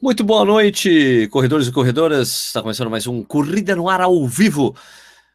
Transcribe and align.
Muito 0.00 0.22
boa 0.22 0.44
noite, 0.44 1.26
corredores 1.32 1.68
e 1.68 1.72
corredoras. 1.72 2.28
Está 2.28 2.60
começando 2.60 2.90
mais 2.90 3.06
um 3.06 3.24
Corrida 3.24 3.74
no 3.74 3.88
Ar 3.88 4.02
ao 4.02 4.28
vivo. 4.28 4.76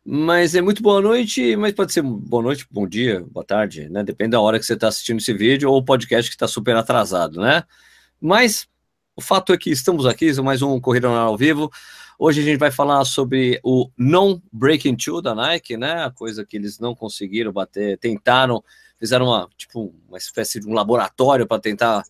Mas 0.05 0.53
é 0.53 0.61
muito 0.61 0.83
boa 0.83 1.01
noite, 1.01 1.55
mas 1.55 1.73
pode 1.73 1.91
ser 1.91 2.03
boa 2.03 2.43
noite, 2.43 2.67
bom 2.69 2.87
dia, 2.87 3.25
boa 3.31 3.43
tarde, 3.43 3.89
né? 3.89 4.03
Depende 4.03 4.31
da 4.31 4.39
hora 4.39 4.59
que 4.59 4.65
você 4.65 4.75
está 4.75 4.87
assistindo 4.87 5.17
esse 5.17 5.33
vídeo 5.33 5.67
ou 5.67 5.79
o 5.79 5.83
podcast 5.83 6.29
que 6.29 6.35
está 6.35 6.47
super 6.47 6.75
atrasado, 6.75 7.41
né? 7.41 7.63
Mas 8.21 8.67
o 9.15 9.21
fato 9.21 9.51
é 9.51 9.57
que 9.57 9.71
estamos 9.71 10.05
aqui, 10.05 10.31
mais 10.43 10.61
um 10.61 10.79
Corrida 10.79 11.07
no 11.07 11.15
Ar 11.15 11.25
ao 11.25 11.37
vivo. 11.37 11.71
Hoje 12.19 12.41
a 12.41 12.43
gente 12.43 12.59
vai 12.59 12.69
falar 12.69 13.03
sobre 13.03 13.59
o 13.63 13.89
non-breaking 13.97 14.95
two 14.95 15.23
da 15.23 15.33
Nike, 15.33 15.75
né? 15.75 16.05
A 16.05 16.11
coisa 16.11 16.45
que 16.45 16.55
eles 16.55 16.77
não 16.77 16.93
conseguiram 16.93 17.51
bater, 17.51 17.97
tentaram, 17.97 18.63
fizeram 18.99 19.25
uma, 19.25 19.49
tipo, 19.57 19.91
uma 20.07 20.19
espécie 20.19 20.59
de 20.59 20.67
um 20.67 20.73
laboratório 20.73 21.47
para 21.47 21.59
tentar 21.59 22.03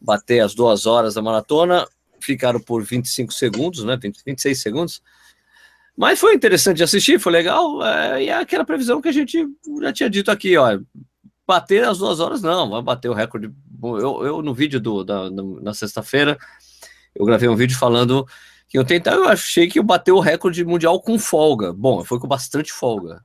bater 0.00 0.40
as 0.40 0.54
duas 0.54 0.86
horas 0.86 1.14
da 1.14 1.20
maratona 1.20 1.86
ficaram 2.20 2.60
por 2.60 2.82
25 2.82 3.32
segundos, 3.32 3.84
né? 3.84 3.96
20, 3.96 4.22
26 4.24 4.60
segundos. 4.60 5.02
Mas 5.96 6.20
foi 6.20 6.34
interessante 6.34 6.78
de 6.78 6.84
assistir, 6.84 7.18
foi 7.18 7.32
legal. 7.32 7.84
É, 7.84 8.24
e 8.24 8.28
é 8.28 8.34
aquela 8.34 8.64
previsão 8.64 9.00
que 9.00 9.08
a 9.08 9.12
gente 9.12 9.46
já 9.80 9.92
tinha 9.92 10.10
dito 10.10 10.30
aqui, 10.30 10.56
ó. 10.56 10.78
Bater 11.46 11.84
as 11.84 11.98
duas 11.98 12.20
horas, 12.20 12.42
não, 12.42 12.70
vai 12.70 12.82
bater 12.82 13.08
o 13.08 13.14
recorde. 13.14 13.50
Eu, 13.82 14.24
eu 14.24 14.42
no 14.42 14.52
vídeo 14.52 14.78
do, 14.78 15.02
da, 15.02 15.30
na 15.30 15.72
sexta-feira, 15.72 16.36
eu 17.14 17.24
gravei 17.24 17.48
um 17.48 17.56
vídeo 17.56 17.76
falando 17.78 18.26
que 18.68 18.76
eu 18.78 18.84
tentar, 18.84 19.12
eu 19.12 19.26
achei 19.26 19.66
que 19.66 19.78
eu 19.78 19.82
bateu 19.82 20.16
o 20.16 20.20
recorde 20.20 20.64
mundial 20.64 21.00
com 21.00 21.18
folga. 21.18 21.72
Bom, 21.72 22.04
foi 22.04 22.18
com 22.18 22.28
bastante 22.28 22.70
folga 22.70 23.24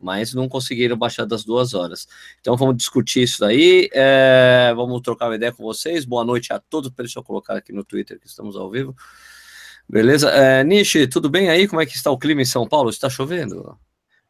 mas 0.00 0.34
não 0.34 0.48
conseguiram 0.48 0.96
baixar 0.96 1.24
das 1.24 1.44
duas 1.44 1.74
horas. 1.74 2.06
Então 2.40 2.56
vamos 2.56 2.76
discutir 2.76 3.22
isso 3.22 3.40
daí, 3.40 3.88
é, 3.92 4.72
vamos 4.74 5.00
trocar 5.00 5.28
uma 5.28 5.36
ideia 5.36 5.52
com 5.52 5.62
vocês. 5.62 6.04
Boa 6.04 6.24
noite 6.24 6.52
a 6.52 6.58
todos, 6.58 6.90
deixa 6.90 7.18
eu 7.18 7.24
colocar 7.24 7.56
aqui 7.56 7.72
no 7.72 7.84
Twitter 7.84 8.18
que 8.20 8.26
estamos 8.26 8.56
ao 8.56 8.70
vivo. 8.70 8.94
Beleza? 9.88 10.30
É, 10.30 10.64
Nishi, 10.64 11.06
tudo 11.06 11.30
bem 11.30 11.48
aí? 11.48 11.68
Como 11.68 11.80
é 11.80 11.86
que 11.86 11.96
está 11.96 12.10
o 12.10 12.18
clima 12.18 12.42
em 12.42 12.46
São 12.46 12.66
Paulo? 12.66 12.90
Está 12.90 13.08
chovendo? 13.08 13.78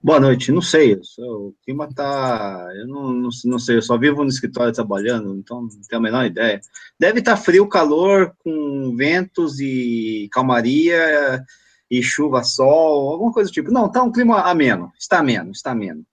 Boa 0.03 0.21
noite, 0.21 0.53
não 0.53 0.63
sei, 0.63 1.01
o 1.19 1.55
clima 1.65 1.89
tá, 1.93 2.69
eu 2.77 2.87
não, 2.87 3.13
não, 3.13 3.29
não, 3.47 3.59
sei, 3.59 3.77
eu 3.77 3.83
só 3.83 3.99
vivo 3.99 4.23
no 4.23 4.29
escritório 4.29 4.73
trabalhando, 4.73 5.35
então 5.35 5.63
não 5.63 5.69
tenho 5.69 5.99
a 5.99 6.01
menor 6.01 6.27
ideia. 6.27 6.61
Deve 7.01 7.19
estar 7.19 7.35
tá 7.35 7.37
frio, 7.37 7.67
calor, 7.67 8.33
com 8.39 8.95
ventos 8.95 9.59
e 9.59 10.29
calmaria, 10.31 11.43
e 11.91 12.03
chuva, 12.03 12.43
sol, 12.43 13.13
alguma 13.13 13.33
coisa 13.33 13.51
do 13.51 13.55
tipo. 13.55 13.71
Não, 13.71 13.91
tá 13.91 14.03
um 14.03 14.13
clima 14.13 14.41
ameno, 14.43 14.93
está 14.99 15.19
ameno, 15.19 15.51
está 15.51 15.71
ameno. 15.71 16.05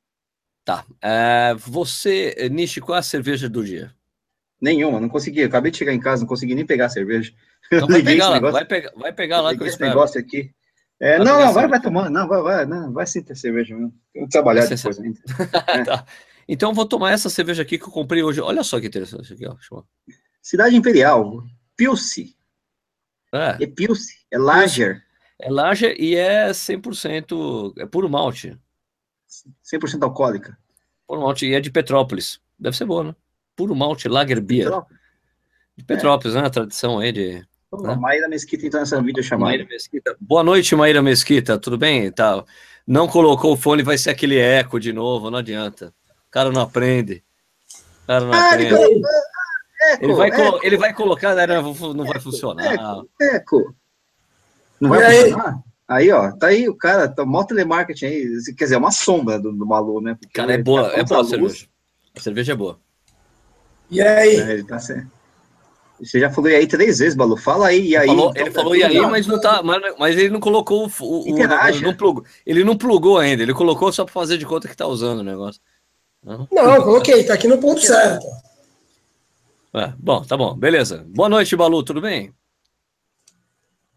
Tá. 0.65 0.85
É, 1.01 1.55
você, 1.57 2.49
Nishi, 2.51 2.79
qual 2.79 2.95
é 2.95 2.99
a 2.99 3.03
cerveja 3.03 3.49
do 3.49 3.63
dia? 3.63 3.93
Nenhuma, 4.61 4.99
não 4.99 5.09
consegui. 5.09 5.43
Acabei 5.43 5.71
de 5.71 5.77
chegar 5.77 5.93
em 5.93 5.99
casa, 5.99 6.21
não 6.21 6.27
consegui 6.27 6.55
nem 6.55 6.65
pegar 6.65 6.85
a 6.85 6.89
cerveja. 6.89 7.33
Então 7.71 7.87
vai 7.87 8.03
pegar, 8.03 8.27
lá, 8.27 8.39
vai, 8.39 8.65
pegar, 8.65 8.91
vai 8.93 9.13
pegar 9.13 9.41
lá 9.41 9.55
que 9.55 9.63
eu 9.63 9.67
esse 9.67 9.79
negócio 9.79 10.19
aqui. 10.19 10.51
É, 10.99 11.17
não, 11.17 11.39
não, 11.39 11.53
vai, 11.53 11.67
vai 11.67 11.81
tomando, 11.81 12.09
não, 12.09 12.27
vai, 12.27 12.41
vai, 12.41 12.65
não, 12.65 12.91
vai 12.91 13.07
sim 13.07 13.23
ter 13.23 13.35
cerveja 13.35 13.73
mesmo. 13.73 13.93
Tenho 14.13 14.25
que 14.25 14.31
trabalhar 14.31 14.65
depois 14.67 14.99
ainda. 14.99 15.19
é. 15.67 15.83
tá. 15.83 16.05
Então 16.47 16.73
vou 16.73 16.85
tomar 16.85 17.11
essa 17.11 17.29
cerveja 17.29 17.61
aqui 17.61 17.77
que 17.77 17.85
eu 17.85 17.89
comprei 17.89 18.21
hoje. 18.21 18.41
Olha 18.41 18.63
só 18.63 18.79
que 18.79 18.87
interessante 18.87 19.33
aqui, 19.33 19.45
ó. 19.47 19.83
Cidade 20.41 20.75
Imperial, 20.75 21.41
Pilce. 21.75 22.35
É, 23.33 23.63
é 23.63 23.67
Pilce, 23.67 24.17
é 24.29 24.37
Lager. 24.37 25.01
É 25.43 25.51
lager 25.51 25.99
e 25.99 26.15
é 26.15 26.49
100%, 26.51 27.73
é 27.77 27.85
puro 27.85 28.09
malte. 28.09 28.57
100% 29.61 30.01
alcoólica. 30.03 30.57
Puro 31.05 31.19
malte, 31.19 31.45
e 31.45 31.53
é 31.53 31.59
de 31.59 31.69
Petrópolis. 31.69 32.39
Deve 32.57 32.77
ser 32.77 32.85
boa, 32.85 33.03
né? 33.03 33.15
Puro 33.53 33.75
malte, 33.75 34.07
lager 34.07 34.39
beer. 34.39 34.63
Petrópolis. 34.63 34.99
De 35.75 35.83
Petrópolis, 35.83 36.35
é. 36.37 36.41
né? 36.41 36.47
A 36.47 36.49
tradição 36.49 36.99
aí 36.99 37.11
de... 37.11 37.45
Né? 37.81 37.95
Maíra 37.95 38.29
Mesquita, 38.29 38.65
então, 38.65 38.79
essa 38.79 39.01
vídeo 39.01 39.21
chamada. 39.21 39.51
Maíra 39.51 39.65
Mesquita. 39.69 40.15
Boa 40.21 40.43
noite, 40.43 40.75
Maíra 40.77 41.01
Mesquita, 41.01 41.57
tudo 41.57 41.77
bem? 41.77 42.09
Tá. 42.09 42.41
Não 42.87 43.05
colocou 43.05 43.51
o 43.51 43.57
fone, 43.57 43.83
vai 43.83 43.97
ser 43.97 44.11
aquele 44.11 44.39
eco 44.39 44.79
de 44.79 44.93
novo, 44.93 45.29
não 45.29 45.39
adianta. 45.39 45.93
O 46.25 46.31
cara 46.31 46.51
não 46.53 46.61
aprende. 46.61 47.21
O 48.03 48.07
cara 48.07 48.23
não 48.23 48.33
ah, 48.33 48.49
aprende. 48.49 48.75
Ele, 49.99 50.13
vai 50.13 50.29
eco. 50.29 50.59
ele 50.63 50.77
vai 50.77 50.93
colocar, 50.93 51.35
né? 51.35 51.45
não 51.47 52.05
vai 52.05 52.19
funcionar. 52.21 52.73
Eco, 52.73 53.09
eco. 53.19 53.75
Não 54.83 54.89
vai 54.89 55.03
aí? 55.03 55.21
funcionar? 55.23 55.63
Aí, 55.87 56.11
ó, 56.11 56.31
tá 56.31 56.47
aí 56.47 56.67
o 56.67 56.75
cara, 56.75 57.07
tá 57.07 57.25
mó 57.25 57.43
telemarketing 57.43 58.05
aí, 58.05 58.29
quer 58.57 58.65
dizer, 58.65 58.75
é 58.75 58.77
uma 58.77 58.91
sombra 58.91 59.39
do, 59.39 59.51
do 59.51 59.65
Malu, 59.65 60.01
né? 60.01 60.15
Porque 60.15 60.33
cara, 60.33 60.53
é 60.53 60.57
boa, 60.57 60.89
tá 60.89 60.97
é 60.97 61.03
boa 61.03 61.21
a 61.21 61.23
cerveja. 61.23 61.67
A 62.15 62.19
cerveja 62.19 62.53
é 62.53 62.55
boa. 62.55 62.79
E 63.89 64.01
aí? 64.01 64.35
É, 64.35 64.53
ele 64.53 64.63
tá 64.63 64.79
certo. 64.79 65.07
Você 65.99 66.19
já 66.19 66.29
falou 66.29 66.49
e 66.49 66.55
aí 66.55 66.67
três 66.67 66.99
vezes, 66.99 67.15
Balu. 67.15 67.37
Fala 67.37 67.67
aí, 67.67 67.89
e 67.89 67.95
aí. 67.95 68.07
Falou, 68.07 68.31
então, 68.31 68.41
ele 68.41 68.51
tá 68.51 68.59
falou 68.59 68.75
e 68.75 68.83
aí, 68.83 68.99
mas 69.01 69.27
não 69.27 69.39
tá. 69.39 69.61
Mas, 69.63 69.81
mas, 69.97 70.17
ele 70.17 70.29
não 70.29 70.39
colocou 70.39 70.85
o. 70.85 71.05
o 71.05 71.37
ele, 71.37 71.81
não 71.81 71.93
plugou, 71.93 72.25
ele 72.45 72.63
não 72.63 72.77
plugou 72.77 73.17
ainda, 73.19 73.43
ele 73.43 73.53
colocou 73.53 73.91
só 73.93 74.03
para 74.03 74.13
fazer 74.13 74.37
de 74.37 74.45
conta 74.45 74.67
que 74.67 74.75
tá 74.75 74.87
usando 74.87 75.19
o 75.19 75.23
negócio. 75.23 75.61
Não, 76.23 76.47
não 76.51 76.81
coloquei, 76.81 77.23
tá 77.23 77.33
aqui 77.33 77.47
no 77.47 77.57
ponto 77.57 77.81
certo. 77.81 78.25
É, 79.73 79.93
bom, 79.97 80.23
tá 80.23 80.35
bom, 80.35 80.55
beleza. 80.55 81.05
Boa 81.07 81.29
noite, 81.29 81.55
Balu, 81.55 81.83
tudo 81.83 82.01
bem? 82.01 82.33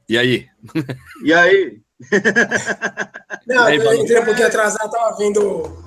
E 0.09 0.17
aí? 0.17 0.49
E 1.25 1.33
aí? 1.33 1.81
Não, 3.47 3.65
aí, 3.65 3.77
eu 3.77 3.95
entrei 3.95 4.21
um 4.21 4.25
pouquinho 4.25 4.47
atrasado, 4.47 4.91
tava 4.91 5.17
vendo 5.17 5.85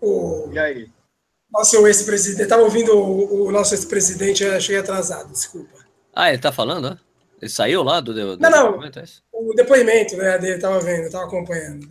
o. 0.00 0.50
E 0.52 0.58
aí? 0.58 0.88
Nosso 1.50 1.86
ex-presidente. 1.86 2.48
Tava 2.48 2.62
ouvindo 2.62 2.96
o, 2.96 3.46
o 3.46 3.52
nosso 3.52 3.74
ex-presidente, 3.74 4.44
achei 4.44 4.76
atrasado, 4.76 5.30
desculpa. 5.30 5.84
Ah, 6.12 6.28
ele 6.28 6.38
tá 6.38 6.52
falando, 6.52 6.90
né? 6.90 6.98
Ele 7.40 7.50
saiu 7.50 7.82
lá 7.82 8.00
do, 8.00 8.14
do 8.14 8.38
Não, 8.38 8.50
não. 8.50 8.84
É 8.84 8.90
o 9.32 9.52
depoimento 9.54 10.16
né, 10.16 10.38
dele, 10.38 10.58
tava 10.58 10.80
vendo, 10.80 11.10
tava 11.10 11.26
acompanhando. 11.26 11.86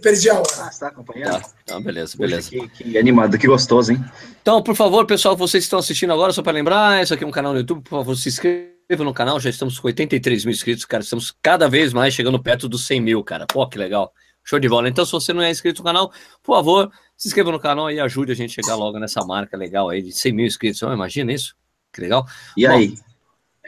Perdi 0.00 0.30
a 0.30 0.34
hora. 0.34 0.48
Ah, 0.58 0.70
você 0.70 0.80
tá 0.80 0.88
acompanhando? 0.88 1.42
Tá. 1.42 1.50
Então, 1.62 1.82
beleza, 1.82 2.16
beleza. 2.16 2.48
Que, 2.48 2.68
que, 2.68 2.98
animado, 2.98 3.38
que 3.38 3.46
gostoso, 3.46 3.92
hein? 3.92 4.02
Então, 4.40 4.62
por 4.62 4.74
favor, 4.74 5.04
pessoal, 5.04 5.36
vocês 5.36 5.62
que 5.62 5.66
estão 5.66 5.78
assistindo 5.78 6.12
agora, 6.12 6.32
só 6.32 6.42
para 6.42 6.52
lembrar, 6.52 7.02
esse 7.02 7.12
aqui 7.12 7.24
é 7.24 7.26
um 7.26 7.32
canal 7.32 7.52
no 7.52 7.58
YouTube, 7.58 7.82
por 7.82 7.90
favor, 7.90 8.16
se 8.16 8.28
inscreva 8.28 8.71
no 8.90 9.14
canal, 9.14 9.40
já 9.40 9.50
estamos 9.50 9.78
com 9.78 9.86
83 9.88 10.44
mil 10.44 10.52
inscritos, 10.52 10.84
cara. 10.84 11.02
Estamos 11.02 11.34
cada 11.42 11.68
vez 11.68 11.92
mais 11.92 12.14
chegando 12.14 12.42
perto 12.42 12.68
dos 12.68 12.86
100 12.86 13.00
mil, 13.00 13.24
cara. 13.24 13.46
Pô, 13.46 13.66
que 13.66 13.78
legal. 13.78 14.12
Show 14.44 14.58
de 14.58 14.68
bola. 14.68 14.88
Então, 14.88 15.04
se 15.04 15.12
você 15.12 15.32
não 15.32 15.40
é 15.42 15.50
inscrito 15.50 15.80
no 15.80 15.84
canal, 15.84 16.12
por 16.42 16.56
favor, 16.56 16.92
se 17.16 17.28
inscreva 17.28 17.52
no 17.52 17.60
canal 17.60 17.90
e 17.90 18.00
ajude 18.00 18.32
a 18.32 18.34
gente 18.34 18.58
a 18.58 18.62
chegar 18.62 18.74
logo 18.74 18.98
nessa 18.98 19.24
marca 19.24 19.56
legal 19.56 19.88
aí 19.88 20.02
de 20.02 20.12
100 20.12 20.32
mil 20.32 20.46
inscritos. 20.46 20.82
Oh, 20.82 20.92
imagina 20.92 21.32
isso. 21.32 21.54
Que 21.92 22.00
legal. 22.00 22.26
E 22.56 22.66
Bom, 22.66 22.74
aí? 22.74 22.94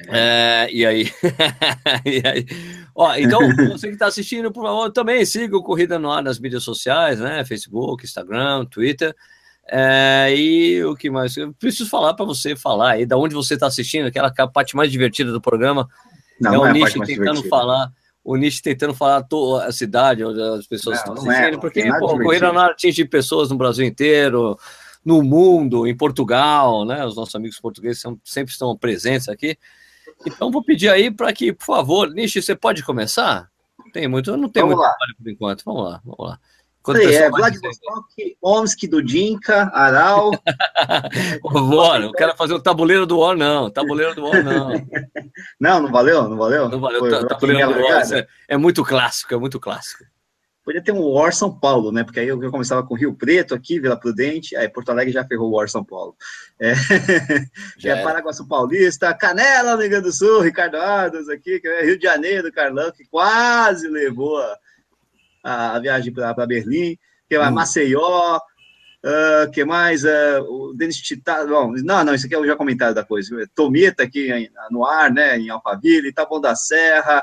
É, 0.08 0.68
e 0.72 0.84
aí? 0.84 1.10
e 2.04 2.26
aí? 2.26 2.46
Ó, 2.94 3.14
então, 3.14 3.40
você 3.70 3.86
que 3.86 3.94
está 3.94 4.06
assistindo, 4.06 4.50
por 4.50 4.64
favor, 4.64 4.90
também 4.90 5.24
siga 5.24 5.56
o 5.56 5.62
Corrida 5.62 5.98
no 5.98 6.10
Ar 6.10 6.22
nas 6.22 6.40
mídias 6.40 6.64
sociais, 6.64 7.20
né? 7.20 7.44
Facebook, 7.44 8.04
Instagram, 8.04 8.66
Twitter. 8.66 9.14
É, 9.70 10.34
e 10.36 10.84
o 10.84 10.94
que 10.94 11.10
mais? 11.10 11.36
Eu 11.36 11.52
preciso 11.54 11.88
falar 11.88 12.14
para 12.14 12.24
você 12.24 12.54
falar 12.54 12.92
aí, 12.92 13.06
da 13.06 13.16
onde 13.16 13.34
você 13.34 13.54
está 13.54 13.66
assistindo, 13.66 14.06
aquela 14.06 14.30
parte 14.30 14.76
mais 14.76 14.90
divertida 14.90 15.32
do 15.32 15.40
programa. 15.40 15.88
Não, 16.40 16.54
é 16.54 16.58
o 16.58 16.66
é 16.66 16.72
Nish 16.72 16.92
tentando 16.92 17.06
divertida. 17.06 17.48
falar, 17.48 17.92
o 18.22 18.36
Nish 18.36 18.60
tentando 18.60 18.94
falar 18.94 19.26
a 19.66 19.72
cidade 19.72 20.24
onde 20.24 20.40
as 20.40 20.66
pessoas 20.66 20.96
não, 20.96 21.14
estão 21.14 21.30
assistindo, 21.30 21.56
é, 21.56 21.60
porque 21.60 21.88
pô, 21.98 22.14
o 22.14 22.18
Corrida 22.18 22.52
não 22.52 22.60
atinge 22.62 23.04
pessoas 23.04 23.50
no 23.50 23.56
Brasil 23.56 23.86
inteiro, 23.86 24.58
no 25.04 25.22
mundo, 25.22 25.86
em 25.86 25.96
Portugal, 25.96 26.84
né? 26.84 27.04
Os 27.04 27.16
nossos 27.16 27.34
amigos 27.34 27.58
portugueses 27.58 28.00
são, 28.00 28.18
sempre 28.24 28.52
estão 28.52 28.76
presentes 28.76 29.28
aqui. 29.28 29.56
Então 30.26 30.50
vou 30.50 30.62
pedir 30.62 30.88
aí 30.88 31.10
para 31.10 31.32
que, 31.32 31.52
por 31.52 31.64
favor, 31.64 32.10
Nish, 32.10 32.34
você 32.34 32.54
pode 32.54 32.82
começar? 32.82 33.48
Tem 33.92 34.08
muito, 34.08 34.36
não 34.36 34.48
tem 34.48 34.62
vamos 34.62 34.76
muito 34.76 34.88
trabalho 34.88 35.14
por 35.16 35.30
enquanto. 35.30 35.64
Vamos 35.64 35.84
lá, 35.84 36.00
vamos 36.04 36.26
lá. 36.26 36.38
Quanto 36.84 36.98
Sei, 36.98 37.16
é 37.16 37.30
Vladivostok, 37.30 38.36
Omsk 38.42 38.86
do 38.88 39.02
Dinka, 39.02 39.70
Aral. 39.72 40.32
Eu 42.02 42.12
quero 42.12 42.36
fazer 42.36 42.52
o 42.52 42.60
tabuleiro 42.60 43.06
do 43.06 43.20
War, 43.20 43.34
não. 43.34 43.70
Tabuleiro 43.70 44.14
do 44.14 44.22
War, 44.22 44.44
não. 44.44 44.68
não, 45.58 45.80
não 45.80 45.90
valeu? 45.90 46.28
Não 46.28 46.36
valeu? 46.36 46.68
Não 46.68 46.78
valeu. 46.78 47.00
Foi, 47.00 47.26
tabuleiro 47.26 47.72
do 47.72 47.80
War 47.80 48.12
é, 48.12 48.26
é, 48.48 48.56
muito 48.58 48.84
clássico, 48.84 49.32
é 49.32 49.38
muito 49.38 49.58
clássico. 49.58 50.04
Podia 50.62 50.82
ter 50.82 50.92
um 50.92 51.00
War 51.08 51.32
São 51.34 51.58
Paulo, 51.58 51.90
né? 51.90 52.04
Porque 52.04 52.20
aí 52.20 52.28
eu, 52.28 52.38
começava 52.50 52.82
com 52.82 52.94
Rio 52.94 53.14
Preto 53.14 53.54
aqui, 53.54 53.80
Vila 53.80 53.98
Prudente, 53.98 54.54
aí 54.54 54.68
Porto 54.68 54.90
Alegre 54.90 55.10
já 55.10 55.24
ferrou 55.24 55.48
o 55.48 55.56
War 55.56 55.70
São 55.70 55.82
Paulo. 55.82 56.14
É, 56.60 56.74
já 57.78 57.96
é 57.96 58.02
Paraguaçu 58.02 58.46
Paulista, 58.46 59.14
Canela, 59.14 59.74
no 59.74 59.80
Rio 59.80 59.90
Grande 59.90 60.04
do 60.04 60.12
Sul, 60.12 60.42
Ricardo 60.42 60.76
Adams 60.76 61.30
aqui, 61.30 61.60
que 61.60 61.66
é 61.66 61.82
Rio 61.82 61.96
de 61.96 62.04
Janeiro, 62.04 62.52
Carlão, 62.52 62.92
que 62.92 63.06
quase 63.06 63.88
levou 63.88 64.36
a 64.36 64.58
a, 65.44 65.76
a 65.76 65.78
viagem 65.78 66.12
para 66.12 66.46
Berlim, 66.46 66.98
que 67.28 67.38
mais? 67.38 67.50
Hum. 67.50 67.54
Maceió, 67.54 68.36
uh, 68.38 69.50
que 69.52 69.64
mais? 69.64 70.02
Uh, 70.02 70.42
o 70.48 70.74
Denis 70.74 70.96
Tita, 70.96 71.46
bom, 71.46 71.72
não, 71.84 72.02
não, 72.02 72.14
isso 72.14 72.26
aqui 72.26 72.34
é 72.34 72.38
o 72.38 72.46
já 72.46 72.56
comentário 72.56 72.94
da 72.94 73.04
coisa. 73.04 73.48
Tomita 73.54 74.02
aqui 74.02 74.50
no 74.70 74.84
ar, 74.84 75.12
né, 75.12 75.38
em 75.38 75.50
Alphaville, 75.50 76.12
Taboão 76.12 76.40
da 76.40 76.56
Serra, 76.56 77.22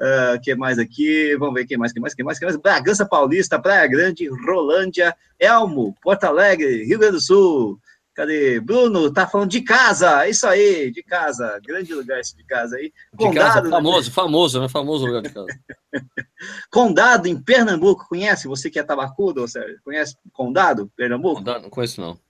uh, 0.00 0.40
que 0.42 0.54
mais 0.56 0.78
aqui? 0.78 1.36
Vamos 1.36 1.54
ver 1.54 1.66
quem 1.66 1.78
mais, 1.78 1.92
quem 1.92 2.02
mais, 2.02 2.14
quem 2.14 2.24
mais, 2.24 2.38
quem 2.38 2.46
mais? 2.46 2.60
Bragança 2.60 3.06
Paulista, 3.06 3.60
Praia 3.60 3.86
Grande, 3.86 4.28
Rolândia, 4.28 5.14
Elmo, 5.38 5.94
Porto 6.02 6.24
Alegre, 6.24 6.84
Rio 6.84 6.98
Grande 6.98 7.14
do 7.14 7.20
Sul, 7.20 7.80
Cadê? 8.20 8.60
Bruno, 8.60 9.10
tá 9.10 9.26
falando 9.26 9.48
de 9.48 9.62
casa, 9.62 10.28
isso 10.28 10.46
aí, 10.46 10.90
de 10.90 11.02
casa, 11.02 11.58
grande 11.66 11.94
lugar 11.94 12.20
esse 12.20 12.36
de 12.36 12.44
casa 12.44 12.76
aí. 12.76 12.92
Condado, 13.16 13.32
de 13.32 13.38
casa, 13.38 13.62
né? 13.62 13.70
famoso, 13.70 14.08
né? 14.08 14.14
famoso, 14.14 14.60
né? 14.60 14.68
Famoso 14.68 15.06
lugar 15.06 15.22
de 15.22 15.30
casa. 15.30 15.46
Condado, 16.70 17.28
em 17.28 17.42
Pernambuco, 17.42 18.06
conhece? 18.06 18.46
Você 18.46 18.68
que 18.68 18.78
é 18.78 18.82
tabacudo, 18.82 19.48
Sérgio? 19.48 19.80
Conhece 19.82 20.18
Condado, 20.34 20.92
Pernambuco? 20.94 21.36
Condado, 21.36 21.62
não 21.62 21.70
conheço 21.70 21.98
não. 21.98 22.20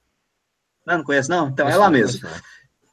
Não, 0.86 0.98
não 0.98 1.04
conhece 1.04 1.28
não? 1.28 1.48
Então 1.48 1.68
é 1.68 1.74
lá 1.74 1.90
mesmo. 1.90 2.24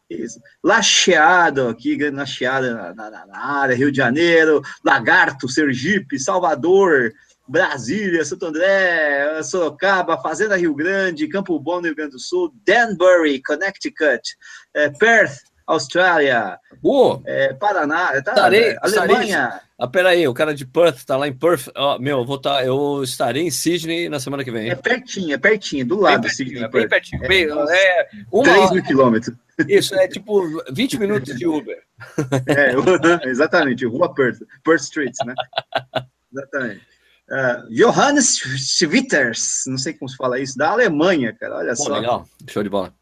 Isso. 0.10 0.42
Lacheado 0.64 1.68
aqui, 1.68 1.96
grande 1.96 2.18
lacheada 2.18 2.94
na, 2.96 3.12
na, 3.12 3.26
na 3.28 3.38
área, 3.38 3.76
Rio 3.76 3.92
de 3.92 3.98
Janeiro, 3.98 4.64
Lagarto, 4.84 5.48
Sergipe, 5.48 6.18
Salvador, 6.18 7.14
Brasília, 7.48 8.26
Santo 8.26 8.48
André, 8.48 9.42
Sorocaba, 9.44 10.22
Fazenda 10.22 10.58
Rio 10.58 10.74
Grande, 10.76 11.28
Campo 11.28 11.60
Bom, 11.60 11.82
Rio 11.82 11.96
Grande 11.96 12.12
do 12.12 12.20
Sul, 12.20 12.54
Danbury, 12.66 13.42
Connecticut, 13.42 14.22
é, 14.74 14.90
Perth, 14.90 15.38
Austrália. 15.66 16.58
É, 17.26 17.54
Paraná, 17.54 18.22
tá, 18.22 18.32
estarei, 18.32 18.78
Alemanha. 18.82 19.48
Estarei, 19.48 19.68
ah, 19.80 19.88
peraí, 19.88 20.28
o 20.28 20.34
cara 20.34 20.56
de 20.56 20.66
Perth 20.66 21.04
tá 21.06 21.16
lá 21.18 21.28
em 21.28 21.34
Perth. 21.34 21.68
Oh, 21.76 22.00
meu, 22.00 22.20
eu, 22.20 22.26
vou 22.26 22.40
tá, 22.40 22.66
eu 22.66 23.04
estarei 23.04 23.44
em 23.44 23.52
Sydney 23.52 24.10
na 24.10 24.20
semana 24.20 24.44
que 24.44 24.50
vem. 24.50 24.72
É 24.72 24.76
pertinho, 24.76 25.36
é 25.36 25.38
pertinho, 25.38 25.86
do 25.86 26.00
lado 26.00 26.22
bem 26.22 26.32
Sydney. 26.32 26.64
É 26.64 26.68
bem 26.68 26.88
pertinho. 26.88 27.24
É, 27.24 27.28
bem, 27.28 27.44
é, 27.46 28.08
uma 28.32 28.44
3 28.44 28.72
mil 28.72 28.84
quilômetros. 28.84 29.36
Isso, 29.68 29.94
é 29.94 30.08
tipo 30.08 30.42
20 30.72 31.00
minutos 31.00 31.36
de 31.36 31.46
Uber. 31.46 31.78
É, 32.48 32.74
exatamente, 33.28 33.86
rua 33.86 34.14
Perth, 34.14 34.40
Perth 34.64 34.82
Street, 34.82 35.16
né? 35.26 35.34
Exatamente. 36.32 36.82
Uh, 37.30 37.70
Johannes 37.70 38.38
Schwitters, 38.38 39.64
não 39.68 39.78
sei 39.78 39.94
como 39.94 40.08
se 40.08 40.16
fala 40.16 40.40
isso, 40.40 40.58
da 40.58 40.70
Alemanha, 40.70 41.34
cara, 41.34 41.58
olha 41.58 41.76
Pô, 41.76 41.84
só. 41.84 41.94
Legal, 41.94 42.26
show 42.48 42.64
de 42.64 42.70
bola. 42.70 42.94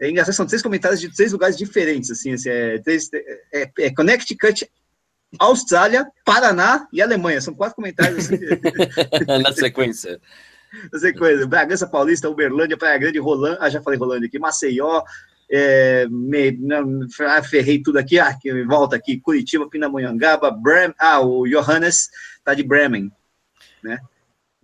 É 0.00 0.10
engraçado, 0.10 0.34
são 0.34 0.46
três 0.46 0.60
comentários 0.60 1.00
de 1.00 1.14
três 1.14 1.30
lugares 1.30 1.56
diferentes, 1.56 2.10
assim, 2.10 2.32
assim 2.32 2.48
é, 2.48 2.78
três, 2.78 3.08
é, 3.52 3.70
é 3.78 3.94
Connecticut, 3.94 4.68
Austrália, 5.38 6.04
Paraná 6.24 6.88
e 6.92 7.00
Alemanha, 7.00 7.40
são 7.40 7.54
quatro 7.54 7.76
comentários 7.76 8.26
assim. 8.26 8.38
Na 9.40 9.52
sequência. 9.52 10.20
Na 10.92 10.98
sequência, 10.98 11.46
Bragança 11.46 11.86
Paulista, 11.86 12.28
Uberlândia, 12.28 12.76
Praia 12.76 12.98
Grande, 12.98 13.20
Rolândia, 13.20 13.58
ah, 13.60 13.70
já 13.70 13.80
falei 13.80 13.96
Rolândia 13.96 14.26
aqui, 14.26 14.40
Maceió, 14.40 15.04
é, 15.48 16.06
me, 16.10 16.50
não, 16.52 17.06
ah, 17.20 17.42
ferrei 17.42 17.80
tudo 17.80 17.98
aqui, 17.98 18.18
ah, 18.18 18.36
volta 18.66 18.96
aqui, 18.96 19.20
Curitiba, 19.20 19.68
Pindamonhangaba, 19.68 20.50
Brem, 20.50 20.92
ah, 20.98 21.20
o 21.20 21.46
Johannes 21.46 22.08
tá 22.44 22.54
de 22.54 22.62
Bremen, 22.62 23.10
né? 23.82 23.98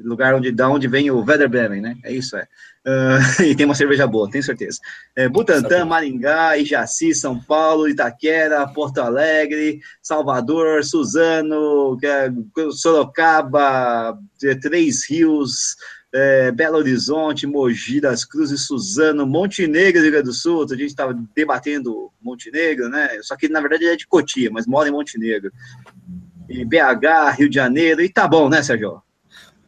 Lugar 0.01 0.33
onde, 0.35 0.53
da 0.53 0.69
onde 0.69 0.87
vem 0.87 1.11
o 1.11 1.25
Werder 1.25 1.49
Bremen, 1.49 1.81
né? 1.81 1.97
É 2.05 2.13
isso, 2.13 2.37
é. 2.37 2.47
Uh, 2.87 3.43
e 3.43 3.57
tem 3.57 3.67
uma 3.67 3.75
cerveja 3.75 4.07
boa, 4.07 4.31
tenho 4.31 4.45
certeza. 4.45 4.79
É, 5.17 5.29
Butantã, 5.29 5.85
Maringá, 5.85 6.57
Ijaci, 6.57 7.15
São 7.15 7.39
Paulo, 7.41 7.89
Itaquera, 7.89 8.67
Porto 8.69 8.99
Alegre, 8.99 9.81
Salvador, 10.01 10.85
Suzano, 10.85 11.99
é, 12.03 12.31
Sorocaba, 12.71 14.17
é, 14.45 14.55
Três 14.55 15.09
Rios, 15.11 15.77
é, 16.13 16.51
Belo 16.53 16.79
Horizonte, 16.79 17.47
Mogi 17.47 18.01
das 18.01 18.25
Cruzes, 18.25 18.67
Suzano, 18.67 19.27
Montenegro, 19.27 20.01
Rio 20.01 20.13
Grande 20.13 20.27
do 20.27 20.33
Sul, 20.33 20.65
a 20.65 20.69
gente 20.69 20.87
estava 20.87 21.13
debatendo 21.35 22.11
Montenegro, 22.23 22.89
né? 22.89 23.19
Só 23.23 23.37
que 23.37 23.49
na 23.49 23.61
verdade 23.61 23.87
é 23.87 23.97
de 23.97 24.07
Cotia, 24.07 24.51
mas 24.51 24.67
mora 24.67 24.89
em 24.89 24.93
Montenegro. 24.93 25.53
BH, 26.49 27.37
Rio 27.37 27.49
de 27.49 27.55
Janeiro, 27.55 28.01
e 28.01 28.09
tá 28.09 28.27
bom, 28.27 28.49
né, 28.49 28.63
Sérgio? 28.63 29.03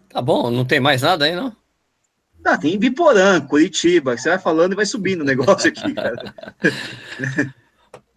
Tá 0.08 0.20
bom, 0.20 0.50
não 0.50 0.64
tem 0.64 0.80
mais 0.80 1.02
nada 1.02 1.24
aí, 1.24 1.34
não? 1.34 1.54
Ah, 2.44 2.56
tem 2.56 2.78
Biporã, 2.78 3.40
Curitiba, 3.40 4.16
você 4.16 4.30
vai 4.30 4.38
falando 4.38 4.72
e 4.72 4.76
vai 4.76 4.86
subindo 4.86 5.20
o 5.20 5.24
negócio 5.24 5.68
aqui, 5.68 5.92
cara. 5.94 6.34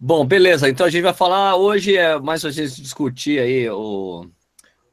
Bom, 0.00 0.24
beleza. 0.26 0.68
Então 0.68 0.86
a 0.86 0.90
gente 0.90 1.02
vai 1.02 1.14
falar 1.14 1.56
hoje, 1.56 1.96
é 1.96 2.18
mais 2.18 2.44
a 2.44 2.50
gente 2.50 2.80
discutir 2.80 3.38
aí 3.38 3.68
o, 3.68 4.26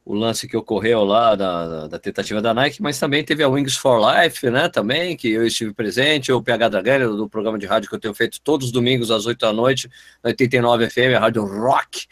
o 0.04 0.14
lance 0.14 0.46
que 0.46 0.56
ocorreu 0.56 1.02
lá 1.04 1.34
da, 1.34 1.86
da, 1.86 1.98
tentativa 1.98 2.42
da 2.42 2.52
Nike, 2.52 2.82
mas 2.82 2.98
também 2.98 3.24
teve 3.24 3.42
a 3.42 3.48
Wings 3.48 3.76
for 3.76 4.00
Life, 4.00 4.48
né? 4.50 4.68
Também, 4.68 5.16
que 5.16 5.28
eu 5.30 5.46
estive 5.46 5.72
presente, 5.72 6.30
o 6.30 6.42
PH 6.42 6.68
Dragalha, 6.68 7.08
do 7.08 7.28
programa 7.28 7.58
de 7.58 7.66
rádio 7.66 7.88
que 7.88 7.94
eu 7.94 8.00
tenho 8.00 8.14
feito 8.14 8.40
todos 8.42 8.66
os 8.66 8.72
domingos 8.72 9.10
às 9.10 9.26
8 9.26 9.38
da 9.38 9.52
noite, 9.52 9.88
na 10.22 10.28
89 10.28 10.90
FM, 10.90 11.16
a 11.16 11.20
Rádio 11.20 11.44
Rock. 11.44 12.06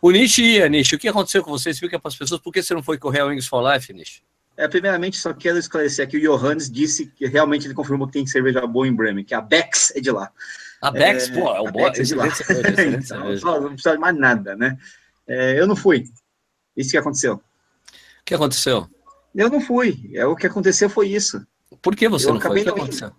O 0.00 0.10
Nish 0.10 0.38
ia, 0.38 0.68
Nish, 0.68 0.92
o 0.92 0.98
que 0.98 1.08
aconteceu 1.08 1.42
com 1.42 1.50
você? 1.50 1.70
Explica 1.70 1.98
para 1.98 2.08
as 2.08 2.16
pessoas 2.16 2.40
por 2.40 2.52
que 2.52 2.62
você 2.62 2.72
não 2.74 2.82
foi 2.82 2.98
correr 2.98 3.20
a 3.20 3.26
Wings 3.26 3.46
for 3.46 3.62
Life, 3.62 3.92
Nish? 3.92 4.22
É, 4.56 4.66
primeiramente, 4.66 5.16
só 5.16 5.32
quero 5.32 5.58
esclarecer 5.58 6.04
aqui, 6.04 6.16
o 6.16 6.20
Johannes 6.20 6.70
disse 6.70 7.06
que 7.06 7.26
realmente 7.26 7.66
ele 7.66 7.74
confirmou 7.74 8.06
que 8.06 8.14
tem 8.14 8.26
cerveja 8.26 8.66
boa 8.66 8.86
em 8.88 8.92
Bremen, 8.92 9.24
que 9.24 9.34
a 9.34 9.40
Bex 9.40 9.92
é 9.94 10.00
de 10.00 10.10
lá. 10.10 10.32
A 10.82 10.90
Bex, 10.90 11.28
é, 11.28 11.32
pô, 11.32 11.54
é 11.54 11.60
o 11.60 11.70
bom. 11.70 11.86
É 11.86 11.90
de 11.90 12.14
lá. 12.14 12.26
então, 12.98 13.60
não 13.60 13.70
precisa 13.70 13.94
de 13.94 13.98
mais 13.98 14.16
nada, 14.16 14.56
né? 14.56 14.76
É, 15.26 15.60
eu 15.60 15.66
não 15.66 15.76
fui. 15.76 16.04
Isso 16.76 16.90
que 16.90 16.96
aconteceu. 16.96 17.34
O 17.34 17.42
que 18.24 18.34
aconteceu? 18.34 18.88
Eu 19.34 19.48
não 19.48 19.60
fui. 19.60 20.10
É, 20.14 20.26
o 20.26 20.34
que 20.34 20.46
aconteceu 20.46 20.88
foi 20.90 21.08
isso. 21.08 21.44
Por 21.82 21.94
que 21.94 22.08
você 22.08 22.28
eu 22.28 22.34
não 22.34 22.40
foi? 22.40 22.60
O 22.60 22.64
que 22.64 22.68
aconteceu? 22.68 23.12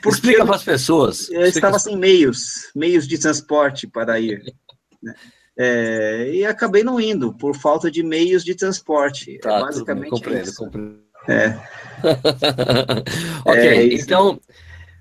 Porque 0.00 0.16
Explica 0.16 0.46
para 0.46 0.56
as 0.56 0.62
pessoas. 0.62 1.28
Eu 1.30 1.42
estava 1.42 1.78
sem 1.78 1.96
meios, 1.96 2.70
meios 2.74 3.06
de 3.06 3.18
transporte 3.18 3.86
para 3.86 4.20
ir. 4.20 4.54
É, 5.60 6.30
e 6.32 6.44
acabei 6.46 6.84
não 6.84 7.00
indo, 7.00 7.34
por 7.34 7.56
falta 7.56 7.90
de 7.90 8.00
meios 8.04 8.44
de 8.44 8.54
transporte. 8.54 9.34
É 9.34 9.38
tá, 9.38 9.56
é 9.56 9.60
basicamente 9.60 10.10
compreendo, 10.10 10.44
isso. 10.44 10.56
Compreendo. 10.56 11.00
É. 11.26 11.48
ok, 13.44 13.60
é 13.60 13.94
então. 13.94 14.40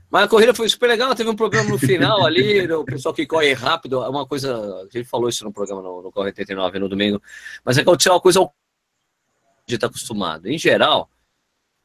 Mas 0.09 0.23
a 0.23 0.27
corrida 0.27 0.53
foi 0.53 0.67
super 0.67 0.87
legal, 0.87 1.13
teve 1.13 1.29
um 1.29 1.35
problema 1.35 1.69
no 1.69 1.77
final 1.77 2.25
ali, 2.25 2.65
o 2.71 2.85
pessoal 2.85 3.13
que 3.13 3.25
corre 3.27 3.53
rápido, 3.53 4.01
é 4.03 4.09
uma 4.09 4.25
coisa, 4.25 4.55
a 4.55 4.83
gente 4.85 5.03
falou 5.03 5.29
isso 5.29 5.43
no 5.43 5.51
programa 5.51 5.81
no, 5.81 6.01
no 6.01 6.11
Corre 6.11 6.27
89 6.27 6.79
no 6.79 6.89
domingo, 6.89 7.21
mas 7.63 7.77
aconteceu 7.77 8.13
uma 8.13 8.21
coisa 8.21 8.39
de 9.67 9.75
estar 9.75 9.87
acostumado. 9.87 10.47
Em 10.47 10.57
geral, 10.57 11.09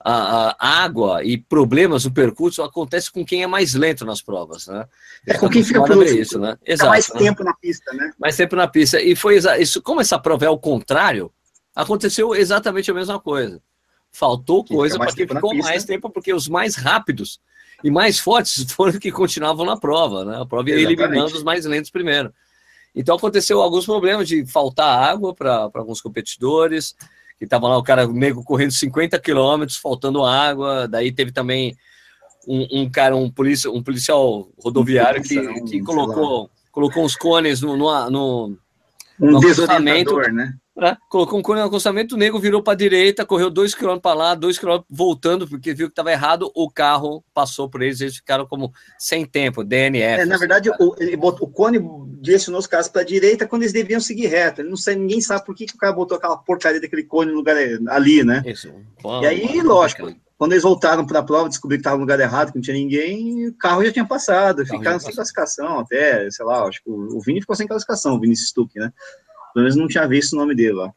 a, 0.04 0.56
a, 0.58 0.82
água 0.84 1.22
e 1.24 1.38
problemas 1.38 2.04
no 2.04 2.12
percurso 2.12 2.62
acontece 2.62 3.10
com 3.10 3.24
quem 3.24 3.42
é 3.42 3.46
mais 3.46 3.74
lento 3.74 4.04
nas 4.04 4.20
provas, 4.20 4.66
né? 4.66 4.86
É 5.26 5.38
com 5.38 5.48
quem 5.48 5.62
fica 5.62 5.80
por 5.82 5.96
último, 5.96 6.18
isso, 6.18 6.38
né? 6.38 6.58
Exato, 6.66 6.90
mais 6.90 7.08
né? 7.08 7.18
tempo 7.18 7.44
na 7.44 7.54
pista, 7.54 7.92
né? 7.92 8.12
Mais 8.18 8.36
tempo 8.36 8.56
na 8.56 8.66
pista. 8.66 9.00
E 9.00 9.14
foi 9.14 9.38
isso, 9.60 9.80
como 9.80 10.00
essa 10.00 10.18
prova 10.18 10.44
é 10.44 10.50
o 10.50 10.58
contrário, 10.58 11.32
aconteceu 11.74 12.34
exatamente 12.34 12.90
a 12.90 12.94
mesma 12.94 13.20
coisa. 13.20 13.62
Faltou 14.10 14.64
coisa 14.64 14.98
para 14.98 15.12
quem 15.12 15.26
ficou 15.26 15.54
mais 15.54 15.84
tempo, 15.84 16.10
porque 16.10 16.34
os 16.34 16.48
mais 16.48 16.74
rápidos 16.74 17.40
e 17.82 17.90
mais 17.90 18.18
fortes 18.18 18.64
foram 18.72 18.98
que 18.98 19.12
continuavam 19.12 19.64
na 19.64 19.76
prova, 19.76 20.24
né? 20.24 20.40
A 20.40 20.44
prova 20.44 20.68
ia 20.68 20.76
eliminando 20.76 21.26
os 21.26 21.42
mais 21.44 21.64
lentos 21.64 21.90
primeiro. 21.90 22.32
Então 22.94 23.16
aconteceu 23.16 23.62
alguns 23.62 23.86
problemas 23.86 24.28
de 24.28 24.44
faltar 24.46 25.02
água 25.02 25.34
para 25.34 25.70
alguns 25.74 26.00
competidores, 26.00 26.94
que 27.42 27.46
estavam 27.46 27.68
lá 27.68 27.76
o 27.76 27.82
cara 27.82 28.06
nego 28.06 28.44
correndo 28.44 28.70
50 28.70 29.18
quilômetros, 29.18 29.76
faltando 29.76 30.24
água. 30.24 30.86
Daí 30.86 31.10
teve 31.10 31.32
também 31.32 31.74
um, 32.46 32.82
um 32.82 32.88
cara, 32.88 33.16
um, 33.16 33.28
polícia, 33.28 33.68
um 33.68 33.82
policial 33.82 34.48
rodoviário 34.62 35.20
que, 35.20 35.62
que 35.64 35.80
colocou, 35.82 36.48
colocou 36.70 37.04
uns 37.04 37.16
cones 37.16 37.60
no, 37.60 37.76
no, 37.76 38.10
no, 38.10 38.58
um 39.20 39.30
no 39.32 39.40
né? 40.32 40.54
Né? 40.74 40.96
Colocou 41.08 41.38
um 41.38 41.42
cone 41.42 41.60
no 41.60 41.66
acostamento, 41.66 42.14
o 42.14 42.18
nego 42.18 42.38
virou 42.38 42.62
para 42.62 42.72
a 42.72 42.76
direita, 42.76 43.26
correu 43.26 43.50
dois 43.50 43.74
quilômetros 43.74 44.02
para 44.02 44.14
lá, 44.14 44.34
dois 44.34 44.58
quilômetros 44.58 44.86
voltando, 44.90 45.46
porque 45.46 45.74
viu 45.74 45.86
que 45.86 45.92
estava 45.92 46.10
errado, 46.10 46.50
o 46.54 46.70
carro 46.70 47.22
passou 47.34 47.68
por 47.68 47.82
eles, 47.82 48.00
eles 48.00 48.16
ficaram 48.16 48.46
como 48.46 48.72
sem 48.98 49.26
tempo, 49.26 49.62
DNF. 49.62 50.22
É, 50.22 50.24
na 50.24 50.38
verdade, 50.38 50.70
o, 50.70 50.94
ele 50.98 51.16
botou, 51.16 51.46
o 51.46 51.50
cone 51.50 51.78
direcionou 52.22 52.58
os 52.58 52.66
caras 52.66 52.88
para 52.88 53.02
a 53.02 53.04
direita 53.04 53.46
quando 53.46 53.62
eles 53.62 53.72
deviam 53.72 54.00
seguir 54.00 54.28
reto. 54.28 54.62
Ele 54.62 54.70
não 54.70 54.76
sei, 54.76 54.96
ninguém 54.96 55.20
sabe 55.20 55.44
por 55.44 55.54
que, 55.54 55.66
que 55.66 55.74
o 55.74 55.78
cara 55.78 55.92
botou 55.92 56.16
aquela 56.16 56.38
porcaria 56.38 56.80
daquele 56.80 57.04
cone 57.04 57.30
no 57.30 57.36
lugar 57.36 57.56
ali, 57.88 58.24
né? 58.24 58.42
Isso. 58.46 58.72
Bom, 59.02 59.22
e 59.22 59.26
aí, 59.26 59.60
lógico, 59.60 60.10
quando 60.38 60.52
eles 60.54 60.64
voltaram 60.64 61.06
para 61.06 61.18
a 61.18 61.22
prova, 61.22 61.48
descobriram 61.48 61.78
que 61.78 61.82
estava 61.82 61.96
no 61.96 62.02
lugar 62.02 62.18
errado, 62.18 62.50
que 62.50 62.56
não 62.56 62.62
tinha 62.62 62.76
ninguém, 62.76 63.48
o 63.48 63.54
carro 63.54 63.84
já 63.84 63.92
tinha 63.92 64.06
passado, 64.06 64.66
ficaram 64.66 64.98
sem 64.98 65.14
classificação 65.14 65.80
até, 65.80 66.28
sei 66.30 66.44
lá, 66.44 66.64
acho 66.64 66.82
que 66.82 66.90
o, 66.90 67.16
o 67.16 67.20
Vini 67.20 67.40
ficou 67.40 67.54
sem 67.54 67.66
classificação, 67.66 68.16
o 68.16 68.20
Vinícius 68.20 68.48
Stuck, 68.48 68.76
né? 68.78 68.90
Pelo 69.52 69.64
menos 69.64 69.76
não 69.76 69.88
tinha 69.88 70.06
visto 70.06 70.32
o 70.32 70.36
nome 70.36 70.54
dele 70.54 70.72
lá. 70.72 70.92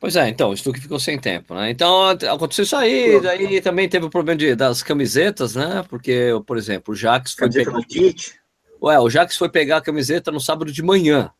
Pois 0.00 0.16
é, 0.16 0.28
então, 0.28 0.50
o 0.50 0.56
Stuck 0.56 0.78
ficou 0.78 1.00
sem 1.00 1.18
tempo, 1.18 1.54
né? 1.54 1.70
Então, 1.70 2.10
aconteceu 2.10 2.64
isso 2.64 2.76
aí, 2.76 3.18
daí 3.22 3.60
também 3.62 3.88
teve 3.88 4.04
o 4.04 4.10
problema 4.10 4.36
de, 4.36 4.54
das 4.54 4.82
camisetas, 4.82 5.54
né? 5.54 5.82
Porque, 5.88 6.30
por 6.46 6.58
exemplo, 6.58 6.92
o 6.92 6.96
Jax 6.96 7.32
foi 7.32 7.50
pegar... 7.50 7.78
O 7.78 7.82
kit. 7.82 8.34
Ué, 8.82 8.98
o 8.98 9.08
Jax 9.08 9.36
foi 9.36 9.48
pegar 9.48 9.78
a 9.78 9.80
camiseta 9.80 10.30
no 10.30 10.40
sábado 10.40 10.70
de 10.70 10.82
manhã 10.82 11.30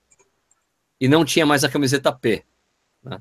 e 0.99 1.07
não 1.09 1.27
tinha 1.27 1.45
mais 1.45 1.63
a 1.63 1.69
camiseta 1.69 2.11
P, 2.11 2.43
né? 3.03 3.19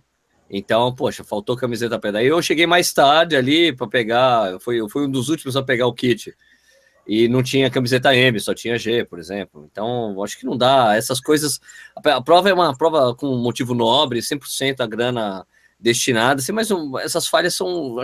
Então, 0.50 0.94
poxa, 0.96 1.24
faltou 1.24 1.58
camiseta 1.58 2.00
P. 2.00 2.12
Daí 2.12 2.28
eu 2.28 2.42
cheguei 2.42 2.66
mais 2.66 2.94
tarde 2.94 3.36
ali 3.36 3.76
para 3.76 3.88
pegar, 3.88 4.52
eu 4.52 4.60
fui, 4.60 4.80
eu 4.80 4.88
fui 4.88 5.06
um 5.06 5.12
dos 5.12 5.28
últimos 5.28 5.58
a 5.58 5.64
pegar 5.64 5.88
o 5.88 5.94
kit 5.94 6.34
e 7.07 7.27
não 7.27 7.43
tinha 7.43 7.69
camiseta 7.69 8.15
M, 8.15 8.39
só 8.39 8.53
tinha 8.53 8.77
G, 8.77 9.03
por 9.05 9.19
exemplo. 9.19 9.67
Então, 9.72 10.22
acho 10.24 10.38
que 10.38 10.45
não 10.45 10.57
dá. 10.57 10.95
Essas 10.95 11.19
coisas. 11.19 11.60
A, 11.95 12.22
prova 12.22 12.50
é 12.50 12.53
uma 12.53 12.75
prova 12.75 13.13
com 13.15 13.36
motivo 13.36 13.74
nobre, 13.74 14.19
100% 14.19 14.79
a 14.79 14.88
grana 14.88 15.45
destinada, 15.79 16.39
assim, 16.39 16.53
mas 16.53 16.72
um, 16.72 16.98
essas 16.98 17.27
falhas 17.27 17.53
são, 17.53 17.98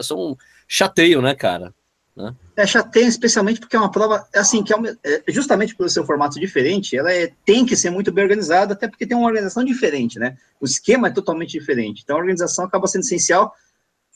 são 0.00 0.38
chateio, 0.68 1.20
né, 1.20 1.34
cara? 1.34 1.74
Né? 2.16 2.32
É 2.56 2.64
chateia, 2.64 3.06
especialmente 3.06 3.58
porque 3.58 3.74
é 3.74 3.78
uma 3.78 3.90
prova, 3.90 4.24
assim, 4.32 4.62
que 4.62 4.72
é, 4.72 4.76
é 5.04 5.32
justamente 5.32 5.74
pelo 5.74 5.88
seu 5.88 6.06
formato 6.06 6.38
diferente, 6.38 6.96
ela 6.96 7.12
é, 7.12 7.32
tem 7.44 7.66
que 7.66 7.76
ser 7.76 7.90
muito 7.90 8.12
bem 8.12 8.22
organizada, 8.22 8.72
até 8.72 8.86
porque 8.86 9.04
tem 9.04 9.16
uma 9.16 9.26
organização 9.26 9.64
diferente, 9.64 10.16
né? 10.18 10.36
O 10.60 10.64
esquema 10.64 11.08
é 11.08 11.10
totalmente 11.10 11.58
diferente. 11.58 12.02
Então 12.04 12.14
a 12.14 12.20
organização 12.20 12.64
acaba 12.64 12.86
sendo 12.86 13.02
essencial 13.02 13.52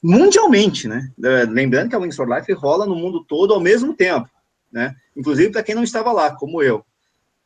mundialmente, 0.02 0.86
né? 0.86 1.10
Lembrando 1.50 1.90
que 1.90 1.96
a 1.96 1.98
Wings 1.98 2.16
for 2.16 2.28
Life 2.28 2.52
rola 2.52 2.86
no 2.86 2.94
mundo 2.94 3.24
todo 3.24 3.52
ao 3.54 3.60
mesmo 3.60 3.94
tempo, 3.94 4.28
né? 4.72 4.94
Inclusive 5.16 5.50
para 5.50 5.62
quem 5.62 5.74
não 5.74 5.82
estava 5.82 6.12
lá, 6.12 6.34
como 6.34 6.62
eu 6.62 6.84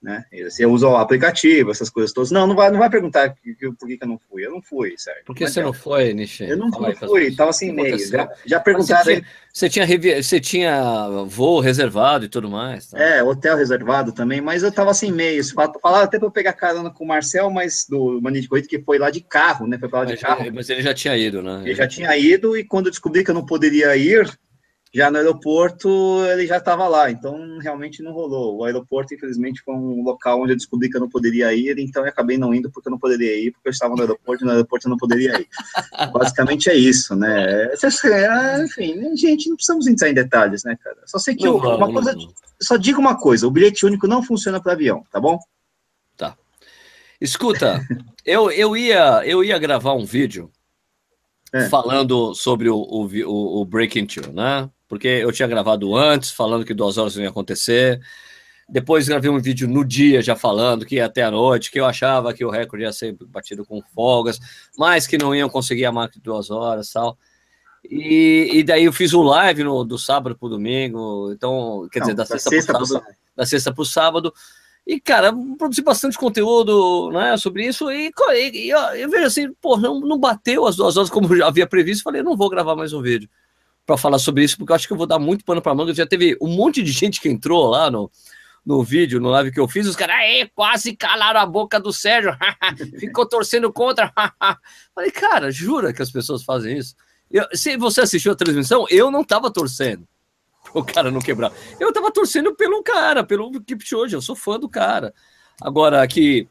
né? 0.02 0.25
Você 0.42 0.66
usa 0.66 0.88
o 0.88 0.97
aplicativo, 0.97 1.71
essas 1.71 1.88
coisas 1.88 2.12
todas. 2.12 2.30
Não, 2.30 2.47
não 2.47 2.56
vai, 2.56 2.71
não 2.71 2.78
vai 2.78 2.90
perguntar 2.90 3.30
por 3.30 3.40
que, 3.88 3.97
que 3.97 4.04
eu 4.04 4.09
não 4.09 4.18
fui. 4.18 4.44
Eu 4.44 4.50
não 4.50 4.61
fui, 4.61 4.94
certo? 4.99 5.25
Por 5.25 5.37
que 5.37 5.47
você 5.47 5.62
não 5.62 5.73
foi, 5.73 6.12
Nishi? 6.12 6.44
Eu 6.44 6.56
não, 6.56 6.68
não 6.68 6.94
fui, 6.94 7.28
estava 7.28 7.52
sem 7.52 7.68
e-mail. 7.68 7.99
Já, 7.99 8.28
já 8.44 8.61
perguntaram. 8.61 9.04
Você, 9.04 9.25
você, 9.52 9.68
tinha, 9.68 9.87
você 10.21 10.40
tinha 10.40 11.25
voo 11.26 11.61
reservado 11.61 12.25
e 12.25 12.28
tudo 12.28 12.50
mais? 12.50 12.88
Tá? 12.88 12.99
É, 12.99 13.23
hotel 13.23 13.56
reservado 13.56 14.12
também, 14.12 14.40
mas 14.40 14.62
eu 14.62 14.71
estava 14.71 14.92
sem 14.92 15.11
e-mail. 15.11 15.42
Falaram 15.80 16.04
até 16.04 16.18
para 16.18 16.26
eu 16.26 16.32
pegar 16.32 16.52
carona 16.54 16.90
com 16.90 17.04
o 17.04 17.09
Marcel, 17.09 17.49
mas 17.49 17.87
do 17.88 18.21
Mania 18.21 18.42
de 18.42 18.49
Corrida, 18.49 18.66
que 18.66 18.80
foi 18.80 18.99
lá 18.99 19.11
de 19.11 19.21
carro, 19.21 19.66
né? 19.68 19.78
Foi 19.78 19.88
lá 19.88 20.04
de 20.04 20.12
mas, 20.14 20.21
carro. 20.21 20.44
Mas 20.52 20.68
ele 20.68 20.82
já 20.82 20.92
tinha 20.92 21.16
ido, 21.16 21.42
né? 21.42 21.62
Ele 21.64 21.75
já 21.75 21.87
tinha 21.87 22.16
ido, 22.16 22.56
e 22.56 22.64
quando 22.64 22.87
eu 22.87 22.90
descobri 22.90 23.23
que 23.23 23.30
eu 23.30 23.35
não 23.35 23.47
poderia 23.47 23.97
ir, 23.97 24.28
já 24.94 25.11
no 25.11 25.16
aeroporto 25.16 25.88
ele 26.26 26.46
já 26.46 26.58
estava 26.58 26.87
lá, 26.87 27.11
então 27.11 27.58
realmente 27.58 28.02
não 28.02 28.12
rolou. 28.12 28.58
O 28.58 28.64
aeroporto, 28.64 29.14
infelizmente, 29.14 29.62
foi 29.62 29.75
um 29.75 30.02
local 30.02 30.42
onde 30.42 30.52
eu 30.52 30.56
descobri 30.56 30.90
que 30.90 30.96
eu 30.96 31.00
não 31.00 31.08
poderia 31.08 31.52
ir, 31.54 31.78
então 31.78 32.02
eu 32.02 32.11
acabei 32.11 32.37
não 32.37 32.54
indo 32.54 32.70
porque 32.70 32.88
eu 32.88 32.90
não 32.90 32.99
poderia 32.99 33.34
ir, 33.34 33.52
porque 33.52 33.68
eu 33.68 33.72
estava 33.72 33.94
no 33.94 34.02
aeroporto 34.02 34.44
e 34.44 34.46
no 34.46 34.52
aeroporto 34.52 34.87
eu 34.87 34.90
não 34.90 34.99
poderia 34.99 35.40
ir. 35.40 35.49
Basicamente 36.12 36.68
é 36.68 36.75
isso, 36.75 37.16
né? 37.16 37.70
É, 37.72 38.64
enfim, 38.64 39.16
gente, 39.16 39.49
não 39.49 39.56
precisamos 39.56 39.87
entrar 39.87 40.11
em 40.11 40.14
detalhes, 40.14 40.62
né, 40.62 40.76
cara? 40.82 40.99
Só 41.06 41.18
sei 41.18 41.34
que 41.34 41.46
não, 41.46 41.56
uma 41.56 41.78
não, 41.78 41.92
coisa, 41.92 42.12
não. 42.12 42.28
só 42.61 42.76
digo 42.76 43.00
uma 43.00 43.18
coisa: 43.18 43.46
o 43.46 43.50
bilhete 43.50 43.87
único 43.87 44.06
não 44.06 44.22
funciona 44.22 44.61
para 44.61 44.72
avião, 44.75 45.02
tá 45.11 45.18
bom? 45.18 45.38
Tá. 46.18 46.37
Escuta, 47.18 47.80
eu, 48.26 48.50
eu, 48.50 48.76
ia, 48.76 49.22
eu 49.25 49.42
ia 49.42 49.58
gravar 49.58 49.94
um 49.94 50.04
vídeo. 50.04 50.50
É. 51.54 51.68
falando 51.68 52.34
sobre 52.34 52.70
o, 52.70 52.78
o, 52.78 53.61
o 53.61 53.64
Breaking 53.66 54.06
Two, 54.06 54.32
né? 54.32 54.70
Porque 54.92 55.08
eu 55.08 55.32
tinha 55.32 55.49
gravado 55.49 55.96
antes, 55.96 56.32
falando 56.32 56.66
que 56.66 56.75
duas 56.75 56.99
horas 56.99 57.16
não 57.16 57.22
ia 57.22 57.30
acontecer. 57.30 57.99
Depois 58.68 59.08
gravei 59.08 59.30
um 59.30 59.40
vídeo 59.40 59.66
no 59.66 59.87
dia 59.87 60.20
já 60.20 60.37
falando 60.37 60.84
que 60.84 60.96
ia 60.96 61.06
até 61.06 61.22
a 61.22 61.30
noite, 61.30 61.70
que 61.70 61.80
eu 61.80 61.87
achava 61.87 62.34
que 62.34 62.44
o 62.44 62.50
recorde 62.50 62.84
ia 62.84 62.92
ser 62.92 63.16
batido 63.26 63.64
com 63.64 63.80
folgas, 63.94 64.38
mas 64.76 65.06
que 65.06 65.16
não 65.16 65.34
iam 65.34 65.49
conseguir 65.49 65.87
a 65.87 65.92
marca 65.92 66.16
de 66.16 66.20
duas 66.20 66.50
horas 66.50 66.92
tal. 66.92 67.16
E, 67.90 68.50
e 68.52 68.62
daí 68.62 68.84
eu 68.84 68.92
fiz 68.92 69.14
o 69.14 69.22
um 69.22 69.22
live 69.22 69.64
no, 69.64 69.82
do 69.82 69.99
sábado 69.99 70.37
para 70.37 70.46
o 70.46 70.50
domingo, 70.50 71.32
então, 71.32 71.88
quer 71.90 72.00
não, 72.00 72.06
dizer, 72.08 72.14
da, 72.14 72.25
da 72.25 72.38
sexta 72.38 72.75
para 72.75 72.82
o 72.82 72.87
sábado, 72.87 73.14
da 73.34 73.46
sexta 73.46 73.72
para 73.72 73.82
o 73.82 73.87
sábado. 73.87 74.34
E, 74.87 75.00
cara, 75.00 75.32
produzi 75.56 75.80
bastante 75.80 76.18
conteúdo 76.18 77.11
né, 77.12 77.34
sobre 77.38 77.66
isso. 77.66 77.90
E, 77.90 78.12
e, 78.34 78.66
e 78.66 78.68
eu, 78.68 78.78
eu, 78.78 79.08
vejo 79.08 79.25
assim, 79.25 79.54
pô, 79.54 79.78
não, 79.78 80.00
não 80.00 80.18
bateu 80.20 80.66
as 80.66 80.76
duas 80.76 80.99
horas 80.99 81.08
como 81.08 81.32
eu 81.32 81.38
já 81.38 81.46
havia 81.46 81.66
previsto. 81.66 82.02
Falei, 82.02 82.22
não 82.22 82.37
vou 82.37 82.50
gravar 82.50 82.76
mais 82.76 82.92
um 82.92 83.00
vídeo 83.00 83.26
para 83.85 83.97
falar 83.97 84.19
sobre 84.19 84.45
isso, 84.45 84.57
porque 84.57 84.73
eu 84.73 84.77
acho 84.77 84.87
que 84.87 84.93
eu 84.93 84.97
vou 84.97 85.07
dar 85.07 85.19
muito 85.19 85.45
pano 85.45 85.61
para 85.61 85.75
manga. 85.75 85.95
Já 85.95 86.07
teve 86.07 86.37
um 86.41 86.49
monte 86.49 86.83
de 86.83 86.91
gente 86.93 87.21
que 87.21 87.29
entrou 87.29 87.69
lá 87.69 87.91
no, 87.91 88.11
no 88.65 88.83
vídeo, 88.83 89.21
no 89.21 89.31
live 89.31 89.53
que 89.53 89.61
eu 89.61 89.69
fiz, 89.69 89.87
os 89.87 89.97
caras, 89.97 90.17
quase 90.55 90.97
calaram 90.97 91.41
a 91.41 91.47
boca 91.47 91.81
do 91.81 91.93
Sérgio, 91.93 92.37
ficou 92.99 93.27
torcendo 93.27 93.73
contra. 93.73 94.12
Falei, 94.95 95.11
cara, 95.11 95.51
jura 95.51 95.93
que 95.93 96.03
as 96.03 96.11
pessoas 96.11 96.45
fazem 96.45 96.79
isso? 96.79 96.95
Eu, 97.31 97.47
se 97.55 97.77
você 97.77 98.03
assistiu 98.03 98.33
a 98.33 98.37
transmissão, 98.37 98.87
eu 98.91 99.11
não 99.11 99.25
tava 99.25 99.51
torcendo 99.51 100.07
o 100.75 100.85
cara 100.85 101.11
não 101.11 101.21
quebrar. 101.21 101.53
Eu 101.79 101.93
tava 101.93 102.11
torcendo 102.11 102.55
pelo 102.55 102.83
cara, 102.83 103.25
pelo 103.25 103.61
Kipchoge, 103.61 104.15
eu 104.15 104.23
sou 104.23 104.37
fã 104.37 104.59
do 104.59 104.69
cara. 104.69 105.12
Agora, 105.61 106.07
que, 106.07 106.49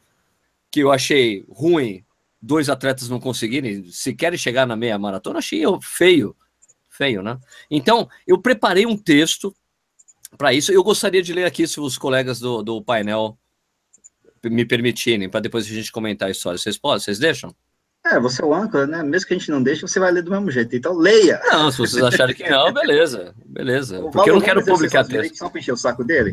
que 0.70 0.82
eu 0.82 0.92
achei 0.92 1.46
ruim 1.50 2.04
dois 2.42 2.70
atletas 2.70 3.10
não 3.10 3.20
conseguirem 3.20 3.86
sequer 3.92 4.38
chegar 4.38 4.66
na 4.66 4.76
meia 4.76 4.98
maratona, 4.98 5.40
achei 5.40 5.62
feio 5.82 6.36
feio, 7.02 7.24
né? 7.24 7.40
Então, 7.70 8.08
eu 8.28 8.38
preparei 8.38 8.86
um 8.86 8.96
texto 8.96 9.56
para 10.38 10.54
isso. 10.54 10.72
Eu 10.72 10.84
gostaria 10.84 11.24
de 11.24 11.34
ler 11.34 11.46
aqui, 11.46 11.68
se 11.68 11.80
os 11.80 11.98
colegas 11.98 12.40
do, 12.40 12.62
do 12.62 12.80
painel 12.80 13.36
me 14.44 14.64
permitirem, 14.66 15.28
para 15.28 15.40
depois 15.40 15.66
a 15.66 15.70
gente 15.70 15.92
comentar 15.92 16.28
a 16.28 16.32
história. 16.32 16.60
Vocês 16.60 16.78
podem? 16.78 17.00
Vocês 17.00 17.18
deixam? 17.18 17.56
É, 18.06 18.20
você 18.20 18.44
é 18.44 18.46
o 18.46 18.54
âncora, 18.54 18.86
né? 18.86 19.02
Mesmo 19.02 19.28
que 19.28 19.34
a 19.34 19.38
gente 19.38 19.50
não 19.50 19.64
deixe, 19.64 19.82
você 19.82 20.00
vai 20.00 20.12
ler 20.12 20.22
do 20.22 20.30
mesmo 20.30 20.52
jeito. 20.52 20.76
Então, 20.76 20.96
leia! 20.96 21.42
Não, 21.52 21.72
se 21.72 21.80
vocês 21.80 22.04
acharem 22.04 22.36
que 22.36 22.48
não, 22.48 22.72
beleza. 22.72 23.34
Beleza. 23.46 24.00
Porque 24.12 24.30
eu 24.30 24.36
não 24.36 24.42
quero 24.42 24.64
publicar 24.64 25.04
texto. 25.04 25.38
Só 25.38 25.50
para 25.50 25.60
encher 25.60 25.74
o 25.74 25.78
saco 25.78 26.04
dele? 26.04 26.32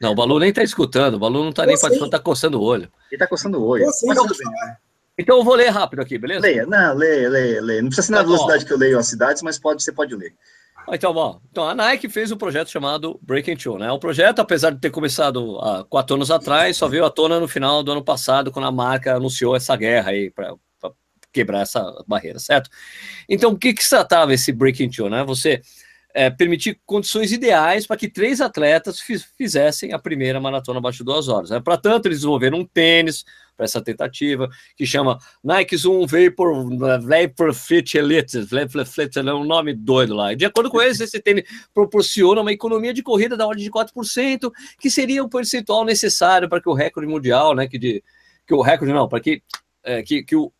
Não, 0.00 0.12
o 0.12 0.14
Balu 0.14 0.38
nem 0.38 0.52
tá 0.52 0.62
escutando, 0.62 1.14
o 1.14 1.18
Balu 1.18 1.42
não 1.42 1.52
tá 1.52 1.66
nem 1.66 1.78
participando, 1.78 2.10
tá 2.10 2.20
coçando 2.20 2.60
o 2.60 2.62
olho. 2.62 2.88
Ele 3.10 3.18
tá 3.18 3.26
coçando 3.26 3.58
o 3.58 3.64
olho. 3.64 3.84
Mas, 3.84 3.98
tudo 3.98 4.36
bem, 4.36 4.46
né? 4.46 4.76
Então 5.18 5.38
eu 5.38 5.44
vou 5.44 5.54
ler 5.54 5.68
rápido 5.68 6.00
aqui, 6.00 6.16
beleza? 6.16 6.40
Leia, 6.40 6.64
não, 6.64 6.94
leia, 6.94 7.28
leia, 7.28 7.60
leia. 7.60 7.82
Não 7.82 7.88
precisa 7.88 8.06
ser 8.06 8.12
na 8.12 8.18
tá 8.18 8.24
velocidade 8.24 8.64
que 8.64 8.72
eu 8.72 8.78
leio 8.78 8.98
as 8.98 9.08
cidades, 9.08 9.42
mas 9.42 9.58
pode, 9.58 9.82
você 9.82 9.92
pode 9.92 10.14
ler. 10.14 10.32
Então, 10.90 11.12
bom, 11.12 11.40
então 11.50 11.68
a 11.68 11.74
Nike 11.74 12.08
fez 12.08 12.30
um 12.30 12.36
projeto 12.36 12.70
chamado 12.70 13.18
Breaking 13.22 13.56
Two, 13.56 13.78
né? 13.78 13.90
O 13.90 13.98
projeto, 13.98 14.38
apesar 14.38 14.70
de 14.70 14.80
ter 14.80 14.90
começado 14.90 15.58
há 15.58 15.84
quatro 15.84 16.16
anos 16.16 16.30
atrás, 16.30 16.76
só 16.76 16.88
veio 16.88 17.04
à 17.04 17.10
tona 17.10 17.38
no 17.38 17.48
final 17.48 17.82
do 17.82 17.92
ano 17.92 18.02
passado, 18.02 18.50
quando 18.50 18.66
a 18.66 18.72
marca 18.72 19.16
anunciou 19.16 19.54
essa 19.54 19.76
guerra 19.76 20.10
aí 20.10 20.30
para 20.30 20.54
quebrar 21.30 21.60
essa 21.60 21.84
barreira, 22.06 22.38
certo? 22.38 22.70
Então, 23.28 23.52
o 23.52 23.58
que 23.58 23.74
que 23.74 23.82
se 23.82 23.90
tratava 23.90 24.32
esse 24.32 24.50
Breaking 24.50 24.88
Two, 24.88 25.10
né? 25.10 25.24
Você 25.24 25.60
é, 26.14 26.30
permitir 26.30 26.80
condições 26.86 27.32
ideais 27.32 27.86
para 27.86 27.96
que 27.96 28.08
três 28.08 28.40
atletas 28.40 28.98
fizessem 29.36 29.92
a 29.92 29.98
primeira 29.98 30.40
maratona 30.40 30.78
abaixo 30.78 30.98
de 30.98 31.04
duas 31.04 31.28
horas. 31.28 31.50
Né? 31.50 31.60
Para 31.60 31.76
tanto, 31.76 32.06
eles 32.06 32.18
desenvolveram 32.18 32.58
um 32.58 32.64
tênis 32.64 33.24
para 33.58 33.64
essa 33.64 33.82
tentativa, 33.82 34.48
que 34.76 34.86
chama 34.86 35.18
Nike 35.42 35.76
Zoom 35.76 36.06
Vapor, 36.06 36.68
Vapor 37.02 37.52
Fit 37.52 37.98
Elite, 37.98 38.38
Vapor 38.42 38.86
Fit, 38.86 39.18
é 39.18 39.34
um 39.34 39.44
nome 39.44 39.74
doido 39.74 40.14
lá. 40.14 40.32
De 40.32 40.44
acordo 40.44 40.70
com 40.70 40.80
eles, 40.80 41.00
esse 41.00 41.20
tênis 41.20 41.42
proporciona 41.74 42.40
uma 42.40 42.52
economia 42.52 42.94
de 42.94 43.02
corrida 43.02 43.36
da 43.36 43.44
ordem 43.44 43.64
de 43.64 43.70
4%, 43.70 44.52
que 44.80 44.88
seria 44.88 45.24
o 45.24 45.28
percentual 45.28 45.84
necessário 45.84 46.48
para 46.48 46.62
que 46.62 46.68
o 46.68 46.72
recorde 46.72 47.10
mundial, 47.10 47.52
né, 47.52 47.66
que, 47.66 47.78
de, 47.78 48.02
que 48.46 48.54
o 48.54 48.62
recorde 48.62 48.94
não, 48.94 49.08
para 49.08 49.18
que, 49.18 49.42
é, 49.82 50.02
que, 50.04 50.22
que 50.22 50.36
o 50.36 50.52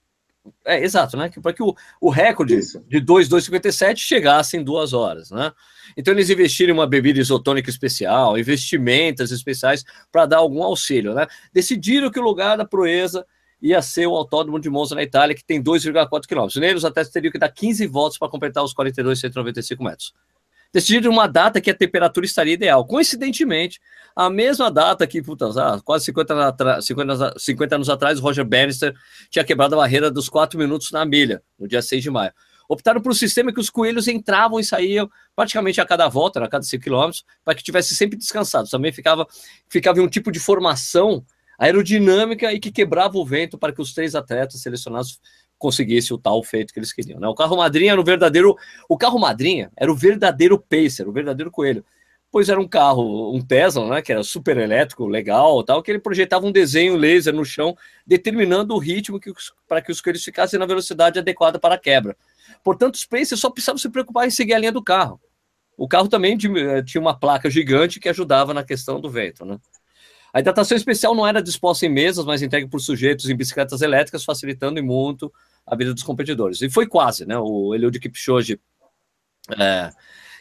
é, 0.65 0.83
exato, 0.83 1.17
né? 1.17 1.31
Para 1.43 1.53
que 1.53 1.63
o, 1.63 1.75
o 2.01 2.11
recorde 2.11 2.57
Isso. 2.57 2.85
de 2.89 3.01
2,257 3.01 4.01
chegasse 4.01 4.57
em 4.57 4.63
duas 4.63 4.93
horas, 4.93 5.31
né? 5.31 5.53
Então 5.97 6.13
eles 6.13 6.31
investiram 6.31 6.75
em 6.75 6.79
uma 6.79 6.87
bebida 6.87 7.19
isotônica 7.19 7.71
especial, 7.71 8.39
investimentos 8.39 9.33
especiais 9.33 9.85
para 10.13 10.27
dar 10.27 10.39
algum 10.39 10.63
auxílio, 10.63 11.15
né? 11.15 11.27
Decidiram 11.53 12.11
que 12.11 12.19
o 12.19 12.23
lugar 12.23 12.57
da 12.57 12.65
proeza 12.65 13.25
ia 13.61 13.83
ser 13.83 14.07
o 14.07 14.15
Autódromo 14.15 14.61
de 14.61 14.71
Monza 14.71 14.95
na 14.95 15.03
Itália, 15.03 15.35
que 15.35 15.45
tem 15.45 15.63
2,4 15.63 16.27
quilômetros. 16.27 16.61
Neles 16.61 16.85
atletas 16.85 17.13
teriam 17.13 17.33
que 17.33 17.39
dar 17.39 17.49
15 17.49 17.87
voltas 17.87 18.19
para 18.19 18.29
completar 18.29 18.63
os 18.63 18.73
42,195 18.73 19.83
metros 19.83 20.15
decidiram 20.73 21.11
uma 21.11 21.27
data 21.27 21.61
que 21.61 21.71
a 21.71 21.75
temperatura 21.75 22.27
estaria 22.27 22.55
ideal. 22.55 22.87
Coincidentemente, 22.87 23.81
a 24.15 24.29
mesma 24.29 24.71
data 24.71 25.07
que, 25.07 25.23
puta, 25.23 25.47
quase 25.85 26.07
50, 26.07 26.35
anos 26.35 26.87
50, 26.87 27.35
50 27.39 27.75
anos 27.75 27.89
atrás, 27.89 28.19
o 28.19 28.23
Roger 28.23 28.45
Bannister 28.45 28.95
tinha 29.31 29.45
quebrado 29.45 29.75
a 29.75 29.79
barreira 29.79 30.11
dos 30.11 30.29
4 30.29 30.59
minutos 30.59 30.91
na 30.91 31.05
milha, 31.05 31.43
no 31.59 31.67
dia 31.67 31.81
6 31.81 32.03
de 32.03 32.11
maio. 32.11 32.33
Optaram 32.69 33.01
por 33.01 33.11
um 33.11 33.15
sistema 33.15 33.53
que 33.53 33.61
os 33.61 33.71
coelhos 33.71 34.09
entravam 34.09 34.61
e 34.61 34.65
saíam 34.65 35.09
praticamente 35.35 35.81
a 35.81 35.87
cada 35.87 36.07
volta, 36.07 36.45
a 36.45 36.49
cada 36.49 36.65
5 36.65 36.83
quilômetros, 36.83 37.25
para 37.43 37.55
que 37.55 37.63
tivesse 37.63 37.95
sempre 37.95 38.19
descansado. 38.19 38.69
Também 38.69 38.93
ficava, 38.93 39.27
ficava 39.71 39.99
em 39.99 40.03
um 40.03 40.09
tipo 40.09 40.31
de 40.31 40.39
formação 40.39 41.25
aerodinâmica 41.59 42.53
e 42.53 42.61
que 42.61 42.71
quebrava 42.71 43.17
o 43.17 43.25
vento 43.25 43.57
para 43.57 43.73
que 43.73 43.81
os 43.81 43.95
três 43.95 44.15
atletas 44.15 44.61
selecionados 44.61 45.19
conseguisse 45.59 46.15
o 46.15 46.19
tal 46.19 46.43
feito 46.43 46.73
que 46.73 46.79
eles 46.79 46.93
queriam. 46.93 47.19
Né? 47.19 47.29
O 47.29 47.35
carro 47.35 47.57
madrinha 47.57 47.93
era 47.93 48.01
o 48.01 48.05
verdadeiro. 48.05 48.57
O 48.89 48.97
carro 48.97 49.19
madrinha 49.19 49.71
era 49.77 49.91
o 49.91 49.95
verdadeiro 49.95 50.59
pacer, 50.59 51.07
o 51.07 51.13
verdadeiro 51.13 51.51
coelho. 51.51 51.85
Pois 52.31 52.51
era 52.51 52.61
um 52.61 52.69
carro, 52.69 53.35
um 53.35 53.41
Tesla, 53.41 53.89
né? 53.89 54.03
Que 54.03 54.13
era 54.13 54.23
super 54.23 54.59
elétrico, 54.59 55.07
legal, 55.07 55.63
tal, 55.65 55.83
que 55.83 55.91
ele 55.91 55.99
projetava 55.99 56.47
um 56.47 56.53
desenho 56.53 56.95
laser 56.95 57.35
no 57.35 57.45
chão, 57.45 57.77
determinando 58.07 58.75
o 58.75 58.79
ritmo 58.79 59.19
para 59.67 59.81
que 59.81 59.91
os 59.91 60.01
coelhos 60.01 60.23
ficassem 60.23 60.59
na 60.59 60.67
velocidade 60.67 61.19
adequada 61.19 61.59
para 61.59 61.75
a 61.75 61.79
quebra. 61.79 62.15
Portanto, 62.63 62.97
os 62.97 63.05
pacers 63.05 63.41
só 63.41 63.51
precisavam 63.51 63.79
se 63.79 63.89
preocupar 63.89 64.27
em 64.27 64.31
seguir 64.31 64.55
a 64.55 64.59
linha 64.59 64.73
do 64.73 64.83
carro. 64.83 65.19
O 65.77 65.89
carro 65.89 66.09
também 66.09 66.37
eh, 66.37 66.83
tinha 66.83 67.01
uma 67.01 67.19
placa 67.19 67.49
gigante 67.49 68.01
que 68.01 68.09
ajudava 68.09 68.53
na 68.53 68.65
questão 68.65 69.01
do 69.01 69.09
vento, 69.09 69.45
né? 69.45 69.59
A 70.33 70.41
hidratação 70.41 70.77
especial 70.77 71.15
não 71.15 71.27
era 71.27 71.43
disposta 71.43 71.87
em 71.87 71.89
mesas, 71.89 72.27
mas 72.27 72.43
entregue 72.43 72.69
por 72.69 72.81
sujeitos 72.81 73.31
em 73.31 73.37
bicicletas 73.37 73.81
elétricas, 73.81 74.25
facilitando 74.25 74.83
muito 74.83 75.33
a 75.71 75.77
vida 75.77 75.93
dos 75.93 76.03
competidores. 76.03 76.61
E 76.63 76.71
foi 76.71 76.87
quase, 76.87 77.27
né? 77.27 77.39
O 77.39 77.75
Eliud 77.75 77.99
Kipchoge, 77.99 78.61
é, 79.59 79.91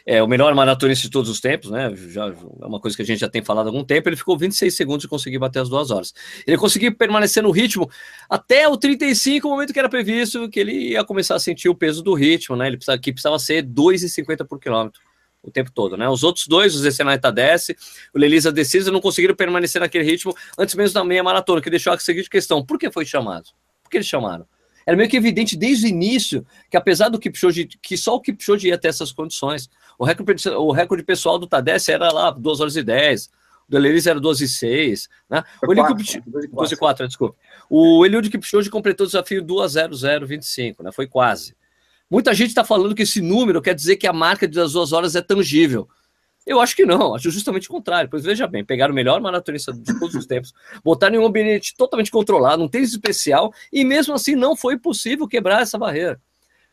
é 0.06 0.22
o 0.22 0.26
melhor 0.26 0.54
maratonista 0.54 1.02
de 1.02 1.10
todos 1.10 1.28
os 1.28 1.38
tempos, 1.38 1.70
né? 1.70 1.94
Já, 1.94 2.28
é 2.28 2.64
uma 2.64 2.80
coisa 2.80 2.96
que 2.96 3.02
a 3.02 3.04
gente 3.04 3.20
já 3.20 3.28
tem 3.28 3.44
falado 3.44 3.66
há 3.66 3.68
algum 3.68 3.84
tempo. 3.84 4.08
Ele 4.08 4.16
ficou 4.16 4.38
26 4.38 4.74
segundos 4.74 5.02
de 5.02 5.08
conseguir 5.08 5.38
bater 5.38 5.60
as 5.60 5.68
duas 5.68 5.90
horas. 5.90 6.14
Ele 6.46 6.56
conseguiu 6.56 6.96
permanecer 6.96 7.42
no 7.42 7.50
ritmo 7.50 7.90
até 8.28 8.66
o 8.66 8.76
35, 8.76 9.46
o 9.46 9.50
momento 9.50 9.72
que 9.72 9.78
era 9.78 9.88
previsto, 9.88 10.48
que 10.48 10.58
ele 10.58 10.72
ia 10.72 11.04
começar 11.04 11.34
a 11.34 11.38
sentir 11.38 11.68
o 11.68 11.74
peso 11.74 12.02
do 12.02 12.14
ritmo, 12.14 12.56
né? 12.56 12.66
Ele 12.66 12.78
precisava, 12.78 12.98
que 12.98 13.12
precisava 13.12 13.38
ser 13.38 13.62
2,50 13.64 14.46
por 14.46 14.58
quilômetro 14.58 15.00
o 15.42 15.50
tempo 15.50 15.70
todo, 15.70 15.96
né? 15.96 16.08
Os 16.08 16.24
outros 16.24 16.46
dois, 16.46 16.74
o 16.74 16.78
Zecenata 16.78 17.30
desce, 17.30 17.76
o 18.14 18.18
Lelisa 18.18 18.50
Decisa, 18.50 18.90
não 18.90 19.00
conseguiram 19.00 19.34
permanecer 19.34 19.80
naquele 19.80 20.04
ritmo 20.04 20.34
antes 20.58 20.74
mesmo 20.74 20.94
da 20.94 21.04
meia 21.04 21.22
maratona, 21.22 21.60
que 21.60 21.70
deixou 21.70 21.92
a 21.92 21.98
seguinte 21.98 22.30
questão: 22.30 22.64
por 22.64 22.78
que 22.78 22.90
foi 22.90 23.04
chamado? 23.04 23.50
Por 23.82 23.90
que 23.90 23.98
eles 23.98 24.06
chamaram? 24.06 24.46
Era 24.88 24.96
meio 24.96 25.10
que 25.10 25.18
evidente 25.18 25.54
desde 25.54 25.84
o 25.84 25.88
início 25.90 26.46
que, 26.70 26.74
apesar 26.74 27.10
do 27.10 27.18
Kipchoge, 27.18 27.68
que 27.82 27.94
só 27.94 28.14
o 28.14 28.20
Kipchoge 28.22 28.68
ia 28.68 28.78
ter 28.78 28.88
essas 28.88 29.12
condições. 29.12 29.68
O 29.98 30.04
recorde, 30.04 30.48
o 30.48 30.72
recorde 30.72 31.04
pessoal 31.04 31.38
do 31.38 31.46
Tadesse 31.46 31.92
era 31.92 32.10
lá 32.10 32.30
2 32.30 32.60
horas 32.60 32.74
e 32.74 32.82
10, 32.82 33.26
o 33.26 33.30
do 33.68 33.76
Elise 33.76 34.08
era 34.08 34.18
12 34.18 34.44
e 34.44 34.48
6, 34.48 35.08
né? 35.28 35.44
O 35.62 35.70
Eliud 35.70 35.94
Kipchoge, 35.94 36.22
12 36.50 36.72
e 36.72 36.76
4, 36.78 37.06
desculpa. 37.06 37.36
O 37.68 38.06
Eliud 38.06 38.30
Kipchoge 38.30 38.70
completou 38.70 39.04
o 39.04 39.06
desafio 39.06 39.44
2.0025, 39.44 40.82
né? 40.82 40.90
Foi 40.90 41.06
quase. 41.06 41.54
Muita 42.10 42.32
gente 42.32 42.48
está 42.48 42.64
falando 42.64 42.94
que 42.94 43.02
esse 43.02 43.20
número 43.20 43.60
quer 43.60 43.74
dizer 43.74 43.96
que 43.96 44.06
a 44.06 44.12
marca 44.14 44.48
das 44.48 44.72
duas 44.72 44.94
horas 44.94 45.14
é 45.14 45.20
tangível. 45.20 45.86
Eu 46.48 46.60
acho 46.60 46.74
que 46.74 46.86
não, 46.86 47.14
acho 47.14 47.30
justamente 47.30 47.68
o 47.68 47.70
contrário. 47.70 48.08
Pois 48.08 48.24
veja 48.24 48.46
bem, 48.46 48.64
pegaram 48.64 48.92
o 48.92 48.94
melhor 48.94 49.20
maratonista 49.20 49.70
de 49.70 49.98
todos 49.98 50.14
os 50.14 50.24
tempos, 50.24 50.54
botaram 50.82 51.16
em 51.16 51.18
um 51.18 51.26
ambiente 51.26 51.76
totalmente 51.76 52.10
controlado, 52.10 52.62
um 52.62 52.68
tênis 52.68 52.90
especial, 52.90 53.52
e 53.70 53.84
mesmo 53.84 54.14
assim 54.14 54.34
não 54.34 54.56
foi 54.56 54.78
possível 54.78 55.28
quebrar 55.28 55.60
essa 55.60 55.76
barreira. 55.76 56.18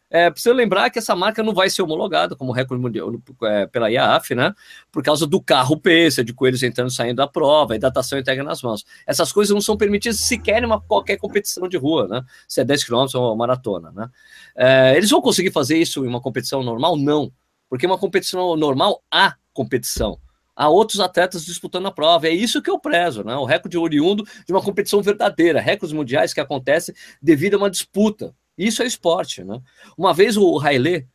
É, 0.10 0.32
lembrar 0.54 0.90
que 0.92 1.00
essa 1.00 1.14
marca 1.14 1.44
não 1.44 1.54
vai 1.54 1.70
ser 1.70 1.82
homologada 1.82 2.38
como 2.38 2.54
recorde 2.54 2.82
mundial 2.82 3.12
é, 3.44 3.66
pela 3.66 3.92
IAAF, 3.92 4.34
né? 4.34 4.54
Por 4.90 5.04
causa 5.04 5.28
do 5.28 5.42
carro 5.42 5.78
peça, 5.78 6.24
de 6.24 6.32
coelhos 6.32 6.64
entrando 6.64 6.90
e 6.90 6.94
saindo 6.94 7.18
da 7.18 7.28
prova, 7.28 7.76
e 7.76 7.80
datação 7.80 8.22
nas 8.46 8.62
mãos. 8.62 8.86
Essas 9.06 9.34
coisas 9.34 9.54
não 9.54 9.60
são 9.60 9.76
permitidas 9.76 10.22
sequer 10.22 10.64
em 10.64 10.66
uma, 10.68 10.80
qualquer 10.80 11.18
competição 11.18 11.68
de 11.68 11.76
rua, 11.76 12.08
né? 12.08 12.24
Se 12.48 12.62
é 12.62 12.64
10 12.64 12.86
km 12.86 13.08
ou 13.16 13.36
maratona, 13.36 13.92
né? 13.92 14.10
É, 14.56 14.96
eles 14.96 15.10
vão 15.10 15.22
conseguir 15.22 15.52
fazer 15.52 15.78
isso 15.78 16.06
em 16.06 16.08
uma 16.08 16.22
competição 16.22 16.64
normal? 16.64 16.96
Não. 16.96 17.30
Porque 17.68 17.86
uma 17.86 17.98
competição 17.98 18.56
normal 18.56 19.04
há 19.12 19.36
competição. 19.56 20.20
Há 20.56 20.70
outros 20.70 21.00
atletas 21.00 21.44
disputando 21.44 21.88
a 21.88 21.92
prova. 21.92 22.28
É 22.28 22.32
isso 22.32 22.62
que 22.62 22.70
eu 22.70 22.80
prezo, 22.80 23.24
né? 23.24 23.36
O 23.36 23.46
recorde 23.46 23.78
oriundo 23.78 24.24
de 24.46 24.54
uma 24.54 24.62
competição 24.62 25.02
verdadeira, 25.02 25.60
recordes 25.60 25.94
mundiais 25.94 26.34
que 26.34 26.40
acontecem 26.40 26.94
devido 27.22 27.56
a 27.56 27.58
uma 27.58 27.70
disputa. 27.70 28.34
Isso 28.58 28.84
é 28.84 28.86
esporte, 28.86 29.44
né? 29.44 29.60
Uma 29.98 30.14
vez 30.14 30.38
o 30.38 30.60
Haile 30.60 31.08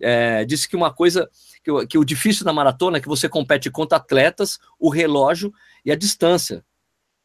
é, 0.00 0.44
disse 0.44 0.68
que 0.68 0.76
uma 0.76 0.92
coisa 0.92 1.28
que, 1.64 1.86
que 1.86 1.98
o 1.98 2.04
difícil 2.04 2.44
da 2.44 2.52
maratona 2.52 2.98
é 2.98 3.00
que 3.00 3.08
você 3.08 3.28
compete 3.28 3.70
contra 3.70 3.98
atletas, 3.98 4.58
o 4.78 4.88
relógio 4.88 5.52
e 5.84 5.90
a 5.90 5.96
distância. 5.96 6.64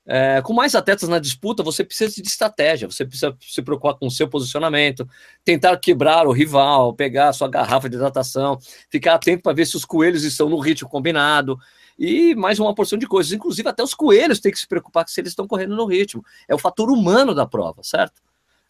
É, 0.05 0.41
com 0.41 0.53
mais 0.53 0.73
atletas 0.73 1.07
na 1.07 1.19
disputa, 1.19 1.61
você 1.61 1.83
precisa 1.83 2.21
de 2.21 2.27
estratégia, 2.27 2.89
você 2.89 3.05
precisa 3.05 3.35
se 3.39 3.61
preocupar 3.61 3.93
com 3.93 4.07
o 4.07 4.11
seu 4.11 4.27
posicionamento, 4.27 5.07
tentar 5.45 5.77
quebrar 5.77 6.25
o 6.25 6.31
rival, 6.31 6.93
pegar 6.93 7.29
a 7.29 7.33
sua 7.33 7.47
garrafa 7.47 7.87
de 7.87 7.95
hidratação, 7.95 8.57
ficar 8.89 9.15
atento 9.15 9.43
para 9.43 9.53
ver 9.53 9.67
se 9.67 9.77
os 9.77 9.85
coelhos 9.85 10.23
estão 10.23 10.49
no 10.49 10.57
ritmo 10.59 10.89
combinado 10.89 11.59
e 11.97 12.33
mais 12.33 12.59
uma 12.59 12.73
porção 12.73 12.97
de 12.97 13.05
coisas. 13.05 13.33
Inclusive, 13.33 13.67
até 13.69 13.83
os 13.83 13.93
coelhos 13.93 14.39
têm 14.39 14.51
que 14.51 14.59
se 14.59 14.67
preocupar 14.67 15.07
se 15.07 15.19
eles 15.19 15.31
estão 15.31 15.47
correndo 15.47 15.75
no 15.75 15.85
ritmo. 15.85 16.23
É 16.47 16.55
o 16.55 16.59
fator 16.59 16.89
humano 16.89 17.35
da 17.35 17.45
prova, 17.45 17.83
certo? 17.83 18.21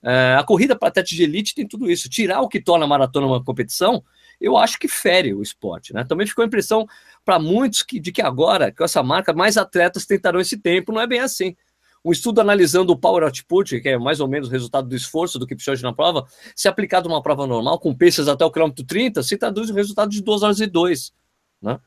É, 0.01 0.35
a 0.37 0.43
corrida 0.43 0.75
para 0.75 0.87
atleta 0.87 1.07
de 1.07 1.23
elite 1.23 1.53
tem 1.53 1.67
tudo 1.67 1.89
isso. 1.89 2.09
Tirar 2.09 2.41
o 2.41 2.49
que 2.49 2.59
torna 2.59 2.85
a 2.85 2.87
maratona 2.87 3.27
uma 3.27 3.43
competição, 3.43 4.03
eu 4.39 4.57
acho 4.57 4.79
que 4.79 4.87
fere 4.87 5.33
o 5.33 5.41
esporte. 5.41 5.93
Né? 5.93 6.03
Também 6.03 6.25
ficou 6.25 6.43
a 6.43 6.47
impressão 6.47 6.87
para 7.29 7.37
muitos 7.37 7.83
que, 7.83 7.99
de 7.99 8.11
que 8.11 8.23
agora, 8.23 8.71
com 8.71 8.83
essa 8.83 9.03
marca, 9.03 9.31
mais 9.31 9.55
atletas 9.55 10.03
tentarão 10.03 10.39
esse 10.39 10.57
tempo. 10.57 10.91
Não 10.91 10.99
é 10.99 11.05
bem 11.05 11.19
assim. 11.19 11.55
Um 12.03 12.11
estudo 12.11 12.41
analisando 12.41 12.91
o 12.91 12.97
power 12.97 13.23
output, 13.23 13.79
que 13.81 13.89
é 13.89 13.99
mais 13.99 14.19
ou 14.19 14.27
menos 14.27 14.47
o 14.47 14.51
resultado 14.51 14.87
do 14.87 14.95
esforço 14.95 15.37
do 15.37 15.45
Kipchoge 15.45 15.83
na 15.83 15.93
prova, 15.93 16.25
se 16.55 16.67
aplicado 16.67 17.07
numa 17.07 17.21
prova 17.21 17.45
normal, 17.45 17.77
com 17.77 17.93
peças 17.93 18.27
até 18.27 18.43
o 18.43 18.49
quilômetro 18.49 18.83
30, 18.83 19.21
se 19.21 19.37
traduz 19.37 19.69
o 19.69 19.75
resultado 19.75 20.09
de 20.09 20.23
2 20.23 20.41
horas 20.41 20.59
e 20.59 20.65
2. 20.65 21.13
Né? 21.61 21.79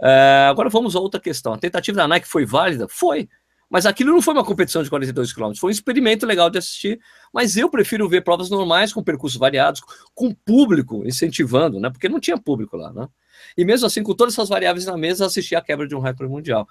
É, 0.00 0.46
agora 0.48 0.68
vamos 0.68 0.94
a 0.94 1.00
outra 1.00 1.18
questão. 1.18 1.54
A 1.54 1.58
tentativa 1.58 1.96
da 1.96 2.06
Nike 2.06 2.28
foi 2.28 2.46
válida? 2.46 2.86
Foi. 2.86 3.28
Mas 3.68 3.86
aquilo 3.86 4.12
não 4.12 4.22
foi 4.22 4.34
uma 4.34 4.44
competição 4.44 4.84
de 4.84 4.90
42 4.90 5.32
km, 5.32 5.54
foi 5.56 5.70
um 5.70 5.72
experimento 5.72 6.24
legal 6.24 6.48
de 6.48 6.58
assistir. 6.58 7.00
Mas 7.32 7.56
eu 7.56 7.68
prefiro 7.68 8.08
ver 8.08 8.22
provas 8.22 8.48
normais, 8.48 8.92
com 8.92 9.02
percursos 9.02 9.40
variados, 9.40 9.82
com 10.14 10.32
público 10.32 11.02
incentivando, 11.04 11.80
né? 11.80 11.90
Porque 11.90 12.08
não 12.08 12.20
tinha 12.20 12.38
público 12.38 12.76
lá, 12.76 12.92
né? 12.92 13.08
E 13.56 13.64
mesmo 13.64 13.86
assim, 13.86 14.02
com 14.02 14.14
todas 14.14 14.34
essas 14.34 14.48
variáveis 14.48 14.86
na 14.86 14.96
mesa, 14.96 15.26
assistir 15.26 15.56
a 15.56 15.62
quebra 15.62 15.86
de 15.86 15.94
um 15.94 16.00
recorde 16.00 16.32
mundial. 16.32 16.68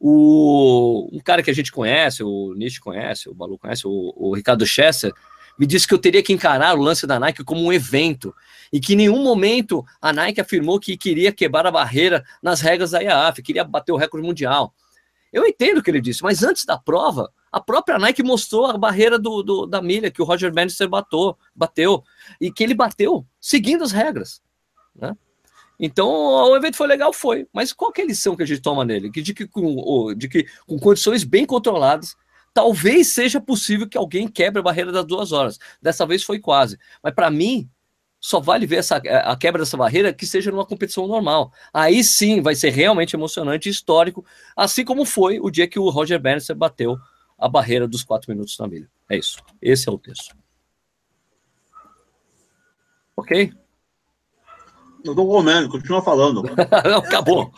O, 0.00 1.08
um 1.12 1.20
cara 1.20 1.42
que 1.42 1.50
a 1.50 1.54
gente 1.54 1.70
conhece, 1.70 2.24
o 2.24 2.54
Nietzsche 2.54 2.80
conhece, 2.80 3.28
o 3.28 3.34
Balu 3.34 3.58
conhece, 3.58 3.86
o, 3.86 4.12
o 4.16 4.34
Ricardo 4.34 4.66
Chester, 4.66 5.12
me 5.58 5.66
disse 5.66 5.86
que 5.86 5.94
eu 5.94 5.98
teria 5.98 6.22
que 6.22 6.32
encarar 6.32 6.76
o 6.76 6.82
lance 6.82 7.06
da 7.06 7.20
Nike 7.20 7.44
como 7.44 7.62
um 7.62 7.72
evento 7.72 8.34
e 8.72 8.80
que 8.80 8.94
em 8.94 8.96
nenhum 8.96 9.22
momento 9.22 9.84
a 10.00 10.12
Nike 10.12 10.40
afirmou 10.40 10.80
que 10.80 10.96
queria 10.96 11.30
quebrar 11.30 11.66
a 11.66 11.70
barreira 11.70 12.24
nas 12.42 12.60
regras 12.60 12.92
da 12.92 13.00
IAAF, 13.00 13.42
queria 13.42 13.64
bater 13.64 13.92
o 13.92 13.96
recorde 13.96 14.26
mundial. 14.26 14.74
Eu 15.32 15.46
entendo 15.46 15.78
o 15.78 15.82
que 15.82 15.90
ele 15.90 16.00
disse, 16.00 16.22
mas 16.22 16.42
antes 16.42 16.64
da 16.64 16.78
prova, 16.78 17.32
a 17.50 17.60
própria 17.60 17.98
Nike 17.98 18.22
mostrou 18.22 18.66
a 18.66 18.76
barreira 18.76 19.18
do, 19.18 19.42
do 19.42 19.66
da 19.66 19.80
milha 19.80 20.10
que 20.10 20.20
o 20.20 20.24
Roger 20.24 20.52
Bannister 20.52 20.88
bateu, 20.88 21.36
bateu 21.54 22.02
e 22.40 22.50
que 22.50 22.62
ele 22.62 22.74
bateu 22.74 23.26
seguindo 23.40 23.84
as 23.84 23.92
regras. 23.92 24.42
Né? 24.94 25.16
Então, 25.78 26.08
o 26.08 26.56
evento 26.56 26.76
foi 26.76 26.86
legal, 26.86 27.12
foi. 27.12 27.46
Mas 27.52 27.72
qual 27.72 27.92
é 27.96 28.02
a 28.02 28.06
lição 28.06 28.36
que 28.36 28.42
a 28.42 28.46
gente 28.46 28.60
toma 28.60 28.84
nele? 28.84 29.10
De 29.10 29.34
que 29.34 29.46
com, 29.46 30.14
de 30.14 30.28
que 30.28 30.46
com 30.66 30.78
condições 30.78 31.24
bem 31.24 31.44
controladas, 31.44 32.14
talvez 32.54 33.08
seja 33.08 33.40
possível 33.40 33.88
que 33.88 33.98
alguém 33.98 34.28
quebre 34.28 34.60
a 34.60 34.62
barreira 34.62 34.92
das 34.92 35.04
duas 35.04 35.32
horas. 35.32 35.58
Dessa 35.80 36.06
vez 36.06 36.22
foi 36.22 36.38
quase. 36.38 36.78
Mas 37.02 37.14
para 37.14 37.30
mim, 37.30 37.68
só 38.20 38.38
vale 38.38 38.66
ver 38.66 38.76
essa, 38.76 38.96
a 38.96 39.36
quebra 39.36 39.62
dessa 39.62 39.76
barreira 39.76 40.12
que 40.12 40.24
seja 40.24 40.50
numa 40.52 40.64
competição 40.64 41.08
normal. 41.08 41.52
Aí 41.74 42.04
sim 42.04 42.40
vai 42.40 42.54
ser 42.54 42.70
realmente 42.70 43.16
emocionante 43.16 43.68
e 43.68 43.72
histórico, 43.72 44.24
assim 44.56 44.84
como 44.84 45.04
foi 45.04 45.40
o 45.40 45.50
dia 45.50 45.66
que 45.66 45.78
o 45.78 45.88
Roger 45.90 46.20
Bannister 46.20 46.54
bateu 46.54 46.96
a 47.36 47.48
barreira 47.48 47.88
dos 47.88 48.04
quatro 48.04 48.30
minutos 48.30 48.56
na 48.58 48.68
milha. 48.68 48.88
É 49.10 49.16
isso. 49.16 49.42
Esse 49.60 49.88
é 49.88 49.92
o 49.92 49.98
texto. 49.98 50.36
Ok? 53.16 53.52
Não 55.04 55.14
tô 55.14 55.26
comendo, 55.26 55.68
continua 55.68 56.02
falando. 56.02 56.42
não, 56.84 56.98
acabou. 56.98 57.52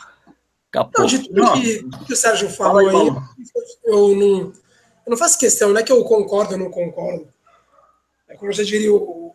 Acabou. 0.69 0.91
Não, 0.97 1.05
de 1.05 1.19
tudo 1.19 1.53
que, 1.53 1.83
que, 2.05 2.13
o 2.13 2.15
Sérgio 2.15 2.49
falou 2.49 2.83
Fala 2.85 3.01
aí, 3.01 3.09
aí 3.09 3.15
eu, 3.85 4.15
não, 4.15 4.37
eu 4.37 5.09
não 5.09 5.17
faço 5.17 5.37
questão, 5.37 5.69
não 5.69 5.79
é 5.79 5.83
que 5.83 5.91
eu 5.91 6.03
concordo 6.03 6.53
ou 6.53 6.59
não 6.59 6.69
concordo. 6.69 7.27
É 8.27 8.35
como 8.35 8.51
já 8.51 8.63
diria 8.63 8.93
o, 8.93 9.25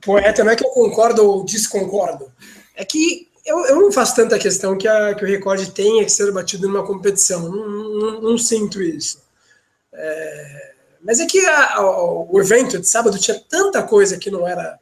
poeta, 0.00 0.42
não 0.42 0.50
é 0.50 0.56
que 0.56 0.64
eu 0.64 0.70
concordo 0.70 1.24
ou 1.24 1.44
desconcordo, 1.44 2.32
é 2.74 2.84
que 2.84 3.28
eu, 3.44 3.58
eu 3.66 3.76
não 3.76 3.92
faço 3.92 4.16
tanta 4.16 4.38
questão 4.38 4.76
que, 4.76 4.88
a, 4.88 5.14
que 5.14 5.24
o 5.24 5.26
recorde 5.26 5.70
tenha 5.72 6.04
que 6.04 6.10
ser 6.10 6.30
batido 6.32 6.68
numa 6.68 6.86
competição, 6.86 7.48
não, 7.48 7.90
não, 7.90 8.20
não 8.20 8.38
sinto 8.38 8.82
isso. 8.82 9.22
É, 9.92 10.74
mas 11.02 11.20
é 11.20 11.26
que 11.26 11.44
a, 11.46 11.76
a, 11.76 12.04
o 12.04 12.40
evento 12.40 12.78
de 12.78 12.86
sábado 12.86 13.18
tinha 13.18 13.38
tanta 13.48 13.82
coisa 13.82 14.18
que 14.18 14.30
não 14.30 14.46
era, 14.46 14.78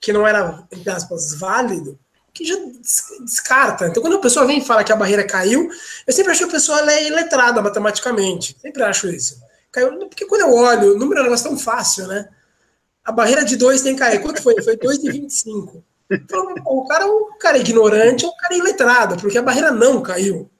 que 0.00 0.12
não 0.12 0.26
era, 0.26 0.64
entre 0.72 0.90
aspas, 0.90 1.34
válido, 1.34 1.98
que 2.32 2.44
já 2.44 2.56
descarta. 3.20 3.86
Então, 3.86 4.02
quando 4.02 4.16
a 4.16 4.20
pessoa 4.20 4.46
vem 4.46 4.58
e 4.58 4.64
fala 4.64 4.84
que 4.84 4.92
a 4.92 4.96
barreira 4.96 5.24
caiu, 5.24 5.70
eu 6.06 6.12
sempre 6.12 6.32
acho 6.32 6.40
que 6.40 6.48
a 6.48 6.52
pessoa 6.52 6.90
é 6.92 7.06
iletrada 7.06 7.60
matematicamente. 7.60 8.56
Sempre 8.60 8.82
acho 8.82 9.08
isso. 9.08 9.40
Caiu, 9.70 9.98
porque 10.08 10.26
quando 10.26 10.42
eu 10.42 10.52
olho, 10.52 10.94
o 10.94 10.98
número 10.98 11.18
é 11.18 11.22
um 11.22 11.24
negócio 11.24 11.48
tão 11.48 11.58
fácil, 11.58 12.06
né? 12.06 12.28
a 13.04 13.12
barreira 13.12 13.44
de 13.44 13.56
2 13.56 13.82
tem 13.82 13.94
que 13.94 14.00
cair. 14.00 14.20
Quanto 14.20 14.42
foi? 14.42 14.60
Foi 14.62 14.76
2,25. 14.76 15.82
Então, 16.10 16.54
o 16.66 16.86
cara 16.86 17.04
é 17.04 17.06
um 17.06 17.38
cara 17.38 17.58
ignorante 17.58 18.24
ou 18.24 18.32
um 18.32 18.36
cara 18.36 18.56
iletrado, 18.56 19.16
porque 19.16 19.38
a 19.38 19.42
barreira 19.42 19.70
não 19.70 20.02
caiu. 20.02 20.50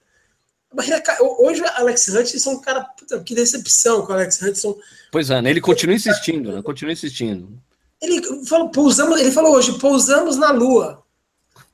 A 0.71 0.77
barreira. 0.77 1.03
Hoje, 1.39 1.63
Alex 1.75 2.09
Hutchinson, 2.09 2.53
um 2.53 2.61
cara, 2.61 2.85
puta, 2.85 3.21
que 3.21 3.35
decepção 3.35 4.07
com 4.07 4.13
o 4.13 4.15
Alex 4.15 4.41
Hutchinson. 4.41 4.77
Pois 5.11 5.31
é, 5.31 5.41
né? 5.43 5.51
ele 5.51 5.61
continua 5.61 5.97
insistindo, 5.97 6.53
né? 6.53 6.63
Continua 6.63 6.93
insistindo. 6.93 7.61
Ele 8.01 8.47
falou, 8.47 8.71
pousamos, 8.71 9.21
ele 9.21 9.31
falou 9.31 9.55
hoje, 9.55 9.79
pousamos 9.79 10.37
na 10.37 10.51
Lua. 10.53 11.03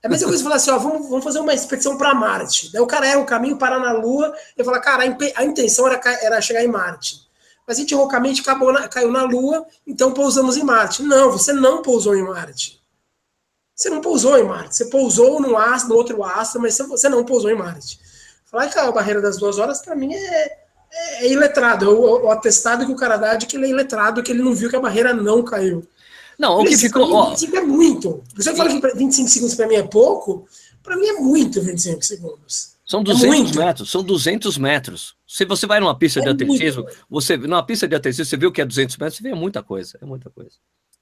É 0.06 0.08
a 0.08 0.10
mesma 0.10 0.28
coisa 0.28 0.42
falar 0.42 0.56
assim, 0.56 0.70
ó, 0.70 0.78
vamos, 0.78 1.08
vamos 1.08 1.24
fazer 1.24 1.40
uma 1.40 1.52
expedição 1.52 1.98
para 1.98 2.14
Marte. 2.14 2.70
Daí 2.72 2.80
o 2.80 2.86
cara 2.86 3.06
é 3.06 3.16
o 3.16 3.24
caminho 3.24 3.58
parar 3.58 3.80
na 3.80 3.92
Lua 3.92 4.32
e 4.56 4.62
fala, 4.62 4.78
cara, 4.80 5.02
a, 5.02 5.44
intenção 5.44 5.86
era, 5.88 6.00
era 6.22 6.40
chegar 6.40 6.62
em 6.62 6.68
Marte 6.68 7.26
mas 7.66 7.78
a 7.78 7.80
gente 7.80 7.94
loucamente 7.94 8.42
na, 8.46 8.88
caiu 8.88 9.10
na 9.10 9.24
Lua, 9.24 9.66
então 9.84 10.12
pousamos 10.12 10.56
em 10.56 10.62
Marte. 10.62 11.02
Não, 11.02 11.32
você 11.32 11.52
não 11.52 11.82
pousou 11.82 12.14
em 12.14 12.22
Marte. 12.22 12.80
Você 13.74 13.90
não 13.90 14.00
pousou 14.00 14.38
em 14.38 14.44
Marte. 14.44 14.76
Você 14.76 14.84
pousou 14.84 15.40
no, 15.40 15.58
astro, 15.58 15.90
no 15.90 15.96
outro 15.96 16.22
astro, 16.22 16.62
mas 16.62 16.78
você 16.78 17.08
não 17.08 17.24
pousou 17.24 17.50
em 17.50 17.56
Marte. 17.56 17.98
Falar 18.44 18.68
que 18.68 18.78
a 18.78 18.92
barreira 18.92 19.20
das 19.20 19.36
duas 19.36 19.58
horas, 19.58 19.82
para 19.82 19.96
mim, 19.96 20.14
é, 20.14 20.58
é, 20.92 21.26
é 21.26 21.28
iletrado. 21.28 21.84
É 21.84 21.88
o, 21.88 22.26
o, 22.26 22.30
atestado 22.30 22.86
que 22.86 22.92
o 22.92 22.96
cara 22.96 23.16
dá 23.16 23.34
de 23.34 23.46
que 23.46 23.56
ele 23.56 23.66
é 23.66 23.70
iletrado, 23.70 24.22
que 24.22 24.30
ele 24.30 24.42
não 24.42 24.54
viu 24.54 24.70
que 24.70 24.76
a 24.76 24.80
barreira 24.80 25.12
não 25.12 25.42
caiu. 25.42 25.86
Não, 26.38 26.60
o 26.60 26.64
que 26.64 26.76
ficou. 26.76 27.30
25 27.30 27.56
é 27.56 27.62
muito. 27.62 28.22
Você 28.34 28.54
fala 28.54 28.68
que 28.68 28.96
25 28.96 29.28
segundos 29.28 29.54
para 29.54 29.66
mim 29.66 29.76
é 29.76 29.82
pouco, 29.82 30.46
Para 30.82 30.96
mim 30.96 31.06
é 31.06 31.14
muito 31.14 31.60
25 31.60 32.04
segundos. 32.04 32.76
São 32.86 33.02
200 33.02 33.56
é 33.56 33.58
metros, 33.58 33.90
são 33.90 34.02
200 34.04 34.58
metros. 34.58 35.16
Se 35.26 35.44
você 35.44 35.66
vai 35.66 35.80
numa 35.80 35.98
pista 35.98 36.20
é 36.20 36.22
de 36.22 36.28
atletismo, 36.28 36.84
muito. 36.84 36.96
você 37.10 37.36
numa 37.36 37.64
pista 37.64 37.88
de 37.88 37.96
atletismo, 37.96 38.24
você 38.24 38.36
viu 38.36 38.52
que 38.52 38.60
é 38.60 38.64
200 38.64 38.96
metros, 38.96 39.16
você 39.16 39.22
vê 39.24 39.34
muita 39.34 39.62
coisa, 39.62 39.98
é 40.00 40.04
muita 40.04 40.30
coisa. 40.30 40.52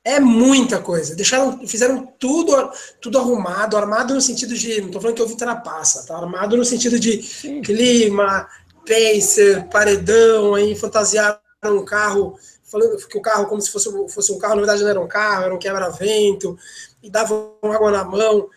É 0.03 0.19
muita 0.19 0.81
coisa. 0.81 1.15
Deixaram, 1.15 1.67
fizeram 1.67 2.07
tudo, 2.19 2.71
tudo 3.01 3.19
arrumado, 3.19 3.77
armado 3.77 4.15
no 4.15 4.21
sentido 4.21 4.55
de, 4.55 4.81
não 4.81 4.87
estou 4.87 5.01
falando 5.01 5.17
que 5.17 5.23
eu 5.23 5.29
vi 5.29 5.37
trapaça, 5.37 6.07
tá 6.07 6.17
armado 6.17 6.57
no 6.57 6.65
sentido 6.65 6.99
de 6.99 7.23
Sim. 7.23 7.61
clima, 7.61 8.47
pacer, 8.87 9.65
paredão, 9.69 10.55
aí 10.55 10.75
fantasiaram 10.75 11.39
um 11.65 11.85
carro, 11.85 12.39
falando 12.81 12.97
que 13.09 13.19
o 13.19 13.23
carro 13.23 13.47
como 13.47 13.61
se 13.61 13.71
fosse, 13.71 13.91
fosse 14.09 14.33
um 14.33 14.39
carro, 14.39 14.55
na 14.55 14.63
verdade 14.63 14.83
não 14.83 14.91
era 14.91 15.01
um 15.01 15.09
carro, 15.09 15.45
era 15.45 15.55
um 15.55 15.59
quebra-vento, 15.59 16.59
e 17.03 17.11
davam 17.11 17.55
água 17.63 17.91
na 17.91 18.05
mão 18.05 18.49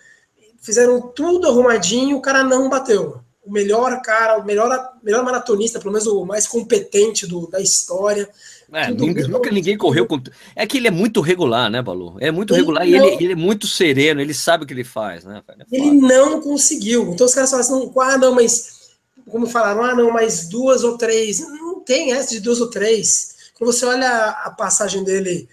fizeram 0.68 1.00
tudo 1.00 1.48
arrumadinho, 1.48 2.18
o 2.18 2.22
cara 2.22 2.44
não 2.44 2.70
bateu. 2.70 3.22
O 3.46 3.50
melhor 3.50 4.02
cara, 4.02 4.38
o 4.38 4.46
melhor, 4.46 4.70
melhor 5.02 5.24
maratonista, 5.24 5.80
pelo 5.80 5.94
menos 5.94 6.06
o 6.06 6.26
mais 6.26 6.46
competente 6.46 7.26
do, 7.26 7.48
da 7.48 7.62
história. 7.62 8.30
É, 8.74 8.92
nunca 8.92 9.50
ninguém 9.50 9.78
correu 9.78 10.06
com. 10.06 10.22
É 10.54 10.68
que 10.68 10.76
ele 10.76 10.90
é 10.90 10.92
muito 10.92 11.22
regular, 11.22 11.72
né, 11.72 11.82
Balu? 11.82 12.18
É 12.20 12.30
muito 12.30 12.54
ele 12.54 12.60
regular 12.60 12.84
não... 12.84 12.92
e 12.92 12.96
ele, 12.96 13.24
ele, 13.24 13.32
é 13.32 13.36
muito 13.36 13.66
sereno, 13.66 14.20
ele 14.20 14.34
sabe 14.34 14.66
o 14.66 14.68
que 14.68 14.74
ele 14.74 14.84
faz, 14.84 15.24
né? 15.24 15.42
É 15.48 15.78
ele 15.78 15.94
não 15.94 16.42
conseguiu. 16.42 17.14
Então 17.14 17.26
os 17.26 17.34
caras 17.34 17.50
falam 17.50 17.66
assim, 17.66 17.92
ah, 18.02 18.18
não, 18.18 18.36
mas. 18.36 18.76
Como 19.30 19.48
falaram, 19.48 19.84
ah, 19.84 19.96
não, 19.96 20.12
mais 20.12 20.50
duas 20.50 20.84
ou 20.84 20.98
três. 20.98 21.40
Não 21.40 21.80
tem 21.80 22.12
essa 22.12 22.32
de 22.32 22.42
duas 22.42 22.60
ou 22.60 22.70
três. 22.70 23.37
Quando 23.58 23.74
você 23.74 23.86
olha 23.86 24.30
a 24.30 24.52
passagem 24.52 25.04
dele, 25.04 25.50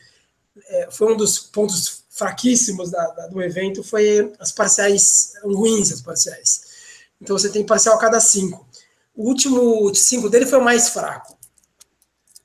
é, 0.69 0.89
foi 0.91 1.13
um 1.13 1.17
dos 1.17 1.39
pontos 1.39 2.05
fraquíssimos 2.11 2.91
da, 2.91 3.07
da, 3.09 3.27
do 3.27 3.43
evento 3.43 3.83
foi 3.83 4.33
as 4.39 4.53
parciais 4.53 5.33
ruins, 5.43 5.91
as 5.91 6.01
parciais. 6.01 6.63
Então 7.21 7.37
você 7.37 7.51
tem 7.51 7.67
parcial 7.67 7.97
a 7.97 7.99
cada 7.99 8.21
cinco. 8.21 8.67
O 9.17 9.29
último 9.29 9.93
cinco 9.95 10.31
dele 10.31 10.47
foi 10.47 10.59
o 10.61 10.65
mais 10.65 10.91
fraco. 10.91 11.34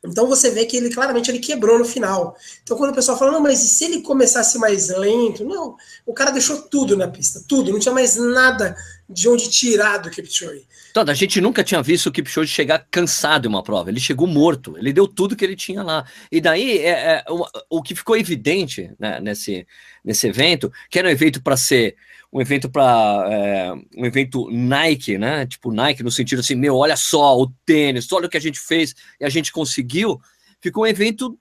Então 0.04 0.28
você 0.28 0.50
vê 0.50 0.66
que 0.66 0.78
ele 0.78 0.90
claramente 0.90 1.30
ele 1.30 1.40
quebrou 1.40 1.78
no 1.78 1.86
final. 1.86 2.36
Então 2.64 2.78
quando 2.78 2.92
o 2.92 2.96
pessoal 2.96 3.18
fala, 3.18 3.32
não, 3.32 3.42
mas 3.42 3.64
e 3.64 3.68
se 3.68 3.86
ele 3.86 4.02
começasse 4.02 4.58
mais 4.58 4.90
lento? 4.90 5.44
Não, 5.44 5.76
o 6.06 6.14
cara 6.14 6.32
deixou 6.32 6.62
tudo 6.62 6.96
na 6.96 7.08
pista, 7.08 7.44
tudo, 7.48 7.72
não 7.72 7.80
tinha 7.80 7.94
mais 7.94 8.16
nada 8.16 8.76
de 9.10 9.28
onde 9.28 9.50
tirar 9.50 9.98
do 9.98 10.10
Kipchoge. 10.10 10.68
Toda, 10.94 11.12
a 11.12 11.16
gente 11.16 11.42
nunca 11.42 11.64
tinha 11.64 11.82
visto 11.82 12.08
o 12.08 12.12
Kipchoge 12.12 12.52
chegar 12.52 12.86
cansado 12.92 13.46
em 13.46 13.50
uma 13.50 13.64
prova. 13.64 13.90
Ele 13.90 14.00
chegou 14.00 14.28
morto. 14.28 14.78
Ele 14.78 14.94
deu 14.94 15.08
tudo 15.08 15.36
que 15.36 15.44
ele 15.44 15.56
tinha 15.56 15.82
lá. 15.82 16.06
E 16.32 16.40
daí, 16.40 16.80
é, 16.80 16.90
é 16.90 17.26
o, 17.28 17.46
o, 17.70 17.82
que 17.82 17.96
ficou 17.96 18.16
evidente 18.16 18.92
né, 19.00 19.20
nesse, 19.20 19.68
nesse 20.04 20.28
evento, 20.28 20.72
que 20.90 21.00
era 21.00 21.08
um 21.08 21.12
evento 21.12 21.42
para 21.42 21.58
ser 21.58 21.96
um 22.32 22.40
evento 22.40 22.70
para 22.70 23.28
é, 23.32 23.74
um 23.98 24.06
evento 24.06 24.50
Nike, 24.52 25.18
né? 25.18 25.46
Tipo 25.46 25.72
Nike 25.72 26.04
no 26.04 26.12
sentido 26.12 26.40
assim, 26.40 26.56
meu, 26.56 26.76
olha 26.76 26.96
só 26.96 27.38
o 27.38 27.52
tênis, 27.66 28.12
olha 28.12 28.28
o 28.28 28.30
que 28.30 28.38
a 28.38 28.42
gente 28.42 28.60
fez 28.60 28.96
e 29.20 29.26
a 29.26 29.30
gente 29.30 29.52
conseguiu. 29.52 30.20
Ficou 30.62 30.84
um 30.84 30.88
evento 30.88 31.38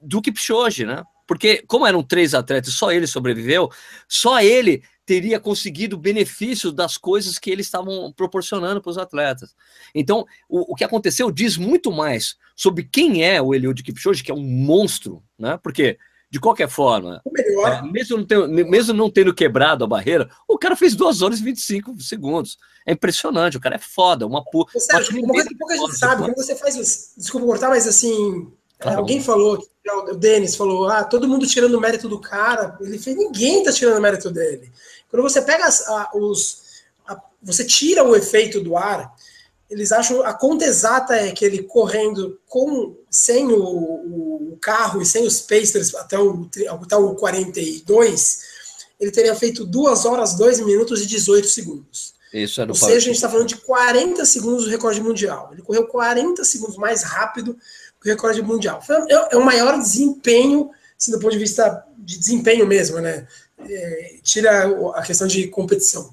do 0.00 0.20
Kipchoge, 0.20 0.84
né? 0.84 1.02
Porque 1.26 1.62
como 1.66 1.86
eram 1.86 2.02
três 2.02 2.34
atletas, 2.34 2.74
só 2.74 2.90
ele 2.92 3.06
sobreviveu, 3.06 3.70
só 4.08 4.40
ele 4.40 4.82
teria 5.04 5.40
conseguido 5.40 5.96
benefícios 5.96 6.72
das 6.74 6.98
coisas 6.98 7.38
que 7.38 7.50
eles 7.50 7.66
estavam 7.66 8.12
proporcionando 8.12 8.80
para 8.80 8.90
os 8.90 8.98
atletas. 8.98 9.54
Então, 9.94 10.26
o, 10.46 10.72
o, 10.72 10.74
que 10.74 10.84
aconteceu 10.84 11.30
diz 11.30 11.56
muito 11.56 11.90
mais 11.90 12.36
sobre 12.54 12.84
quem 12.84 13.24
é 13.24 13.40
o 13.40 13.54
Eliud 13.54 13.82
Kipchoge, 13.82 14.22
que 14.22 14.30
é 14.30 14.34
um 14.34 14.42
monstro, 14.42 15.22
né? 15.38 15.58
Porque 15.62 15.98
de 16.30 16.38
qualquer 16.38 16.68
forma, 16.68 17.22
é, 17.66 17.82
mesmo, 17.82 18.18
não 18.18 18.26
tendo, 18.26 18.48
mesmo 18.48 18.92
não 18.92 19.10
tendo 19.10 19.34
quebrado 19.34 19.84
a 19.84 19.86
barreira, 19.86 20.28
o 20.46 20.58
cara 20.58 20.76
fez 20.76 20.94
2 20.94 21.22
horas 21.22 21.40
e 21.40 21.42
25 21.42 22.00
segundos. 22.02 22.58
É 22.86 22.92
impressionante, 22.92 23.56
o 23.56 23.60
cara 23.60 23.76
é 23.76 23.78
foda, 23.78 24.26
uma 24.26 24.44
puta. 24.44 24.78
Sérgio, 24.78 25.18
uma 25.18 25.32
coisa 25.32 25.48
que 25.48 25.56
pouca 25.56 25.76
gente 25.76 25.96
sabe, 25.96 26.22
quando 26.22 26.36
você 26.36 26.54
faz 26.54 26.76
os. 26.76 27.14
Desculpa 27.16 27.46
cortar, 27.46 27.68
mas 27.68 27.86
assim, 27.86 28.52
Claro. 28.78 28.98
Alguém 28.98 29.20
falou, 29.20 29.58
o 30.08 30.14
Denis 30.14 30.54
falou, 30.54 30.88
ah, 30.88 31.02
todo 31.02 31.26
mundo 31.26 31.46
tirando 31.46 31.74
o 31.74 31.80
mérito 31.80 32.08
do 32.08 32.20
cara. 32.20 32.78
Ele 32.80 32.98
fez, 32.98 33.16
ninguém 33.16 33.62
tá 33.62 33.72
tirando 33.72 33.98
o 33.98 34.00
mérito 34.00 34.30
dele. 34.30 34.70
Quando 35.10 35.22
você 35.22 35.42
pega 35.42 35.66
as, 35.66 35.86
a, 35.88 36.10
os. 36.14 36.62
A, 37.06 37.20
você 37.42 37.64
tira 37.64 38.04
o 38.04 38.14
efeito 38.14 38.60
do 38.60 38.76
ar, 38.76 39.12
eles 39.70 39.92
acham. 39.92 40.22
A 40.22 40.32
conta 40.32 40.64
exata 40.64 41.14
é 41.14 41.32
que 41.32 41.44
ele 41.44 41.62
correndo 41.62 42.38
com 42.46 42.96
sem 43.10 43.46
o, 43.46 44.52
o 44.52 44.58
carro 44.60 45.00
e 45.02 45.06
sem 45.06 45.26
os 45.26 45.40
pacers 45.40 45.94
até 45.94 46.18
o, 46.18 46.48
até 46.82 46.96
o 46.96 47.14
42, 47.14 48.40
ele 48.98 49.10
teria 49.10 49.34
feito 49.34 49.64
2 49.64 50.04
horas, 50.04 50.34
2 50.34 50.60
minutos 50.60 51.02
e 51.02 51.06
18 51.06 51.48
segundos. 51.48 52.14
Isso 52.32 52.60
era 52.60 52.70
Ou 52.70 52.74
seja, 52.74 52.96
a 52.96 53.00
gente 53.00 53.14
está 53.14 53.28
falando 53.28 53.48
de 53.48 53.56
40 53.56 54.24
segundos 54.26 54.64
do 54.64 54.70
recorde 54.70 55.00
mundial. 55.00 55.50
Ele 55.52 55.62
correu 55.62 55.86
40 55.86 56.44
segundos 56.44 56.76
mais 56.76 57.02
rápido 57.02 57.56
que 58.00 58.08
o 58.08 58.12
recorde 58.12 58.42
mundial. 58.42 58.82
É, 59.08 59.34
é 59.34 59.36
o 59.36 59.44
maior 59.44 59.78
desempenho, 59.78 60.70
assim, 60.98 61.10
do 61.10 61.18
ponto 61.18 61.32
de 61.32 61.38
vista 61.38 61.84
de 61.96 62.18
desempenho 62.18 62.66
mesmo, 62.66 63.00
né? 63.00 63.26
é, 63.66 64.14
tira 64.22 64.68
a 64.94 65.02
questão 65.02 65.26
de 65.26 65.48
competição. 65.48 66.12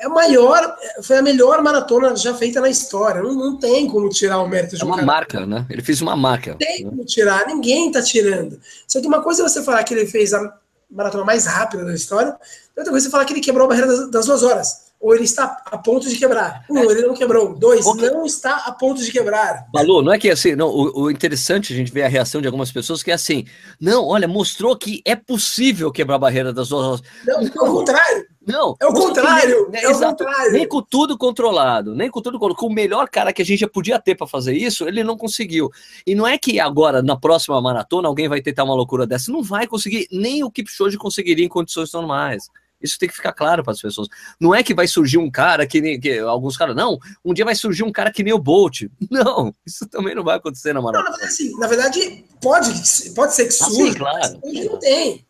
É 0.00 0.08
maior, 0.08 0.76
foi 1.02 1.18
a 1.18 1.22
melhor 1.22 1.62
maratona 1.62 2.16
já 2.16 2.34
feita 2.34 2.58
na 2.60 2.70
história. 2.70 3.22
Não, 3.22 3.34
não 3.34 3.58
tem 3.58 3.86
como 3.86 4.08
tirar 4.08 4.38
o 4.38 4.48
mérito 4.48 4.74
de 4.74 4.82
é 4.82 4.84
um 4.84 4.88
uma 4.88 5.02
marca, 5.02 5.44
né? 5.44 5.66
Ele 5.68 5.82
fez 5.82 6.00
uma 6.00 6.16
marca. 6.16 6.52
Não 6.52 6.58
tem 6.58 6.84
né? 6.84 6.90
como 6.90 7.04
tirar, 7.04 7.46
ninguém 7.46 7.92
tá 7.92 8.02
tirando. 8.02 8.58
Só 8.88 8.98
que 8.98 9.06
uma 9.06 9.22
coisa 9.22 9.42
é 9.42 9.48
você 9.48 9.62
falar 9.62 9.84
que 9.84 9.92
ele 9.92 10.06
fez 10.06 10.32
a 10.32 10.56
maratona 10.90 11.24
mais 11.24 11.44
rápida 11.44 11.84
da 11.84 11.94
história, 11.94 12.34
outra 12.76 12.90
coisa 12.90 12.98
é 12.98 13.00
você 13.00 13.10
falar 13.10 13.26
que 13.26 13.34
ele 13.34 13.40
quebrou 13.40 13.66
a 13.66 13.68
barreira 13.68 13.88
das, 13.88 14.10
das 14.10 14.26
duas 14.26 14.42
horas 14.42 14.90
ou 15.00 15.14
ele 15.14 15.24
está 15.24 15.62
a 15.64 15.78
ponto 15.78 16.06
de 16.06 16.16
quebrar. 16.16 16.66
Um, 16.68 16.78
é. 16.78 16.84
ele 16.84 17.06
não 17.06 17.14
quebrou. 17.14 17.54
Dois, 17.54 17.86
okay. 17.86 18.10
não 18.10 18.26
está 18.26 18.56
a 18.66 18.72
ponto 18.72 19.02
de 19.02 19.10
quebrar. 19.10 19.66
Balu, 19.72 20.02
não 20.02 20.12
é 20.12 20.18
que 20.18 20.28
assim, 20.28 20.54
não, 20.54 20.68
o, 20.68 21.04
o, 21.04 21.10
interessante 21.10 21.72
a 21.72 21.76
gente 21.76 21.90
ver 21.90 22.02
a 22.02 22.08
reação 22.08 22.42
de 22.42 22.46
algumas 22.46 22.70
pessoas 22.70 23.02
que 23.02 23.10
é 23.10 23.14
assim, 23.14 23.46
não, 23.80 24.04
olha, 24.04 24.28
mostrou 24.28 24.76
que 24.76 25.00
é 25.06 25.16
possível 25.16 25.90
quebrar 25.90 26.16
a 26.16 26.18
barreira 26.18 26.52
das 26.52 26.68
duas 26.68 27.00
Não, 27.26 27.40
não, 27.40 27.66
é 27.66 27.70
o 27.70 27.72
contrário. 27.72 28.26
Não. 28.50 28.74
É 28.80 28.86
o 28.86 28.92
contrário. 28.92 29.70
Né, 29.70 29.82
é 29.82 29.88
o 29.88 29.98
contrário. 29.98 30.52
Nem 30.52 30.66
com 30.66 30.82
tudo 30.82 31.16
controlado, 31.16 31.94
nem 31.94 32.10
com 32.10 32.20
tudo 32.20 32.38
com 32.38 32.66
o 32.66 32.72
melhor 32.72 33.08
cara 33.08 33.32
que 33.32 33.42
a 33.42 33.44
gente 33.44 33.60
já 33.60 33.68
podia 33.68 33.98
ter 33.98 34.14
para 34.14 34.26
fazer 34.26 34.54
isso, 34.54 34.86
ele 34.86 35.04
não 35.04 35.16
conseguiu. 35.16 35.70
E 36.06 36.14
não 36.14 36.26
é 36.26 36.38
que 36.38 36.58
agora, 36.60 37.02
na 37.02 37.16
próxima 37.16 37.60
maratona, 37.60 38.08
alguém 38.08 38.28
vai 38.28 38.40
tentar 38.40 38.64
uma 38.64 38.74
loucura 38.74 39.06
dessa. 39.06 39.32
Não 39.32 39.42
vai 39.42 39.66
conseguir, 39.66 40.08
nem 40.10 40.42
o 40.44 40.50
Kipchoge 40.50 40.96
conseguiria 40.96 41.44
em 41.44 41.48
condições 41.48 41.92
normais. 41.92 42.48
Isso 42.80 42.98
tem 42.98 43.08
que 43.08 43.14
ficar 43.14 43.32
claro 43.32 43.62
para 43.62 43.72
as 43.72 43.80
pessoas. 43.80 44.08
Não 44.40 44.54
é 44.54 44.62
que 44.62 44.74
vai 44.74 44.88
surgir 44.88 45.18
um 45.18 45.30
cara 45.30 45.66
que 45.66 45.80
nem 45.80 46.00
que, 46.00 46.18
alguns 46.18 46.56
caras, 46.56 46.74
não, 46.74 46.98
um 47.24 47.34
dia 47.34 47.44
vai 47.44 47.54
surgir 47.54 47.82
um 47.82 47.92
cara 47.92 48.10
que 48.10 48.22
nem 48.22 48.32
o 48.32 48.38
Bolt. 48.38 48.84
Não, 49.10 49.54
isso 49.66 49.86
também 49.88 50.14
não 50.14 50.24
vai 50.24 50.36
acontecer 50.36 50.72
na 50.72 50.80
maratona. 50.80 51.16
Não, 51.18 51.24
assim, 51.24 51.50
na 51.58 51.66
verdade, 51.66 52.24
pode, 52.40 52.70
pode 53.14 53.34
ser 53.34 53.44
que 53.44 53.52
surja. 53.52 53.82
Ah, 53.82 53.86
sim, 53.86 53.94
claro. 53.94 54.40
Hoje 54.42 54.64
não 54.64 54.78
tem. 54.78 55.26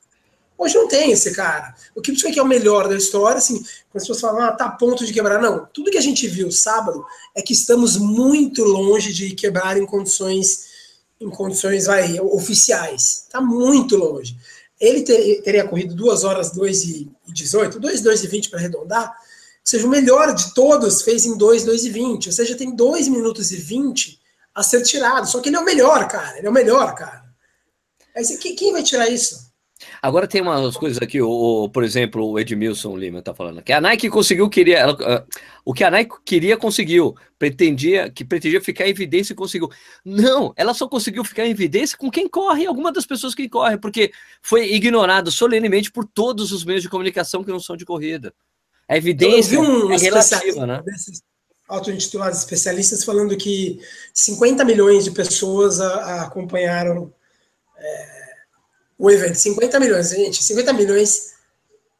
Hoje 0.60 0.74
não 0.74 0.86
tem 0.86 1.10
esse 1.10 1.32
cara. 1.32 1.74
O 1.94 2.02
que 2.02 2.38
é 2.38 2.42
o 2.42 2.46
melhor 2.46 2.86
da 2.86 2.94
história, 2.94 3.38
assim, 3.38 3.64
as 3.64 4.02
pessoas 4.02 4.20
falam, 4.20 4.42
ah, 4.42 4.52
tá 4.52 4.66
a 4.66 4.70
ponto 4.70 5.06
de 5.06 5.12
quebrar. 5.14 5.40
Não, 5.40 5.66
tudo 5.72 5.90
que 5.90 5.96
a 5.96 6.02
gente 6.02 6.28
viu 6.28 6.52
sábado 6.52 7.02
é 7.34 7.40
que 7.40 7.54
estamos 7.54 7.96
muito 7.96 8.62
longe 8.62 9.10
de 9.14 9.34
quebrar 9.34 9.78
em 9.78 9.86
condições, 9.86 10.66
em 11.18 11.30
condições 11.30 11.86
vai, 11.86 12.20
oficiais. 12.20 13.24
Tá 13.30 13.40
muito 13.40 13.96
longe. 13.96 14.36
Ele 14.78 15.00
ter, 15.00 15.40
teria 15.40 15.66
corrido 15.66 15.94
2 15.94 16.24
horas 16.24 16.50
2 16.50 16.84
e 16.84 17.10
18, 17.28 17.80
2, 17.80 18.02
2 18.02 18.24
e 18.24 18.26
20 18.26 18.50
para 18.50 18.58
arredondar, 18.58 19.08
ou 19.08 19.16
seja, 19.64 19.86
o 19.86 19.90
melhor 19.90 20.34
de 20.34 20.52
todos 20.52 21.00
fez 21.00 21.24
em 21.24 21.38
2, 21.38 21.64
2 21.64 21.84
e 21.86 21.90
20, 21.90 22.26
ou 22.26 22.32
seja, 22.34 22.54
tem 22.54 22.76
2 22.76 23.08
minutos 23.08 23.50
e 23.50 23.56
20 23.56 24.20
a 24.54 24.62
ser 24.62 24.82
tirado, 24.82 25.26
só 25.26 25.40
que 25.40 25.48
ele 25.48 25.56
é 25.56 25.60
o 25.60 25.64
melhor, 25.64 26.06
cara, 26.06 26.36
ele 26.36 26.46
é 26.46 26.50
o 26.50 26.52
melhor, 26.52 26.94
cara. 26.94 27.24
Aí, 28.14 28.36
quem 28.36 28.72
vai 28.72 28.82
tirar 28.82 29.08
isso? 29.08 29.49
Agora 30.02 30.26
tem 30.26 30.42
umas 30.42 30.76
coisas 30.76 31.00
aqui, 31.00 31.20
o, 31.22 31.68
por 31.70 31.82
exemplo, 31.82 32.26
o 32.26 32.38
Edmilson 32.38 32.96
Lima 32.96 33.20
está 33.20 33.34
falando 33.34 33.62
que 33.62 33.72
a 33.72 33.80
Nike 33.80 34.10
conseguiu 34.10 34.48
queria, 34.48 34.78
ela, 34.78 35.26
o 35.64 35.72
que 35.72 35.84
a 35.84 35.90
Nike 35.90 36.16
queria 36.24 36.56
conseguiu, 36.56 37.14
pretendia 37.38 38.10
que 38.10 38.24
pretendia 38.24 38.60
ficar 38.60 38.86
em 38.86 38.90
evidência 38.90 39.32
e 39.32 39.36
conseguiu. 39.36 39.70
Não, 40.04 40.52
ela 40.56 40.74
só 40.74 40.86
conseguiu 40.86 41.24
ficar 41.24 41.46
em 41.46 41.50
evidência 41.50 41.96
com 41.96 42.10
quem 42.10 42.28
corre, 42.28 42.66
alguma 42.66 42.92
das 42.92 43.06
pessoas 43.06 43.34
que 43.34 43.48
correm, 43.48 43.78
porque 43.78 44.12
foi 44.42 44.72
ignorado 44.72 45.30
solenemente 45.30 45.90
por 45.90 46.06
todos 46.06 46.52
os 46.52 46.64
meios 46.64 46.82
de 46.82 46.88
comunicação 46.88 47.42
que 47.42 47.50
não 47.50 47.60
são 47.60 47.76
de 47.76 47.86
corrida. 47.86 48.34
A 48.88 48.96
evidência 48.96 49.54
Eu 49.54 49.62
vi 49.62 49.68
um 49.68 49.92
é 49.92 49.96
relativa, 49.96 50.66
né? 50.66 50.82
Auto-intitulados 51.68 52.40
especialistas 52.40 53.04
falando 53.04 53.36
que 53.36 53.80
50 54.12 54.64
milhões 54.64 55.04
de 55.04 55.12
pessoas 55.12 55.80
a, 55.80 55.94
a 55.94 56.22
acompanharam 56.22 57.12
é, 57.78 58.09
o 59.00 59.10
evento. 59.10 59.36
50 59.36 59.80
milhões, 59.80 60.10
gente. 60.10 60.44
50 60.44 60.74
milhões 60.74 61.32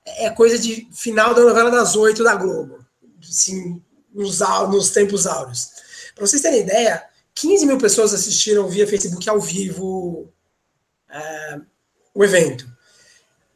é 0.04 0.28
coisa 0.28 0.58
de 0.58 0.86
final 0.92 1.34
da 1.34 1.40
novela 1.40 1.70
das 1.70 1.96
oito 1.96 2.22
da 2.22 2.36
Globo. 2.36 2.84
Assim, 3.26 3.82
nos, 4.12 4.40
nos 4.68 4.90
tempos 4.90 5.26
áureos. 5.26 5.70
Para 6.14 6.26
vocês 6.26 6.42
terem 6.42 6.60
ideia, 6.60 7.02
15 7.34 7.64
mil 7.64 7.78
pessoas 7.78 8.12
assistiram 8.12 8.68
via 8.68 8.86
Facebook 8.86 9.26
ao 9.30 9.40
vivo 9.40 10.28
é, 11.08 11.60
o 12.14 12.22
evento. 12.22 12.70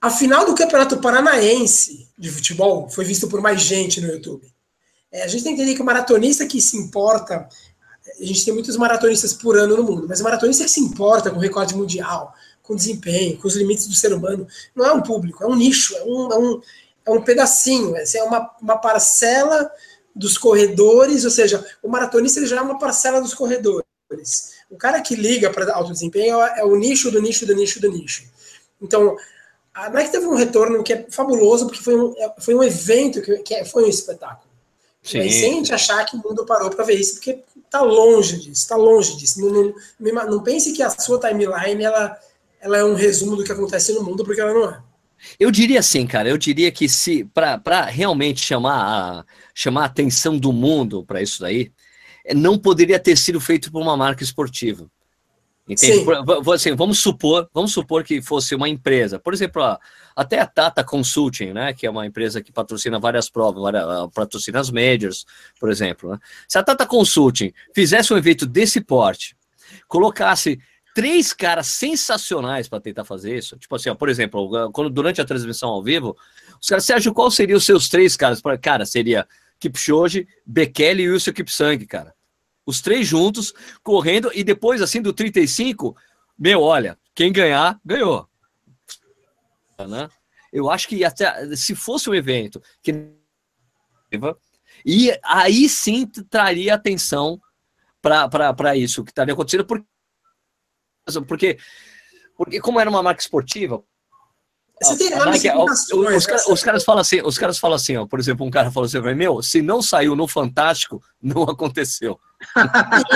A 0.00 0.10
final 0.10 0.46
do 0.46 0.54
Campeonato 0.54 0.96
Paranaense 0.98 2.08
de 2.16 2.30
futebol 2.30 2.88
foi 2.88 3.04
visto 3.04 3.28
por 3.28 3.42
mais 3.42 3.60
gente 3.60 4.00
no 4.00 4.08
YouTube. 4.08 4.50
É, 5.12 5.22
a 5.22 5.28
gente 5.28 5.44
tem 5.44 5.54
que 5.54 5.60
entender 5.60 5.76
que 5.76 5.82
o 5.82 5.84
maratonista 5.84 6.46
que 6.46 6.62
se 6.62 6.78
importa, 6.78 7.46
a 8.18 8.24
gente 8.24 8.42
tem 8.42 8.54
muitos 8.54 8.76
maratonistas 8.78 9.34
por 9.34 9.58
ano 9.58 9.76
no 9.76 9.84
mundo, 9.84 10.06
mas 10.08 10.20
o 10.20 10.24
maratonista 10.24 10.64
que 10.64 10.70
se 10.70 10.80
importa 10.80 11.30
com 11.30 11.36
o 11.36 11.40
recorde 11.40 11.74
mundial, 11.74 12.34
com 12.64 12.74
desempenho, 12.74 13.36
com 13.38 13.46
os 13.46 13.54
limites 13.54 13.86
do 13.86 13.94
ser 13.94 14.12
humano, 14.12 14.48
não 14.74 14.84
é 14.84 14.92
um 14.92 15.02
público, 15.02 15.44
é 15.44 15.46
um 15.46 15.54
nicho, 15.54 15.94
é 15.96 16.02
um, 16.02 16.32
é 16.32 16.38
um, 16.38 16.60
é 17.06 17.10
um 17.10 17.22
pedacinho, 17.22 17.94
é 17.96 18.22
uma, 18.24 18.50
uma 18.60 18.78
parcela 18.78 19.70
dos 20.16 20.36
corredores, 20.36 21.24
ou 21.24 21.30
seja, 21.30 21.64
o 21.82 21.88
maratonista 21.88 22.40
ele 22.40 22.46
já 22.46 22.56
é 22.56 22.60
uma 22.60 22.78
parcela 22.78 23.20
dos 23.20 23.34
corredores. 23.34 23.84
O 24.70 24.76
cara 24.76 25.00
que 25.00 25.14
liga 25.14 25.50
para 25.50 25.72
alto 25.74 25.92
desempenho 25.92 26.40
é, 26.40 26.60
é 26.60 26.64
o 26.64 26.74
nicho 26.74 27.10
do 27.10 27.20
nicho 27.20 27.46
do 27.46 27.54
nicho 27.54 27.80
do 27.80 27.90
nicho. 27.90 28.24
Então, 28.80 29.16
a 29.74 29.90
Nike 29.90 30.12
teve 30.12 30.26
um 30.26 30.34
retorno 30.34 30.82
que 30.82 30.92
é 30.92 31.06
fabuloso, 31.10 31.66
porque 31.66 31.82
foi 31.82 31.96
um, 31.96 32.14
é, 32.16 32.34
foi 32.38 32.54
um 32.54 32.62
evento 32.62 33.20
que, 33.20 33.38
que 33.38 33.54
é, 33.54 33.64
foi 33.64 33.84
um 33.84 33.88
espetáculo. 33.88 34.48
Sim. 35.02 35.18
Mas 35.18 35.34
sem 35.34 35.52
gente 35.54 35.74
achar 35.74 36.04
que 36.06 36.16
o 36.16 36.22
mundo 36.22 36.46
parou 36.46 36.70
para 36.70 36.84
ver 36.84 36.94
isso, 36.94 37.14
porque 37.14 37.42
está 37.56 37.82
longe 37.82 38.36
disso, 38.38 38.62
está 38.62 38.76
longe 38.76 39.16
disso. 39.16 39.40
Não, 39.40 39.74
não, 40.00 40.30
não, 40.30 40.42
pense 40.42 40.72
que 40.72 40.82
a 40.82 40.88
sua 40.88 41.20
timeline 41.20 41.84
ela, 41.84 42.18
ela 42.64 42.78
é 42.78 42.84
um 42.84 42.94
resumo 42.94 43.36
do 43.36 43.44
que 43.44 43.52
acontece 43.52 43.92
no 43.92 44.02
mundo, 44.02 44.24
porque 44.24 44.40
ela 44.40 44.54
não 44.54 44.70
é. 44.70 44.82
Eu 45.38 45.50
diria 45.50 45.80
assim, 45.80 46.06
cara, 46.06 46.30
eu 46.30 46.38
diria 46.38 46.70
que 46.72 46.88
se 46.88 47.24
para 47.24 47.84
realmente 47.84 48.40
chamar 48.40 49.20
a, 49.20 49.24
chamar 49.54 49.82
a 49.82 49.86
atenção 49.86 50.38
do 50.38 50.50
mundo 50.50 51.04
para 51.04 51.22
isso 51.22 51.42
daí, 51.42 51.70
não 52.34 52.58
poderia 52.58 52.98
ter 52.98 53.16
sido 53.18 53.38
feito 53.38 53.70
por 53.70 53.82
uma 53.82 53.96
marca 53.98 54.24
esportiva. 54.24 54.90
Entende? 55.68 56.04
Assim, 56.54 56.74
vamos 56.74 56.98
supor, 56.98 57.48
vamos 57.52 57.72
supor 57.72 58.02
que 58.02 58.20
fosse 58.22 58.54
uma 58.54 58.68
empresa, 58.68 59.18
por 59.18 59.34
exemplo, 59.34 59.62
até 60.16 60.38
a 60.38 60.46
Tata 60.46 60.82
Consulting, 60.82 61.52
né, 61.52 61.72
que 61.72 61.86
é 61.86 61.90
uma 61.90 62.06
empresa 62.06 62.42
que 62.42 62.52
patrocina 62.52 62.98
várias 62.98 63.30
provas, 63.30 63.62
várias, 63.62 63.84
patrocina 64.14 64.60
as 64.60 64.70
majors, 64.70 65.24
por 65.60 65.70
exemplo. 65.70 66.12
Né? 66.12 66.18
Se 66.48 66.58
a 66.58 66.62
Tata 66.62 66.86
Consulting 66.86 67.52
fizesse 67.74 68.12
um 68.12 68.16
evento 68.16 68.46
desse 68.46 68.80
porte, 68.80 69.34
colocasse 69.88 70.58
três 70.94 71.32
caras 71.32 71.66
sensacionais 71.66 72.68
para 72.68 72.80
tentar 72.80 73.04
fazer 73.04 73.36
isso, 73.36 73.58
tipo 73.58 73.74
assim, 73.74 73.90
ó, 73.90 73.94
por 73.94 74.08
exemplo, 74.08 74.70
quando 74.72 74.88
durante 74.88 75.20
a 75.20 75.24
transmissão 75.24 75.68
ao 75.68 75.82
vivo, 75.82 76.16
os 76.60 76.68
caras, 76.68 76.84
Sérgio, 76.84 77.12
qual 77.12 77.30
seriam 77.30 77.58
os 77.58 77.66
seus 77.66 77.88
três 77.88 78.16
caras? 78.16 78.40
Cara, 78.62 78.86
seria 78.86 79.26
Kipchoge, 79.58 80.26
Bekele 80.46 81.02
e 81.02 81.10
Wilson 81.10 81.32
Kipsang, 81.32 81.84
cara 81.86 82.14
os 82.66 82.80
três 82.80 83.06
juntos, 83.06 83.52
correndo, 83.82 84.30
e 84.34 84.42
depois, 84.42 84.80
assim, 84.80 85.02
do 85.02 85.12
35, 85.12 85.96
meu, 86.38 86.62
olha, 86.62 86.98
quem 87.14 87.32
ganhar, 87.32 87.78
ganhou. 87.84 88.28
Né? 89.78 90.08
Eu 90.52 90.70
acho 90.70 90.88
que 90.88 91.04
até 91.04 91.54
se 91.56 91.74
fosse 91.74 92.08
um 92.08 92.14
evento 92.14 92.62
que. 92.82 93.12
E 94.86 95.12
aí 95.24 95.68
sim 95.68 96.06
traria 96.06 96.74
atenção 96.74 97.40
para 98.00 98.76
isso 98.76 99.02
que 99.02 99.10
estaria 99.10 99.34
acontecendo, 99.34 99.64
porque, 99.64 99.86
porque, 101.26 101.58
porque, 102.36 102.60
como 102.60 102.80
era 102.80 102.90
uma 102.90 103.02
marca 103.02 103.20
esportiva, 103.20 103.82
você 104.82 104.96
tem 104.96 105.10
Nike, 105.10 105.50
os, 105.50 105.92
os, 105.92 106.26
caras, 106.26 106.46
os, 106.46 106.62
caras 106.62 106.84
falam 106.84 107.00
assim, 107.00 107.22
os 107.22 107.38
caras 107.38 107.58
falam 107.58 107.76
assim, 107.76 107.96
ó, 107.96 108.06
por 108.06 108.18
exemplo, 108.18 108.44
um 108.44 108.50
cara 108.50 108.72
falou 108.72 108.86
assim, 108.86 109.00
meu, 109.14 109.40
se 109.42 109.62
não 109.62 109.80
saiu 109.80 110.16
no 110.16 110.26
Fantástico, 110.26 111.00
não 111.22 111.44
aconteceu. 111.44 112.18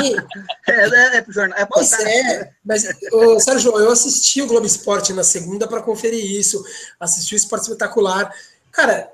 é, 0.66 0.72
é, 0.72 1.16
é, 1.16 1.24
é, 1.57 1.66
pois 1.66 1.92
é, 1.92 2.51
mas, 2.64 2.85
ô, 3.12 3.38
Sérgio, 3.40 3.79
eu 3.79 3.90
assisti 3.90 4.40
o 4.40 4.46
Globo 4.46 4.66
Esporte 4.66 5.12
na 5.12 5.24
segunda 5.24 5.66
para 5.66 5.83
conferir 5.83 6.24
isso, 6.24 6.64
assisti 6.98 7.35
o 7.35 7.37
Esporte 7.37 7.64
Espetacular. 7.64 8.33
Cara, 8.70 9.11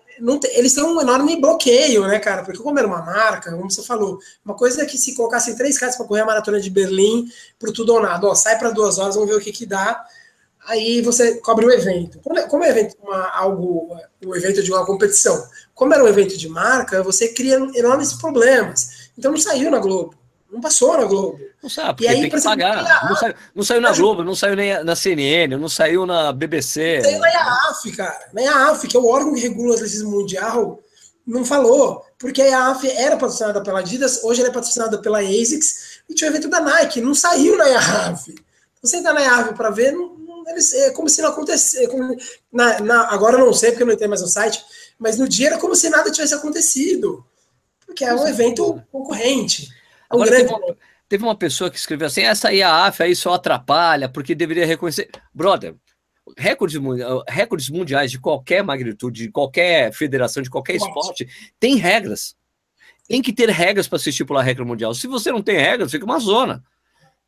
eles 0.53 0.75
têm 0.75 0.85
um 0.85 1.01
enorme 1.01 1.41
bloqueio, 1.41 2.07
né, 2.07 2.19
cara? 2.19 2.43
Porque 2.45 2.63
como 2.63 2.79
era 2.79 2.87
uma 2.87 3.03
marca, 3.03 3.51
como 3.51 3.71
você 3.71 3.83
falou, 3.83 4.19
uma 4.45 4.55
coisa 4.55 4.83
é 4.83 4.87
que 4.87 4.99
se 4.99 5.15
colocassem 5.15 5.57
três 5.57 5.79
caras 5.79 5.97
para 5.97 6.07
correr 6.07 6.21
a 6.21 6.27
maratona 6.27 6.61
de 6.61 6.71
Berlim 6.71 7.29
pro 7.59 7.73
tudo 7.73 7.95
ou 7.95 8.01
nada, 8.01 8.27
ó, 8.27 8.35
sai 8.35 8.59
para 8.59 8.71
duas 8.71 8.99
horas, 8.99 9.15
vamos 9.15 9.31
ver 9.31 9.37
o 9.37 9.41
que 9.41 9.53
que 9.53 9.67
dá 9.67 10.05
aí 10.67 11.01
você 11.03 11.37
cobre 11.41 11.67
o 11.67 11.71
evento. 11.71 12.19
Como 12.21 12.39
é, 12.39 12.43
como 12.47 12.65
é 12.65 12.71
evento, 12.71 12.97
uma, 13.03 13.29
algo, 13.31 13.97
o 14.25 14.35
evento 14.35 14.63
de 14.63 14.71
uma 14.71 14.85
competição, 14.85 15.47
como 15.75 15.95
era 15.95 16.03
um 16.03 16.09
evento 16.09 16.37
de 16.37 16.49
marca, 16.49 17.03
você 17.03 17.29
cria 17.29 17.57
enormes 17.75 18.13
problemas. 18.15 19.11
Então 19.17 19.31
não 19.31 19.39
saiu 19.39 19.71
na 19.71 19.79
Globo, 19.79 20.15
não 20.55 20.61
passou 20.61 20.97
na 20.97 21.05
Globo. 21.05 21.41
Não 21.61 21.69
sabe, 21.69 21.95
porque 21.95 22.05
e 22.05 22.09
aí, 22.09 22.21
tem 22.21 22.31
que 22.31 22.41
pagar. 22.41 23.09
Não 23.09 23.17
saiu, 23.17 23.35
não 23.55 23.65
saiu 23.65 23.81
na 23.81 23.93
Globo, 23.93 24.23
não 24.23 24.37
saiu 24.37 24.55
nem 24.55 24.85
na 24.85 24.95
CNN, 24.95 25.57
não 25.57 25.69
saiu 25.69 26.07
na 26.07 26.33
BBC. 26.33 26.99
Não 26.99 27.05
saiu 27.05 27.19
na 27.19 27.29
IAAF, 27.29 27.93
cara. 27.97 28.31
Na 28.33 28.41
IAAF, 28.41 28.87
que 28.87 28.97
é 28.97 29.01
o 29.01 29.07
órgão 29.07 29.35
que 29.35 29.41
regula 29.41 29.73
o 29.73 29.75
atletismo 29.75 30.13
mundial, 30.13 30.81
não 31.27 31.45
falou. 31.45 32.07
Porque 32.17 32.41
a 32.41 32.47
IAAF 32.47 32.89
era 32.89 33.17
patrocinada 33.17 33.61
pela 33.65 33.81
Adidas, 33.81 34.23
hoje 34.23 34.41
ela 34.43 34.51
é 34.51 34.53
patrocinada 34.53 34.99
pela 34.99 35.19
ASICS, 35.19 36.03
e 36.09 36.15
tinha 36.15 36.31
o 36.31 36.33
evento 36.33 36.49
da 36.49 36.61
Nike, 36.61 37.01
não 37.01 37.17
saiu 37.17 37.57
na 37.57 37.69
IAAF. 37.69 38.33
Você 38.81 38.99
entra 38.99 39.13
na 39.13 39.23
IAAF 39.23 39.55
para 39.55 39.71
ver, 39.71 39.91
não, 39.91 40.15
é 40.75 40.91
como 40.91 41.09
se 41.09 41.21
não 41.21 41.31
acontecesse. 41.31 41.89
Como, 41.89 42.17
na, 42.53 42.79
na, 42.79 43.13
agora 43.13 43.39
eu 43.39 43.45
não 43.45 43.53
sei, 43.53 43.71
porque 43.71 43.83
eu 43.83 43.87
não 43.89 43.95
entrei 43.95 44.09
mais 44.09 44.23
no 44.23 44.29
site, 44.29 44.65
mas 45.01 45.19
no 45.19 45.29
dia 45.29 45.49
era 45.49 45.59
como 45.59 45.75
se 45.75 45.91
nada 45.91 46.13
tivesse 46.13 46.35
acontecido. 46.35 47.27
Porque 47.85 48.05
é 48.05 48.15
um 48.15 48.29
evento 48.29 48.81
concorrente. 48.93 49.69
É 50.11 50.15
agora, 50.15 50.31
grande... 50.31 50.49
teve, 50.49 50.55
uma, 50.55 50.77
teve 51.09 51.25
uma 51.25 51.37
pessoa 51.37 51.71
que 51.71 51.79
escreveu 51.79 52.07
assim: 52.07 52.23
essa 52.23 52.53
IAAF 52.53 53.03
aí 53.03 53.17
só 53.17 53.35
atrapalha, 53.35 54.09
porque 54.09 54.35
deveria 54.35 54.67
reconhecer. 54.67 55.11
Brother, 55.33 55.75
recordes, 56.37 56.81
recordes 57.29 57.69
mundiais 57.69 58.11
de 58.11 58.19
qualquer 58.19 58.63
magnitude, 58.63 59.25
de 59.25 59.31
qualquer 59.31 59.93
federação, 59.93 60.43
de 60.43 60.51
qualquer 60.51 60.77
esporte, 60.77 61.27
tem 61.59 61.77
regras. 61.77 62.35
Tem 63.07 63.21
que 63.21 63.33
ter 63.33 63.51
regras 63.51 63.87
para 63.87 63.99
se 63.99 64.09
estipular 64.09 64.43
a 64.43 64.47
regra 64.47 64.65
mundial. 64.65 64.95
Se 64.95 65.07
você 65.07 65.31
não 65.31 65.43
tem 65.43 65.59
regras, 65.59 65.91
fica 65.91 66.07
uma 66.07 66.19
zona. 66.19 66.65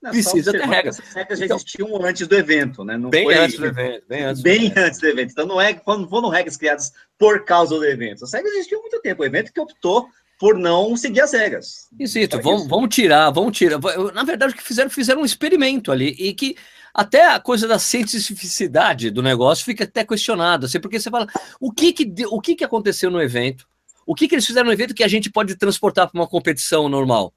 Não, 0.02 0.10
precisa 0.10 0.52
ter 0.52 0.66
regras. 0.66 0.98
Essas 0.98 1.14
regras 1.14 1.40
então, 1.40 1.48
já 1.48 1.62
existiam 1.62 2.04
antes 2.04 2.26
do 2.26 2.34
evento, 2.34 2.84
né? 2.84 2.96
Não 2.96 3.10
bem 3.10 3.30
antes 3.32 3.58
do 3.58 3.66
evento. 3.66 4.06
Bem, 4.08 4.22
antes, 4.24 4.42
bem 4.42 4.58
do 4.58 4.64
evento. 4.66 4.78
antes 4.78 5.00
do 5.00 5.06
evento. 5.06 5.30
Então 5.32 5.46
não 5.46 5.60
é 5.60 5.74
quando 5.74 6.08
foram 6.08 6.28
regras 6.28 6.56
criadas 6.56 6.92
por 7.18 7.44
causa 7.44 7.76
do 7.76 7.84
evento. 7.84 8.24
As 8.24 8.32
regras 8.32 8.54
existiam 8.54 8.78
há 8.78 8.82
muito 8.82 9.00
tempo. 9.00 9.22
O 9.22 9.26
evento 9.26 9.52
que 9.52 9.60
optou 9.60 10.08
por 10.38 10.58
não 10.58 10.96
seguir 10.96 11.20
as 11.20 11.32
regras. 11.32 11.88
Exito, 11.98 12.40
vamos, 12.40 12.66
vamos 12.66 12.94
tirar, 12.94 13.30
vamos 13.30 13.56
tirar. 13.56 13.78
Na 14.12 14.22
verdade, 14.22 14.52
o 14.52 14.56
que 14.56 14.62
fizeram, 14.62 14.90
fizeram 14.90 15.22
um 15.22 15.24
experimento 15.24 15.90
ali, 15.90 16.14
e 16.18 16.34
que 16.34 16.56
até 16.92 17.26
a 17.26 17.40
coisa 17.40 17.66
da 17.68 17.78
cientificidade 17.78 19.10
do 19.10 19.22
negócio 19.22 19.64
fica 19.64 19.84
até 19.84 20.04
questionada, 20.04 20.66
assim, 20.66 20.80
porque 20.80 20.98
você 20.98 21.10
fala, 21.10 21.26
o 21.60 21.72
que 21.72 21.92
que, 21.92 22.26
o 22.26 22.40
que 22.40 22.54
que 22.54 22.64
aconteceu 22.64 23.10
no 23.10 23.20
evento? 23.20 23.66
O 24.06 24.14
que 24.14 24.28
que 24.28 24.34
eles 24.34 24.46
fizeram 24.46 24.66
no 24.66 24.72
evento 24.72 24.94
que 24.94 25.04
a 25.04 25.08
gente 25.08 25.30
pode 25.30 25.56
transportar 25.56 26.08
para 26.08 26.20
uma 26.20 26.28
competição 26.28 26.88
normal? 26.88 27.34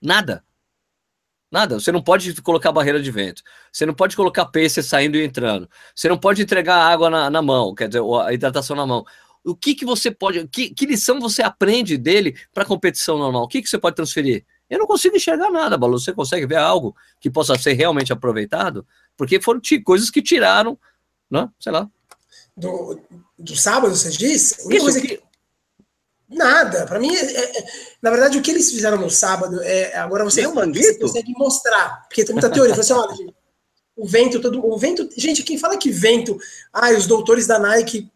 Nada. 0.00 0.44
Nada. 1.50 1.78
Você 1.78 1.92
não 1.92 2.02
pode 2.02 2.40
colocar 2.42 2.72
barreira 2.72 3.00
de 3.02 3.10
vento. 3.10 3.42
Você 3.72 3.84
não 3.84 3.94
pode 3.94 4.16
colocar 4.16 4.46
pacer 4.46 4.82
saindo 4.82 5.16
e 5.16 5.24
entrando. 5.24 5.68
Você 5.94 6.08
não 6.08 6.18
pode 6.18 6.42
entregar 6.42 6.76
água 6.76 7.10
na, 7.10 7.30
na 7.30 7.42
mão, 7.42 7.74
quer 7.74 7.88
dizer, 7.88 8.02
a 8.22 8.32
hidratação 8.32 8.76
na 8.76 8.86
mão. 8.86 9.04
O 9.44 9.54
que, 9.54 9.74
que 9.74 9.84
você 9.84 10.10
pode. 10.10 10.46
Que, 10.48 10.70
que 10.70 10.86
lição 10.86 11.20
você 11.20 11.42
aprende 11.42 11.98
dele 11.98 12.34
para 12.52 12.64
competição 12.64 13.18
normal? 13.18 13.44
O 13.44 13.48
que, 13.48 13.60
que 13.60 13.68
você 13.68 13.78
pode 13.78 13.96
transferir? 13.96 14.44
Eu 14.70 14.78
não 14.78 14.86
consigo 14.86 15.16
enxergar 15.16 15.50
nada, 15.50 15.76
Balu. 15.76 15.98
Você 15.98 16.12
consegue 16.12 16.46
ver 16.46 16.56
algo 16.56 16.96
que 17.20 17.30
possa 17.30 17.56
ser 17.58 17.74
realmente 17.74 18.12
aproveitado? 18.12 18.86
Porque 19.16 19.40
foram 19.40 19.60
coisas 19.84 20.10
que 20.10 20.22
tiraram, 20.22 20.78
né? 21.30 21.48
Sei 21.60 21.70
lá. 21.70 21.88
Do, 22.56 22.98
do 23.38 23.54
sábado, 23.54 23.94
você 23.94 24.10
diz? 24.10 24.56
Uma 24.64 24.74
Isso, 24.74 24.84
coisa 24.84 25.00
que, 25.00 25.20
Nada. 26.28 26.86
Para 26.86 26.98
mim, 26.98 27.14
é, 27.14 27.20
é, 27.20 27.64
na 28.02 28.10
verdade, 28.10 28.38
o 28.38 28.42
que 28.42 28.50
eles 28.50 28.70
fizeram 28.70 28.98
no 28.98 29.10
sábado 29.10 29.62
é 29.62 29.96
agora 29.96 30.24
você, 30.24 30.46
você 30.46 30.98
consegue 30.98 31.32
mostrar, 31.32 32.04
porque 32.08 32.24
tem 32.24 32.34
muita 32.34 32.50
teoria. 32.50 32.74
Você 32.74 32.92
olha, 32.92 33.14
gente, 33.14 33.34
o 33.96 34.06
vento, 34.06 34.40
todo, 34.40 34.66
o 34.66 34.78
vento, 34.78 35.08
gente, 35.16 35.42
quem 35.42 35.58
fala 35.58 35.76
que 35.76 35.90
vento, 35.90 36.36
ah, 36.72 36.90
os 36.90 37.06
doutores 37.06 37.46
da 37.46 37.58
Nike 37.58 38.10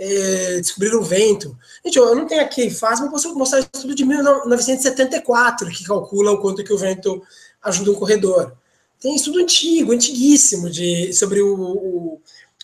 é, 0.00 0.56
descobriram 0.56 0.98
o 0.98 1.04
vento. 1.04 1.56
Gente, 1.84 1.96
eu, 1.96 2.14
não 2.14 2.26
tenho 2.26 2.42
aqui 2.42 2.70
fácil, 2.70 3.04
mas 3.04 3.12
posso 3.12 3.34
mostrar 3.36 3.60
estudo 3.60 3.94
de 3.94 4.04
1974 4.04 5.68
que 5.68 5.84
calcula 5.84 6.32
o 6.32 6.38
quanto 6.38 6.64
que 6.64 6.72
o 6.72 6.78
vento 6.78 7.22
ajuda 7.62 7.92
um 7.92 7.94
corredor. 7.94 8.52
Tem 8.98 9.14
estudo 9.14 9.38
antigo, 9.38 9.92
antiguíssimo 9.92 10.68
de 10.70 11.12
sobre 11.12 11.40
o, 11.40 11.54
o, 11.54 12.20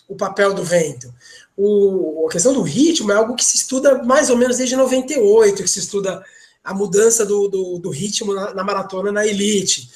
o 0.09 0.15
papel 0.15 0.53
do 0.53 0.63
vento 0.63 1.13
o, 1.57 2.27
a 2.27 2.31
questão 2.31 2.53
do 2.53 2.61
ritmo 2.61 3.11
é 3.11 3.15
algo 3.15 3.35
que 3.35 3.43
se 3.43 3.57
estuda 3.57 4.03
mais 4.03 4.29
ou 4.29 4.37
menos 4.37 4.57
desde 4.57 4.75
98, 4.75 5.63
que 5.63 5.69
se 5.69 5.79
estuda 5.79 6.23
a 6.63 6.73
mudança 6.73 7.25
do, 7.25 7.47
do, 7.47 7.79
do 7.79 7.89
ritmo 7.89 8.33
na, 8.33 8.53
na, 8.53 8.63
maratona 8.63 9.11
na 9.11 9.25
elite. 9.25 9.89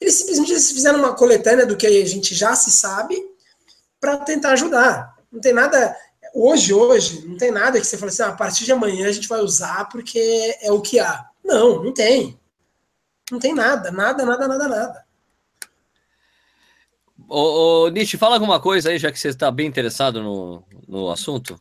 Eles 0.00 0.14
simplesmente 0.14 0.54
fizeram 0.54 1.00
uma 1.00 1.14
coletânea 1.14 1.66
do 1.66 1.76
que 1.76 1.86
a 1.86 2.06
gente 2.06 2.34
já 2.34 2.54
se 2.54 2.70
sabe 2.70 3.20
para 4.00 4.18
tentar 4.18 4.52
ajudar. 4.52 5.16
Não 5.32 5.40
tem 5.40 5.52
nada. 5.52 5.96
Hoje, 6.38 6.74
hoje, 6.74 7.26
não 7.26 7.38
tem 7.38 7.50
nada 7.50 7.80
que 7.80 7.86
você 7.86 7.96
fale 7.96 8.10
assim, 8.10 8.22
ah, 8.22 8.28
a 8.28 8.32
partir 8.32 8.66
de 8.66 8.72
amanhã 8.72 9.08
a 9.08 9.12
gente 9.12 9.26
vai 9.26 9.40
usar 9.40 9.88
porque 9.88 10.54
é 10.60 10.70
o 10.70 10.82
que 10.82 11.00
há. 11.00 11.30
Não, 11.42 11.82
não 11.82 11.94
tem. 11.94 12.38
Não 13.32 13.38
tem 13.38 13.54
nada, 13.54 13.90
nada, 13.90 14.22
nada, 14.26 14.46
nada, 14.46 14.68
nada. 14.68 15.06
Ô, 17.26 17.84
ô 17.84 17.88
Nietzsche, 17.88 18.18
fala 18.18 18.34
alguma 18.34 18.60
coisa 18.60 18.90
aí, 18.90 18.98
já 18.98 19.10
que 19.10 19.18
você 19.18 19.28
está 19.28 19.50
bem 19.50 19.66
interessado 19.66 20.22
no, 20.22 20.62
no 20.86 21.10
assunto. 21.10 21.58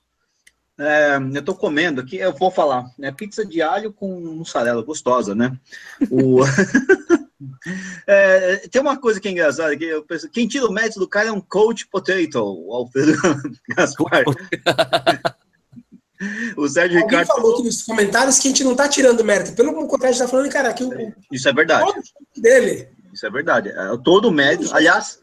É, 0.78 1.16
eu 1.16 1.40
estou 1.40 1.56
comendo 1.56 2.02
aqui, 2.02 2.18
eu 2.18 2.34
vou 2.34 2.52
falar, 2.52 2.92
é 3.00 3.14
pizza 3.14 3.46
de 3.46 3.62
alho 3.62 3.94
com 3.94 4.20
mussarela, 4.20 4.84
gostosa, 4.84 5.34
né? 5.34 5.58
O... 6.12 6.42
é, 8.08 8.68
tem 8.70 8.82
uma 8.82 8.98
coisa 8.98 9.20
que 9.20 9.28
é 9.28 9.32
engraçada, 9.32 9.76
que 9.76 9.84
eu 9.84 10.04
penso, 10.04 10.30
quem 10.30 10.48
tira 10.48 10.66
o 10.66 10.72
mérito 10.72 11.00
do 11.00 11.08
cara 11.08 11.30
é 11.30 11.32
um 11.32 11.42
coach 11.42 11.88
potato, 11.88 12.36
o 12.36 12.74
Alfredo 12.74 13.14
Gaspar. 13.76 14.24
o 16.56 16.68
Sérgio 16.68 17.02
Alguém 17.02 17.20
Ricardo 17.20 17.28
falou 17.28 17.56
aqui 17.56 17.64
nos 17.64 17.84
comentários 17.84 18.40
que 18.40 18.48
a 18.48 18.52
gente 18.52 18.64
não 18.64 18.72
está 18.72 18.88
tirando 18.88 19.24
mérito, 19.24 19.54
pelo 19.54 19.74
contrário, 19.74 20.06
a 20.06 20.12
gente 20.12 20.22
está 20.22 20.28
falando, 20.28 20.52
cara, 20.52 20.74
que 20.74 20.84
o, 20.84 21.14
isso 21.32 21.50
é 21.50 21.54
verdade. 21.54 21.92
dele. 22.38 22.88
Isso 23.14 23.26
é 23.26 23.30
verdade. 23.30 23.70
É, 23.70 23.98
todo 24.04 24.30
o 24.30 24.32
mérito, 24.32 24.74
aliás, 24.74 25.20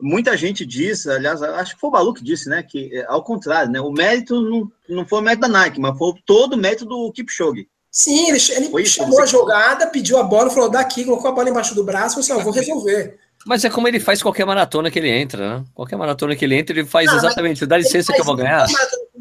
muita 0.00 0.36
gente 0.36 0.66
diz, 0.66 1.06
aliás, 1.06 1.42
acho 1.42 1.74
que 1.74 1.80
foi 1.80 1.88
o 1.88 1.92
Balu 1.92 2.14
que 2.14 2.22
disse, 2.22 2.48
né, 2.48 2.62
que 2.62 2.94
é, 2.94 3.06
ao 3.06 3.22
contrário, 3.22 3.70
né, 3.70 3.80
o 3.80 3.90
mérito 3.90 4.40
não, 4.42 4.70
não 4.88 5.06
foi 5.06 5.20
o 5.20 5.22
mérito 5.22 5.42
da 5.42 5.48
Nike, 5.48 5.80
mas 5.80 5.96
foi 5.96 6.12
todo 6.24 6.52
o 6.52 6.58
mérito 6.58 6.84
do 6.84 7.10
Kipchoge. 7.12 7.68
Sim, 7.96 8.28
ele, 8.28 8.38
ele 8.74 8.84
chamou 8.84 9.22
a 9.22 9.24
jogada, 9.24 9.86
pediu 9.86 10.18
a 10.18 10.22
bola, 10.22 10.50
falou 10.50 10.68
daqui, 10.68 11.02
colocou 11.02 11.30
a 11.30 11.32
bola 11.32 11.48
embaixo 11.48 11.74
do 11.74 11.82
braço 11.82 12.20
e 12.20 12.22
falou 12.22 12.42
assim, 12.42 12.44
vou 12.44 12.52
resolver. 12.52 13.18
Mas 13.46 13.64
é 13.64 13.70
como 13.70 13.88
ele 13.88 13.98
faz 13.98 14.22
qualquer 14.22 14.44
maratona 14.44 14.90
que 14.90 14.98
ele 14.98 15.08
entra, 15.08 15.60
né? 15.60 15.64
Qualquer 15.74 15.96
maratona 15.96 16.36
que 16.36 16.44
ele 16.44 16.56
entra, 16.56 16.78
ele 16.78 16.86
faz 16.86 17.08
ah, 17.08 17.16
exatamente, 17.16 17.64
dá 17.64 17.78
licença 17.78 18.12
que 18.12 18.20
eu 18.20 18.24
vou 18.24 18.36
ganhar. 18.36 18.66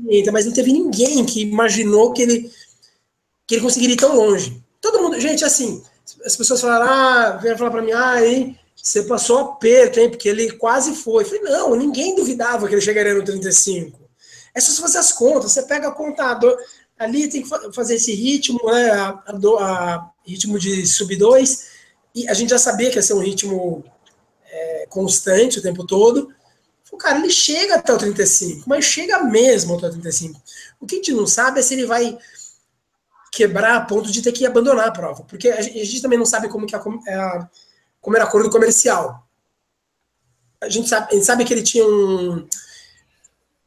Entra, 0.09 0.33
mas 0.33 0.45
não 0.45 0.51
teve 0.51 0.73
ninguém 0.73 1.23
que 1.23 1.43
imaginou 1.43 2.11
que 2.11 2.21
ele, 2.21 2.51
que 3.47 3.55
ele 3.55 3.61
conseguiria 3.61 3.93
ir 3.93 3.97
tão 3.97 4.13
longe. 4.13 4.61
Todo 4.81 5.01
mundo, 5.01 5.21
gente, 5.21 5.45
assim, 5.45 5.81
as 6.25 6.35
pessoas 6.35 6.59
falaram, 6.59 6.91
ah, 6.91 7.29
vem 7.41 7.57
falar 7.57 7.71
para 7.71 7.81
mim, 7.81 7.93
ah, 7.93 8.27
hein, 8.27 8.59
você 8.75 9.03
passou 9.03 9.37
aperto, 9.37 10.01
hein? 10.01 10.09
Porque 10.09 10.27
ele 10.27 10.51
quase 10.51 10.95
foi. 10.95 11.23
Eu 11.23 11.27
falei, 11.27 11.43
não, 11.43 11.75
ninguém 11.75 12.13
duvidava 12.13 12.67
que 12.67 12.73
ele 12.73 12.81
chegaria 12.81 13.13
no 13.13 13.23
35. 13.23 13.97
É 14.53 14.59
só 14.59 14.73
você 14.73 14.81
fazer 14.81 14.97
as 14.97 15.13
contas. 15.13 15.53
Você 15.53 15.63
pega 15.63 15.87
a 15.87 15.91
contador, 15.91 16.57
ali 16.97 17.29
tem 17.29 17.41
que 17.41 17.49
fazer 17.73 17.95
esse 17.95 18.13
ritmo, 18.13 18.59
né? 18.65 18.91
A, 18.91 19.09
a, 19.09 19.35
a 19.59 20.11
ritmo 20.25 20.57
de 20.57 20.85
sub 20.85 21.15
2. 21.15 21.75
E 22.15 22.27
a 22.29 22.33
gente 22.33 22.49
já 22.49 22.57
sabia 22.57 22.89
que 22.89 22.97
ia 22.97 23.01
ser 23.01 23.13
um 23.13 23.19
ritmo 23.19 23.83
é, 24.49 24.87
constante 24.89 25.59
o 25.59 25.61
tempo 25.61 25.85
todo. 25.85 26.33
O 26.91 26.97
cara, 26.97 27.19
ele 27.19 27.29
chega 27.29 27.75
até 27.75 27.93
o 27.93 27.97
35, 27.97 28.69
mas 28.69 28.85
chega 28.85 29.21
mesmo 29.23 29.75
até 29.75 29.87
o 29.87 29.91
35. 29.91 30.41
O 30.79 30.85
que 30.85 30.95
a 30.95 30.97
gente 30.99 31.11
não 31.11 31.27
sabe 31.27 31.59
é 31.59 31.61
se 31.61 31.73
ele 31.73 31.85
vai 31.85 32.17
quebrar 33.33 33.75
a 33.75 33.81
ponto 33.81 34.09
de 34.09 34.21
ter 34.21 34.31
que 34.31 34.45
abandonar 34.45 34.87
a 34.87 34.91
prova. 34.91 35.23
Porque 35.23 35.49
a 35.49 35.61
gente, 35.61 36.01
também 36.01 36.17
não 36.17 36.25
sabe 36.25 36.47
como 36.47 36.65
que 36.65 36.75
a, 36.75 36.81
é 37.07 37.15
a 37.15 37.49
como 37.99 38.15
era 38.15 38.25
acordo 38.25 38.49
comercial. 38.49 39.27
A 40.61 40.69
gente 40.69 40.87
sabe, 40.87 41.07
a 41.11 41.15
gente 41.15 41.25
sabe 41.25 41.43
que 41.43 41.53
ele 41.53 41.63
tinha 41.63 41.85
um, 41.85 42.47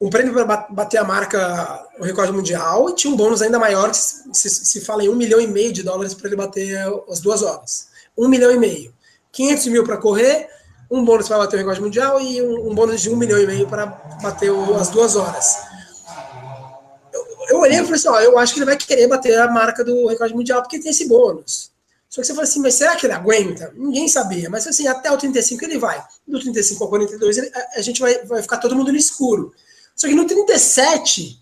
um 0.00 0.08
prêmio 0.08 0.32
para 0.32 0.68
bater 0.70 0.98
a 0.98 1.04
marca, 1.04 1.84
o 1.98 2.04
recorde 2.04 2.32
mundial, 2.32 2.88
e 2.88 2.94
tinha 2.94 3.12
um 3.12 3.16
bônus 3.16 3.42
ainda 3.42 3.58
maior, 3.58 3.90
que 3.90 3.96
se, 3.96 4.48
se 4.48 4.80
fala 4.80 5.02
em 5.02 5.08
um 5.08 5.16
milhão 5.16 5.40
e 5.40 5.46
meio 5.46 5.72
de 5.72 5.82
dólares 5.82 6.14
para 6.14 6.28
ele 6.28 6.36
bater 6.36 6.78
as 7.10 7.20
duas 7.20 7.42
horas. 7.42 7.88
Um 8.16 8.28
milhão 8.28 8.50
e 8.52 8.58
meio. 8.58 8.94
500 9.32 9.66
mil 9.66 9.84
para 9.84 9.96
correr, 9.96 10.48
um 10.90 11.04
bônus 11.04 11.26
para 11.26 11.38
bater 11.38 11.56
o 11.56 11.58
recorde 11.58 11.80
mundial 11.80 12.20
e 12.20 12.40
um, 12.40 12.70
um, 12.70 12.74
bônus 12.74 13.00
de 13.00 13.10
um 13.10 13.16
milhão 13.16 13.40
e 13.40 13.46
meio 13.46 13.66
para 13.66 13.86
bater 14.22 14.50
o, 14.50 14.76
as 14.76 14.88
duas 14.88 15.16
horas. 15.16 15.56
Eu, 17.12 17.26
eu 17.50 17.58
olhei 17.60 17.78
e 17.78 17.82
falei 17.82 17.96
assim, 17.96 18.08
ó, 18.08 18.20
eu 18.20 18.38
acho 18.38 18.54
que 18.54 18.60
ele 18.60 18.66
vai 18.66 18.76
querer 18.76 19.08
bater 19.08 19.36
a 19.38 19.50
marca 19.50 19.84
do 19.84 20.06
recorde 20.06 20.34
mundial 20.34 20.62
porque 20.62 20.78
tem 20.78 20.90
esse 20.90 21.08
bônus. 21.08 21.72
Só 22.08 22.22
que 22.22 22.26
você 22.26 22.32
fala 22.32 22.44
assim, 22.44 22.60
mas 22.60 22.74
será 22.74 22.96
que 22.96 23.04
ele 23.04 23.12
aguenta? 23.12 23.72
Ninguém 23.76 24.08
sabia. 24.08 24.48
Mas 24.48 24.66
assim, 24.66 24.86
até 24.86 25.10
o 25.10 25.18
35 25.18 25.62
ele 25.64 25.78
vai. 25.78 26.02
Do 26.26 26.40
35 26.40 26.82
ao 26.82 26.88
42 26.88 27.36
ele, 27.36 27.50
a, 27.54 27.78
a, 27.78 27.82
gente 27.82 28.00
vai, 28.00 28.24
vai 28.24 28.40
ficar 28.40 28.56
todo 28.56 28.74
mundo 28.74 28.90
no 28.90 28.96
escuro. 28.96 29.52
Só 29.98 30.06
que 30.06 30.14
no 30.14 30.26
37 30.26 31.38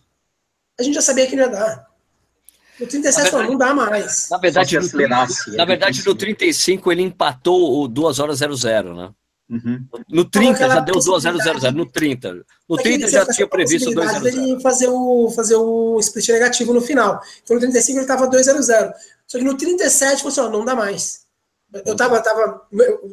a 0.80 0.82
gente 0.82 0.94
já 0.94 1.02
sabia 1.02 1.26
que 1.26 1.36
não 1.36 1.44
ia 1.44 1.50
dar. 1.50 1.86
No 2.80 2.86
37 2.86 3.22
verdade, 3.30 3.50
não 3.50 3.58
dá 3.58 3.74
mais. 3.74 4.28
Na 4.30 4.38
verdade, 4.38 4.78
no, 4.78 5.56
na 5.56 5.64
verdade, 5.64 6.04
no 6.04 6.14
35 6.14 6.90
ele 6.90 7.02
empatou 7.02 7.82
o 7.82 7.88
2 7.88 8.18
horas 8.18 8.38
00, 8.38 8.94
né? 8.94 9.10
Uhum. 9.48 9.86
No 10.08 10.24
30 10.24 10.58
já 10.58 10.80
deu 10.80 10.94
2 10.94 11.22
0 11.22 11.38
0 11.38 11.60
0 11.60 11.76
no 11.76 11.86
30. 11.86 12.44
No 12.68 12.76
30 12.76 13.08
já 13.08 13.24
tinha 13.26 13.46
previsto 13.46 13.92
2 13.92 14.10
0 14.10 14.30
0 14.30 14.60
fazer 14.60 14.88
o 14.88 15.30
fazer 15.30 15.54
o 15.54 16.00
split 16.00 16.28
negativo 16.30 16.74
no 16.74 16.80
final. 16.80 17.20
Então 17.42 17.54
no 17.54 17.60
35 17.60 17.98
ele 17.98 18.04
estava 18.04 18.26
2 18.26 18.44
0 18.44 18.60
0. 18.60 18.92
Só 19.26 19.38
que 19.38 19.44
no 19.44 19.56
37 19.56 20.18
falou 20.18 20.32
assim, 20.32 20.40
ó, 20.40 20.48
não 20.50 20.64
dá 20.64 20.74
mais. 20.74 21.26
Eu 21.84 21.94
tava, 21.94 22.20
tava, 22.20 22.66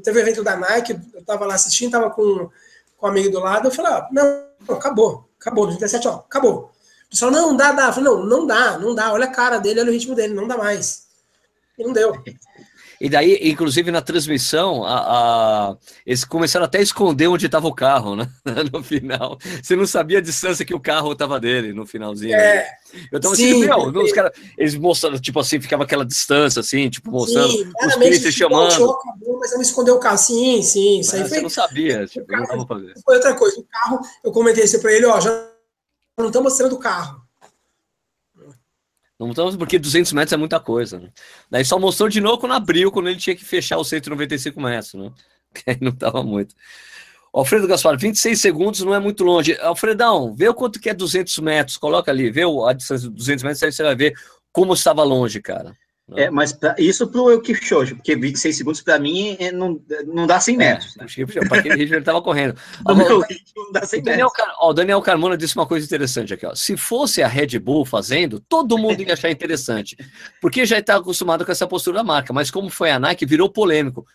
teve 0.04 0.20
um 0.20 0.22
evento 0.22 0.44
da 0.44 0.56
Nike, 0.56 1.00
eu 1.14 1.24
tava 1.24 1.46
lá 1.46 1.56
assistindo, 1.56 1.92
tava 1.92 2.10
com, 2.10 2.50
com 2.98 3.06
um 3.06 3.10
amigo 3.10 3.30
do 3.30 3.40
lado, 3.40 3.68
eu 3.68 3.72
falei, 3.72 3.92
ó, 3.92 4.06
não, 4.12 4.46
não, 4.68 4.76
acabou, 4.76 5.28
acabou, 5.44 5.66
no 5.66 5.78
37, 5.78 6.08
ó, 6.08 6.16
acabou. 6.16 6.72
O 7.08 7.10
pessoal, 7.10 7.30
não, 7.30 7.56
dá, 7.56 7.72
dá. 7.72 7.88
Eu 7.88 7.94
falei, 7.94 8.10
não, 8.10 8.26
não 8.26 8.48
dá, 8.48 8.80
não 8.80 8.96
dá, 8.96 9.12
olha 9.12 9.26
a 9.26 9.32
cara 9.32 9.60
dele, 9.60 9.82
olha 9.82 9.90
o 9.90 9.94
ritmo 9.94 10.16
dele, 10.16 10.34
não 10.34 10.48
dá 10.48 10.58
mais. 10.58 11.08
E 11.78 11.84
não 11.84 11.94
deu. 11.94 12.14
E 13.00 13.10
daí, 13.10 13.40
inclusive 13.42 13.92
na 13.92 14.02
transmissão, 14.02 14.84
a, 14.84 14.96
a, 14.96 15.78
eles 16.06 16.24
começaram 16.24 16.66
até 16.66 16.80
a 16.80 16.82
esconder 16.82 17.28
onde 17.28 17.46
estava 17.46 17.68
o 17.68 17.74
carro, 17.74 18.16
né? 18.16 18.30
No 18.72 18.84
final. 18.84 19.38
Você 19.62 19.76
não 19.76 19.86
sabia 19.86 20.20
a 20.20 20.22
distância 20.22 20.66
que 20.66 20.74
o 20.74 20.80
carro 20.80 21.12
estava 21.12 21.40
dele 21.40 21.74
no 21.74 21.86
finalzinho. 21.86 22.36
É. 22.36 22.68
Eu 23.12 23.20
tava 23.20 23.34
assim, 23.34 23.60
meu, 23.60 23.78
os 23.78 24.12
caras, 24.12 24.32
eles 24.58 24.76
mostraram, 24.76 25.20
tipo 25.20 25.40
assim, 25.40 25.60
ficava 25.60 25.84
aquela 25.84 26.06
distância, 26.06 26.60
assim, 26.60 26.90
tipo, 26.90 27.12
mostrando 27.12 27.52
sim, 27.52 27.72
os 27.86 27.96
clientes 27.96 28.34
chamando. 28.34 28.68
Achou, 28.68 28.92
acabou, 28.92 29.40
mas 29.40 29.54
não 29.54 29.62
escondeu 29.62 29.96
o 29.96 30.00
carro. 30.00 30.18
Sim, 30.18 30.62
sim, 30.62 31.00
isso 31.00 31.16
aí 31.16 31.22
foi. 31.22 31.30
Você 31.30 31.42
não 31.42 31.50
sabia, 31.50 32.06
tipo, 32.06 32.26
carro, 32.28 32.58
não. 32.58 32.68
Foi 32.68 33.16
outra 33.16 33.34
coisa. 33.34 33.60
O 33.60 33.64
carro, 33.64 34.00
eu 34.24 34.32
comentei 34.32 34.64
isso 34.64 34.80
para 34.80 34.94
ele, 34.94 35.06
ó, 35.06 35.20
já 35.20 35.32
não 36.18 36.28
estão 36.28 36.44
mostrando 36.44 36.76
o 36.76 36.80
carro. 36.80 37.23
Não 39.28 39.58
porque 39.58 39.80
200 39.80 40.14
metros 40.14 40.34
é 40.34 40.38
muita 40.38 40.60
coisa. 40.60 41.00
Né? 41.00 41.10
Daí 41.50 41.66
só 41.66 41.80
mostrou 41.80 42.10
de 42.10 42.22
novo 42.22 42.38
quando 42.38 42.54
abriu, 42.54 42.92
quando 42.92 43.10
ele 43.10 43.20
tinha 43.20 43.36
que 43.36 43.46
fechar 43.46 43.78
os 43.78 43.88
195 43.88 44.60
metros. 44.62 44.94
Né? 44.94 45.12
Que 45.54 45.70
aí 45.70 45.78
não 45.80 45.92
estava 45.92 46.24
muito. 46.24 46.56
Alfredo 47.32 47.68
Gaspar, 47.68 47.96
26 47.96 48.42
segundos 48.42 48.82
não 48.82 48.94
é 48.94 49.00
muito 49.00 49.24
longe. 49.24 49.56
Alfredão, 49.62 50.34
vê 50.34 50.50
o 50.50 50.54
quanto 50.54 50.80
que 50.80 50.90
é 50.90 50.96
200 50.96 51.38
metros, 51.40 51.78
coloca 51.78 52.10
ali, 52.12 52.32
vê 52.32 52.42
a 52.42 52.74
distância 52.74 53.08
de 53.08 53.16
200 53.16 53.44
metros, 53.44 53.62
aí 53.62 53.72
você 53.72 53.84
vai 53.84 53.96
ver 53.96 54.16
como 54.52 54.74
estava 54.74 55.04
longe, 55.04 55.40
cara. 55.42 55.76
É, 56.16 56.30
mas 56.30 56.54
pra, 56.54 56.76
isso 56.78 57.08
pro 57.08 57.42
Kipchoge, 57.42 57.96
porque 57.96 58.16
26 58.16 58.58
segundos 58.58 58.82
para 58.82 59.00
mim 59.00 59.36
é, 59.40 59.52
não, 59.52 59.82
não 60.06 60.28
dá 60.28 60.40
100 60.40 60.56
é, 60.56 60.58
metros. 60.58 60.96
Né? 60.96 61.06
Para 61.48 61.60
aquele 61.60 61.76
ritmo 61.80 61.96
ele 61.96 62.02
estava 62.02 62.22
correndo. 62.22 62.56
o 62.86 62.96
meu 62.96 63.22
ritmo 63.22 63.66
não 63.66 63.72
dá 63.72 63.86
100 63.86 64.04
Daniel, 64.04 64.32
metros. 64.36 64.56
Ó, 64.60 64.74
Daniel 64.74 65.02
Carmona 65.02 65.38
disse 65.38 65.56
uma 65.56 65.66
coisa 65.66 65.86
interessante 65.86 66.34
aqui. 66.34 66.46
Ó. 66.46 66.56
Se 66.56 66.78
fosse 66.78 67.22
a 67.22 67.28
Red 67.28 67.60
Bull 67.60 67.86
fazendo, 67.86 68.40
todo 68.40 68.78
mundo 68.78 69.02
ia 69.02 69.14
achar 69.14 69.30
interessante, 69.30 69.98
porque 70.42 70.66
já 70.66 70.80
está 70.80 70.96
acostumado 70.96 71.46
com 71.46 71.52
essa 71.52 71.68
postura 71.68 71.98
da 71.98 72.04
marca. 72.04 72.34
Mas 72.34 72.52
como 72.52 72.70
foi 72.70 72.92
a 72.92 73.00
Nike, 73.00 73.26
virou 73.26 73.50
polêmico. 73.50 74.06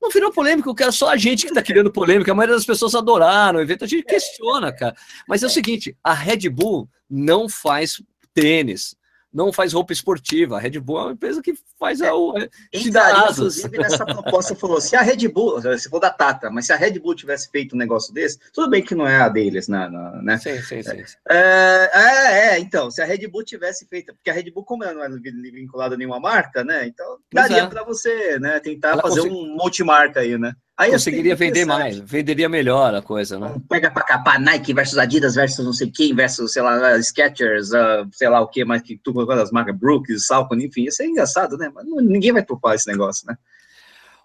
Não 0.00 0.10
virou 0.10 0.32
polêmico, 0.32 0.72
cara, 0.74 0.92
só 0.92 1.10
a 1.10 1.16
gente 1.16 1.42
que 1.42 1.48
está 1.48 1.62
criando 1.62 1.90
polêmica. 1.90 2.30
A 2.30 2.34
maioria 2.34 2.54
das 2.54 2.64
pessoas 2.64 2.94
adoraram 2.94 3.58
o 3.58 3.62
evento, 3.62 3.84
a 3.84 3.88
gente 3.88 4.04
questiona, 4.04 4.72
cara. 4.72 4.94
Mas 5.28 5.42
é 5.42 5.46
o 5.46 5.50
seguinte: 5.50 5.96
a 6.02 6.14
Red 6.14 6.48
Bull 6.48 6.88
não 7.10 7.48
faz 7.48 8.00
tênis 8.32 8.94
não 9.38 9.52
faz 9.52 9.72
roupa 9.72 9.92
esportiva. 9.92 10.56
A 10.56 10.58
Red 10.58 10.80
Bull 10.80 10.98
é 10.98 11.02
uma 11.02 11.12
empresa 11.12 11.40
que 11.40 11.54
faz 11.78 12.02
a. 12.02 12.08
É, 12.08 12.50
Entraria, 12.72 13.30
inclusive, 13.30 13.78
nessa 13.78 14.04
proposta 14.04 14.56
falou: 14.56 14.80
se 14.80 14.96
a 14.96 15.00
Red 15.00 15.28
Bull, 15.28 15.62
se 15.78 15.88
for 15.88 16.00
da 16.00 16.10
Tata, 16.10 16.50
mas 16.50 16.66
se 16.66 16.72
a 16.72 16.76
Red 16.76 16.98
Bull 16.98 17.14
tivesse 17.14 17.48
feito 17.48 17.76
um 17.76 17.78
negócio 17.78 18.12
desse, 18.12 18.40
tudo 18.52 18.68
bem 18.68 18.82
que 18.82 18.96
não 18.96 19.06
é 19.06 19.20
a 19.20 19.28
deles, 19.28 19.68
né? 19.68 19.88
né? 20.22 20.38
Sim, 20.38 20.60
sim, 20.62 20.82
sim. 20.82 21.04
É, 21.28 21.90
é, 21.94 22.48
é, 22.48 22.58
então, 22.58 22.90
se 22.90 23.00
a 23.00 23.04
Red 23.04 23.28
Bull 23.28 23.44
tivesse 23.44 23.86
feito, 23.86 24.12
porque 24.12 24.28
a 24.28 24.32
Red 24.32 24.50
Bull, 24.50 24.64
como 24.64 24.82
ela 24.82 24.94
não 24.94 25.04
é 25.04 25.08
vinculada 25.52 25.94
a 25.94 25.98
nenhuma 25.98 26.18
marca, 26.18 26.64
né? 26.64 26.86
Então, 26.86 27.18
daria 27.32 27.62
é. 27.62 27.66
para 27.66 27.84
você, 27.84 28.40
né, 28.40 28.58
tentar 28.58 28.90
ela 28.90 29.02
fazer 29.02 29.20
um 29.20 29.54
multimarca 29.54 30.20
aí, 30.20 30.36
né? 30.36 30.52
Aí 30.78 30.92
conseguiria 30.92 31.34
vender 31.34 31.64
mais, 31.64 31.98
venderia 31.98 32.48
melhor 32.48 32.94
a 32.94 33.02
coisa, 33.02 33.36
né? 33.36 33.56
Pega 33.68 33.90
para 33.90 34.04
capar 34.04 34.40
Nike 34.40 34.72
versus 34.72 34.96
Adidas 34.96 35.34
versus 35.34 35.64
não 35.64 35.72
sei 35.72 35.90
quem, 35.90 36.14
versus, 36.14 36.52
sei 36.52 36.62
lá, 36.62 36.96
Skechers, 37.02 37.72
uh, 37.72 38.08
sei 38.12 38.28
lá 38.28 38.40
o 38.40 38.46
que 38.46 38.64
mais 38.64 38.80
que 38.82 38.96
tu 38.96 39.12
colocou 39.12 39.34
as 39.34 39.50
marcas 39.50 39.76
Brooks, 39.76 40.26
Salcone, 40.26 40.66
enfim, 40.66 40.84
isso 40.84 41.02
é 41.02 41.06
engraçado, 41.06 41.58
né? 41.58 41.68
Mas 41.74 41.84
ninguém 41.84 42.32
vai 42.32 42.44
topar 42.44 42.76
esse 42.76 42.86
negócio, 42.86 43.26
né? 43.26 43.36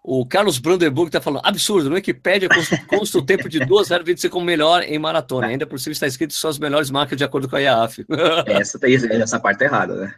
O 0.03 0.27
Carlos 0.27 0.59
Brandenburg 0.59 1.09
está 1.09 1.19
falando, 1.19 1.41
absurdo, 1.43 1.89
no 1.89 1.95
Wikipedia 1.95 2.49
consta 2.87 3.17
o 3.17 3.25
tempo 3.25 3.49
de 3.49 3.65
2,025 3.65 4.31
como 4.31 4.45
melhor 4.45 4.83
em 4.83 4.99
maratona. 4.99 5.47
Ainda 5.47 5.65
por 5.65 5.79
cima 5.79 5.93
está 5.93 6.05
escrito 6.05 6.33
são 6.33 6.51
as 6.51 6.59
melhores 6.59 6.91
marcas 6.91 7.17
de 7.17 7.23
acordo 7.23 7.49
com 7.49 7.55
a 7.55 7.61
IAF. 7.61 8.05
Essa, 8.45 8.77
essa 8.83 9.39
parte 9.39 9.63
é 9.63 9.65
errada, 9.65 9.95
né? 9.95 10.15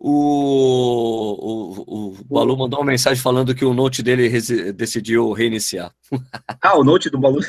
O, 0.00 1.82
o, 1.82 2.10
o 2.10 2.24
Balu 2.24 2.56
mandou 2.56 2.78
uma 2.78 2.92
mensagem 2.92 3.20
falando 3.20 3.54
que 3.54 3.64
o 3.64 3.74
Note 3.74 4.02
dele 4.02 4.30
decidiu 4.72 5.32
reiniciar. 5.32 5.92
Ah, 6.60 6.76
o 6.76 6.84
Note 6.84 7.10
do 7.10 7.18
Balu. 7.18 7.40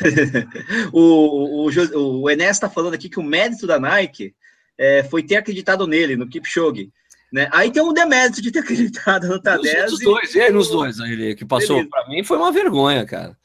o, 0.94 1.66
o, 1.66 2.22
o 2.22 2.30
Enes 2.30 2.52
está 2.52 2.70
falando 2.70 2.94
aqui 2.94 3.10
que 3.10 3.20
o 3.20 3.24
mérito 3.24 3.66
da 3.66 3.80
Nike 3.80 4.36
é, 4.78 5.04
foi 5.04 5.24
ter 5.24 5.38
acreditado 5.38 5.88
nele, 5.88 6.16
no 6.16 6.28
Kipchoge. 6.28 6.92
Né? 7.32 7.48
Aí 7.52 7.72
tem 7.72 7.82
um 7.82 7.94
demérito 7.94 8.42
de 8.42 8.52
ter 8.52 8.60
acreditado 8.62 9.28
no 9.28 9.42
Tadez. 9.42 9.92
Nos 9.92 10.00
dois, 10.00 10.36
e 10.36 10.42
aí 10.42 10.52
nos 10.52 10.70
dois, 10.70 11.00
ele 11.00 11.36
que 11.36 11.46
passou 11.46 11.86
para 11.88 12.08
mim 12.08 12.24
foi 12.24 12.38
uma 12.38 12.52
vergonha, 12.52 13.06
cara. 13.06 13.38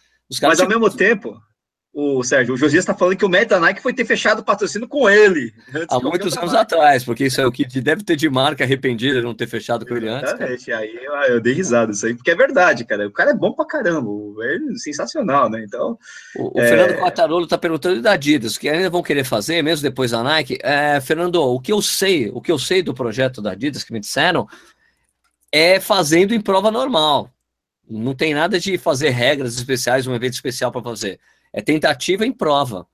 Mas 0.43 0.61
ao 0.61 0.69
mesmo 0.69 0.91
tempo, 0.91 1.41
o 1.95 2.25
Sérgio, 2.25 2.55
o 2.55 2.57
Josias 2.57 2.83
está 2.83 2.93
falando 2.93 3.17
que 3.17 3.25
o 3.25 3.29
meta 3.29 3.61
Nike 3.61 3.81
foi 3.81 3.95
ter 3.95 4.05
fechado 4.05 4.41
o 4.41 4.45
patrocínio 4.45 4.89
com 4.89 5.09
ele. 5.09 5.55
Há 5.89 6.01
muitos 6.01 6.37
anos 6.37 6.53
atrás, 6.53 7.05
porque 7.05 7.27
isso 7.27 7.41
é 7.41 7.47
o 7.47 7.53
que 7.53 7.65
deve 7.81 8.03
ter 8.03 8.17
de 8.17 8.29
marca 8.29 8.65
arrependida 8.65 9.21
de 9.21 9.23
não 9.23 9.33
ter 9.33 9.47
fechado 9.47 9.87
com 9.87 9.95
ele 9.95 10.09
antes. 10.09 10.29
Exatamente, 10.29 10.73
aí 10.73 10.93
eu, 11.01 11.13
eu, 11.35 11.41
dei 11.41 11.53
risada 11.53 11.93
isso 11.93 12.05
aí, 12.05 12.13
porque 12.13 12.33
é 12.33 12.35
verdade, 12.35 12.85
cara. 12.85 13.07
O 13.07 13.13
cara 13.13 13.31
é 13.31 13.35
bom 13.35 13.53
pra 13.53 13.65
caramba, 13.65 14.11
é 14.45 14.59
sensacional, 14.77 15.49
né? 15.49 15.63
Então. 15.65 15.97
O, 16.35 16.59
o 16.59 16.61
é... 16.61 16.67
Fernando 16.67 16.99
Quartarolo 16.99 17.45
está 17.45 17.57
perguntando 17.57 18.03
da 18.03 18.13
Adidas, 18.13 18.59
que 18.59 18.69
ainda 18.69 18.91
vão 18.91 19.03
querer 19.03 19.23
fazer, 19.23 19.63
mesmo 19.63 19.85
depois 19.85 20.11
da 20.11 20.21
Nike. 20.25 20.59
É, 20.65 21.01
Fernando, 21.01 21.37
o 21.37 21.61
que 21.61 21.73
eu 21.73 21.81
sei, 21.81 22.29
o 22.35 22.41
que 22.41 22.51
eu 22.51 22.59
sei 22.59 22.83
do 22.83 22.93
projeto 22.93 23.41
da 23.41 23.53
Adidas 23.53 23.85
que 23.85 23.93
me 23.93 24.01
disseram 24.01 24.49
é 25.53 25.79
fazendo 25.79 26.35
em 26.35 26.41
prova 26.41 26.73
normal. 26.73 27.31
Não 27.89 28.15
tem 28.17 28.35
nada 28.35 28.59
de 28.59 28.77
fazer 28.79 29.11
regras 29.11 29.55
especiais, 29.55 30.09
um 30.09 30.15
evento 30.15 30.33
especial 30.33 30.73
para 30.73 30.83
fazer. 30.83 31.21
É 31.55 31.63
tentativa 31.63 32.27
em 32.27 32.33
prova. 32.33 32.85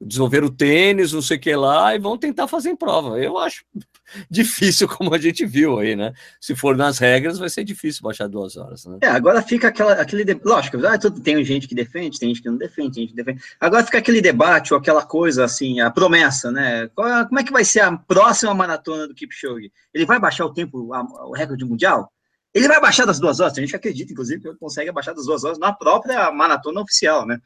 Desenvolver 0.00 0.44
o 0.44 0.50
tênis, 0.50 1.12
não 1.12 1.22
sei 1.22 1.38
o 1.38 1.40
que 1.40 1.56
lá, 1.56 1.94
e 1.94 1.98
vão 1.98 2.16
tentar 2.16 2.46
fazer 2.46 2.68
em 2.68 2.76
prova. 2.76 3.18
Eu 3.18 3.36
acho 3.36 3.64
difícil, 4.30 4.86
como 4.86 5.12
a 5.12 5.18
gente 5.18 5.44
viu 5.44 5.78
aí, 5.78 5.96
né? 5.96 6.12
Se 6.40 6.54
for 6.54 6.76
nas 6.76 6.98
regras, 6.98 7.38
vai 7.38 7.48
ser 7.48 7.64
difícil 7.64 8.02
baixar 8.02 8.28
duas 8.28 8.56
horas. 8.56 8.84
Né? 8.84 8.98
É, 9.00 9.08
agora 9.08 9.42
fica 9.42 9.68
aquela, 9.68 9.94
aquele. 9.94 10.22
De... 10.22 10.38
Lógico, 10.44 10.76
ah, 10.86 10.98
tudo, 10.98 11.20
tem 11.20 11.42
gente 11.44 11.66
que 11.66 11.74
defende, 11.74 12.18
tem 12.18 12.28
gente 12.28 12.42
que 12.42 12.48
não 12.48 12.58
defende, 12.58 12.94
tem 12.94 13.02
gente 13.04 13.16
que 13.16 13.16
defende. 13.16 13.42
Agora 13.58 13.84
fica 13.84 13.98
aquele 13.98 14.20
debate 14.20 14.72
ou 14.72 14.78
aquela 14.78 15.02
coisa 15.04 15.44
assim, 15.44 15.80
a 15.80 15.90
promessa, 15.90 16.52
né? 16.52 16.88
Como 16.94 17.40
é 17.40 17.42
que 17.42 17.52
vai 17.52 17.64
ser 17.64 17.80
a 17.80 17.96
próxima 17.96 18.54
maratona 18.54 19.08
do 19.08 19.14
Kipchoge? 19.14 19.72
Ele 19.92 20.06
vai 20.06 20.20
baixar 20.20 20.44
o 20.44 20.52
tempo, 20.52 20.78
o 20.78 21.32
recorde 21.32 21.64
mundial? 21.64 22.12
Ele 22.52 22.68
vai 22.68 22.80
baixar 22.80 23.06
das 23.06 23.18
duas 23.18 23.40
horas? 23.40 23.56
A 23.56 23.60
gente 23.60 23.74
acredita, 23.76 24.12
inclusive, 24.12 24.40
que 24.40 24.48
ele 24.48 24.56
consegue 24.56 24.92
baixar 24.92 25.14
das 25.14 25.26
duas 25.26 25.42
horas 25.42 25.58
na 25.58 25.72
própria 25.72 26.30
maratona 26.30 26.80
oficial, 26.80 27.26
né? 27.26 27.38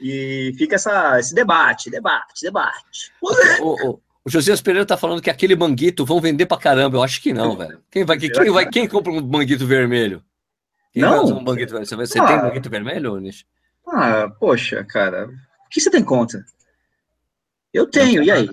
E 0.00 0.52
fica 0.58 0.74
essa, 0.74 1.18
esse 1.18 1.34
debate, 1.34 1.90
debate, 1.90 2.42
debate. 2.42 3.12
O, 3.20 3.90
o, 3.90 4.00
o 4.24 4.30
Josias 4.30 4.60
Pereira 4.60 4.86
tá 4.86 4.96
falando 4.96 5.20
que 5.22 5.30
aquele 5.30 5.54
manguito 5.54 6.04
vão 6.04 6.20
vender 6.20 6.46
pra 6.46 6.56
caramba. 6.56 6.96
Eu 6.96 7.02
acho 7.02 7.20
que 7.20 7.32
não, 7.32 7.56
velho. 7.56 7.80
Quem 7.90 8.04
vai, 8.04 8.18
quem 8.18 8.50
vai, 8.50 8.68
quem 8.68 8.88
compra 8.88 9.12
um 9.12 9.20
manguito 9.20 9.66
vermelho? 9.66 10.22
Quem 10.92 11.02
não. 11.02 11.26
Um 11.26 11.42
manguito, 11.42 11.72
você 11.72 11.94
você 11.94 12.18
ah, 12.18 12.26
tem 12.26 12.36
manguito 12.36 12.70
vermelho, 12.70 13.18
Nish? 13.18 13.44
Ah, 13.86 14.30
poxa, 14.40 14.84
cara. 14.84 15.26
O 15.26 15.68
que 15.68 15.80
você 15.80 15.90
tem 15.90 16.02
conta? 16.02 16.44
Eu 17.72 17.86
tenho, 17.86 18.22
e 18.22 18.30
aí? 18.30 18.48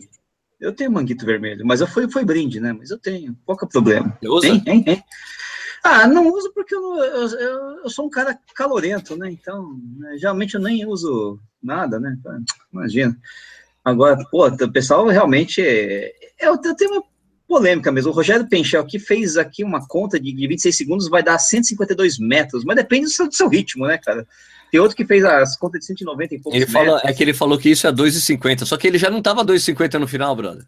Eu 0.60 0.74
tenho 0.74 0.92
manguito 0.92 1.26
vermelho, 1.26 1.66
mas 1.66 1.82
eu 1.82 1.88
fui, 1.88 2.10
foi 2.10 2.26
brinde, 2.26 2.60
né? 2.60 2.74
Mas 2.74 2.92
eu 2.92 2.98
tenho. 2.98 3.36
Qual 3.46 3.58
que 3.58 3.64
é 3.64 3.68
o 3.68 3.70
problema? 3.70 4.18
Você 4.22 4.28
usa? 4.28 4.48
Tem, 4.48 4.60
tem, 4.60 4.84
tem. 4.84 5.04
Ah, 5.84 6.08
não 6.08 6.32
uso 6.32 6.52
porque 6.54 6.76
eu, 6.76 6.98
eu, 6.98 7.30
eu, 7.84 7.90
sou 7.90 8.06
um 8.06 8.10
cara 8.10 8.38
calorento, 8.56 9.16
né? 9.16 9.32
Então, 9.32 9.80
né, 9.98 10.18
geralmente 10.18 10.56
eu 10.56 10.62
nem 10.62 10.86
uso 10.86 11.40
nada, 11.62 12.00
né? 12.00 12.16
Imagina. 12.72 13.18
Agora, 13.84 14.18
pô, 14.30 14.48
o 14.48 14.72
pessoal 14.72 15.08
realmente. 15.08 15.62
É, 15.62 16.14
eu, 16.40 16.60
eu 16.64 16.76
tenho 16.76 16.92
uma 16.92 17.04
polêmica 17.48 17.92
mesmo. 17.92 18.12
O 18.12 18.16
Rogério 18.16 18.48
Penchel 18.48 18.86
que 18.86 19.00
fez 19.00 19.38
aqui 19.38 19.64
uma 19.64 19.86
conta 19.88 20.20
de, 20.20 20.32
de 20.32 20.48
26 20.48 20.78
segundos 20.78 21.10
vai 21.10 21.24
dar 21.24 21.38
152 21.38 22.20
metros, 22.20 22.64
mas 22.64 22.76
depende 22.76 23.06
do 23.06 23.12
seu, 23.12 23.28
do 23.28 23.36
seu 23.36 23.50
ritmo, 23.50 23.88
né, 23.88 23.98
cara? 23.98 24.26
Tem 24.72 24.80
outro 24.80 24.96
que 24.96 25.06
fez 25.06 25.26
as 25.26 25.58
contas 25.58 25.82
de 25.82 25.88
190 25.88 26.36
e 26.36 26.40
poucos 26.40 26.62
ele 26.62 26.72
fala, 26.72 27.02
É 27.04 27.12
que 27.12 27.22
ele 27.22 27.34
falou 27.34 27.58
que 27.58 27.70
isso 27.70 27.86
é 27.86 27.92
2,50, 27.92 28.66
só 28.66 28.78
que 28.78 28.88
ele 28.88 28.98
já 28.98 29.10
não 29.10 29.22
tava 29.22 29.44
2,50 29.44 30.00
no 30.00 30.08
final, 30.08 30.34
brother. 30.34 30.64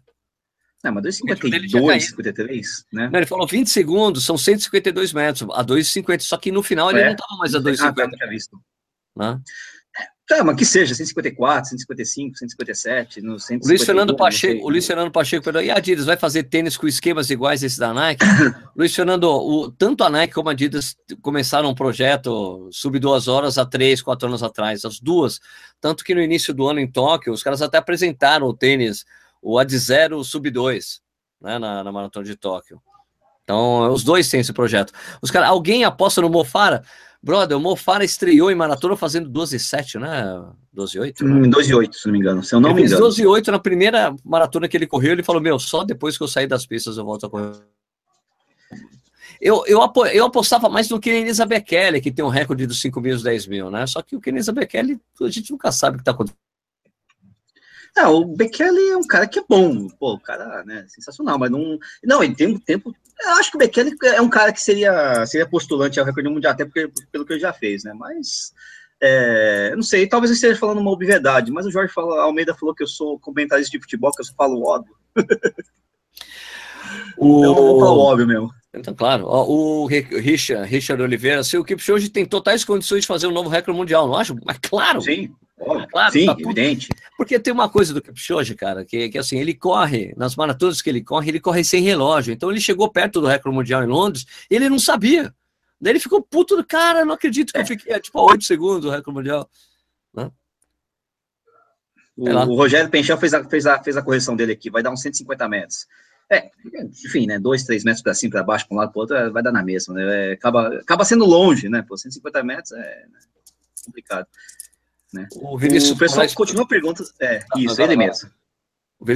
Não, 0.84 0.92
mas 0.92 1.04
2,52, 1.04 2.00
53, 2.00 2.84
né? 2.92 3.08
Não, 3.10 3.18
ele 3.18 3.26
falou 3.26 3.46
20 3.46 3.70
segundos, 3.70 4.26
são 4.26 4.36
152 4.36 5.14
metros, 5.14 5.48
a 5.54 5.64
2,50, 5.64 6.20
só 6.20 6.36
que 6.36 6.52
no 6.52 6.62
final 6.62 6.90
ele 6.90 7.00
é. 7.00 7.04
não 7.06 7.12
estava 7.12 7.36
mais 7.38 7.54
a 7.54 7.58
2,50. 7.58 7.80
Ah, 7.80 7.92
tá, 7.94 8.02
não 8.02 8.10
tinha 8.10 8.28
visto. 8.28 8.60
Né? 9.16 9.40
Tá, 10.28 10.44
mas 10.44 10.56
que 10.56 10.64
seja, 10.66 10.94
154, 10.94 11.70
155, 11.70 12.36
157, 12.36 13.22
no 13.22 13.38
151, 13.38 13.68
Luiz 13.68 13.84
Fernando 13.84 14.16
Pacheco, 14.16 14.66
o 14.66 14.68
Luiz 14.70 14.86
Fernando 14.86 15.10
Pacheco, 15.10 15.44
perdão, 15.44 15.62
e 15.62 15.70
a 15.70 15.76
Adidas 15.76 16.04
vai 16.04 16.16
fazer 16.16 16.44
tênis 16.44 16.76
com 16.76 16.86
esquemas 16.86 17.30
iguais 17.30 17.62
esse 17.62 17.78
da 17.78 17.94
Nike? 17.94 18.24
Luiz 18.76 18.94
Fernando, 18.94 19.24
o, 19.24 19.70
tanto 19.70 20.04
a 20.04 20.10
Nike 20.10 20.34
como 20.34 20.50
a 20.50 20.52
Adidas 20.52 20.96
começaram 21.22 21.70
um 21.70 21.74
projeto 21.74 22.68
sub 22.72 22.98
duas 22.98 23.26
horas 23.28 23.56
há 23.56 23.64
três, 23.64 24.02
quatro 24.02 24.28
anos 24.28 24.42
atrás, 24.42 24.84
as 24.84 25.00
duas, 25.00 25.40
tanto 25.80 26.04
que 26.04 26.14
no 26.14 26.20
início 26.20 26.52
do 26.52 26.68
ano 26.68 26.80
em 26.80 26.90
Tóquio, 26.90 27.32
os 27.32 27.42
caras 27.42 27.62
até 27.62 27.78
apresentaram 27.78 28.46
o 28.46 28.54
tênis 28.54 29.04
o 29.44 29.58
Ad 29.58 29.76
Zero 29.76 30.24
Sub 30.24 30.50
2, 30.50 31.02
né, 31.42 31.58
na, 31.58 31.84
na 31.84 31.92
Maratona 31.92 32.24
de 32.24 32.34
Tóquio. 32.34 32.80
Então, 33.44 33.92
os 33.92 34.02
dois 34.02 34.28
têm 34.30 34.40
esse 34.40 34.54
projeto. 34.54 34.90
Os 35.20 35.30
cara, 35.30 35.48
alguém 35.48 35.84
aposta 35.84 36.22
no 36.22 36.30
Mofara? 36.30 36.82
Brother, 37.22 37.56
o 37.56 37.60
Mofara 37.60 38.04
estreou 38.04 38.50
em 38.50 38.54
maratona 38.54 38.96
fazendo 38.96 39.30
12,7, 39.30 40.00
né? 40.00 40.42
12,8? 40.74 41.22
Né? 41.22 41.48
12,8, 41.48 41.92
se 41.92 42.06
não 42.06 42.12
me 42.12 42.18
engano. 42.18 42.42
Se 42.42 42.54
eu 42.54 42.60
não 42.60 42.70
ele 42.70 42.80
me 42.80 42.86
engano. 42.86 43.06
12,8 43.06 43.48
na 43.48 43.58
primeira 43.58 44.16
maratona 44.24 44.66
que 44.66 44.76
ele 44.76 44.86
correu. 44.86 45.12
Ele 45.12 45.22
falou: 45.22 45.42
Meu, 45.42 45.58
só 45.58 45.84
depois 45.84 46.16
que 46.16 46.22
eu 46.22 46.28
sair 46.28 46.46
das 46.46 46.66
pistas 46.66 46.96
eu 46.96 47.04
volto 47.04 47.26
a 47.26 47.30
correr. 47.30 47.52
Eu, 49.40 49.64
eu, 49.66 49.80
eu 50.12 50.24
apostava 50.24 50.68
mais 50.70 50.88
no 50.88 51.00
Kenenisa 51.00 51.44
Bekele, 51.44 52.00
que 52.00 52.10
tem 52.10 52.24
um 52.24 52.28
recorde 52.28 52.66
dos 52.66 52.80
5 52.80 53.00
mil 53.00 53.16
e 53.16 53.22
10 53.22 53.46
mil, 53.46 53.70
né? 53.70 53.86
Só 53.86 54.00
que 54.00 54.16
o 54.16 54.20
Kenenisa 54.20 54.52
Bekele, 54.52 54.98
a 55.20 55.28
gente 55.28 55.50
nunca 55.50 55.70
sabe 55.70 55.96
o 55.96 55.98
que 55.98 56.02
está 56.02 56.12
acontecendo. 56.12 56.43
É, 57.96 58.06
o 58.08 58.24
Bekele 58.24 58.90
é 58.90 58.96
um 58.96 59.06
cara 59.06 59.26
que 59.26 59.38
é 59.38 59.44
bom, 59.48 59.88
pô, 59.88 60.14
o 60.14 60.20
cara, 60.20 60.64
né, 60.64 60.84
sensacional, 60.88 61.38
mas 61.38 61.48
não, 61.48 61.78
não, 62.02 62.24
ele 62.24 62.34
tem 62.34 62.48
um 62.48 62.58
tempo, 62.58 62.92
eu 63.22 63.30
acho 63.34 63.52
que 63.52 63.56
o 63.56 63.58
Bekele 63.58 63.96
é 64.02 64.20
um 64.20 64.28
cara 64.28 64.52
que 64.52 64.60
seria, 64.60 65.24
seria 65.26 65.48
postulante 65.48 66.00
ao 66.00 66.04
recorde 66.04 66.28
mundial, 66.28 66.52
até 66.52 66.64
porque, 66.64 66.90
pelo 67.12 67.24
que 67.24 67.34
ele 67.34 67.40
já 67.40 67.52
fez, 67.52 67.84
né, 67.84 67.92
mas, 67.94 68.52
é, 69.00 69.72
não 69.76 69.82
sei, 69.82 70.08
talvez 70.08 70.30
eu 70.30 70.34
esteja 70.34 70.58
falando 70.58 70.80
uma 70.80 70.90
obviedade, 70.90 71.52
mas 71.52 71.66
o 71.66 71.70
Jorge 71.70 71.92
fala, 71.92 72.22
Almeida 72.22 72.54
falou 72.54 72.74
que 72.74 72.82
eu 72.82 72.88
sou 72.88 73.18
comentarista 73.20 73.70
de 73.70 73.80
futebol, 73.80 74.10
que 74.10 74.22
eu 74.22 74.26
só 74.26 74.34
falo 74.34 74.66
óbvio. 74.66 74.96
o... 77.16 77.44
Eu 77.44 77.48
não 77.48 77.54
vou 77.54 77.78
falar 77.78 77.92
óbvio 77.92 78.26
mesmo. 78.26 78.50
Então, 78.76 78.92
claro, 78.92 79.24
o 79.24 79.86
Richard, 79.86 80.68
Richard 80.68 81.00
Oliveira, 81.00 81.44
se 81.44 81.56
o 81.56 81.64
Kipchoge 81.64 82.08
tem 82.08 82.26
totais 82.26 82.64
condições 82.64 83.02
de 83.02 83.06
fazer 83.06 83.28
um 83.28 83.32
novo 83.32 83.48
recorde 83.48 83.78
mundial, 83.78 84.08
não 84.08 84.16
acho? 84.16 84.36
Mas 84.44 84.58
claro. 84.58 85.00
Sim, 85.00 85.32
claro, 85.90 86.12
Sim, 86.12 86.26
tá 86.26 86.36
evidente. 86.38 86.88
Porque 87.16 87.38
tem 87.38 87.52
uma 87.52 87.68
coisa 87.68 87.94
do 87.94 88.02
Kipchoge, 88.02 88.54
cara, 88.54 88.84
que, 88.84 89.08
que 89.08 89.18
assim, 89.18 89.38
ele 89.38 89.54
corre, 89.54 90.12
nas 90.16 90.36
maratonas 90.36 90.82
que 90.82 90.90
ele 90.90 91.02
corre, 91.02 91.30
ele 91.30 91.40
corre 91.40 91.64
sem 91.64 91.82
relógio. 91.82 92.32
Então 92.32 92.50
ele 92.50 92.60
chegou 92.60 92.90
perto 92.90 93.20
do 93.20 93.26
recorde 93.26 93.56
mundial 93.56 93.82
em 93.82 93.86
Londres, 93.86 94.26
ele 94.50 94.68
não 94.68 94.78
sabia. 94.78 95.34
Daí 95.80 95.92
ele 95.92 96.00
ficou 96.00 96.22
puto 96.22 96.56
do 96.56 96.64
cara, 96.64 97.04
não 97.04 97.14
acredito 97.14 97.52
que 97.52 97.58
eu 97.58 97.66
fiquei 97.66 97.98
tipo 98.00 98.18
a 98.18 98.22
8 98.22 98.44
segundos 98.44 98.82
do 98.82 98.90
recorde 98.90 99.16
mundial. 99.16 99.48
Né? 100.12 100.30
O, 102.16 102.30
o, 102.30 102.56
Rogério 102.56 102.90
Penchel 102.90 103.18
fez 103.18 103.34
a, 103.34 103.44
fez, 103.44 103.66
a, 103.66 103.82
fez 103.82 103.96
a 103.96 104.02
correção 104.02 104.36
dele 104.36 104.52
aqui, 104.52 104.70
vai 104.70 104.82
dar 104.82 104.90
uns 104.90 105.02
150 105.02 105.48
metros. 105.48 105.86
É, 106.30 106.50
enfim, 107.04 107.26
né? 107.26 107.38
Dois, 107.38 107.64
três 107.64 107.84
metros 107.84 108.02
para 108.02 108.14
cima, 108.14 108.32
para 108.32 108.42
baixo, 108.42 108.66
para 108.66 108.74
um 108.74 108.78
lado, 108.78 108.92
para 108.92 109.00
outro, 109.00 109.32
vai 109.32 109.42
dar 109.42 109.52
na 109.52 109.62
mesma, 109.62 109.94
né? 109.94 110.30
É, 110.30 110.32
acaba, 110.32 110.68
acaba 110.78 111.04
sendo 111.04 111.24
longe, 111.24 111.68
né? 111.68 111.84
Pô, 111.86 111.96
150 111.96 112.42
metros 112.42 112.72
é 112.72 113.06
né? 113.10 113.18
complicado. 113.84 114.26
Né? 115.14 115.28
O, 115.36 115.56
Vinícius 115.56 115.92
o 115.92 115.98
pessoal 115.98 116.26
continua 116.34 116.66
perguntando. 116.66 117.08
É, 117.20 117.38
ah, 117.38 117.58
isso, 117.58 117.80
ele 117.80 117.96
mesmo. 117.96 118.28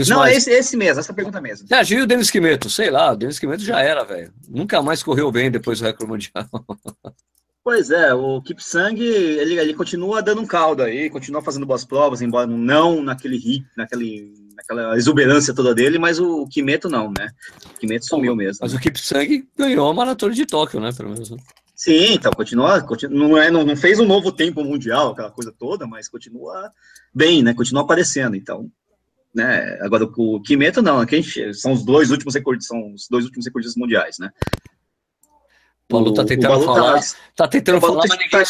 Não, 0.09 0.25
é 0.25 0.35
esse, 0.35 0.51
esse 0.51 0.77
mesmo, 0.77 1.01
essa 1.01 1.15
pergunta 1.15 1.41
mesmo. 1.41 1.67
É, 1.71 1.83
Gil 1.83 2.01
e 2.01 2.03
o 2.03 2.07
Denis 2.07 2.31
Quimeto, 2.31 2.69
sei 2.69 2.91
lá, 2.91 3.13
o 3.13 3.17
Denis 3.17 3.39
Quimeto 3.39 3.63
já 3.63 3.81
era, 3.81 4.05
velho. 4.05 4.33
Nunca 4.49 4.83
mais 4.83 5.03
correu 5.03 5.33
bem 5.33 5.51
depois 5.51 5.79
do 5.79 5.87
recorde 5.87 6.11
mundial. 6.11 6.49
Pois 7.69 7.91
é, 7.91 8.15
o 8.15 8.41
Kipsang, 8.41 8.99
ele, 8.99 9.59
ele 9.59 9.75
continua 9.75 10.23
dando 10.23 10.41
um 10.41 10.47
caldo 10.47 10.83
aí, 10.83 11.11
continua 11.11 11.43
fazendo 11.43 11.67
boas 11.67 11.85
provas, 11.85 12.23
embora 12.23 12.47
não 12.47 13.03
naquele 13.03 13.37
hit, 13.37 13.67
naquele, 13.77 14.33
naquela 14.57 14.97
exuberância 14.97 15.55
toda 15.55 15.75
dele, 15.75 15.99
mas 15.99 16.19
o 16.19 16.47
Kimeto 16.47 16.89
não, 16.89 17.13
né? 17.19 17.29
O 17.67 17.79
Kimeto 17.79 18.07
sumiu 18.07 18.35
mesmo. 18.35 18.61
Mas 18.63 18.73
o 18.73 18.79
Kipsang 18.79 19.47
ganhou 19.55 19.87
a 19.87 19.93
maratona 19.93 20.33
de 20.33 20.47
Tóquio, 20.47 20.81
né, 20.81 20.93
pelo 20.97 21.11
menos. 21.11 21.31
Sim, 21.79 22.15
então 22.15 22.33
continua, 22.33 22.81
continua 22.81 23.17
não, 23.17 23.39
é, 23.39 23.53
não, 23.53 23.65
não 23.65 23.77
fez 23.77 24.01
um 24.01 24.05
novo 24.05 24.33
tempo 24.33 24.65
mundial, 24.65 25.13
aquela 25.13 25.31
coisa 25.31 25.55
toda, 25.57 25.87
mas 25.87 26.09
continua 26.09 26.73
bem, 27.15 27.41
né? 27.41 27.55
Continua 27.55 27.85
aparecendo, 27.85 28.35
então. 28.35 28.69
Né? 29.33 29.79
Agora 29.81 30.03
o 30.05 30.43
Kimeto 30.43 30.83
não, 30.83 31.07
quem, 31.07 31.23
são 31.55 31.71
os 31.73 31.85
dois 31.85 32.11
últimos 32.11 32.35
recordes, 32.35 32.67
são 32.67 32.95
os 32.95 33.07
dois 33.09 33.27
últimos 33.27 33.47
recordistas 33.47 33.81
mundiais, 33.81 34.19
né? 34.19 34.29
O 35.85 35.89
Paulo 35.89 36.13
tá 36.13 36.25
tentando 36.25 36.65
falar, 36.65 37.01
tá, 37.01 37.07
tá 37.37 37.49
tentando 37.49 37.81
falar, 37.81 37.99
mas 37.99 38.11
ninguém 38.11 38.29
tá, 38.29 38.43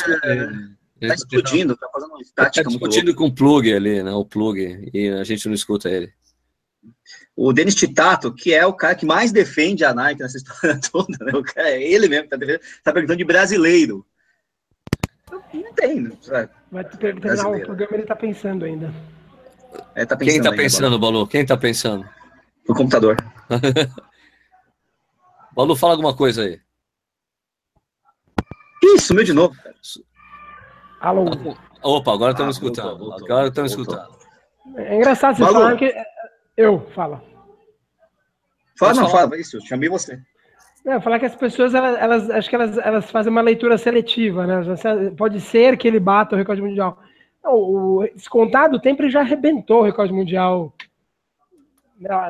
tá 1.09 1.15
explodindo, 1.15 1.77
tá 1.77 1.87
fazendo 1.93 2.11
uma 2.13 2.23
estática 2.23 2.65
tá 2.65 2.71
discutindo 2.71 3.15
com 3.15 3.27
o 3.27 3.35
plug 3.35 3.71
ali, 3.71 4.03
né? 4.03 4.13
O 4.13 4.25
plug, 4.25 4.89
e 4.95 5.11
a 5.11 5.23
gente 5.23 5.47
não 5.47 5.55
escuta 5.55 5.91
ele 5.91 6.11
o 7.37 7.53
Denis 7.53 7.75
Titato, 7.75 8.35
que 8.35 8.53
é 8.53 8.67
o 8.67 8.73
cara 8.73 8.95
que 8.95 9.07
mais 9.07 9.33
defende 9.33 9.85
a 9.85 9.95
Nike 9.95 10.21
nessa 10.21 10.37
história 10.37 10.79
toda, 10.91 11.25
né? 11.25 11.33
O 11.33 11.43
cara, 11.43 11.71
é 11.71 11.83
ele 11.83 12.09
mesmo 12.09 12.29
que 12.29 12.37
tá, 12.37 12.47
tá 12.85 12.93
perguntando 12.93 13.19
de 13.19 13.25
brasileiro. 13.25 14.07
Não 15.31 15.73
tem, 15.75 16.11
sabe? 16.21 16.51
Vai 16.71 16.85
terminar 16.85 17.49
o 17.49 17.61
programa, 17.61 17.95
ele 17.95 18.05
tá 18.05 18.17
pensando 18.17 18.65
ainda. 18.65 18.93
É, 19.95 20.07
tá 20.07 20.17
pensando 20.17 20.33
Quem 20.33 20.43
tá 20.43 20.51
ainda, 20.51 20.63
pensando, 20.63 20.99
Balu? 20.99 21.27
Quem 21.27 21.47
tá 21.47 21.57
pensando? 21.57 22.09
O 22.69 22.75
computador. 22.75 23.17
Balu, 25.55 25.77
fala 25.77 25.95
alguma 25.95 26.17
coisa 26.17 26.43
aí. 26.43 26.61
Ih, 28.83 29.01
sumiu 29.01 29.25
de 29.25 29.33
novo. 29.33 29.55
Alô? 31.01 31.25
Opa, 31.83 32.13
agora 32.13 32.33
estamos 32.33 32.57
ah, 32.57 32.59
escutando. 32.59 32.89
Voltou, 32.91 33.11
voltou, 33.11 33.27
agora 33.27 33.49
estamos 33.49 33.73
escutando. 33.73 34.19
É 34.77 34.97
engraçado 34.97 35.37
você 35.37 35.45
falar 35.45 35.77
que. 35.77 35.95
Eu, 36.59 36.81
fala. 36.91 37.23
Fala, 38.77 38.95
não, 38.95 39.09
fala, 39.09 39.39
isso, 39.39 39.57
eu 39.57 39.61
chamei 39.61 39.89
você. 39.89 40.21
É, 40.85 41.01
falar 41.01 41.21
que 41.21 41.27
as 41.27 41.37
pessoas, 41.37 41.73
elas, 41.73 41.97
elas, 42.01 42.31
acho 42.31 42.49
que 42.51 42.57
elas, 42.57 42.77
elas 42.79 43.11
fazem 43.13 43.31
uma 43.31 43.41
leitura 43.41 43.79
seletiva, 43.79 44.45
né? 44.45 44.57
Pode 45.17 45.41
ser 45.41 45.77
que 45.77 45.87
ele 45.87 46.01
bata 46.01 46.35
o 46.35 46.39
recorde 46.39 46.61
mundial. 46.61 46.99
Não, 47.45 47.55
o 47.55 48.09
descontado 48.13 48.77
o 48.77 48.81
tempo 48.81 49.03
ele 49.03 49.11
já 49.11 49.21
arrebentou 49.21 49.83
o 49.83 49.85
recorde 49.85 50.13
mundial. 50.13 50.75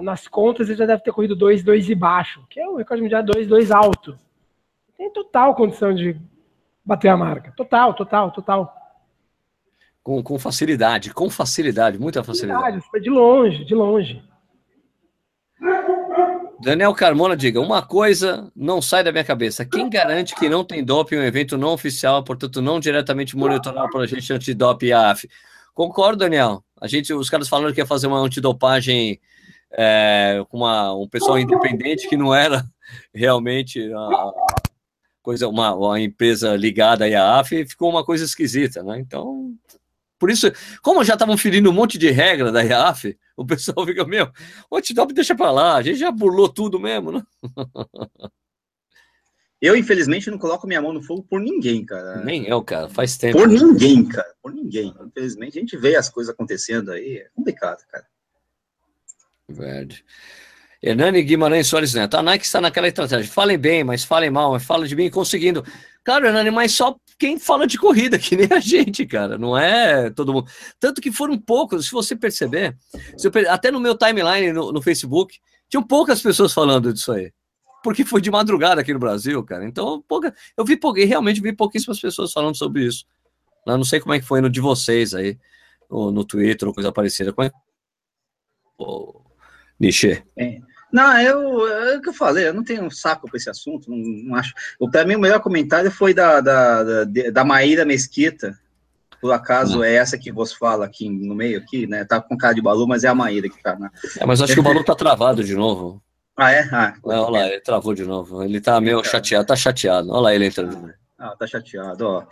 Nas 0.03 0.29
contas 0.29 0.69
ele 0.69 0.77
já 0.77 0.85
deve 0.85 1.03
ter 1.03 1.13
corrido 1.13 1.35
2, 1.35 1.63
2 1.63 1.89
e 1.89 1.95
baixo, 1.95 2.45
que 2.51 2.61
é 2.61 2.69
o 2.69 2.77
recorde 2.77 3.03
mundial 3.03 3.23
2, 3.23 3.47
2 3.47 3.71
alto. 3.71 4.19
Tem 4.99 5.11
total 5.11 5.55
condição 5.55 5.95
de 5.95 6.21
bater 6.85 7.09
a 7.09 7.17
marca. 7.17 7.53
Total, 7.57 7.95
total, 7.95 8.31
total. 8.31 8.78
Com, 10.03 10.23
com 10.23 10.39
facilidade, 10.39 11.13
com 11.13 11.29
facilidade, 11.29 11.99
muita 11.99 12.25
facilidade. 12.25 12.81
Foi 12.91 13.01
de 13.01 13.11
longe, 13.11 13.65
de 13.65 13.75
longe. 13.75 14.23
Daniel 16.61 16.95
Carmona 16.95 17.37
diga: 17.37 17.61
uma 17.61 17.83
coisa 17.83 18.51
não 18.55 18.81
sai 18.81 19.05
da 19.05 19.13
minha 19.13 19.25
cabeça. 19.25 19.65
Quem 19.65 19.89
garante 19.89 20.35
que 20.35 20.49
não 20.49 20.65
tem 20.65 20.85
doping 20.85 21.17
em 21.17 21.19
um 21.19 21.25
evento 21.25 21.59
não 21.59 21.73
oficial, 21.73 22.23
portanto, 22.25 22.61
não 22.63 22.81
diretamente 22.81 23.37
monitorado 23.37 23.91
pela 23.91 24.07
gente 24.07 24.33
antidoping 24.33 24.87
e 24.87 24.93
AF? 24.93 25.29
Concordo, 25.75 26.19
Daniel. 26.19 26.65
A 26.81 26.89
gente, 26.89 27.13
os 27.13 27.31
caras 27.31 27.49
falando 27.49 27.73
que 27.73 27.81
ia 27.81 27.87
fazer 27.87 28.07
uma 28.07 28.19
antidopagem 28.19 29.21
é, 29.71 30.45
com 30.49 30.59
uma, 30.59 30.95
um 30.95 31.09
pessoal 31.09 31.39
independente 31.39 32.09
que 32.09 32.17
não 32.17 32.35
era 32.35 32.65
realmente 33.15 33.93
a, 33.93 34.33
coisa, 35.23 35.47
uma, 35.47 35.75
uma 35.75 36.01
empresa 36.01 36.57
ligada 36.57 37.05
à 37.05 37.39
AF, 37.39 37.65
ficou 37.67 37.91
uma 37.91 38.05
coisa 38.05 38.25
esquisita, 38.25 38.83
né? 38.83 38.99
Então, 38.99 39.55
por 40.19 40.31
isso, 40.31 40.51
como 40.83 41.05
já 41.05 41.15
estavam 41.15 41.39
ferindo 41.39 41.71
um 41.71 41.73
monte 41.73 41.97
de 41.97 42.11
regra 42.11 42.51
da 42.51 42.63
IAF, 42.63 43.17
o 43.37 43.47
pessoal 43.47 43.87
fica, 43.87 44.05
meu, 44.05 44.31
o 44.71 44.77
antidoping 44.77 45.15
deixa 45.15 45.35
para 45.35 45.51
lá, 45.51 45.77
a 45.77 45.83
gente 45.83 45.99
já 45.99 46.11
burlou 46.11 46.49
tudo 46.49 46.81
mesmo, 46.81 47.13
né? 47.13 47.23
Eu, 49.61 49.75
infelizmente, 49.75 50.31
não 50.31 50.39
coloco 50.39 50.69
minha 50.69 50.81
mão 50.81 50.93
no 50.93 51.03
fogo 51.03 51.25
por 51.29 51.41
ninguém, 51.41 51.85
cara. 51.85 52.23
Nem 52.25 52.47
eu, 52.47 52.63
cara, 52.63 52.89
faz 52.89 53.17
tempo. 53.17 53.39
Por 53.39 53.49
ninguém, 53.49 54.07
cara, 54.07 54.33
por 54.41 54.53
ninguém. 54.53 54.95
Infelizmente, 55.01 55.59
a 55.59 55.61
gente 55.61 55.77
vê 55.77 55.97
as 55.97 56.09
coisas 56.09 56.33
acontecendo 56.33 56.93
aí, 56.93 57.17
é 57.17 57.29
complicado, 57.35 57.85
cara. 57.89 58.07
Verdade. 59.49 60.05
Hernani 60.83 61.23
Guimarães 61.23 61.67
Soares 61.67 61.93
Neto. 61.95 62.17
A 62.17 62.23
Nike 62.23 62.45
está 62.45 62.61
naquela 62.61 62.87
estratégia. 62.89 63.31
Falem 63.31 63.59
bem, 63.59 63.83
mas 63.83 64.05
falem 64.05 64.31
mal, 64.31 64.53
mas 64.53 64.65
fala 64.65 64.87
de 64.87 64.95
mim 64.95 65.11
conseguindo. 65.11 65.65
Claro, 66.05 66.27
Hernani, 66.27 66.51
mas 66.51 66.73
só 66.73 66.97
quem 67.19 67.39
fala 67.39 67.67
de 67.67 67.77
corrida, 67.77 68.17
que 68.19 68.37
nem 68.37 68.49
a 68.51 68.61
gente, 68.61 69.05
cara. 69.05 69.37
Não 69.37 69.59
é 69.59 70.09
todo 70.11 70.33
mundo. 70.33 70.49
Tanto 70.79 71.01
que 71.01 71.11
foram 71.11 71.37
poucos, 71.39 71.87
se 71.87 71.93
você 71.93 72.15
perceber, 72.15 72.77
se 73.17 73.29
até 73.49 73.71
no 73.71 73.81
meu 73.81 73.97
timeline 73.97 74.53
no, 74.53 74.73
no, 74.73 74.81
Facebook, 74.81 75.39
tinham 75.69 75.83
poucas 75.83 76.23
pessoas 76.23 76.55
falando 76.55 76.93
disso 76.93 77.13
aí. 77.13 77.33
Porque 77.83 78.05
foi 78.05 78.21
de 78.21 78.31
madrugada 78.31 78.81
aqui 78.81 78.93
no 78.93 78.99
Brasil, 78.99 79.43
cara. 79.45 79.65
Então, 79.65 80.03
pouca... 80.07 80.35
eu 80.57 80.65
vi 80.65 80.77
pouquinho, 80.77 81.09
realmente 81.09 81.41
vi 81.41 81.53
pouquíssimas 81.53 82.01
pessoas 82.01 82.33
falando 82.33 82.57
sobre 82.57 82.87
isso. 82.87 83.05
Eu 83.67 83.77
não 83.77 83.85
sei 83.85 84.01
como 84.01 84.15
é 84.15 84.21
que 84.21 84.25
foi 84.25 84.41
no 84.41 84.49
de 84.49 84.61
vocês 84.61 85.15
aí, 85.15 85.39
no, 85.91 86.11
no 86.11 86.25
Twitter 86.25 86.69
ou 86.69 86.75
coisa 86.75 86.93
parecida. 86.93 87.33
Como 87.33 87.47
é? 87.47 87.51
Oh, 88.79 89.23
Nichê. 89.79 90.23
Não, 90.93 91.21
eu, 91.21 91.69
é 91.69 91.97
o 91.97 92.01
que 92.01 92.09
eu 92.09 92.15
falei, 92.15 92.49
eu 92.49 92.55
não 92.55 92.65
tenho 92.65 92.85
um 92.85 92.91
saco 92.91 93.29
para 93.29 93.37
esse 93.37 93.51
assunto, 93.51 93.91
não, 93.91 93.99
não 93.99 94.37
acho. 94.37 94.55
Para 94.91 95.05
mim, 95.05 95.17
o 95.17 95.21
melhor 95.21 95.41
comentário 95.41 95.91
foi 95.91 96.15
da, 96.15 96.41
da, 96.41 96.83
da, 96.83 97.05
da 97.33 97.45
Maíra 97.45 97.85
Mesquita, 97.85 98.59
por 99.21 99.33
acaso 99.33 99.83
é 99.83 99.95
essa 99.95 100.17
que 100.17 100.31
você 100.31 100.55
fala 100.55 100.87
aqui 100.87 101.09
no 101.11 101.35
meio, 101.35 101.59
aqui, 101.59 101.87
né? 101.87 102.05
Tá 102.05 102.21
com 102.21 102.37
cara 102.37 102.55
de 102.55 102.63
Balu, 102.63 102.87
mas 102.87 103.05
é 103.05 103.09
a 103.09 103.15
Maíra 103.15 103.49
que 103.49 103.63
tá, 103.63 103.77
né? 103.77 103.91
É, 104.19 104.25
mas 104.25 104.41
acho 104.41 104.55
que 104.55 104.61
o 104.61 104.63
Balu 104.63 104.85
tá 104.85 104.95
travado 104.95 105.43
de 105.43 105.55
novo. 105.57 106.01
Ah, 106.37 106.53
é? 106.53 106.69
Ah, 106.71 106.95
olha 107.03 107.29
lá, 107.29 107.49
ele 107.49 107.61
travou 107.61 107.95
de 107.95 108.05
novo. 108.05 108.45
Ele 108.45 108.61
tá 108.61 108.81
meio 108.81 109.03
chateado, 109.03 109.47
tá 109.47 109.57
chateado. 109.57 110.09
Olha 110.13 110.21
lá 110.21 110.35
ele 110.35 110.47
entrando. 110.47 110.95
Ah, 111.19 111.35
tá 111.37 111.49
chateado, 111.49 112.07
ó. 112.07 112.27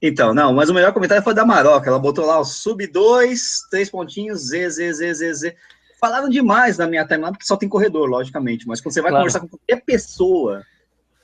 Então, 0.00 0.32
não, 0.32 0.54
mas 0.54 0.70
o 0.70 0.74
melhor 0.74 0.92
comentário 0.92 1.22
foi 1.22 1.34
da 1.34 1.44
Maroca. 1.44 1.90
Ela 1.90 1.98
botou 1.98 2.24
lá 2.24 2.38
o 2.38 2.44
sub 2.44 2.86
2, 2.86 3.66
três 3.68 3.90
pontinhos, 3.90 4.48
Z, 4.48 4.70
Z, 4.70 4.92
Z, 4.92 5.14
Z, 5.14 5.34
Z. 5.34 5.56
Falaram 6.00 6.28
demais 6.28 6.78
na 6.78 6.86
minha 6.86 7.06
timeline, 7.06 7.32
porque 7.32 7.46
só 7.46 7.56
tem 7.56 7.68
corredor, 7.68 8.08
logicamente, 8.08 8.66
mas 8.66 8.80
quando 8.80 8.94
você 8.94 9.02
vai 9.02 9.10
claro. 9.10 9.22
conversar 9.22 9.40
com 9.40 9.48
qualquer 9.48 9.84
pessoa, 9.84 10.64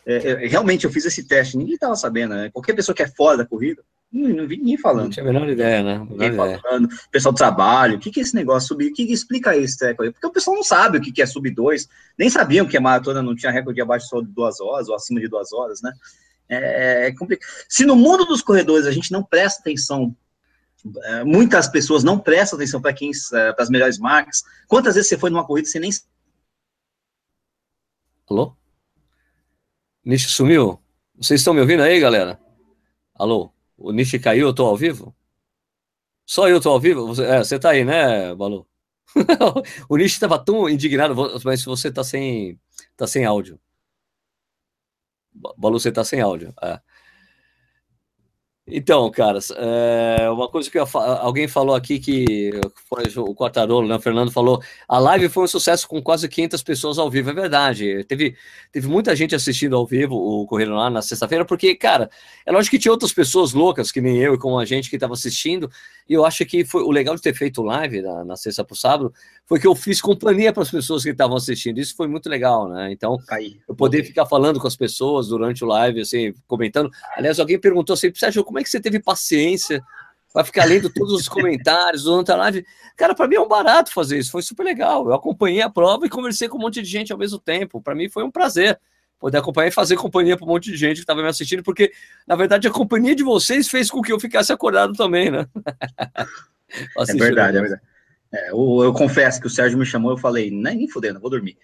é, 0.05 0.17
é, 0.17 0.47
realmente 0.47 0.85
eu 0.85 0.93
fiz 0.93 1.05
esse 1.05 1.27
teste, 1.27 1.57
ninguém 1.57 1.75
estava 1.75 1.97
sabendo, 1.97 2.35
né? 2.35 2.51
Qualquer 2.53 2.75
pessoa 2.75 2.95
que 2.95 3.03
é 3.03 3.09
fora 3.09 3.39
da 3.39 3.47
corrida, 3.47 3.83
não, 4.13 4.29
não 4.29 4.47
vi 4.47 4.57
ninguém 4.57 4.79
falando. 4.79 5.05
Não 5.05 5.11
tinha 5.11 5.25
a 5.25 5.33
menor 5.33 5.49
ideia, 5.49 5.83
né? 5.83 5.99
Ninguém 5.99 6.29
ideia. 6.29 6.61
falando. 6.61 6.89
Pessoal 7.11 7.33
do 7.33 7.39
trabalho, 7.39 7.97
o 7.97 7.99
que, 7.99 8.11
que 8.11 8.21
é 8.21 8.23
esse 8.23 8.35
negócio 8.35 8.69
subir? 8.69 8.91
O 8.91 8.95
que, 8.95 9.07
que 9.07 9.13
explica 9.13 9.57
esse 9.57 9.85
aí? 9.85 9.95
Porque 9.95 10.27
o 10.27 10.33
pessoal 10.33 10.57
não 10.57 10.63
sabe 10.63 10.99
o 10.99 11.01
que, 11.01 11.13
que 11.13 11.23
é 11.23 11.27
sub 11.27 11.51
2, 11.51 11.89
nem 12.19 12.31
sabiam 12.31 12.67
que 12.67 12.77
a 12.77 12.81
maratona 12.81 13.23
não 13.23 13.35
tinha 13.35 13.51
recorde 13.51 13.81
abaixo 13.81 14.07
só 14.09 14.21
de 14.21 14.29
duas 14.29 14.61
horas 14.61 14.89
ou 14.89 14.95
acima 14.95 15.21
de 15.21 15.29
duas 15.29 15.53
horas, 15.53 15.83
né? 15.83 15.93
É, 16.49 17.09
é 17.09 17.13
complicado. 17.13 17.49
Se 17.69 17.85
no 17.85 17.97
mundo 17.97 18.25
dos 18.25 18.43
corredores 18.43 18.87
a 18.87 18.93
gente 18.93 19.11
não 19.11 19.23
presta 19.23 19.61
atenção 19.61 20.15
muitas 21.25 21.69
pessoas 21.69 22.05
não 22.05 22.19
prestam 22.19 22.57
atenção 22.57 22.81
para 22.81 22.93
quem 22.93 23.11
é, 23.11 23.53
para 23.53 23.63
as 23.63 23.71
melhores 23.71 23.99
marcas. 23.99 24.43
Quantas 24.69 24.95
vezes 24.95 25.09
você 25.09 25.19
foi 25.19 25.31
numa 25.31 25.47
corrida 25.47 25.69
você 25.69 25.79
nem 25.79 25.91
Alô? 28.29 28.57
Nish 30.05 30.29
sumiu? 30.29 30.81
Vocês 31.17 31.41
estão 31.41 31.55
me 31.55 31.61
ouvindo 31.61 31.83
aí, 31.83 31.99
galera? 32.01 32.41
Alô? 33.15 33.53
O 33.77 33.93
Nish 33.93 34.19
caiu, 34.19 34.49
eu 34.49 34.55
tô 34.55 34.67
ao 34.67 34.77
vivo? 34.77 35.15
Só 36.25 36.49
eu 36.49 36.61
tô 36.61 36.71
ao 36.71 36.81
vivo? 36.81 37.07
Você, 37.07 37.25
é, 37.25 37.39
você 37.39 37.59
tá 37.59 37.71
aí, 37.71 37.85
né, 37.85 38.35
Balu? 38.35 38.67
o 39.89 39.97
Nish 39.97 40.13
estava 40.13 40.39
tão 40.39 40.69
indignado, 40.69 41.15
mas 41.45 41.65
você 41.65 41.91
tá 41.91 42.03
sem, 42.03 42.59
tá 42.97 43.07
sem 43.07 43.25
áudio. 43.25 43.61
Balu, 45.57 45.79
você 45.79 45.93
tá 45.93 46.03
sem 46.05 46.21
áudio. 46.21 46.53
É. 46.63 46.81
Então, 48.69 49.09
caras, 49.13 49.53
é 49.57 50.29
uma 50.29 50.49
coisa 50.49 50.69
que 50.69 50.77
alguém 50.77 51.47
falou 51.47 51.77
aqui 51.77 52.01
que 52.01 52.51
foi 52.89 53.05
o 53.17 53.33
Quartarolo, 53.33 53.87
né? 53.87 53.95
O 53.95 54.01
Fernando 54.01 54.33
falou, 54.33 54.61
a 54.89 54.99
live 54.99 55.29
foi 55.29 55.45
um 55.45 55.47
sucesso 55.47 55.87
com 55.87 56.03
quase 56.03 56.29
500 56.29 56.65
pessoas 56.65 56.99
ao 56.99 57.09
vivo, 57.09 57.31
é 57.31 57.33
verdade. 57.33 58.03
Teve, 58.09 58.37
teve 58.73 58.89
muita 58.89 59.15
gente 59.15 59.37
assistindo 59.37 59.77
ao 59.77 59.87
vivo 59.87 60.17
o 60.17 60.45
Correio 60.49 60.75
lá 60.75 60.91
na 60.91 61.01
sexta-feira, 61.01 61.45
porque, 61.45 61.77
cara, 61.77 62.11
é 62.45 62.51
lógico 62.51 62.73
que 62.73 62.81
tinha 62.81 62.91
outras 62.91 63.13
pessoas 63.13 63.53
loucas, 63.53 63.93
que 63.93 64.01
nem 64.01 64.19
eu 64.19 64.35
e 64.35 64.39
como 64.39 64.59
a 64.59 64.65
gente 64.65 64.91
que 64.91 64.97
estava 64.97 65.13
assistindo, 65.13 65.71
e 66.09 66.15
eu 66.15 66.25
acho 66.25 66.45
que 66.47 66.65
foi 66.65 66.83
o 66.83 66.91
legal 66.91 67.17
de 67.17 67.23
ter 67.23 67.35
feito 67.35 67.63
live 67.63 68.01
na, 68.01 68.25
na 68.25 68.37
sexta 68.37 68.65
para 68.65 68.75
o 68.75 68.77
sábado, 68.77 69.13
foi 69.45 69.59
que 69.59 69.67
eu 69.67 69.75
fiz 69.75 70.01
companhia 70.01 70.53
para 70.53 70.63
as 70.63 70.71
pessoas 70.71 71.03
que 71.03 71.11
estavam 71.11 71.37
assistindo, 71.37 71.79
isso 71.79 71.97
foi 71.97 72.07
muito 72.07 72.29
legal, 72.29 72.69
né? 72.69 72.93
Então, 72.93 73.19
Aí, 73.29 73.59
eu 73.69 73.75
poder 73.75 74.05
ficar 74.05 74.27
falando 74.27 74.61
com 74.61 74.67
as 74.67 74.77
pessoas 74.77 75.29
durante 75.29 75.65
o 75.65 75.67
live, 75.67 76.01
assim, 76.01 76.33
comentando. 76.47 76.91
Aliás, 77.17 77.41
alguém 77.41 77.59
perguntou 77.59 77.95
assim, 77.95 78.13
achou 78.23 78.45
como 78.45 78.59
é 78.59 78.63
que 78.63 78.71
você 78.71 78.81
teve 78.81 79.01
paciência 79.01 79.83
para 80.33 80.45
ficar 80.45 80.65
lendo 80.65 80.91
todos 80.91 81.13
os 81.13 81.29
comentários 81.29 82.05
durante 82.05 82.31
a 82.31 82.37
live? 82.37 82.65
Cara, 82.97 83.15
para 83.15 83.27
mim 83.27 83.37
é 83.37 83.41
um 83.41 83.49
barato 83.49 83.93
fazer 83.93 84.19
isso, 84.19 84.31
foi 84.31 84.43
super 84.43 84.63
legal. 84.65 85.07
Eu 85.07 85.15
acompanhei 85.15 85.63
a 85.63 85.71
prova 85.71 86.07
e 86.07 86.11
conversei 86.11 86.49
com 86.49 86.57
um 86.57 86.61
monte 86.61 86.83
de 86.83 86.89
gente 86.89 87.13
ao 87.13 87.19
mesmo 87.19 87.39
tempo. 87.39 87.81
Para 87.81 87.95
mim 87.95 88.09
foi 88.09 88.23
um 88.23 88.31
prazer 88.31 88.79
poder 89.19 89.39
acompanhar 89.39 89.69
e 89.69 89.73
fazer 89.73 89.97
companhia 89.97 90.37
para 90.37 90.45
um 90.45 90.49
monte 90.49 90.71
de 90.71 90.77
gente 90.77 90.97
que 90.97 91.01
estava 91.01 91.23
me 91.23 91.29
assistindo, 91.29 91.63
porque, 91.63 91.93
na 92.27 92.37
verdade, 92.37 92.69
a 92.69 92.71
companhia 92.71 93.15
de 93.15 93.23
vocês 93.23 93.69
fez 93.69 93.91
com 93.91 94.03
que 94.03 94.13
eu 94.13 94.21
ficasse 94.21 94.53
acordado 94.53 94.93
também, 94.93 95.31
né? 95.31 95.47
é 97.09 97.15
verdade, 97.15 97.59
é 97.59 97.61
verdade. 97.61 97.83
É, 98.33 98.51
eu, 98.51 98.81
eu, 98.83 98.93
confesso 98.93 99.41
que 99.41 99.47
o 99.47 99.51
Sérgio 99.51 99.79
me 99.79 99.87
chamou, 99.87 100.11
eu 100.11 100.19
falei, 100.19 100.51
nem 100.51 100.89
fudendo, 100.89 101.21
vou 101.21 101.31
dormir. 101.31 101.57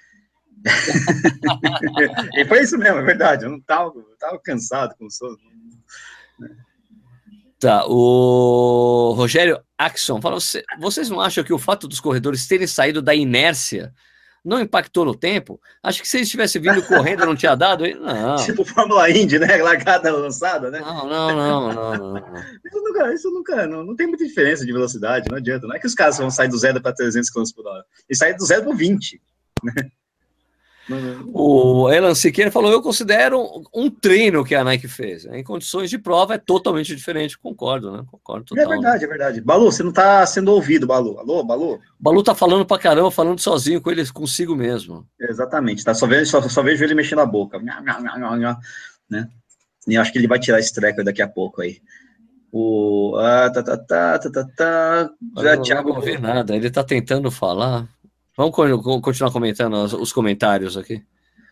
e 2.35 2.45
foi 2.45 2.63
isso 2.63 2.79
mesmo, 2.79 2.99
é 2.99 3.03
verdade. 3.03 3.45
Eu 3.45 3.51
não 3.51 3.61
tava, 3.61 3.93
eu 3.97 4.17
tava 4.19 4.39
cansado 4.39 4.95
com 4.97 5.07
o 5.07 5.11
sono. 5.11 5.37
Tá, 7.59 7.85
o 7.87 9.13
Rogério 9.13 9.61
Axon 9.79 10.21
fala: 10.21 10.39
vocês 10.81 11.09
não 11.11 11.21
acham 11.21 11.45
que 11.45 11.53
o 11.53 11.59
fato 11.59 11.87
dos 11.87 12.01
corredores 12.01 12.47
terem 12.47 12.67
saído 12.67 13.03
da 13.03 13.15
inércia 13.15 13.93
não 14.45 14.61
impactou 14.61 15.05
no 15.05 15.15
tempo? 15.15 15.61
Acho 15.83 16.03
que 16.03 16.09
se 16.09 16.19
eles 16.19 16.29
tivessem 16.29 16.61
vindo 16.61 16.83
correndo, 16.83 17.25
não 17.25 17.37
tinha 17.37 17.55
dado? 17.55 17.85
Não. 18.01 18.37
Tipo 18.45 18.65
Fórmula 18.65 19.11
Indy, 19.11 19.39
né? 19.39 19.57
Largada 19.63 20.13
lançada, 20.13 20.71
né? 20.71 20.81
Não, 20.81 21.07
não, 21.07 21.37
não, 21.37 21.73
não. 21.73 21.95
não, 21.95 22.13
não. 22.15 22.35
isso 22.65 22.83
nunca, 22.83 23.15
isso 23.15 23.31
nunca 23.31 23.67
não, 23.67 23.85
não, 23.85 23.97
tem 23.97 24.07
muita 24.07 24.27
diferença 24.27 24.65
de 24.65 24.73
velocidade, 24.73 25.31
não 25.31 25.39
adianta. 25.39 25.67
Não 25.67 25.77
é 25.77 25.79
que 25.79 25.87
os 25.87 25.95
caras 25.95 26.19
vão 26.19 26.31
sair 26.31 26.49
do 26.49 26.59
zero 26.59 26.81
para 26.81 26.95
300 26.95 27.31
km 27.31 27.43
por 27.55 27.67
hora. 27.67 27.85
Eles 28.09 28.19
saem 28.19 28.37
do 28.37 28.45
zero 28.45 28.65
para 28.65 28.75
20. 28.75 29.21
Né? 29.63 29.91
O 31.33 31.91
Elan 31.91 32.15
Siqueira 32.15 32.51
falou: 32.51 32.73
Eu 32.73 32.83
considero 32.83 33.41
um 33.73 33.89
treino 33.89 34.45
que 34.45 34.55
a 34.55 34.65
Nike 34.65 34.89
fez. 34.89 35.25
Em 35.27 35.45
condições 35.45 35.89
de 35.89 35.99
prova 35.99 36.35
é 36.35 36.39
totalmente 36.39 36.95
diferente. 36.95 37.39
Concordo, 37.39 37.93
né? 37.93 38.05
Concordo 38.11 38.47
total. 38.47 38.65
É 38.65 38.69
verdade, 38.69 39.05
é 39.05 39.09
verdade. 39.09 39.41
Balu, 39.41 39.71
você 39.71 39.83
não 39.83 39.91
está 39.91 40.27
sendo 40.27 40.51
ouvido, 40.53 40.87
Balu. 40.87 41.19
Alô, 41.19 41.45
Balu? 41.45 41.81
Balu 41.99 42.23
tá 42.23 42.35
falando 42.35 42.67
pra 42.67 42.79
caramba, 42.79 43.11
falando 43.11 43.39
sozinho 43.39 43.81
com 43.81 43.91
ele, 43.91 44.05
consigo 44.11 44.57
mesmo. 44.57 45.07
Exatamente, 45.21 45.85
tá? 45.85 45.95
Só 45.95 46.07
vejo, 46.07 46.31
só, 46.31 46.43
só 46.43 46.63
vejo 46.63 46.83
ele 46.83 46.95
mexendo 46.95 47.21
a 47.21 47.27
boca. 47.27 47.61
Né? 47.61 49.29
E 49.87 49.97
acho 49.97 50.13
que 50.13 50.19
ele 50.19 50.29
vai 50.29 50.39
tirar 50.39 50.59
esse 50.59 50.73
treco 50.75 51.05
daqui 51.05 51.23
a 51.23 51.29
pouco 51.29 51.63
aí. 51.63 51.81
O. 52.51 53.17
Ah, 53.17 53.51
tá, 53.51 53.63
tá, 53.63 53.79
tá, 53.79 54.19
tá, 54.19 54.31
tá, 54.31 54.45
tá. 54.57 55.11
Já, 55.39 55.57
não, 55.57 55.63
Thiago... 55.63 55.89
não 55.89 55.97
ouvi 55.97 56.19
nada, 56.19 56.55
ele 56.55 56.71
tá 56.71 56.85
tentando 56.85 57.31
falar. 57.31 57.89
Vamos 58.37 58.55
continuar 59.03 59.31
comentando 59.31 59.75
os 59.75 60.13
comentários 60.13 60.77
aqui 60.77 61.05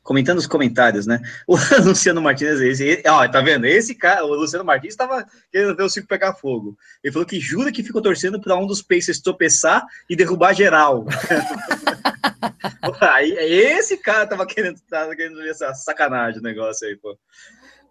comentando 0.03 0.39
os 0.39 0.47
comentários, 0.47 1.07
né? 1.07 1.21
O 1.47 1.57
Luciano 1.85 2.21
Martins, 2.21 2.61
esse, 2.61 3.03
ó, 3.07 3.29
tá 3.29 3.41
vendo? 3.41 3.67
Esse 3.67 3.95
cara, 3.95 4.25
o 4.25 4.35
Luciano 4.35 4.65
Martins 4.65 4.93
estava 4.93 5.27
querendo 5.53 5.77
ver 5.77 5.83
o 5.83 5.89
Cico 5.89 6.09
pegar 6.09 6.35
fogo. 6.35 6.77
Ele 7.03 7.13
falou 7.13 7.27
que 7.27 7.39
jura 7.39 7.73
que 7.73 7.83
ficou 7.83 8.03
torcendo 8.03 8.41
para 8.41 8.57
um 8.57 8.67
dos 8.67 8.83
Pacers 8.83 9.21
tropeçar 9.21 9.85
e 10.09 10.17
derrubar 10.17 10.55
geral. 10.55 11.07
aí, 13.01 13.31
esse 13.33 13.97
cara 13.99 14.27
tava 14.27 14.47
querendo, 14.47 14.81
tava 14.89 15.15
querendo 15.15 15.37
ver 15.37 15.51
essa 15.51 15.73
sacanagem 15.75 16.41
o 16.41 16.43
negócio 16.43 16.89
aí, 16.89 16.97
pô. 16.97 17.17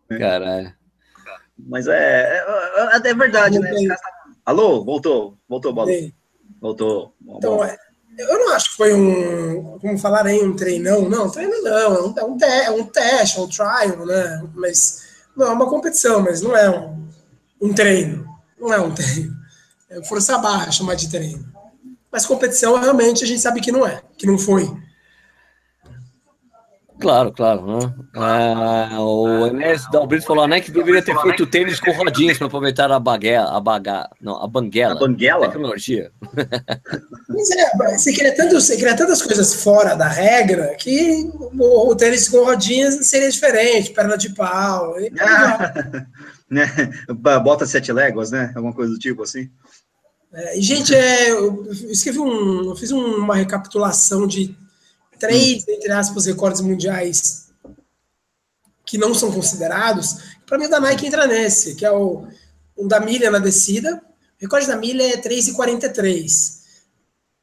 Caralho. 0.09 0.73
Mas 1.57 1.87
é, 1.87 2.43
é, 2.93 3.09
é 3.09 3.13
verdade, 3.13 3.59
né? 3.59 3.71
Tá... 3.87 3.97
Alô, 4.45 4.83
voltou, 4.83 5.37
voltou, 5.47 5.73
bola. 5.73 5.91
Voltou. 6.59 7.15
Então, 7.21 7.63
é, 7.63 7.77
eu 8.19 8.39
não 8.39 8.53
acho 8.53 8.71
que 8.71 8.77
foi 8.77 8.93
um, 8.93 9.79
como 9.79 9.97
falar 9.97 10.25
aí, 10.25 10.43
um 10.43 10.55
treinão. 10.55 11.07
Não, 11.07 11.29
treino 11.29 11.61
não, 11.61 11.77
é 11.77 12.23
um, 12.23 12.37
é 12.41 12.65
é 12.65 12.71
um 12.71 12.83
teste, 12.83 13.37
é 13.37 13.41
um 13.41 13.47
trial, 13.47 14.05
né? 14.05 14.43
Mas 14.53 15.03
não 15.35 15.47
é 15.47 15.51
uma 15.51 15.69
competição, 15.69 16.21
mas 16.21 16.41
não 16.41 16.55
é 16.55 16.69
um, 16.69 17.07
um 17.61 17.73
treino. 17.73 18.27
Não 18.59 18.73
é 18.73 18.79
um 18.79 18.93
treino. 18.93 19.33
É 19.89 20.03
força 20.03 20.37
barra 20.37 20.69
chamar 20.71 20.95
de 20.95 21.09
treino. 21.09 21.45
Mas 22.11 22.25
competição 22.25 22.79
realmente 22.79 23.23
a 23.23 23.27
gente 23.27 23.41
sabe 23.41 23.61
que 23.61 23.71
não 23.71 23.87
é, 23.87 24.01
que 24.17 24.27
não 24.27 24.37
foi. 24.37 24.69
Claro, 26.99 27.31
claro. 27.31 27.65
Né? 27.65 27.93
Ah, 28.15 28.97
o 28.99 29.47
Enes 29.47 29.89
Dalbrito 29.91 30.25
falou 30.25 30.47
né, 30.47 30.59
que 30.59 30.69
deveria 30.69 31.01
ter 31.01 31.17
feito 31.21 31.47
tênis 31.47 31.79
com 31.79 31.91
rodinhas 31.91 32.37
para 32.37 32.47
aproveitar 32.47 32.91
a 32.91 32.99
baguela, 32.99 33.55
a 33.55 33.59
baga, 33.59 34.09
não, 34.21 34.41
a 34.41 34.47
banguela. 34.47 34.93
A 34.93 34.99
banguela? 34.99 35.47
Tecnologia. 35.47 36.11
Mas 37.29 37.51
é, 37.51 37.97
você 37.97 38.11
queria, 38.11 38.35
tanto, 38.35 38.59
você 38.59 38.75
queria 38.75 38.97
tantas 38.97 39.21
coisas 39.21 39.63
fora 39.63 39.95
da 39.95 40.07
regra 40.07 40.75
que 40.75 41.29
o, 41.57 41.89
o 41.89 41.95
tênis 41.95 42.27
com 42.27 42.43
rodinhas 42.43 43.05
seria 43.05 43.31
diferente, 43.31 43.91
perna 43.91 44.17
de 44.17 44.29
pau. 44.31 44.99
E, 44.99 45.11
ah, 45.21 45.73
né? 46.49 46.67
Bota 47.43 47.65
sete 47.65 47.93
léguas, 47.93 48.31
né? 48.31 48.51
Alguma 48.55 48.73
coisa 48.73 48.91
do 48.91 48.99
tipo 48.99 49.23
assim. 49.23 49.49
É, 50.33 50.59
e, 50.59 50.61
gente, 50.61 50.93
é, 50.93 51.31
eu 51.31 51.65
escrevi 51.89 52.19
um. 52.19 52.69
Eu 52.69 52.75
fiz 52.75 52.91
uma 52.91 53.35
recapitulação 53.35 54.27
de 54.27 54.55
três, 55.19 55.67
entre 55.67 55.91
aspas, 55.91 56.25
recordes 56.25 56.61
mundiais 56.61 57.49
que 58.85 58.97
não 58.97 59.13
são 59.13 59.31
considerados, 59.31 60.39
para 60.47 60.57
mim 60.57 60.65
o 60.65 60.69
da 60.69 60.79
Nike 60.79 61.05
entra 61.05 61.27
nesse, 61.27 61.75
que 61.75 61.85
é 61.85 61.91
o, 61.91 62.27
o 62.75 62.87
da 62.87 62.99
milha 62.99 63.29
na 63.29 63.37
descida. 63.37 63.97
O 63.97 64.41
recorde 64.41 64.65
da 64.65 64.75
milha 64.75 65.03
é 65.03 65.17
3,43. 65.21 66.59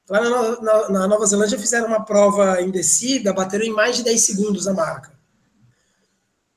Lá 0.08 0.20
na, 0.20 0.60
na, 0.60 0.88
na, 0.88 1.06
Nova 1.06 1.24
Zelândia 1.26 1.58
fizeram 1.58 1.86
uma 1.86 2.04
prova 2.04 2.60
em 2.60 2.70
descida, 2.70 3.32
bateram 3.32 3.64
em 3.64 3.72
mais 3.72 3.96
de 3.96 4.02
10 4.02 4.20
segundos 4.20 4.66
a 4.66 4.74
marca. 4.74 5.12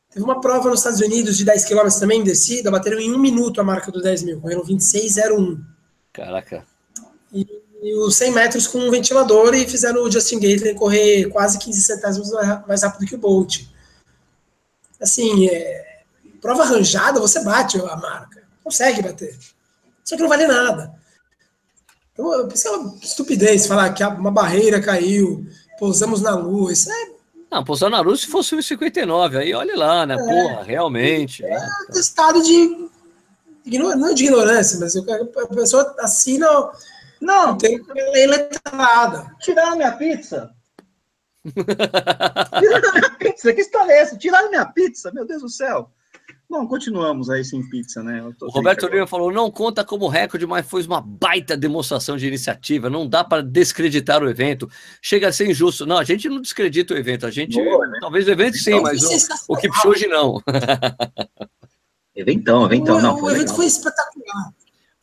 Teve 0.09 0.26
uma 0.26 0.41
prova 0.41 0.70
nos 0.70 0.80
Estados 0.80 1.01
Unidos 1.01 1.38
de 1.38 1.45
10 1.45 1.65
km 1.65 1.88
também 1.99 2.22
em 2.22 2.24
descida, 2.24 2.72
bateram 2.72 2.99
em 2.99 3.13
um 3.13 3.20
minuto 3.20 3.61
a 3.61 3.63
marca 3.63 3.91
do 3.91 4.01
10 4.01 4.24
mil, 4.24 4.41
correram 4.41 4.63
26,01. 4.63 5.59
Caraca. 6.11 6.65
E 7.32 7.59
e 7.82 7.93
os 7.95 8.15
100 8.15 8.32
metros 8.32 8.67
com 8.67 8.80
um 8.80 8.91
ventilador 8.91 9.53
e 9.53 9.67
fizeram 9.67 10.03
o 10.03 10.11
Justin 10.11 10.39
Gatlin 10.39 10.75
correr 10.75 11.30
quase 11.30 11.57
15 11.57 11.82
centésimos 11.82 12.32
mais 12.67 12.84
rápido 12.84 13.07
que 13.07 13.15
o 13.15 13.19
Bolt. 13.19 13.61
Assim, 15.01 15.47
é, 15.47 16.01
prova 16.41 16.63
arranjada, 16.63 17.19
você 17.19 17.41
bate 17.43 17.80
a 17.80 17.95
marca. 17.95 18.43
Consegue 18.63 19.01
bater. 19.01 19.38
Só 20.03 20.15
que 20.15 20.21
não 20.21 20.30
vale 20.30 20.45
nada. 20.45 20.93
Então, 22.11 22.47
isso 22.49 22.67
é 22.67 22.71
uma 22.71 22.95
estupidez 23.01 23.65
falar 23.65 23.93
que 23.93 24.03
uma 24.03 24.32
barreira 24.32 24.82
caiu, 24.82 25.45
pousamos 25.80 26.21
na 26.21 26.36
lua. 26.36 26.73
Isso 26.73 26.91
é. 26.91 27.09
Não, 27.49 27.63
pousar 27.63 27.89
na 27.89 28.01
lua 28.01 28.17
se 28.17 28.27
fosse 28.27 28.55
o 28.55 28.61
59, 28.61 29.38
aí 29.38 29.53
olha 29.53 29.75
lá, 29.77 30.05
né? 30.05 30.15
É, 30.15 30.17
Porra, 30.17 30.63
realmente. 30.63 31.43
É 31.45 31.49
né? 31.49 31.67
estado 31.95 32.43
de. 32.43 32.89
Não 33.65 34.13
de 34.13 34.25
ignorância, 34.25 34.80
mas 34.80 34.95
a 34.95 35.47
pessoa 35.53 35.95
assina 35.99 36.47
não, 37.22 37.57
tem 37.57 37.82
lei 38.13 38.28
letrada. 38.28 39.36
Tiraram 39.39 39.76
minha 39.78 39.91
pizza. 39.93 40.53
Tiraram 41.45 42.93
minha 42.93 43.09
pizza. 43.17 43.53
Que 43.53 43.61
história 43.61 43.91
é 43.91 44.01
essa? 44.01 44.17
Tiraram 44.17 44.49
minha 44.49 44.65
pizza? 44.65 45.11
Meu 45.11 45.26
Deus 45.26 45.41
do 45.41 45.49
céu. 45.49 45.91
Bom, 46.49 46.67
continuamos 46.67 47.30
aí 47.30 47.45
sem 47.45 47.61
pizza, 47.70 48.01
né? 48.01 48.24
O 48.41 48.49
Roberto 48.49 48.88
Lima 48.88 49.05
falou: 49.05 49.32
não 49.32 49.51
conta 49.51 49.86
como 49.86 50.07
recorde, 50.07 50.47
mas 50.47 50.65
foi 50.65 50.84
uma 50.84 50.99
baita 50.99 51.55
demonstração 51.55 52.17
de 52.17 52.28
iniciativa. 52.28 52.89
Não 52.89 53.07
dá 53.07 53.24
para 53.24 53.43
descreditar 53.43 54.24
o 54.24 54.30
evento. 54.30 54.67
Chega 54.99 55.28
a 55.28 55.32
ser 55.32 55.47
injusto. 55.47 55.86
Não, 55.86 55.99
a 55.99 56.03
gente 56.03 56.28
não 56.28 56.41
descredita 56.41 56.95
o 56.95 56.97
evento. 56.97 57.28
A 57.28 57.32
gente. 57.32 57.53
Boa, 57.53 57.86
né? 57.86 57.99
Talvez 58.01 58.28
o 58.28 58.32
evento 58.32 58.57
sim, 58.57 58.72
então, 58.72 58.82
mas 58.82 59.03
o, 59.47 59.53
o 59.53 59.57
Kipchoge 59.57 60.07
não. 60.07 60.41
Eventão, 62.15 62.65
eventão, 62.65 62.99
não. 62.99 63.15
O 63.15 63.32
evento 63.32 63.55
foi 63.55 63.65
espetacular. 63.65 64.53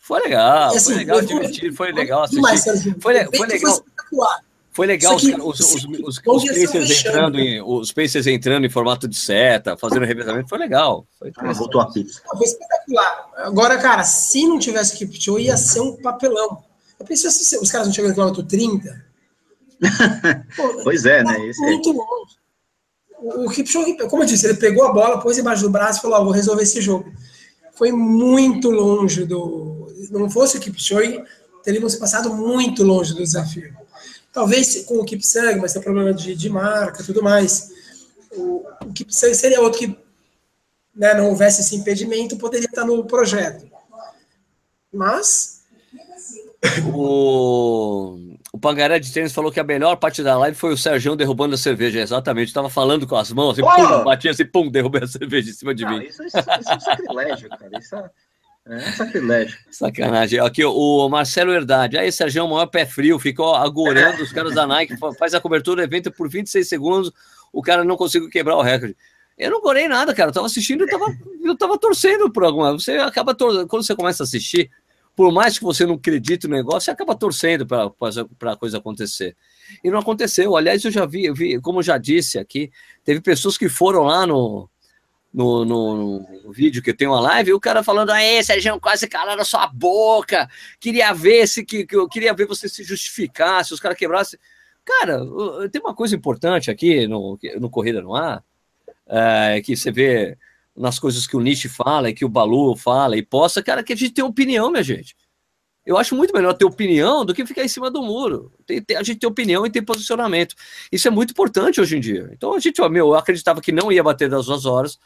Foi 0.06 0.20
legal, 0.20 0.68
assim, 0.68 0.84
foi 0.84 0.94
legal, 0.94 1.20
divertido, 1.20 1.76
foi 1.76 1.90
legal 1.90 2.22
assistir. 2.22 2.36
Demais, 2.36 2.64
foi, 3.00 3.24
foi 3.36 3.46
legal. 3.48 3.84
Foi 4.70 4.86
legal 4.86 5.16
os, 5.16 5.24
os, 5.24 5.60
os, 5.60 5.84
os, 5.98 6.20
os 6.24 6.44
Pacers 6.44 6.90
entrando 7.00 7.40
em, 7.40 7.60
os 7.60 7.90
Pacers 7.90 8.26
entrando 8.28 8.64
em 8.64 8.70
formato 8.70 9.08
de 9.08 9.18
seta, 9.18 9.76
fazendo 9.76 10.06
revezamento, 10.06 10.48
foi 10.48 10.58
legal. 10.58 11.08
Foi 11.18 11.32
ah, 11.38 11.52
voltou 11.52 11.80
a 11.80 11.90
pizza. 11.90 12.22
Foi 12.24 12.46
espetacular. 12.46 13.30
Agora, 13.38 13.78
cara, 13.78 14.04
se 14.04 14.46
não 14.46 14.60
tivesse 14.60 14.96
Keep 14.96 15.20
Show, 15.20 15.40
ia 15.40 15.56
ser 15.56 15.80
um 15.80 15.96
papelão. 15.96 16.62
Eu 17.00 17.04
pensei 17.04 17.28
se 17.28 17.58
os 17.58 17.72
caras 17.72 17.88
não 17.88 17.94
chegam 17.94 18.10
no 18.10 18.14
quilômetro 18.14 18.44
30. 18.44 19.04
Pô, 20.56 20.82
pois 20.84 21.04
é, 21.04 21.24
né? 21.24 21.48
Esse 21.48 21.60
muito 21.60 21.90
é. 21.90 21.94
longe. 21.94 23.44
O 23.44 23.50
Keep 23.50 23.68
Show, 23.68 23.84
como 24.08 24.22
eu 24.22 24.26
disse, 24.26 24.46
ele 24.46 24.54
pegou 24.54 24.86
a 24.86 24.92
bola, 24.92 25.18
pôs 25.20 25.36
embaixo 25.36 25.62
do 25.62 25.70
braço 25.70 25.98
e 25.98 26.02
falou: 26.02 26.20
oh, 26.20 26.24
vou 26.26 26.32
resolver 26.32 26.62
esse 26.62 26.80
jogo. 26.80 27.12
Foi 27.72 27.90
muito 27.90 28.70
longe 28.70 29.24
do, 29.24 29.75
não 30.10 30.30
fosse 30.30 30.56
o 30.56 30.60
Kipchoge, 30.60 31.22
teríamos 31.62 31.96
passado 31.96 32.32
muito 32.32 32.82
longe 32.84 33.12
do 33.12 33.22
desafio. 33.22 33.74
Talvez 34.32 34.84
com 34.84 34.98
o 34.98 35.04
Kipsang, 35.04 35.58
mas 35.58 35.72
tem 35.72 35.80
problema 35.80 36.12
de, 36.12 36.34
de 36.34 36.48
marca 36.50 37.02
tudo 37.02 37.22
mais. 37.22 37.70
O, 38.32 38.66
o 38.84 38.92
Kipsang 38.92 39.34
seria 39.34 39.60
outro 39.60 39.78
que 39.78 39.98
né, 40.94 41.14
não 41.14 41.28
houvesse 41.30 41.60
esse 41.60 41.74
impedimento, 41.74 42.36
poderia 42.36 42.66
estar 42.66 42.84
no 42.84 43.04
projeto. 43.04 43.66
Mas. 44.92 45.64
O, 46.92 48.18
o 48.52 48.58
Pangaré 48.58 48.98
de 48.98 49.12
Tênis 49.12 49.32
falou 49.32 49.52
que 49.52 49.60
a 49.60 49.64
melhor 49.64 49.96
parte 49.96 50.22
da 50.22 50.36
live 50.38 50.56
foi 50.56 50.72
o 50.72 50.76
Sérgio 50.76 51.14
derrubando 51.14 51.54
a 51.54 51.58
cerveja. 51.58 52.00
Exatamente, 52.00 52.48
estava 52.48 52.70
falando 52.70 53.06
com 53.06 53.16
as 53.16 53.30
mãos, 53.32 53.58
assim, 53.58 53.62
pum, 53.62 54.04
batia 54.04 54.30
assim, 54.30 54.46
pum, 54.46 54.70
derrubei 54.70 55.02
a 55.02 55.06
cerveja 55.08 55.50
em 55.50 55.54
cima 55.54 55.74
de 55.74 55.84
não, 55.84 55.92
mim. 55.98 56.04
Isso, 56.04 56.22
isso, 56.24 56.38
isso 56.38 56.70
é 56.70 56.76
um 56.76 56.80
sacrilégio, 56.80 57.48
cara. 57.50 57.78
Isso 57.78 57.96
é. 57.96 58.10
É 58.68 58.80
sacrilégio. 58.92 59.56
Sacanagem. 59.70 60.40
Aqui 60.40 60.64
o 60.64 61.08
Marcelo 61.08 61.52
Herdade. 61.52 61.96
Aí, 61.96 62.10
Sérgio, 62.10 62.44
o 62.44 62.50
maior 62.50 62.66
pé 62.66 62.84
frio, 62.84 63.18
ficou 63.18 63.54
agorando 63.54 64.22
os 64.22 64.32
caras 64.32 64.54
da 64.54 64.66
Nike, 64.66 64.96
faz 65.16 65.34
a 65.34 65.40
cobertura 65.40 65.76
do 65.76 65.88
evento 65.88 66.10
por 66.10 66.28
26 66.28 66.68
segundos, 66.68 67.12
o 67.52 67.62
cara 67.62 67.84
não 67.84 67.96
conseguiu 67.96 68.28
quebrar 68.28 68.56
o 68.56 68.62
recorde. 68.62 68.96
Eu 69.38 69.52
não 69.52 69.60
gorei 69.60 69.86
nada, 69.86 70.12
cara. 70.12 70.30
Eu 70.30 70.34
tava 70.34 70.46
assistindo 70.46 70.84
e 70.84 70.88
tava, 70.88 71.06
eu 71.44 71.56
tava 71.56 71.78
torcendo 71.78 72.30
por 72.30 72.42
alguma. 72.42 72.72
Você 72.72 72.92
acaba 72.92 73.34
torcendo. 73.34 73.68
Quando 73.68 73.84
você 73.84 73.94
começa 73.94 74.22
a 74.22 74.24
assistir, 74.24 74.70
por 75.14 75.30
mais 75.30 75.58
que 75.58 75.64
você 75.64 75.86
não 75.86 75.94
acredite 75.94 76.48
no 76.48 76.56
negócio, 76.56 76.82
você 76.82 76.90
acaba 76.90 77.14
torcendo 77.14 77.66
para 77.66 78.52
a 78.52 78.56
coisa 78.56 78.78
acontecer. 78.78 79.36
E 79.84 79.90
não 79.90 79.98
aconteceu. 79.98 80.56
Aliás, 80.56 80.84
eu 80.84 80.90
já 80.90 81.06
vi, 81.06 81.26
eu 81.26 81.34
vi, 81.34 81.60
como 81.60 81.78
eu 81.78 81.82
já 81.84 81.98
disse 81.98 82.38
aqui, 82.38 82.72
teve 83.04 83.20
pessoas 83.20 83.56
que 83.56 83.68
foram 83.68 84.04
lá 84.04 84.26
no, 84.26 84.68
no, 85.36 85.66
no, 85.66 86.26
no, 86.44 86.50
vídeo 86.50 86.82
que 86.82 86.94
tenho 86.94 87.10
uma 87.10 87.20
live, 87.20 87.52
o 87.52 87.60
cara 87.60 87.82
falando, 87.82 88.08
aí, 88.08 88.42
Sérgio, 88.42 88.80
quase 88.80 89.06
calaram 89.06 89.42
a 89.42 89.44
sua 89.44 89.66
boca, 89.66 90.48
queria 90.80 91.12
ver 91.12 91.46
se 91.46 91.62
que, 91.62 91.84
que 91.84 91.94
eu 91.94 92.08
queria 92.08 92.32
ver 92.32 92.46
você 92.46 92.70
se 92.70 92.82
justificar, 92.82 93.62
se 93.62 93.74
os 93.74 93.78
caras 93.78 93.98
quebrassem. 93.98 94.40
Cara, 94.82 95.20
tem 95.70 95.82
uma 95.82 95.94
coisa 95.94 96.16
importante 96.16 96.70
aqui 96.70 97.06
no, 97.06 97.38
no 97.60 97.68
Corrida 97.68 98.00
no 98.00 98.14
Ar, 98.14 98.42
é, 99.06 99.60
que 99.60 99.76
você 99.76 99.92
vê 99.92 100.38
nas 100.74 100.98
coisas 100.98 101.26
que 101.26 101.36
o 101.36 101.40
Nietzsche 101.40 101.68
fala 101.68 102.08
e 102.08 102.14
que 102.14 102.24
o 102.24 102.30
Balu 102.30 102.74
fala 102.74 103.14
e 103.18 103.22
posta, 103.22 103.62
cara, 103.62 103.82
que 103.82 103.92
a 103.92 103.96
gente 103.96 104.14
tem 104.14 104.24
opinião, 104.24 104.70
minha 104.70 104.82
gente. 104.82 105.14
Eu 105.86 105.96
acho 105.96 106.16
muito 106.16 106.34
melhor 106.34 106.52
ter 106.52 106.64
opinião 106.64 107.24
do 107.24 107.32
que 107.32 107.46
ficar 107.46 107.62
em 107.62 107.68
cima 107.68 107.88
do 107.88 108.02
muro. 108.02 108.52
Tem, 108.66 108.82
tem, 108.82 108.96
a 108.96 109.02
gente 109.04 109.20
tem 109.20 109.28
opinião 109.28 109.64
e 109.64 109.70
tem 109.70 109.84
posicionamento. 109.84 110.56
Isso 110.90 111.06
é 111.06 111.10
muito 111.12 111.30
importante 111.30 111.80
hoje 111.80 111.96
em 111.96 112.00
dia. 112.00 112.28
Então 112.32 112.54
a 112.54 112.58
gente, 112.58 112.82
ó, 112.82 112.88
meu, 112.88 113.08
eu 113.08 113.14
acreditava 113.14 113.60
que 113.60 113.70
não 113.70 113.92
ia 113.92 114.02
bater 114.02 114.28
das 114.28 114.46
duas 114.46 114.64
horas. 114.66 114.98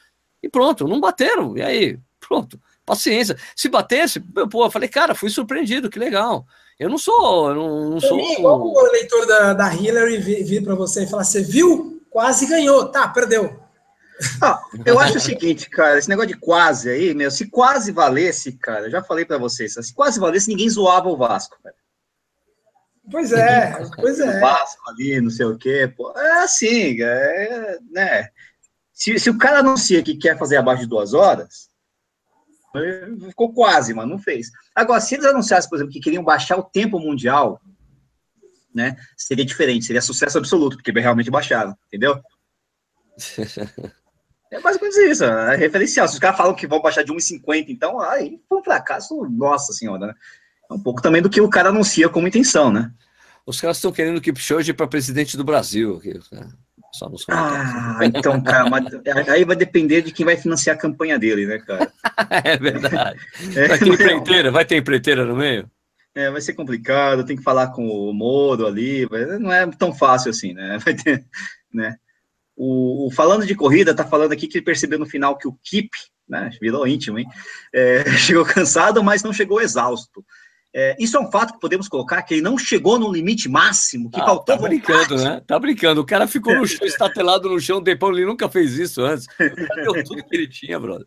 E 0.43 0.49
pronto, 0.49 0.89
não 0.89 1.01
bateram. 1.01 1.57
E 1.57 1.63
aí, 1.63 1.99
pronto, 2.19 2.61
paciência. 2.85 3.37
Se 3.55 3.69
batesse, 3.69 4.21
pô, 4.51 4.65
eu 4.65 4.71
falei, 4.71 4.89
cara, 4.89 5.15
fui 5.15 5.31
surpreendido, 5.31 5.91
que 5.91 5.99
legal. 5.99 6.47
Eu 6.79 6.89
não 6.89 6.97
sou, 6.97 7.51
eu 7.51 7.55
não, 7.55 7.91
não 7.91 8.01
sou. 8.01 8.17
Mim, 8.17 8.33
igual 8.33 8.63
o 8.63 8.87
eleitor 8.87 9.27
da, 9.27 9.53
da 9.53 9.75
Hillary 9.75 10.17
vir, 10.17 10.45
vir 10.45 10.65
para 10.65 10.75
você 10.75 11.05
e 11.05 11.07
falar: 11.07 11.25
você 11.25 11.43
viu? 11.43 12.03
Quase 12.09 12.47
ganhou. 12.47 12.89
Tá, 12.89 13.07
perdeu. 13.07 13.61
Ah, 14.43 14.63
eu 14.85 14.99
acho 14.99 15.17
o 15.17 15.21
seguinte, 15.21 15.69
cara, 15.71 15.99
esse 15.99 16.09
negócio 16.09 16.29
de 16.29 16.39
quase 16.39 16.91
aí, 16.91 17.15
meu, 17.15 17.31
se 17.31 17.49
quase 17.49 17.91
valesse, 17.91 18.53
cara, 18.53 18.87
eu 18.87 18.91
já 18.91 19.03
falei 19.03 19.25
para 19.25 19.39
vocês, 19.39 19.75
se 19.75 19.95
quase 19.95 20.21
valesse, 20.21 20.49
ninguém 20.49 20.69
zoava 20.69 21.09
o 21.09 21.17
Vasco, 21.17 21.59
cara. 21.63 21.75
Pois 23.11 23.33
é, 23.33 23.83
pois 23.97 24.21
é. 24.21 24.37
O 24.37 24.41
Vasco 24.41 24.91
ali, 24.91 25.21
não 25.21 25.31
sei 25.31 25.47
o 25.47 25.57
quê, 25.57 25.93
pô, 25.97 26.13
é 26.17 26.43
assim, 26.43 27.01
é, 27.01 27.79
né? 27.91 28.29
Se, 29.01 29.19
se 29.19 29.31
o 29.31 29.39
cara 29.39 29.61
anuncia 29.61 30.03
que 30.03 30.15
quer 30.15 30.39
fazer 30.39 30.59
abaixo 30.59 30.83
de 30.83 30.89
duas 30.89 31.15
horas, 31.15 31.71
ficou 33.27 33.51
quase, 33.55 33.95
mas 33.95 34.07
não 34.07 34.19
fez. 34.19 34.51
Agora, 34.75 35.01
se 35.01 35.15
eles 35.15 35.25
anunciassem, 35.25 35.71
por 35.71 35.77
exemplo, 35.77 35.91
que 35.91 36.01
queriam 36.01 36.23
baixar 36.23 36.59
o 36.59 36.63
tempo 36.63 36.99
mundial, 37.01 37.63
né, 38.75 38.97
seria 39.17 39.45
diferente, 39.45 39.87
seria 39.87 40.03
sucesso 40.03 40.37
absoluto, 40.37 40.77
porque 40.77 40.93
realmente 40.93 41.31
baixaram, 41.31 41.75
entendeu? 41.87 42.21
É 44.53 44.61
basicamente 44.61 44.99
isso, 45.09 45.23
é 45.23 45.55
referencial. 45.55 46.09
Se 46.09 46.15
os 46.15 46.19
caras 46.19 46.37
falam 46.37 46.57
que 46.57 46.67
vão 46.67 46.83
baixar 46.83 47.05
de 47.05 47.13
1,50, 47.13 47.67
então 47.69 48.01
aí 48.01 48.43
foi 48.49 48.59
um 48.59 48.65
fracasso, 48.65 49.25
nossa 49.31 49.73
senhora, 49.73 50.09
né? 50.09 50.15
É 50.69 50.75
um 50.75 50.81
pouco 50.81 51.01
também 51.01 51.23
do 51.23 51.31
que 51.31 51.41
o 51.41 51.49
cara 51.49 51.69
anuncia 51.69 52.09
como 52.09 52.27
intenção, 52.27 52.73
né? 52.73 52.93
Os 53.47 53.61
caras 53.61 53.77
estão 53.77 53.93
querendo 53.93 54.21
que 54.21 54.33
Kipchoge 54.33 54.73
para 54.73 54.89
presidente 54.89 55.37
do 55.37 55.45
Brasil. 55.45 56.03
Né? 56.33 56.49
Só 56.93 57.09
nos 57.09 57.25
ah, 57.29 57.99
então, 58.03 58.43
cara, 58.43 58.69
mas 58.69 58.93
aí 59.29 59.45
vai 59.45 59.55
depender 59.55 60.03
de 60.03 60.13
quem 60.13 60.27
vai 60.27 60.37
financiar 60.37 60.77
a 60.77 60.79
campanha 60.79 61.19
dele, 61.19 61.47
né, 61.47 61.59
cara? 61.59 61.93
é 62.45 62.57
verdade. 62.57 63.21
É, 63.57 63.69
vai 63.69 63.79
ter 63.79 63.89
empreiteira, 63.89 64.51
vai 64.51 64.65
ter 64.65 64.77
empreiteira 64.77 65.25
no 65.25 65.37
meio? 65.37 65.71
É, 66.15 66.31
vai 66.31 66.41
ser 66.41 66.55
complicado, 66.55 67.25
tem 67.25 67.37
que 67.37 67.43
falar 67.43 67.69
com 67.69 67.89
o 67.89 68.13
Moro 68.13 68.67
ali, 68.67 69.07
não 69.39 69.53
é 69.53 69.67
tão 69.69 69.95
fácil 69.95 70.31
assim, 70.31 70.53
né? 70.53 70.79
Vai 70.85 70.95
ter, 70.95 71.25
né? 71.73 71.97
O, 72.57 73.07
o, 73.07 73.11
falando 73.11 73.47
de 73.47 73.55
corrida, 73.55 73.95
tá 73.95 74.05
falando 74.05 74.33
aqui 74.33 74.47
que 74.47 74.59
ele 74.59 74.65
percebeu 74.65 74.99
no 74.99 75.07
final 75.07 75.39
que 75.39 75.49
o 75.49 75.57
Kip, 75.63 75.89
né, 76.29 76.51
virou 76.61 76.87
íntimo, 76.87 77.19
hein? 77.19 77.27
É, 77.73 78.05
chegou 78.19 78.45
cansado, 78.45 79.03
mas 79.03 79.23
não 79.23 79.33
chegou 79.33 79.61
exausto. 79.61 80.25
É, 80.73 80.97
isso 81.01 81.17
é 81.17 81.21
um 81.21 81.31
fato 81.31 81.55
que 81.55 81.61
podemos 81.61 81.89
colocar, 81.89 82.23
que 82.23 82.35
ele 82.35 82.43
não 82.43 82.57
chegou 82.57 82.99
no 82.99 83.13
limite 83.13 83.49
máximo, 83.49 84.09
que 84.09 84.21
ah, 84.21 84.25
faltou 84.25 84.57
Tá 84.57 84.63
brincando, 84.63 85.17
né? 85.17 85.43
Tá 85.45 85.59
brincando. 85.59 86.01
O 86.01 86.07
cara 86.07 86.29
ficou 86.29 86.55
no 86.55 86.65
chão, 86.67 86.87
estatelado 86.87 87.49
no 87.49 87.61
chão, 87.61 87.83
depois 87.83 88.17
ele 88.17 88.27
nunca 88.27 88.49
fez 88.49 88.79
isso 88.79 89.03
antes. 89.03 89.27
Deu 89.39 90.05
tudo 90.05 90.25
que 90.25 90.37
ele 90.37 90.49
tinha, 90.49 90.79
brother. 90.79 91.07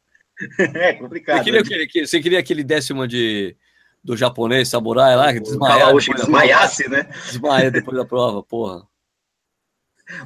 É 0.60 0.94
complicado. 0.94 1.38
Você 1.38 1.44
queria, 1.44 1.62
né? 1.62 1.88
que, 1.90 2.08
você 2.08 2.22
queria 2.22 2.44
que 2.44 2.52
ele 2.52 2.64
desse 2.64 2.92
uma 2.92 3.08
de, 3.08 3.56
do 4.04 4.18
japonês 4.18 4.68
samurai 4.68 5.16
lá, 5.16 5.32
que 5.32 5.40
desmaiasse, 5.40 6.14
desmaiasse, 6.14 6.90
né? 6.90 7.10
Desmaia 7.28 7.72
depois 7.72 7.96
da 7.96 8.06
prova, 8.06 8.44
porra. 8.44 8.86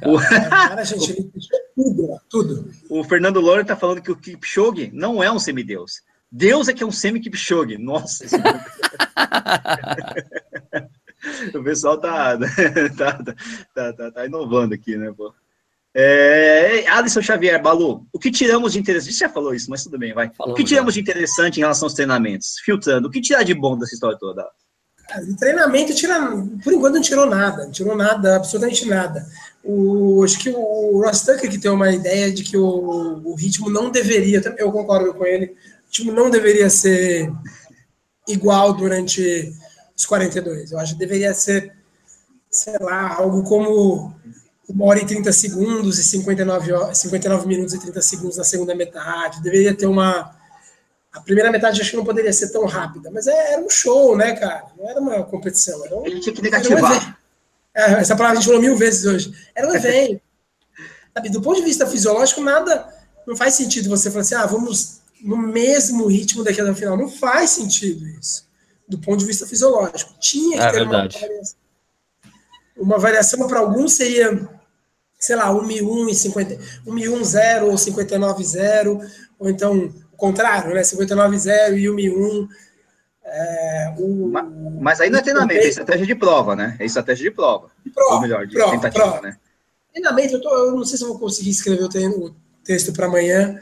O... 0.04 0.18
Cara, 0.18 0.84
gente, 0.84 1.30
tudo, 1.76 2.20
tudo. 2.28 2.70
O 2.90 3.04
Fernando 3.04 3.40
Loura 3.40 3.62
está 3.62 3.76
falando 3.76 4.02
que 4.02 4.10
o 4.10 4.16
Kipchoge 4.16 4.90
não 4.92 5.22
é 5.22 5.30
um 5.30 5.38
semideus. 5.38 6.02
Deus 6.30 6.68
é 6.68 6.72
que 6.72 6.82
é 6.82 6.86
um 6.86 6.92
semi-Kipchoge. 6.92 7.78
Nossa. 7.78 8.24
o 11.54 11.62
pessoal 11.62 11.98
tá, 11.98 12.38
tá, 12.96 13.18
tá, 13.74 13.92
tá, 13.92 14.10
tá, 14.10 14.26
inovando 14.26 14.74
aqui, 14.74 14.96
né, 14.96 15.12
pô? 15.16 15.32
É, 15.94 16.86
Alisson 16.88 17.22
Xavier, 17.22 17.60
Balu, 17.60 18.06
o 18.12 18.18
que 18.18 18.30
tiramos 18.30 18.74
de 18.74 18.78
interessante? 18.78 19.14
Você 19.14 19.20
já 19.20 19.28
falou 19.28 19.54
isso, 19.54 19.70
mas 19.70 19.82
tudo 19.82 19.98
bem, 19.98 20.12
vai. 20.12 20.30
Falamos, 20.30 20.54
o 20.54 20.56
que 20.56 20.68
tiramos 20.68 20.94
já. 20.94 21.00
de 21.00 21.10
interessante 21.10 21.56
em 21.56 21.60
relação 21.60 21.86
aos 21.86 21.94
treinamentos? 21.94 22.58
Filtrando, 22.64 23.08
o 23.08 23.10
que 23.10 23.20
tirar 23.20 23.42
de 23.42 23.54
bom 23.54 23.76
dessa 23.76 23.94
história 23.94 24.18
toda? 24.18 24.46
De 25.24 25.36
treinamento, 25.38 25.94
tira, 25.94 26.20
por 26.62 26.72
enquanto 26.72 26.96
não 26.96 27.00
tirou 27.00 27.24
nada, 27.24 27.64
não 27.64 27.72
tirou 27.72 27.96
nada, 27.96 28.36
absolutamente 28.36 28.86
nada. 28.86 29.26
O, 29.64 30.22
acho 30.22 30.38
que 30.38 30.50
o 30.50 31.02
Ross 31.02 31.22
Tucker 31.22 31.50
que 31.50 31.58
tem 31.58 31.70
uma 31.70 31.90
ideia 31.90 32.30
de 32.30 32.44
que 32.44 32.58
o, 32.58 33.22
o 33.24 33.34
ritmo 33.34 33.70
não 33.70 33.90
deveria, 33.90 34.42
eu 34.58 34.70
concordo 34.70 35.14
com 35.14 35.24
ele, 35.24 35.56
o 35.88 35.90
ritmo 35.90 36.12
não 36.12 36.30
deveria 36.30 36.68
ser 36.68 37.32
igual 38.28 38.74
durante 38.74 39.52
os 39.96 40.04
42. 40.04 40.72
Eu 40.72 40.78
acho 40.78 40.92
que 40.92 40.98
deveria 40.98 41.32
ser, 41.32 41.72
sei 42.50 42.76
lá, 42.78 43.14
algo 43.14 43.42
como 43.42 44.14
uma 44.68 44.84
hora 44.84 45.00
e 45.00 45.06
30 45.06 45.32
segundos 45.32 45.98
e 45.98 46.04
59, 46.04 46.94
59 46.94 47.46
minutos 47.46 47.74
e 47.74 47.80
30 47.80 48.02
segundos 48.02 48.36
na 48.36 48.44
segunda 48.44 48.74
metade. 48.74 49.42
Deveria 49.42 49.74
ter 49.74 49.86
uma. 49.86 50.36
A 51.10 51.20
primeira 51.20 51.50
metade 51.50 51.80
acho 51.80 51.90
que 51.90 51.96
não 51.96 52.04
poderia 52.04 52.32
ser 52.32 52.50
tão 52.50 52.66
rápida, 52.66 53.10
mas 53.10 53.26
é, 53.26 53.54
era 53.54 53.62
um 53.62 53.70
show, 53.70 54.14
né, 54.14 54.36
cara? 54.36 54.66
Não 54.76 54.88
era 54.88 55.00
uma 55.00 55.24
competição. 55.24 55.84
Era 55.86 55.96
um, 55.96 56.06
Ele 56.06 56.20
tinha 56.20 56.34
que 56.34 56.42
negativar. 56.42 57.18
É, 57.74 57.92
essa 57.94 58.14
palavra 58.14 58.38
a 58.38 58.40
gente 58.40 58.46
falou 58.46 58.60
mil 58.60 58.76
vezes 58.76 59.06
hoje. 59.06 59.32
Era 59.54 59.68
um 59.68 59.74
evento. 59.74 60.20
Sabe, 61.14 61.30
do 61.30 61.40
ponto 61.40 61.56
de 61.56 61.64
vista 61.64 61.86
fisiológico, 61.86 62.42
nada. 62.42 62.94
Não 63.26 63.36
faz 63.36 63.54
sentido 63.54 63.88
você 63.88 64.10
falar 64.10 64.22
assim, 64.22 64.34
ah, 64.34 64.46
vamos 64.46 65.00
no 65.22 65.36
mesmo 65.36 66.06
ritmo 66.06 66.42
o 66.42 66.74
final. 66.74 66.96
Não 66.96 67.08
faz 67.08 67.50
sentido 67.50 68.06
isso. 68.06 68.46
Do 68.86 68.98
ponto 68.98 69.18
de 69.18 69.26
vista 69.26 69.46
fisiológico. 69.46 70.14
Tinha 70.18 70.58
que 70.58 70.64
é, 70.64 70.70
ter 70.70 70.78
verdade. 70.78 71.16
uma 71.16 71.28
variação. 71.28 71.58
Uma 72.76 72.98
variação 72.98 73.48
para 73.48 73.58
alguns 73.58 73.94
seria, 73.94 74.48
sei 75.18 75.36
lá, 75.36 75.48
1.1 75.50 76.10
e 76.10 76.14
50, 76.14 76.56
1.1 76.86 77.62
ou 77.64 77.74
59,0, 77.74 79.10
ou 79.38 79.50
então 79.50 79.92
o 80.12 80.16
contrário, 80.16 80.72
né? 80.72 80.80
59,0 80.82 81.76
e 81.76 81.84
1.1. 81.86 82.48
É, 83.24 83.94
o, 83.98 84.28
mas, 84.28 84.46
mas, 84.80 85.00
aí 85.00 85.10
não 85.10 85.18
é 85.18 85.22
treinamento, 85.22 85.60
é 85.60 85.68
estratégia 85.68 86.06
de 86.06 86.14
prova, 86.14 86.56
né? 86.56 86.76
É 86.78 86.86
estratégia 86.86 87.28
de 87.28 87.36
prova. 87.36 87.70
De 87.84 87.90
prova 87.90 88.14
ou 88.14 88.20
melhor, 88.22 88.46
de 88.46 88.54
prova, 88.54 88.72
tentativa, 88.72 89.04
prova. 89.04 89.20
né? 89.20 89.36
Treinamento, 89.92 90.34
eu, 90.34 90.40
tô, 90.40 90.48
eu 90.48 90.76
não 90.76 90.84
sei 90.84 90.96
se 90.96 91.04
eu 91.04 91.08
vou 91.08 91.18
conseguir 91.18 91.50
escrever 91.50 91.84
o, 91.84 92.26
o 92.26 92.34
texto 92.64 92.92
para 92.92 93.06
amanhã. 93.06 93.60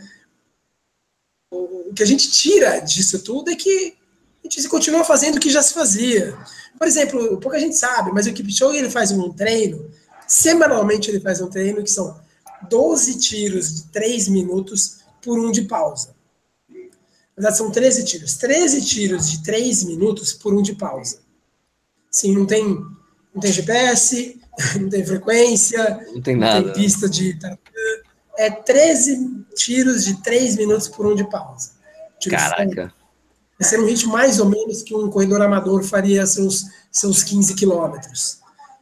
Que 1.96 2.02
a 2.02 2.06
gente 2.06 2.30
tira 2.30 2.78
disso 2.78 3.18
tudo 3.20 3.50
é 3.50 3.56
que 3.56 3.96
a 4.44 4.48
gente 4.48 4.68
continua 4.68 5.02
fazendo 5.02 5.36
o 5.36 5.40
que 5.40 5.50
já 5.50 5.62
se 5.62 5.74
fazia. 5.74 6.36
Por 6.78 6.86
exemplo, 6.86 7.40
pouca 7.40 7.58
gente 7.58 7.76
sabe, 7.76 8.12
mas 8.12 8.26
o 8.26 8.32
Kipchoge 8.32 8.78
ele 8.78 8.90
faz 8.90 9.10
um 9.10 9.32
treino, 9.32 9.90
semanalmente 10.28 11.10
ele 11.10 11.20
faz 11.20 11.40
um 11.40 11.48
treino 11.48 11.82
que 11.82 11.90
são 11.90 12.20
12 12.68 13.18
tiros 13.18 13.74
de 13.74 13.82
3 13.84 14.28
minutos 14.28 14.98
por 15.22 15.38
um 15.38 15.50
de 15.50 15.62
pausa 15.62 16.16
verdade, 17.36 17.58
são 17.58 17.70
13 17.70 18.04
tiros. 18.04 18.34
13 18.36 18.84
tiros 18.84 19.30
de 19.30 19.42
3 19.42 19.84
minutos 19.84 20.32
por 20.32 20.54
um 20.54 20.62
de 20.62 20.74
pausa. 20.74 21.18
Sim, 22.10 22.34
não 22.34 22.46
tem, 22.46 22.64
não 22.64 23.40
tem 23.40 23.52
GPS, 23.52 24.40
não 24.80 24.88
tem 24.88 25.04
frequência, 25.04 26.06
não 26.14 26.22
tem 26.22 26.36
nada. 26.36 26.66
Não 26.66 26.72
tem 26.72 26.82
pista 26.82 27.08
de 27.08 27.38
É 28.38 28.50
13 28.50 29.44
tiros 29.54 30.04
de 30.04 30.22
3 30.22 30.56
minutos 30.56 30.88
por 30.88 31.06
um 31.06 31.14
de 31.14 31.28
pausa. 31.28 31.75
Tiro 32.18 32.36
Caraca. 32.36 32.92
Vai 33.58 33.68
ser 33.68 33.80
um 33.80 33.86
ritmo 33.86 34.12
mais 34.12 34.38
ou 34.38 34.48
menos 34.48 34.82
que 34.82 34.94
um 34.94 35.10
corredor 35.10 35.40
amador 35.40 35.82
faria 35.82 36.26
seus, 36.26 36.66
seus 36.92 37.22
15 37.22 37.54
quilômetros. 37.54 38.40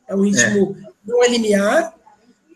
É 0.09 0.14
um 0.14 0.22
ritmo, 0.22 0.76
é. 0.78 0.91
não 1.07 1.22
é 1.22 1.28
linear, 1.28 1.95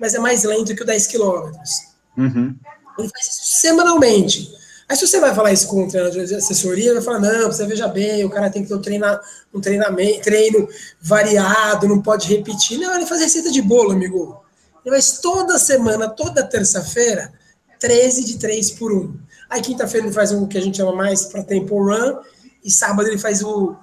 mas 0.00 0.14
é 0.14 0.18
mais 0.18 0.42
lento 0.44 0.74
que 0.74 0.82
o 0.82 0.86
10 0.86 1.06
quilômetros. 1.06 1.70
Uhum. 2.16 2.56
Ele 2.98 3.08
faz 3.08 3.26
isso 3.26 3.60
semanalmente. 3.60 4.52
Aí 4.88 4.96
se 4.96 5.06
você 5.06 5.20
vai 5.20 5.34
falar 5.34 5.52
isso 5.52 5.68
com 5.68 5.84
um 5.84 5.88
treinador 5.88 6.24
de 6.24 6.34
assessoria, 6.34 6.86
ele 6.86 7.00
vai 7.00 7.02
falar, 7.02 7.20
não, 7.20 7.52
você 7.52 7.66
veja 7.66 7.86
bem, 7.86 8.24
o 8.24 8.30
cara 8.30 8.50
tem 8.50 8.62
que 8.62 8.68
ter 8.68 8.74
um, 8.74 8.80
treina, 8.80 9.20
um 9.52 9.60
treinamento, 9.60 10.22
treino 10.22 10.68
variado, 11.00 11.86
não 11.86 12.00
pode 12.00 12.26
repetir. 12.26 12.78
Não, 12.78 12.94
ele 12.96 13.06
faz 13.06 13.20
receita 13.20 13.50
de 13.50 13.60
bolo, 13.60 13.92
amigo. 13.92 14.42
Ele 14.84 14.94
faz 14.94 15.18
toda 15.18 15.58
semana, 15.58 16.08
toda 16.08 16.42
terça-feira, 16.42 17.32
13 17.78 18.24
de 18.24 18.38
3 18.38 18.70
por 18.72 18.92
1. 18.92 19.14
Aí 19.48 19.62
quinta-feira 19.62 20.06
ele 20.06 20.14
faz 20.14 20.32
um 20.32 20.46
que 20.46 20.58
a 20.58 20.60
gente 20.60 20.76
chama 20.76 20.92
mais 20.92 21.26
para 21.26 21.42
tempo 21.42 21.82
run, 21.82 22.18
e 22.64 22.70
sábado 22.70 23.08
ele 23.08 23.18
faz 23.18 23.42
o, 23.42 23.76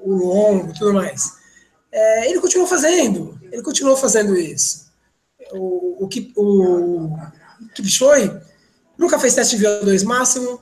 o 0.00 0.14
longo 0.14 0.70
e 0.70 0.78
tudo 0.78 0.94
mais. 0.94 1.32
É, 1.90 2.30
ele 2.30 2.40
continuou 2.40 2.68
fazendo, 2.68 3.38
ele 3.50 3.62
continuou 3.62 3.96
fazendo 3.96 4.36
isso. 4.36 4.90
O, 5.52 6.04
o, 6.04 6.08
o, 6.36 7.04
o 7.04 7.18
Kipchoge 7.74 8.40
Nunca 9.02 9.18
fez 9.18 9.34
teste 9.34 9.56
de 9.56 9.64
VO2 9.64 10.04
máximo. 10.04 10.60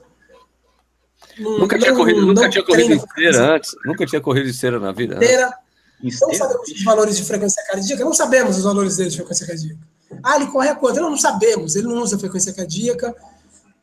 nunca 1.37 1.77
tinha 1.77 1.93
corrido, 1.93 2.25
nunca 2.25 2.49
tinha 2.49 2.63
corrido 2.63 2.93
esteira 2.95 3.55
antes. 3.55 3.75
Nunca 3.85 4.05
tinha 4.05 4.19
corrido 4.19 4.49
esteira 4.49 4.79
na 4.79 4.91
vida. 4.91 5.13
Esteira. 5.13 5.53
Não 6.01 6.33
sabemos 6.33 6.71
os 6.71 6.83
valores 6.83 7.17
de 7.17 7.23
frequência 7.23 7.63
cardíaca. 7.67 8.03
Não 8.03 8.13
sabemos 8.13 8.57
os 8.57 8.63
valores 8.63 8.97
dele 8.97 9.11
de 9.11 9.17
frequência 9.17 9.45
cardíaca. 9.45 9.79
Ah, 10.23 10.37
ele 10.37 10.47
corre 10.47 10.69
a 10.69 10.75
quanto? 10.75 10.99
Não, 10.99 11.11
não 11.11 11.17
sabemos. 11.17 11.75
Ele 11.75 11.87
não 11.87 12.01
usa 12.01 12.17
frequência 12.17 12.51
cardíaca. 12.51 13.15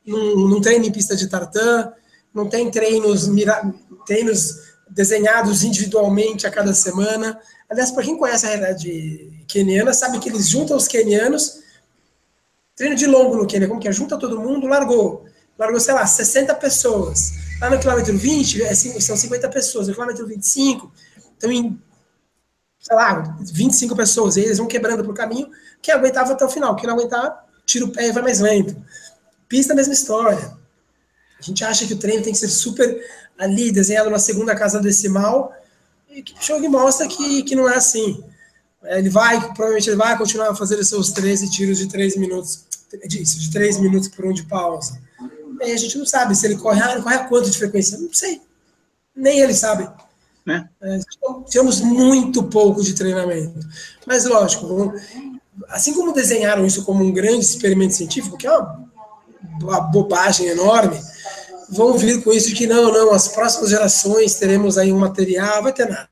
Não, 0.09 0.48
não 0.48 0.61
treina 0.61 0.86
em 0.86 0.92
pista 0.92 1.14
de 1.14 1.28
tartan. 1.28 1.92
Não 2.34 2.48
tem 2.48 2.70
treinos, 2.70 3.28
mira, 3.28 3.62
treinos 4.06 4.54
desenhados 4.88 5.62
individualmente 5.62 6.46
a 6.46 6.50
cada 6.50 6.74
semana. 6.74 7.38
Aliás, 7.68 7.90
para 7.90 8.04
quem 8.04 8.16
conhece 8.16 8.46
a 8.46 8.48
realidade 8.48 9.44
queniana, 9.46 9.92
sabe 9.92 10.18
que 10.18 10.28
eles 10.28 10.48
juntam 10.48 10.76
os 10.76 10.88
quenianos 10.88 11.59
Treino 12.78 12.94
de 12.94 13.09
longo 13.09 13.36
no 13.36 13.44
Quênia, 13.44 13.66
como 13.66 13.80
que 13.80 13.88
é? 13.88 13.92
Junta 13.92 14.16
todo 14.16 14.40
mundo, 14.40 14.68
largou. 14.68 15.26
Largou, 15.59 15.80
sei 15.80 15.92
lá, 15.92 16.06
60 16.06 16.54
pessoas. 16.54 17.32
Lá 17.61 17.68
no 17.68 17.80
quilômetro 17.80 18.16
20, 18.16 18.62
é, 18.62 18.72
são 18.72 19.16
50 19.16 19.48
pessoas. 19.48 19.88
No 19.88 19.94
quilômetro 19.94 20.24
25, 20.24 20.92
estão 21.32 21.50
em, 21.50 21.76
sei 22.78 22.94
lá, 22.94 23.36
25 23.40 23.96
pessoas. 23.96 24.36
E 24.36 24.42
eles 24.42 24.59
vão 24.59 24.68
quebrando 24.68 25.02
por 25.02 25.12
caminho. 25.12 25.50
Quem 25.82 25.92
aguentava 25.92 26.32
até 26.32 26.44
o 26.44 26.48
final. 26.48 26.76
Quem 26.76 26.86
não 26.86 26.94
aguentar, 26.94 27.44
tira 27.66 27.84
o 27.84 27.88
pé 27.90 28.06
e 28.06 28.12
vai 28.12 28.22
mais 28.22 28.38
lento. 28.38 28.76
Pista, 29.49 29.74
mesma 29.74 29.94
história. 29.94 30.57
A 31.38 31.42
gente 31.42 31.64
acha 31.64 31.86
que 31.86 31.94
o 31.94 31.99
treino 31.99 32.22
tem 32.22 32.32
que 32.32 32.38
ser 32.38 32.49
super 32.49 33.01
ali, 33.38 33.70
desenhado 33.70 34.11
na 34.11 34.18
segunda 34.18 34.55
casa 34.55 34.80
decimal, 34.80 35.53
e 36.11 36.22
que 36.22 36.34
Kipchoge 36.34 36.68
mostra 36.68 37.07
que, 37.07 37.42
que 37.44 37.55
não 37.55 37.68
é 37.68 37.76
assim. 37.76 38.22
Ele 38.82 39.09
vai, 39.09 39.40
provavelmente 39.40 39.88
ele 39.88 39.96
vai 39.96 40.16
continuar 40.18 40.51
a 40.51 40.55
fazer 40.55 40.78
os 40.78 40.88
seus 40.88 41.11
13 41.12 41.51
tiros 41.51 41.78
de 41.78 41.88
3 41.88 42.16
minutos, 42.16 42.64
disso, 43.07 43.38
de 43.38 43.51
3 43.51 43.78
minutos 43.78 44.09
por 44.09 44.24
um 44.24 44.32
de 44.32 44.44
pausa. 44.44 45.01
E 45.61 45.72
a 45.72 45.76
gente 45.76 45.99
não 45.99 46.07
sabe 46.07 46.34
se 46.34 46.46
ele 46.46 46.57
corre, 46.57 46.80
ah, 46.80 46.92
ele 46.92 47.03
corre 47.03 47.16
a 47.16 47.24
quanto 47.24 47.51
de 47.51 47.59
frequência? 47.59 47.99
Não 47.99 48.12
sei. 48.12 48.40
Nem 49.14 49.40
ele 49.40 49.55
sabe. 49.55 49.88
Né? 50.46 50.68
É, 50.80 51.01
temos 51.51 51.80
muito 51.80 52.44
pouco 52.44 52.82
de 52.82 52.94
treinamento. 52.94 53.59
Mas, 54.07 54.24
lógico, 54.24 54.94
assim 55.68 55.92
como 55.92 56.12
desenharam 56.12 56.64
isso 56.64 56.84
como 56.84 57.05
um 57.05 57.12
grande 57.12 57.44
experimento 57.44 57.94
científico, 57.94 58.38
que 58.38 58.46
é 58.46 58.53
uma, 58.53 58.88
uma 59.62 59.80
bobagem 59.80 60.46
enorme, 60.46 61.00
vão 61.70 61.96
vir 61.96 62.22
com 62.22 62.32
isso 62.32 62.48
de 62.48 62.54
que 62.54 62.66
não, 62.66 62.92
não, 62.92 63.12
as 63.12 63.28
próximas 63.28 63.70
gerações 63.70 64.34
teremos 64.36 64.78
aí 64.78 64.92
um 64.92 64.98
material, 64.98 65.62
vai 65.62 65.72
ter 65.72 65.88
nada. 65.88 66.09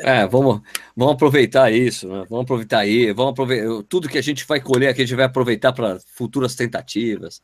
É, 0.00 0.26
vamos, 0.26 0.60
vamos 0.94 1.14
aproveitar 1.14 1.72
isso, 1.72 2.06
né? 2.06 2.24
vamos 2.28 2.44
aproveitar 2.44 2.80
aí, 2.80 3.12
vamos 3.12 3.32
aproveitar 3.32 3.82
tudo 3.88 4.08
que 4.08 4.18
a 4.18 4.22
gente 4.22 4.46
vai 4.46 4.60
colher 4.60 4.88
aqui, 4.88 5.02
a 5.02 5.06
gente 5.06 5.16
vai 5.16 5.24
aproveitar 5.24 5.72
para 5.72 5.98
futuras 6.14 6.54
tentativas. 6.54 7.40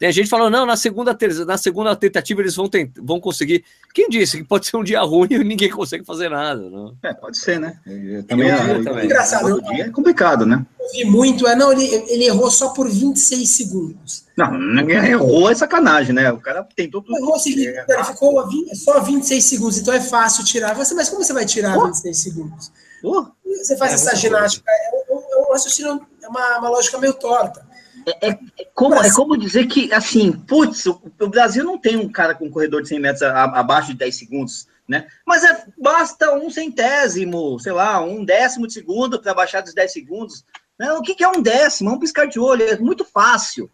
Tem 0.00 0.10
gente 0.10 0.30
falando, 0.30 0.54
não, 0.54 0.64
na 0.64 0.78
segunda, 0.78 1.14
na 1.46 1.58
segunda 1.58 1.94
tentativa 1.94 2.40
eles 2.40 2.56
vão, 2.56 2.70
vão 3.02 3.20
conseguir. 3.20 3.62
Quem 3.92 4.08
disse 4.08 4.38
que 4.38 4.44
pode 4.44 4.66
ser 4.66 4.78
um 4.78 4.82
dia 4.82 5.02
ruim 5.02 5.28
e 5.30 5.44
ninguém 5.44 5.68
consegue 5.68 6.06
fazer 6.06 6.30
nada? 6.30 6.70
Não? 6.70 6.96
É, 7.02 7.12
pode 7.12 7.36
ser, 7.36 7.60
né? 7.60 7.78
também, 8.26 8.50
é, 8.50 8.54
é, 8.54 8.82
também. 8.82 9.04
engraçado. 9.04 9.46
Eu, 9.46 9.60
é 9.72 9.90
complicado, 9.90 10.46
né? 10.46 10.64
Eu 10.80 10.90
vi 10.92 11.04
muito, 11.04 11.46
é, 11.46 11.54
não, 11.54 11.70
ele, 11.70 11.84
ele 12.08 12.24
errou 12.24 12.50
só 12.50 12.70
por 12.70 12.88
26 12.88 13.46
segundos. 13.46 14.24
Não, 14.38 14.50
ninguém 14.58 14.96
errou 14.96 15.50
é 15.50 15.54
sacanagem, 15.54 16.14
né? 16.14 16.32
O 16.32 16.40
cara 16.40 16.66
tentou 16.74 17.02
tudo. 17.02 17.18
Errou, 17.18 17.34
assim, 17.34 17.52
ele 17.60 18.04
ficou 18.04 18.42
só 18.72 19.00
26 19.00 19.44
segundos, 19.44 19.76
então 19.76 19.92
é 19.92 20.00
fácil 20.00 20.42
tirar. 20.46 20.74
Você, 20.76 20.94
mas 20.94 21.10
como 21.10 21.22
você 21.22 21.34
vai 21.34 21.44
tirar 21.44 21.74
Pô? 21.74 21.84
26 21.88 22.22
segundos? 22.22 22.72
Pô? 23.02 23.26
Você 23.44 23.76
faz 23.76 23.92
é, 23.92 23.94
essa 23.96 24.16
ginástica, 24.16 24.64
é, 24.66 25.12
um, 25.12 25.18
é, 25.52 26.24
é 26.24 26.28
uma, 26.28 26.58
uma 26.58 26.70
lógica 26.70 26.96
meio 26.96 27.12
torta. 27.12 27.68
É, 28.06 28.28
é, 28.28 28.30
é, 28.30 28.64
como, 28.74 28.94
é 28.94 29.12
como 29.12 29.36
dizer 29.36 29.66
que, 29.66 29.92
assim, 29.92 30.32
putz, 30.32 30.86
o, 30.86 31.00
o, 31.20 31.28
Brasil 31.28 31.64
não 31.64 31.78
tem 31.78 31.96
um 31.96 32.08
cara 32.08 32.34
com 32.34 32.46
um 32.46 32.50
corredor 32.50 32.82
de 32.82 32.88
100 32.88 33.00
metros 33.00 33.22
a, 33.22 33.32
a, 33.32 33.60
abaixo 33.60 33.88
de 33.88 33.98
10 33.98 34.16
segundos, 34.16 34.66
né? 34.88 35.06
Mas 35.26 35.44
é, 35.44 35.64
basta 35.78 36.34
um 36.34 36.50
centésimo, 36.50 37.58
sei 37.60 37.72
lá, 37.72 38.02
um 38.02 38.24
décimo 38.24 38.66
de 38.66 38.72
segundo 38.72 39.20
para 39.20 39.34
baixar 39.34 39.60
dos 39.60 39.74
10 39.74 39.92
segundos. 39.92 40.44
Né? 40.78 40.92
O 40.92 41.02
que, 41.02 41.14
que, 41.14 41.24
é 41.24 41.28
um 41.28 41.42
décimo? 41.42 41.90
É 41.90 41.92
um 41.92 41.98
piscar 41.98 42.26
de 42.26 42.40
olho, 42.40 42.62
é 42.62 42.78
muito 42.78 43.04
fácil. 43.04 43.70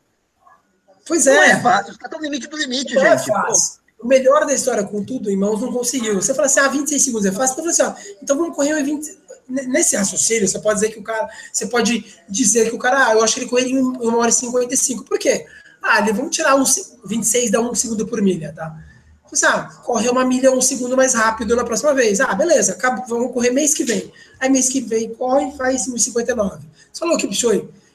Pois 1.06 1.26
é. 1.26 1.34
Não 1.34 1.42
é 1.42 1.60
fácil, 1.60 1.92
está 1.92 2.08
no 2.08 2.22
limite 2.22 2.48
do 2.48 2.56
limite, 2.56 2.94
não 2.94 3.06
é 3.06 3.16
gente. 3.16 3.30
É 3.30 3.32
fácil. 3.32 3.80
O 4.00 4.06
melhor 4.06 4.44
da 4.44 4.52
história, 4.52 4.84
com 4.84 5.02
tudo 5.04 5.30
em 5.30 5.36
mãos, 5.36 5.60
não 5.60 5.72
conseguiu. 5.72 6.14
Você 6.16 6.34
fala 6.34 6.46
assim, 6.46 6.60
ah, 6.60 6.68
26 6.68 7.02
segundos 7.02 7.26
é 7.26 7.32
fácil. 7.32 7.54
Então, 7.54 7.70
assim, 7.70 7.82
ó, 7.82 7.94
então 8.22 8.36
vamos 8.36 8.54
correr 8.54 8.82
20, 8.82 9.18
nesse 9.48 9.96
raciocínio, 9.96 10.48
você 10.48 10.58
pode 10.58 10.80
dizer 10.80 10.92
que 10.92 10.98
o 10.98 11.02
cara. 11.02 11.28
Você 11.52 11.66
pode 11.66 12.04
dizer 12.28 12.68
que 12.68 12.76
o 12.76 12.78
cara, 12.78 13.08
ah, 13.08 13.12
eu 13.14 13.22
acho 13.22 13.34
que 13.34 13.40
ele 13.40 13.48
correria 13.48 13.78
em 13.78 13.82
1 13.82 14.16
hora 14.16 14.30
e 14.30 14.32
55. 14.32 15.04
Por 15.04 15.18
quê? 15.18 15.46
Ah, 15.82 16.00
ele, 16.00 16.12
vamos 16.12 16.34
tirar 16.34 16.56
um, 16.56 16.64
26 17.04 17.50
dá 17.50 17.60
1 17.60 17.74
segundo 17.74 18.06
por 18.06 18.20
milha, 18.20 18.52
tá? 18.54 18.76
Você, 19.30 19.44
ah, 19.46 19.64
corre 19.84 20.08
uma 20.08 20.24
milha 20.24 20.52
um 20.52 20.60
segundo 20.60 20.96
mais 20.96 21.14
rápido 21.14 21.54
na 21.56 21.64
próxima 21.64 21.92
vez. 21.94 22.20
Ah, 22.20 22.34
beleza, 22.34 22.72
acaba, 22.72 23.04
vamos 23.08 23.32
correr 23.32 23.50
mês 23.50 23.74
que 23.74 23.84
vem. 23.84 24.12
Aí 24.40 24.48
mês 24.48 24.68
que 24.68 24.80
vem 24.80 25.12
corre 25.14 25.48
e 25.48 25.56
faz 25.56 25.88
1,59. 25.88 26.60
Você 26.92 27.00
falou 27.00 27.16
que, 27.16 27.26
bicho, 27.26 27.48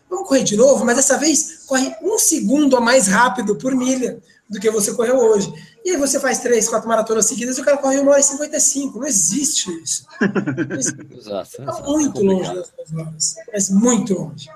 vamos 0.10 0.28
correr 0.28 0.44
de 0.44 0.56
novo, 0.56 0.86
mas 0.86 0.98
dessa 0.98 1.18
vez 1.18 1.64
corre 1.66 1.94
um 2.02 2.18
segundo 2.18 2.76
a 2.76 2.82
mais 2.82 3.08
rápido 3.08 3.56
por 3.56 3.74
milha 3.74 4.22
do 4.52 4.60
que 4.60 4.70
você 4.70 4.94
correu 4.94 5.16
hoje. 5.18 5.52
E 5.86 5.92
aí 5.92 5.98
você 5.98 6.20
faz 6.20 6.40
três, 6.40 6.68
quatro 6.68 6.88
maratonas 6.88 7.26
seguidas 7.26 7.58
e 7.58 7.62
o 7.62 7.64
cara 7.64 7.78
corre 7.78 7.98
uma 8.00 8.12
hora 8.12 8.20
e 8.20 8.24
55. 8.24 9.00
Não 9.00 9.08
existe 9.08 9.72
isso. 9.82 10.06
Exato. 11.18 11.62
Está 11.62 11.82
muito 11.84 12.20
é 12.20 12.24
longe 12.24 12.54
das 12.54 12.70
duas 12.70 12.94
horas. 12.94 13.36
Mas 13.52 13.70
muito 13.70 14.14
longe. 14.14 14.50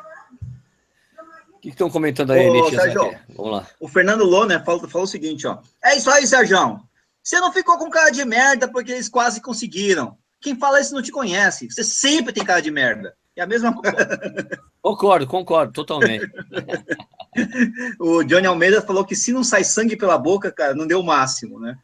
O 1.53 1.59
que 1.59 1.69
estão 1.69 1.89
comentando 1.89 2.31
aí, 2.31 2.47
Ô, 2.49 2.69
Sérgio, 2.69 3.17
Vamos 3.29 3.51
lá. 3.53 3.67
O 3.79 3.87
Fernando 3.87 4.25
Lona 4.25 4.61
falou, 4.63 4.87
falou 4.87 5.05
o 5.05 5.09
seguinte, 5.09 5.47
ó. 5.47 5.59
É 5.81 5.95
isso 5.95 6.11
aí, 6.11 6.27
Sérgio. 6.27 6.79
Você 7.23 7.39
não 7.39 7.53
ficou 7.53 7.77
com 7.77 7.89
cara 7.89 8.11
de 8.11 8.23
merda 8.25 8.67
porque 8.67 8.91
eles 8.91 9.07
quase 9.07 9.39
conseguiram. 9.39 10.17
Quem 10.41 10.55
fala 10.55 10.81
isso 10.81 10.93
não 10.93 11.01
te 11.01 11.11
conhece. 11.11 11.71
Você 11.71 11.83
sempre 11.85 12.33
tem 12.33 12.43
cara 12.43 12.61
de 12.61 12.69
merda. 12.69 13.15
É 13.35 13.41
a 13.41 13.47
mesma 13.47 13.73
coisa. 13.73 13.95
Concordo, 14.81 15.27
concordo, 15.27 15.73
totalmente. 15.73 16.25
o 17.99 18.23
Johnny 18.23 18.47
Almeida 18.47 18.81
falou 18.81 19.03
que 19.03 19.15
se 19.15 19.33
não 19.33 19.43
sai 19.43 19.63
sangue 19.63 19.97
pela 19.97 20.17
boca, 20.17 20.51
cara, 20.51 20.73
não 20.73 20.87
deu 20.87 20.99
o 20.99 21.03
máximo, 21.03 21.59
né? 21.59 21.77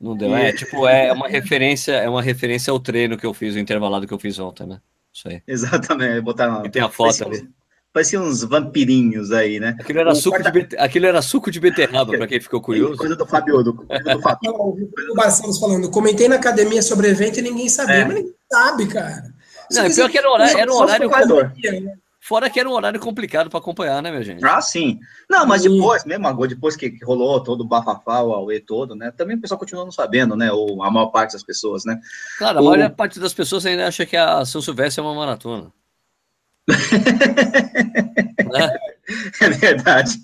Não 0.00 0.16
deu. 0.16 0.34
É, 0.34 0.52
tipo, 0.52 0.86
é 0.86 1.12
uma 1.12 1.28
referência, 1.28 1.92
é 1.92 2.08
uma 2.08 2.22
referência 2.22 2.70
ao 2.70 2.78
treino 2.78 3.16
que 3.16 3.26
eu 3.26 3.32
fiz, 3.32 3.54
o 3.54 3.58
intervalado 3.58 4.06
que 4.06 4.14
eu 4.14 4.18
fiz 4.18 4.38
ontem, 4.38 4.66
né? 4.66 4.80
Isso 5.12 5.28
aí. 5.28 5.42
Exatamente, 5.46 6.20
botar 6.20 6.62
E 6.64 6.70
tem 6.70 6.82
a 6.82 6.88
foto 6.88 7.24
ali. 7.24 7.48
Parecia 7.92 8.20
uns 8.20 8.44
vampirinhos 8.44 9.32
aí, 9.32 9.58
né? 9.58 9.74
Aquilo 9.80 9.98
era, 9.98 10.14
suco, 10.14 10.36
quarta... 10.36 10.52
de 10.52 10.60
bete... 10.60 10.76
Aquilo 10.76 11.06
era 11.06 11.22
suco 11.22 11.50
de 11.50 11.58
beterraba, 11.58 12.16
para 12.16 12.26
quem 12.26 12.40
ficou 12.40 12.60
curioso. 12.60 12.96
Coisa 12.96 13.16
do 13.16 13.26
Fabio, 13.26 13.62
do, 13.62 13.72
do 13.72 14.20
Fabio. 14.20 14.52
o 14.52 15.14
Barcelos 15.16 15.58
falando, 15.58 15.90
comentei 15.90 16.28
na 16.28 16.36
academia 16.36 16.82
sobre 16.82 17.08
evento 17.08 17.38
e 17.38 17.42
ninguém 17.42 17.68
sabia, 17.68 17.94
é. 17.94 18.04
mas 18.04 18.14
ninguém 18.16 18.34
sabe, 18.52 18.86
cara. 18.86 19.34
Não, 19.70 19.84
é 19.84 19.94
pior 19.94 20.10
que 20.10 20.18
era, 20.18 20.30
horário, 20.30 20.58
era 20.58 20.72
um 20.72 20.76
horário. 20.76 21.10
Fora 22.20 22.50
que 22.50 22.60
era 22.60 22.68
um 22.68 22.72
horário 22.72 23.00
complicado 23.00 23.48
para 23.48 23.58
acompanhar, 23.58 24.02
né, 24.02 24.10
minha 24.10 24.22
gente? 24.22 24.44
Ah, 24.44 24.60
sim. 24.60 24.98
Não, 25.30 25.46
mas 25.46 25.62
depois, 25.62 26.04
mesmo 26.04 26.46
depois 26.46 26.76
que 26.76 26.98
rolou 27.02 27.42
todo 27.42 27.62
o 27.62 27.66
bafafá, 27.66 28.20
o 28.20 28.34
Aue 28.34 28.60
todo, 28.60 28.94
né? 28.94 29.10
Também 29.16 29.36
o 29.36 29.40
pessoal 29.40 29.58
continua 29.58 29.84
não 29.84 29.92
sabendo, 29.92 30.36
né? 30.36 30.52
Ou 30.52 30.82
a 30.82 30.90
maior 30.90 31.06
parte 31.06 31.32
das 31.32 31.42
pessoas, 31.42 31.86
né? 31.86 31.98
Claro, 32.36 32.58
a 32.58 32.62
maior 32.62 32.90
parte 32.90 33.18
das 33.18 33.32
pessoas 33.32 33.64
ainda 33.64 33.86
acha 33.86 34.04
que 34.04 34.16
a 34.16 34.44
São 34.44 34.60
Silvestre 34.60 35.00
é 35.00 35.04
uma 35.04 35.14
maratona. 35.14 35.72
é 39.40 39.48
verdade. 39.48 40.20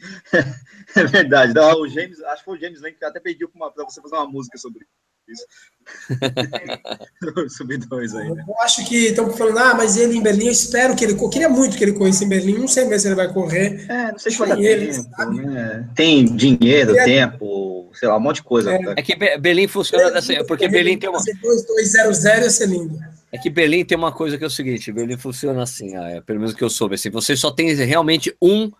É 0.96 1.04
verdade. 1.04 1.54
Não, 1.54 1.80
o 1.80 1.88
James, 1.88 2.20
acho 2.22 2.38
que 2.38 2.44
foi 2.44 2.56
o 2.56 2.60
James 2.60 2.80
Lane 2.80 2.94
que 2.94 3.04
até 3.04 3.20
pediu 3.20 3.48
para 3.48 3.84
você 3.84 4.00
fazer 4.00 4.14
uma 4.14 4.28
música 4.28 4.56
sobre 4.58 4.86
isso. 5.28 5.44
Subidões 7.56 8.14
aí. 8.14 8.30
Né? 8.30 8.44
Eu 8.46 8.60
acho 8.60 8.86
que 8.86 9.06
estão 9.06 9.30
falando, 9.32 9.58
ah, 9.58 9.74
mas 9.74 9.96
ele 9.96 10.16
em 10.16 10.22
Berlim, 10.22 10.46
eu 10.46 10.52
espero 10.52 10.94
que 10.94 11.04
ele. 11.04 11.14
Eu 11.14 11.30
queria 11.30 11.48
muito 11.48 11.76
que 11.76 11.84
ele 11.84 11.94
corresse 11.94 12.24
em 12.24 12.28
Berlim, 12.28 12.58
não 12.58 12.68
sei 12.68 12.84
mesmo 12.84 13.00
se 13.00 13.08
ele 13.08 13.14
vai 13.14 13.32
correr. 13.32 13.86
É, 13.88 14.12
não 14.12 14.18
sei 14.18 14.32
se 14.32 14.38
vai 14.38 14.48
dar 14.48 14.56
tempo, 14.56 15.32
né? 15.32 15.90
Tem 15.94 16.24
dinheiro, 16.24 16.96
é, 16.96 17.04
tempo, 17.04 17.90
sei 17.94 18.08
lá, 18.08 18.16
um 18.16 18.20
monte 18.20 18.36
de 18.36 18.42
coisa. 18.42 18.72
É, 18.72 18.78
é 18.96 19.02
que 19.02 19.16
Berlim 19.38 19.66
funciona 19.66 20.10
dessa. 20.10 20.44
Porque 20.44 20.68
Berlim 20.68 20.98
tem 20.98 21.08
uma. 21.08 21.18
2200 21.18 22.24
ia 22.24 22.50
ser 22.50 22.68
lindo. 22.68 22.98
É 23.32 23.38
que 23.38 23.50
Berlim 23.50 23.84
tem 23.84 23.98
uma 23.98 24.12
coisa 24.12 24.36
que 24.36 24.44
é 24.44 24.46
o 24.46 24.50
seguinte: 24.50 24.92
Berlim 24.92 25.16
funciona 25.16 25.62
assim, 25.62 25.96
ah, 25.96 26.10
é, 26.10 26.20
pelo 26.20 26.38
menos 26.38 26.54
que 26.54 26.62
eu 26.62 26.70
soube, 26.70 26.94
assim, 26.94 27.10
você 27.10 27.34
só 27.34 27.50
tem 27.50 27.72
realmente 27.74 28.34
um 28.40 28.70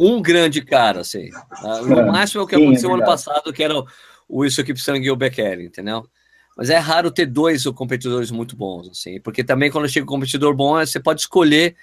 um 0.00 0.22
grande 0.22 0.62
cara, 0.62 1.00
assim. 1.00 1.30
Ah, 1.50 1.80
no 1.82 1.98
é, 1.98 2.04
máximo 2.06 2.40
é 2.40 2.44
o 2.44 2.46
que 2.46 2.54
aconteceu 2.54 2.90
é 2.90 2.94
ano 2.94 3.04
passado, 3.04 3.52
que 3.52 3.62
era 3.62 3.78
o, 3.78 3.86
o 4.28 4.40
Wilson 4.40 4.64
Kipsang 4.64 5.04
e 5.04 5.10
o 5.10 5.16
Becker, 5.16 5.60
entendeu? 5.60 6.08
Mas 6.56 6.70
é 6.70 6.78
raro 6.78 7.10
ter 7.10 7.26
dois 7.26 7.64
competidores 7.66 8.30
muito 8.30 8.56
bons, 8.56 8.88
assim, 8.90 9.20
porque 9.20 9.42
também 9.42 9.70
quando 9.70 9.88
chega 9.88 10.04
um 10.04 10.08
competidor 10.08 10.54
bom, 10.54 10.74
você 10.78 11.00
pode 11.00 11.22
escolher 11.22 11.74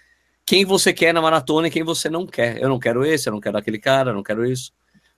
quem 0.45 0.63
você 0.63 0.93
quer 0.93 1.13
na 1.13 1.21
maratona 1.21 1.67
e 1.67 1.71
quem 1.71 1.83
você 1.83 2.09
não 2.09 2.25
quer. 2.25 2.61
Eu 2.61 2.69
não 2.69 2.79
quero 2.79 3.05
esse, 3.05 3.27
eu 3.27 3.33
não 3.33 3.41
quero 3.41 3.57
aquele 3.57 3.79
cara, 3.79 4.11
eu 4.11 4.15
não 4.15 4.23
quero 4.23 4.45
isso. 4.45 4.71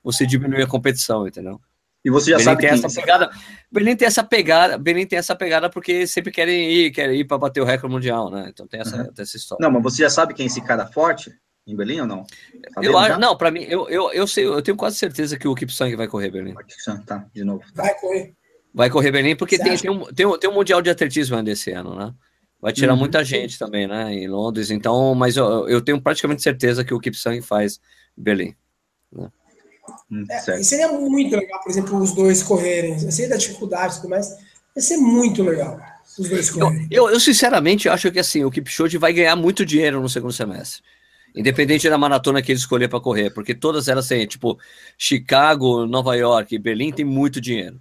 Você 0.03 0.25
diminui 0.25 0.63
a 0.63 0.67
competição, 0.67 1.27
entendeu? 1.27 1.59
E 2.03 2.09
você 2.09 2.31
já 2.31 2.37
Belém 2.37 2.45
sabe 2.45 2.61
tem 2.61 2.69
essa 2.69 3.01
pegada. 3.01 3.29
Belém 3.71 3.95
tem 3.95 4.07
essa 4.07 4.23
pegada, 4.23 4.77
Belém 4.77 5.05
tem 5.05 5.19
essa 5.19 5.35
pegada 5.35 5.69
porque 5.69 6.07
sempre 6.07 6.31
querem 6.31 6.71
ir, 6.71 6.91
querem 6.91 7.19
ir 7.19 7.25
para 7.25 7.37
bater 7.37 7.61
o 7.61 7.65
recorde 7.65 7.93
mundial, 7.93 8.31
né? 8.31 8.47
Então 8.49 8.65
tem 8.65 8.79
essa, 8.79 8.97
uhum. 8.97 9.13
tem 9.13 9.21
essa 9.21 9.37
história. 9.37 9.63
Não, 9.63 9.71
mas 9.71 9.83
você 9.83 10.01
já 10.01 10.09
sabe 10.09 10.33
quem 10.33 10.45
é 10.45 10.47
esse 10.47 10.61
cara 10.61 10.87
forte 10.87 11.31
em 11.71 11.75
Berlim 11.75 12.01
ou 12.01 12.07
não? 12.07 12.23
Tá 12.73 12.81
eu 12.81 12.97
acho, 12.97 13.19
não, 13.19 13.35
para 13.35 13.51
mim, 13.51 13.65
eu, 13.67 13.87
eu, 13.89 14.11
eu 14.11 14.27
sei, 14.27 14.45
eu 14.45 14.61
tenho 14.61 14.77
quase 14.77 14.97
certeza 14.97 15.37
que 15.37 15.47
o 15.47 15.55
Kipsang 15.55 15.95
vai 15.95 16.07
correr 16.07 16.31
Berlim. 16.31 16.53
Tá, 17.05 17.25
de 17.33 17.43
novo. 17.43 17.63
Vai 17.73 17.93
correr. 17.99 18.33
Vai 18.73 18.89
correr 18.89 19.11
Berlim 19.11 19.35
porque 19.35 19.57
tem, 19.57 19.77
tem, 19.77 19.91
um, 19.91 20.05
tem, 20.05 20.25
um, 20.25 20.37
tem 20.37 20.49
um 20.49 20.53
Mundial 20.53 20.81
de 20.81 20.89
Atletismo 20.89 21.41
desse 21.43 21.71
ano, 21.71 21.95
né? 21.95 22.13
Vai 22.61 22.71
tirar 22.71 22.93
uhum. 22.93 22.99
muita 22.99 23.23
gente 23.23 23.57
também, 23.57 23.87
né? 23.87 24.13
Em 24.13 24.27
Londres, 24.27 24.69
então, 24.69 25.15
mas 25.15 25.35
eu, 25.35 25.67
eu 25.67 25.81
tenho 25.81 25.99
praticamente 25.99 26.43
certeza 26.43 26.85
que 26.85 26.93
o 26.93 26.99
Kipsang 26.99 27.41
faz 27.41 27.79
Berlim. 28.15 28.55
Né? 29.11 29.29
Hum, 30.11 30.25
é, 30.29 30.63
seria 30.63 30.91
muito 30.91 31.35
legal, 31.35 31.59
por 31.61 31.69
exemplo, 31.69 31.97
os 31.97 32.13
dois 32.13 32.43
correrem. 32.43 32.93
Eu 33.01 33.11
sei 33.11 33.27
da 33.27 33.35
dificuldade 33.35 33.93
e 33.93 33.97
tudo 33.97 34.09
mais. 34.09 34.29
Ia 34.75 34.81
ser 34.81 34.97
muito 34.97 35.43
legal. 35.43 35.79
Os 36.17 36.29
dois 36.29 36.49
correrem. 36.49 36.87
Eu, 36.91 37.07
eu, 37.07 37.13
eu, 37.13 37.19
sinceramente 37.19 37.89
acho 37.89 38.11
que 38.11 38.19
assim, 38.19 38.43
o 38.43 38.51
Kipchoge 38.51 38.97
vai 38.97 39.11
ganhar 39.11 39.35
muito 39.35 39.65
dinheiro 39.65 39.99
no 39.99 40.09
segundo 40.09 40.33
semestre. 40.33 40.83
Independente 41.35 41.89
da 41.89 41.97
maratona 41.97 42.41
que 42.41 42.51
ele 42.51 42.59
escolher 42.59 42.89
para 42.89 42.99
correr, 42.99 43.29
porque 43.29 43.55
todas 43.55 43.87
elas 43.87 44.07
têm, 44.07 44.27
tipo, 44.27 44.59
Chicago, 44.97 45.85
Nova 45.85 46.15
York 46.15 46.57
Berlim 46.59 46.91
tem 46.91 47.05
muito 47.05 47.39
dinheiro. 47.39 47.79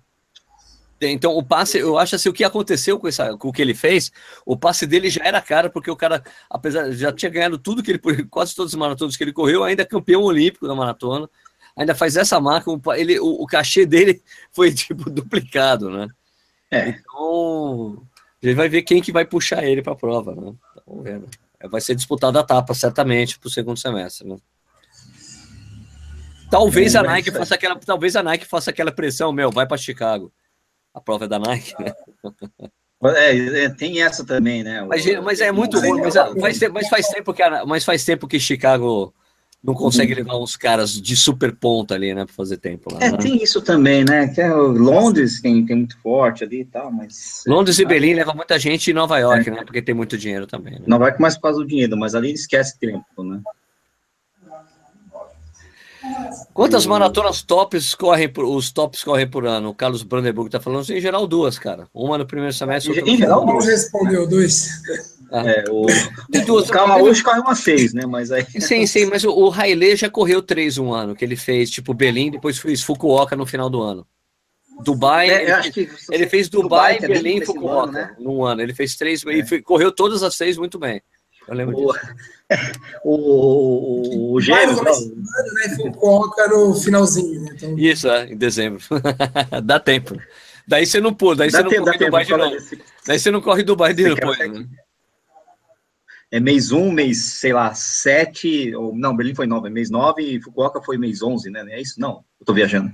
Então, 1.01 1.35
o 1.35 1.43
passe, 1.43 1.79
eu 1.79 1.99
acho 1.99 2.15
assim, 2.15 2.29
o 2.29 2.33
que 2.33 2.45
aconteceu 2.45 2.99
com, 2.99 3.09
essa, 3.09 3.37
com 3.37 3.49
o 3.49 3.53
que 3.53 3.63
ele 3.63 3.75
fez, 3.75 4.13
o 4.45 4.57
passe 4.57 4.87
dele 4.87 5.09
já 5.09 5.25
era 5.25 5.41
caro, 5.41 5.71
porque 5.71 5.91
o 5.91 5.97
cara, 5.97 6.23
apesar 6.49 6.93
já 6.93 7.11
tinha 7.11 7.31
ganhado 7.31 7.57
tudo 7.57 7.83
que 7.83 7.93
ele, 7.93 8.01
quase 8.29 8.55
todos 8.55 8.75
os 8.75 8.79
maratonas 8.79 9.17
que 9.17 9.25
ele 9.25 9.33
correu, 9.33 9.65
ainda 9.65 9.83
é 9.83 9.87
campeão 9.87 10.23
olímpico 10.23 10.69
da 10.69 10.75
maratona. 10.75 11.29
ainda 11.75 11.95
faz 11.95 12.17
essa 12.17 12.39
marca, 12.39 12.71
ele, 12.97 13.19
o, 13.19 13.43
o 13.43 13.47
cachê 13.47 13.87
dele 13.87 14.23
foi 14.53 14.73
tipo 14.73 15.09
duplicado, 15.09 15.91
né? 15.91 16.09
É. 16.71 16.91
Então, 16.91 18.07
a 18.43 18.47
gente 18.47 18.57
vai 18.57 18.69
ver 18.69 18.83
quem 18.83 19.03
que 19.03 19.11
vai 19.11 19.25
puxar 19.25 19.65
ele 19.65 19.83
para 19.83 19.95
a 19.95 19.97
prova, 19.97 20.35
né? 20.35 20.53
Vamos 20.87 21.05
ver. 21.05 21.23
Né? 21.61 21.69
Vai 21.69 21.81
ser 21.81 21.95
disputada 21.95 22.39
a 22.39 22.43
etapa, 22.43 22.75
certamente, 22.75 23.39
para 23.39 23.49
o 23.49 23.51
segundo 23.51 23.79
semestre, 23.79 24.27
né? 24.29 24.37
Talvez 26.51 26.97
a 26.97 27.03
Nike 27.03 27.31
faça 27.31 27.55
aquela, 27.55 27.77
talvez 27.77 28.17
a 28.17 28.23
Nike 28.23 28.45
faça 28.45 28.71
aquela 28.71 28.91
pressão, 28.91 29.33
meu, 29.33 29.53
vai 29.53 29.67
para 29.67 29.77
Chicago. 29.77 30.33
A 30.93 31.01
prova 31.01 31.27
é 31.27 31.29
da 31.29 31.39
Nike, 31.39 31.75
né? 31.79 31.93
É, 33.03 33.65
é, 33.65 33.69
tem 33.71 34.03
essa 34.03 34.27
também, 34.27 34.63
né? 34.63 34.83
Mas, 34.83 35.07
mas 35.23 35.41
é 35.41 35.51
muito 35.51 35.79
ruim, 35.79 36.03
mas, 36.03 36.15
mas, 36.71 36.89
faz 36.89 37.09
tempo 37.09 37.33
que, 37.33 37.43
mas 37.67 37.85
faz 37.85 38.05
tempo 38.05 38.29
que 38.29 38.39
Chicago 38.39 39.15
não 39.63 39.75
consegue 39.75 40.15
levar 40.15 40.39
uns 40.39 40.57
caras 40.57 40.93
de 40.93 41.15
super 41.15 41.55
ponta 41.55 41.95
ali, 41.95 42.15
né, 42.15 42.25
para 42.25 42.35
fazer 42.35 42.57
tempo 42.57 42.93
lá. 42.93 42.99
É, 43.03 43.13
né? 43.13 43.19
tem 43.19 43.43
isso 43.43 43.61
também, 43.61 44.05
né? 44.05 44.29
Que 44.29 44.41
é 44.41 44.49
Londres 44.49 45.41
tem, 45.43 45.65
tem 45.67 45.77
muito 45.77 45.99
forte 46.01 46.45
ali 46.45 46.63
e 46.63 46.65
tal, 46.65 46.91
mas. 46.91 47.43
Londres 47.47 47.79
e 47.79 47.85
Berlim 47.85 48.15
leva 48.15 48.33
muita 48.33 48.59
gente 48.59 48.91
e 48.91 48.95
Nova 48.95 49.19
York, 49.19 49.49
é. 49.49 49.53
né? 49.53 49.63
Porque 49.65 49.83
tem 49.83 49.95
muito 49.95 50.17
dinheiro 50.17 50.47
também. 50.47 50.75
Né? 50.75 50.85
Nova 50.87 51.05
York 51.05 51.21
mais 51.21 51.37
por 51.37 51.43
causa 51.43 51.59
do 51.59 51.67
dinheiro, 51.67 51.97
mas 51.97 52.15
ali 52.15 52.33
esquece 52.33 52.79
tempo, 52.79 53.23
né? 53.23 53.41
Quantas 56.55 56.87
maratonas 56.87 57.43
tops 57.43 57.95
correm 57.95 58.29
por, 58.29 58.45
os 58.45 58.73
tops 58.73 59.05
correm 59.05 59.29
por 59.29 59.47
ano? 59.47 59.69
O 59.69 59.75
Carlos 59.75 60.03
Brandenburg 60.03 60.49
está 60.49 60.59
falando, 60.59 60.89
em 60.91 61.01
geral, 61.01 61.27
duas, 61.27 61.59
cara. 61.59 61.87
Uma 61.93 62.17
no 62.17 62.27
primeiro 62.27 62.55
semestre. 62.55 62.99
Em 63.01 63.19
geral, 63.19 63.45
duas. 63.45 63.67
respondeu 63.67 64.27
dois. 64.27 64.83
É, 65.33 65.65
o, 65.71 65.87
duas, 66.45 66.69
o 66.69 66.73
Calma 66.73 66.99
hoje 66.99 67.23
corre 67.23 67.41
uma 67.41 67.55
seis, 67.55 67.95
né? 67.95 68.05
Mas 68.05 68.33
aí... 68.33 68.45
Sim, 68.61 68.87
sim, 68.87 69.07
mas 69.07 69.23
o, 69.25 69.31
o 69.31 69.53
Haile 69.53 69.95
já 69.95 70.11
correu 70.11 70.43
três 70.43 70.77
um 70.77 70.93
ano, 70.93 71.15
que 71.15 71.25
ele 71.25 71.37
fez, 71.37 71.71
tipo, 71.71 71.95
Berlim, 71.95 72.31
depois 72.31 72.59
fez 72.59 72.83
Fukuoka 72.83 73.37
no 73.37 73.47
final 73.47 73.71
do 73.71 73.81
ano. 73.81 74.07
Dubai, 74.83 75.31
é, 75.31 75.43
ele, 75.43 75.71
que, 75.71 75.91
ele, 76.11 76.27
fez 76.27 76.49
Dubai, 76.49 76.95
Dubai 76.95 77.09
Berlim 77.09 77.37
e 77.39 77.47
Fukuoka 77.47 77.83
ano, 77.83 77.93
né? 77.93 78.17
num 78.19 78.45
ano. 78.45 78.63
Ele 78.63 78.75
fez 78.75 78.97
três 78.97 79.25
é. 79.27 79.33
e 79.33 79.47
foi, 79.47 79.61
correu 79.61 79.93
todas 79.93 80.23
as 80.23 80.35
seis 80.35 80.57
muito 80.57 80.79
bem. 80.79 81.03
Eu 81.47 81.55
lembro 81.55 81.77
o, 81.77 81.93
disso. 81.93 82.07
O, 83.05 83.15
o, 83.15 84.35
o 84.35 84.41
Gêmeos. 84.41 84.81
Né? 84.81 85.77
Fukuoka 85.77 86.49
no 86.49 86.75
finalzinho. 86.75 87.43
Né? 87.43 87.51
Então... 87.55 87.79
Isso, 87.79 88.09
é, 88.09 88.27
em 88.27 88.37
dezembro. 88.37 88.83
Dá 89.63 89.79
tempo. 89.79 90.17
Daí 90.67 90.87
você 90.87 91.01
não 91.01 91.13
pula, 91.13 91.37
daí 91.37 91.51
dá 91.51 91.63
você 91.63 91.79
não 91.79 91.85
corre 91.85 91.99
Dubai 91.99 92.25
de 92.25 92.37
novo. 92.37 92.57
Daí 93.07 93.19
você 93.19 93.31
não 93.31 93.41
corre 93.41 93.63
Dubai 93.63 93.95
de 93.95 94.15
depois. 94.15 94.39
Né? 94.39 94.67
É 96.33 96.39
mês 96.39 96.71
1, 96.71 96.79
um, 96.79 96.93
mês, 96.93 97.19
sei 97.19 97.53
lá, 97.53 97.75
7, 97.75 98.75
ou 98.77 98.95
não, 98.95 99.17
Berlim 99.17 99.35
foi 99.35 99.47
9, 99.47 99.67
é 99.67 99.71
mês 99.71 99.91
9 99.91 100.23
e 100.23 100.41
Fukuoka 100.41 100.81
foi 100.81 100.97
mês 100.97 101.23
11, 101.23 101.51
né? 101.51 101.65
É 101.71 101.81
isso? 101.81 102.01
Não, 102.01 102.25
eu 102.39 102.47
tô 102.47 102.55
viajando. 102.55 102.93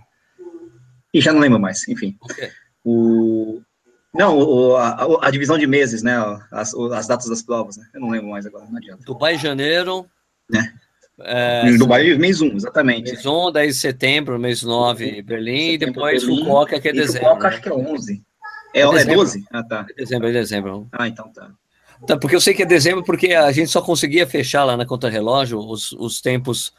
E 1.12 1.20
já 1.20 1.32
não 1.32 1.40
lembro 1.40 1.60
mais, 1.60 1.86
enfim. 1.86 2.16
Okay. 2.22 2.50
O, 2.82 3.60
não, 4.14 4.38
o, 4.38 4.76
a, 4.76 5.26
a, 5.26 5.30
divisão 5.30 5.58
de 5.58 5.66
meses, 5.66 6.02
né? 6.02 6.16
As, 6.50 6.74
as, 6.74 7.06
datas 7.06 7.28
das 7.28 7.42
provas, 7.42 7.76
né? 7.76 7.86
Eu 7.92 8.00
não 8.00 8.08
lembro 8.08 8.30
mais 8.30 8.46
agora, 8.46 8.64
não 8.70 8.78
adianta. 8.78 9.04
Dubai, 9.04 9.36
janeiro. 9.36 10.06
Né? 10.48 10.72
É, 11.20 11.76
Dubai, 11.76 12.14
mês 12.16 12.40
1, 12.40 12.56
exatamente. 12.56 13.12
Mês 13.12 13.26
1, 13.26 13.52
daí 13.52 13.72
setembro, 13.72 14.38
mês 14.38 14.62
9, 14.62 15.20
Berlim, 15.22 15.72
e 15.72 15.78
depois 15.78 16.22
Berlim, 16.22 16.38
Fukuoka, 16.38 16.80
que 16.80 16.88
é 16.88 16.92
dezembro. 16.92 17.28
Fukuoka, 17.28 17.42
né? 17.42 17.48
acho 17.48 17.62
que 17.62 17.68
é 17.68 17.72
11. 17.72 18.24
É, 18.74 18.80
é, 18.80 18.82
é 18.82 19.04
12? 19.04 19.44
Ah, 19.50 19.62
tá. 19.62 19.86
É 19.90 19.94
dezembro, 19.94 20.28
é 20.28 20.32
dezembro. 20.32 20.88
Ah, 20.92 21.08
então 21.08 21.30
tá. 21.32 21.50
Tá, 22.04 22.16
porque 22.18 22.34
eu 22.34 22.40
sei 22.40 22.52
que 22.52 22.62
é 22.62 22.66
dezembro, 22.66 23.04
porque 23.04 23.32
a 23.32 23.50
gente 23.52 23.70
só 23.70 23.80
conseguia 23.80 24.26
fechar 24.26 24.64
lá 24.64 24.76
na 24.76 24.84
conta 24.84 25.08
relógio 25.08 25.58
os, 25.58 25.92
os 25.92 26.20
tempos. 26.20 26.72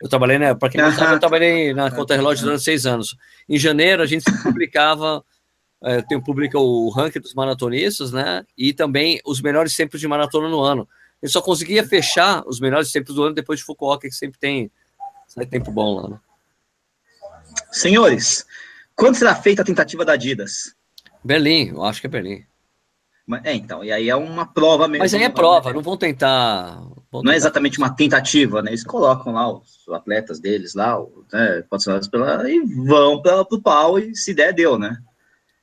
Eu 0.00 0.08
trabalhei, 0.08 0.38
né? 0.38 0.54
Para 0.54 0.70
quem 0.70 0.80
não 0.80 0.92
sabe, 0.92 1.14
eu 1.14 1.20
trabalhei 1.20 1.72
na 1.72 1.90
conta 1.90 2.16
relógio 2.16 2.44
durante 2.44 2.62
seis 2.62 2.86
anos. 2.86 3.16
Em 3.48 3.58
janeiro, 3.58 4.02
a 4.02 4.06
gente 4.06 4.24
publicava, 4.42 5.24
é, 5.82 6.02
tem, 6.02 6.20
publica 6.20 6.58
o 6.58 6.88
ranking 6.90 7.20
dos 7.20 7.34
maratonistas, 7.34 8.12
né? 8.12 8.44
E 8.56 8.72
também 8.72 9.20
os 9.24 9.40
melhores 9.40 9.74
tempos 9.76 10.00
de 10.00 10.08
maratona 10.08 10.48
no 10.48 10.60
ano. 10.60 10.88
A 11.22 11.26
gente 11.26 11.32
só 11.32 11.42
conseguia 11.42 11.86
fechar 11.86 12.42
os 12.46 12.60
melhores 12.60 12.90
tempos 12.90 13.14
do 13.14 13.22
ano 13.22 13.34
depois 13.34 13.60
de 13.60 13.64
Fukuoka, 13.64 14.08
que 14.08 14.14
sempre 14.14 14.38
tem 14.38 14.70
sai 15.30 15.46
tempo 15.46 15.70
bom 15.70 16.00
lá, 16.00 16.08
né? 16.08 16.18
Senhores, 17.70 18.44
quando 18.96 19.16
será 19.16 19.34
feita 19.34 19.62
a 19.62 19.64
tentativa 19.64 20.04
da 20.04 20.14
Adidas? 20.14 20.74
Berlim, 21.22 21.68
eu 21.68 21.84
acho 21.84 22.00
que 22.00 22.06
é 22.06 22.10
Berlim. 22.10 22.44
É, 23.44 23.54
então, 23.54 23.84
e 23.84 23.92
aí 23.92 24.08
é 24.08 24.16
uma 24.16 24.44
prova 24.44 24.88
mesmo. 24.88 25.04
Mas 25.04 25.14
aí 25.14 25.22
é 25.22 25.28
prova, 25.28 25.72
não 25.72 25.82
vão 25.82 25.96
tentar. 25.96 26.80
Vão 27.10 27.22
não 27.22 27.32
é 27.32 27.36
exatamente 27.36 27.78
uma 27.78 27.94
tentativa, 27.94 28.60
né? 28.62 28.70
Eles 28.70 28.84
colocam 28.84 29.32
lá 29.32 29.52
os 29.52 29.88
atletas 29.92 30.40
deles 30.40 30.74
lá, 30.74 30.98
né, 31.32 31.62
pela, 32.10 32.50
e 32.50 32.60
vão 32.60 33.22
para 33.22 33.42
o 33.42 33.62
pau 33.62 33.98
e 33.98 34.14
se 34.16 34.34
der, 34.34 34.52
deu, 34.52 34.78
né? 34.78 34.96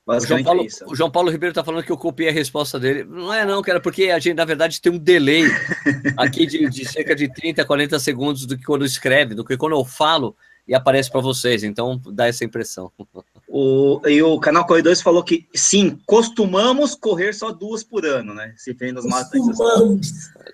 O 0.08 0.20
João, 0.22 0.42
Paulo, 0.42 0.62
é 0.62 0.86
o 0.86 0.96
João 0.96 1.12
Paulo 1.12 1.30
Ribeiro 1.30 1.52
está 1.52 1.66
falando 1.66 1.84
que 1.84 1.92
eu 1.92 1.98
copiei 1.98 2.30
a 2.30 2.32
resposta 2.32 2.80
dele. 2.80 3.04
Não 3.04 3.34
é 3.34 3.44
não, 3.44 3.62
cara, 3.62 3.82
porque 3.82 4.06
a 4.06 4.18
gente, 4.18 4.36
na 4.36 4.46
verdade, 4.46 4.80
tem 4.80 4.90
um 4.90 4.98
delay 4.98 5.44
aqui 6.16 6.46
de, 6.46 6.70
de 6.70 6.86
cerca 6.86 7.14
de 7.14 7.28
30, 7.28 7.66
40 7.66 8.00
segundos 8.00 8.46
do 8.46 8.58
que 8.58 8.64
quando 8.64 8.86
escreve, 8.86 9.36
do 9.36 9.44
que 9.44 9.58
quando 9.58 9.74
eu 9.74 9.84
falo 9.84 10.34
e 10.68 10.76
aparece 10.76 11.10
para 11.10 11.22
vocês. 11.22 11.64
Então 11.64 12.00
dá 12.12 12.28
essa 12.28 12.44
impressão. 12.44 12.92
O, 13.50 14.02
e 14.06 14.22
o 14.22 14.38
canal 14.42 14.68
Corredores 14.68 15.02
falou 15.02 15.24
que 15.24 15.48
sim, 15.56 15.98
costumamos 16.06 16.94
correr 16.94 17.34
só 17.34 17.50
duas 17.50 17.82
por 17.82 18.06
ano, 18.06 18.34
né? 18.34 18.54
Se 18.58 18.74
tem 18.74 18.92
nas 18.92 19.06
maratonas. 19.06 19.58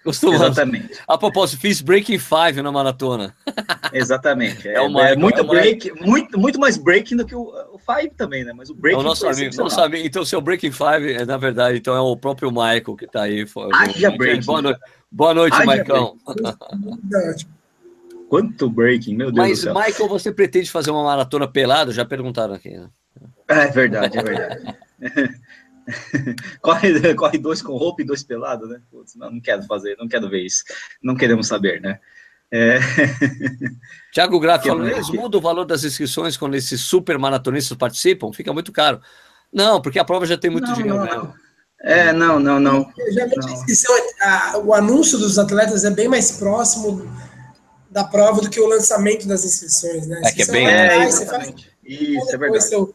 Costumamos. 0.03 0.41
Exatamente. 0.41 0.99
A 1.07 1.17
propósito, 1.17 1.59
fiz 1.59 1.81
Breaking 1.81 2.19
Five 2.19 2.61
na 2.61 2.71
maratona. 2.71 3.35
Exatamente. 3.91 4.67
É, 4.67 4.75
é, 4.75 4.81
uma, 4.81 5.09
é 5.09 5.15
muito 5.15 5.39
é 5.39 5.41
uma... 5.41 5.53
break, 5.53 5.91
muito, 6.05 6.39
muito 6.39 6.59
mais 6.59 6.77
breaking 6.77 7.17
do 7.17 7.25
que 7.25 7.35
o, 7.35 7.51
o 7.73 7.79
Five 7.79 8.11
também, 8.15 8.43
né? 8.43 8.53
Mas 8.53 8.69
o 8.69 8.75
Breaking 8.75 8.99
é 8.99 9.01
o 9.01 9.03
nosso 9.03 9.27
amigo, 9.27 9.55
nosso 9.57 9.81
amigo. 9.81 10.05
Então, 10.05 10.23
seu 10.23 10.39
Breaking 10.39 10.71
Five, 10.71 11.13
é, 11.13 11.25
na 11.25 11.37
verdade, 11.37 11.79
então 11.79 11.95
é 11.95 11.99
o 11.99 12.15
próprio 12.15 12.51
Michael 12.51 12.95
que 12.95 13.05
está 13.05 13.23
aí. 13.23 13.43
Haja 13.73 14.11
breaking. 14.11 14.45
Boa 14.45 14.61
noite, 14.61 14.79
boa 15.11 15.33
noite 15.33 15.65
Maicão. 15.65 16.15
Quanto 18.33 18.67
breaking, 18.67 19.15
meu 19.15 19.31
Deus 19.31 19.47
Mas, 19.47 19.59
do 19.59 19.63
céu. 19.65 19.75
Michael, 19.75 20.09
você 20.09 20.31
pretende 20.31 20.71
fazer 20.71 20.89
uma 20.89 21.03
maratona 21.03 21.47
pelado? 21.47 21.91
Já 21.91 22.03
perguntaram 22.03 22.55
aqui, 22.55 22.71
né? 22.71 22.89
É 23.47 23.67
verdade, 23.67 24.17
é 24.17 24.23
verdade. 24.23 24.75
corre, 26.59 27.13
corre 27.13 27.37
dois 27.37 27.61
com 27.61 27.77
roupa 27.77 28.01
e 28.01 28.05
dois 28.05 28.23
pelados, 28.23 28.67
né? 28.67 28.81
Putz, 28.89 29.15
não, 29.15 29.29
não 29.29 29.39
quero 29.39 29.61
fazer, 29.67 29.95
não 29.99 30.07
quero 30.07 30.27
ver 30.31 30.41
isso. 30.41 30.63
Não 30.99 31.13
queremos 31.13 31.45
saber, 31.45 31.79
né? 31.79 31.99
É... 32.51 32.79
Tiago 34.11 34.39
Graff 34.39 34.67
falou, 34.67 34.87
eles 34.87 35.11
mudam 35.11 35.39
o 35.39 35.43
valor 35.43 35.65
das 35.65 35.83
inscrições 35.83 36.35
quando 36.35 36.55
esses 36.55 36.81
super 36.81 37.19
maratonistas 37.19 37.77
participam? 37.77 38.33
Fica 38.33 38.51
muito 38.51 38.71
caro. 38.71 38.99
Não, 39.53 39.79
porque 39.79 39.99
a 39.99 40.03
prova 40.03 40.25
já 40.25 40.39
tem 40.39 40.49
muito 40.49 40.69
não, 40.69 40.73
dinheiro 40.73 40.97
não, 40.97 41.05
mesmo. 41.05 41.33
É, 41.83 42.11
não, 42.11 42.39
não, 42.39 42.59
não. 42.59 42.91
Geralmente 43.11 43.47
a 43.47 43.51
inscrição, 43.51 43.95
a, 44.21 44.57
o 44.57 44.73
anúncio 44.73 45.19
dos 45.19 45.37
atletas 45.37 45.83
é 45.83 45.91
bem 45.91 46.07
mais 46.07 46.31
próximo 46.31 47.07
da 47.93 48.03
prova 48.03 48.41
do 48.41 48.49
que 48.49 48.59
o 48.59 48.67
lançamento 48.67 49.27
das 49.27 49.45
inscrições, 49.45 50.07
né? 50.07 50.21
É 50.25 50.31
que 50.31 50.41
é 50.41 50.45
bem... 50.47 50.67
É, 50.67 51.07
Isso, 51.07 52.33
é 52.33 52.37
verdade. 52.37 52.63
Seu... 52.63 52.93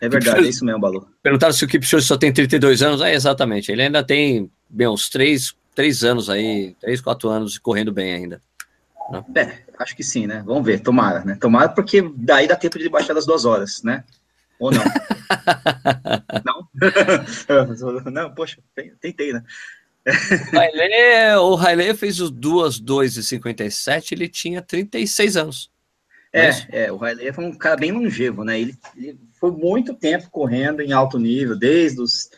É 0.00 0.08
verdade, 0.08 0.44
é 0.44 0.48
isso 0.48 0.64
mesmo, 0.64 0.80
Balu. 0.80 1.08
Perguntaram 1.22 1.52
se 1.52 1.64
o 1.64 1.68
Kipchoge 1.68 2.06
só 2.06 2.16
tem 2.16 2.30
32 2.32 2.82
anos. 2.82 3.00
É, 3.00 3.14
exatamente. 3.14 3.72
Ele 3.72 3.82
ainda 3.82 4.04
tem, 4.04 4.50
bem, 4.68 4.86
uns 4.86 5.08
3, 5.08 5.54
3 5.74 6.04
anos 6.04 6.28
aí, 6.28 6.76
3, 6.80 7.00
4 7.00 7.28
anos 7.28 7.58
correndo 7.58 7.90
bem 7.90 8.12
ainda. 8.12 8.40
Né? 9.10 9.24
É, 9.34 9.58
acho 9.78 9.96
que 9.96 10.02
sim, 10.02 10.26
né? 10.26 10.42
Vamos 10.46 10.64
ver, 10.64 10.80
tomara, 10.80 11.24
né? 11.24 11.36
Tomara 11.40 11.70
porque 11.70 12.02
daí 12.16 12.46
dá 12.46 12.54
tempo 12.54 12.78
de 12.78 12.88
baixar 12.88 13.14
das 13.14 13.26
duas 13.26 13.44
horas, 13.44 13.82
né? 13.82 14.04
Ou 14.58 14.70
não? 14.70 14.84
não? 16.44 16.68
não, 18.12 18.34
poxa, 18.34 18.58
tentei, 19.00 19.32
né? 19.32 19.42
O 21.40 21.56
Haile 21.56 21.94
fez 21.94 22.20
os 22.20 22.30
duas 22.30 22.78
2 22.78 23.16
e 23.16 23.22
57, 23.22 24.14
ele 24.14 24.28
tinha 24.28 24.60
36 24.60 25.36
anos. 25.36 25.70
É, 26.32 26.48
é, 26.48 26.84
é 26.86 26.92
o 26.92 27.02
Haile 27.02 27.32
foi 27.32 27.44
um 27.44 27.54
cara 27.54 27.76
bem 27.76 27.92
longevo, 27.92 28.44
né? 28.44 28.60
Ele, 28.60 28.74
ele, 28.96 29.18
foi 29.38 29.50
muito 29.50 29.94
tempo 29.94 30.28
correndo 30.30 30.80
em 30.80 30.92
alto 30.92 31.18
nível, 31.18 31.56
desde 31.56 32.00
os 32.00 32.28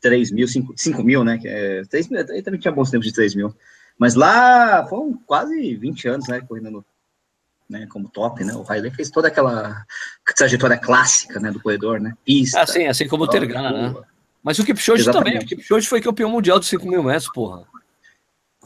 3 0.00 0.30
mil, 0.30 0.46
5, 0.46 0.74
5 0.76 1.02
mil, 1.02 1.24
né? 1.24 1.40
É, 1.44 1.82
3 1.88 2.08
mil, 2.08 2.20
ele 2.20 2.42
também 2.42 2.60
tinha 2.60 2.72
bons 2.72 2.90
tempos 2.90 3.06
de 3.06 3.14
3 3.14 3.34
mil. 3.34 3.54
Mas 3.98 4.14
lá 4.14 4.86
foram 4.86 5.18
quase 5.26 5.74
20 5.74 6.08
anos, 6.08 6.28
né? 6.28 6.40
Correndo 6.42 6.70
no, 6.70 6.84
né, 7.68 7.86
como 7.90 8.08
top, 8.08 8.44
né? 8.44 8.54
O 8.54 8.64
Haile 8.68 8.90
fez 8.90 9.10
toda 9.10 9.28
aquela 9.28 9.84
trajetória 10.36 10.76
clássica, 10.76 11.40
né, 11.40 11.50
do 11.50 11.60
corredor, 11.60 12.00
né? 12.00 12.14
Pista. 12.24 12.60
Assim, 12.60 12.86
assim 12.86 13.08
como 13.08 13.24
o 13.24 13.28
Tergan, 13.28 13.72
né? 13.72 13.94
Mas 14.46 14.60
o 14.60 14.64
Kipchoge 14.64 15.02
Exatamente. 15.02 15.40
também, 15.40 15.44
o 15.44 15.48
Kipchoge 15.48 15.88
foi 15.88 16.00
campeão 16.00 16.30
mundial 16.30 16.60
de 16.60 16.66
5 16.66 16.88
mil 16.88 17.02
metros, 17.02 17.28
porra. 17.32 17.66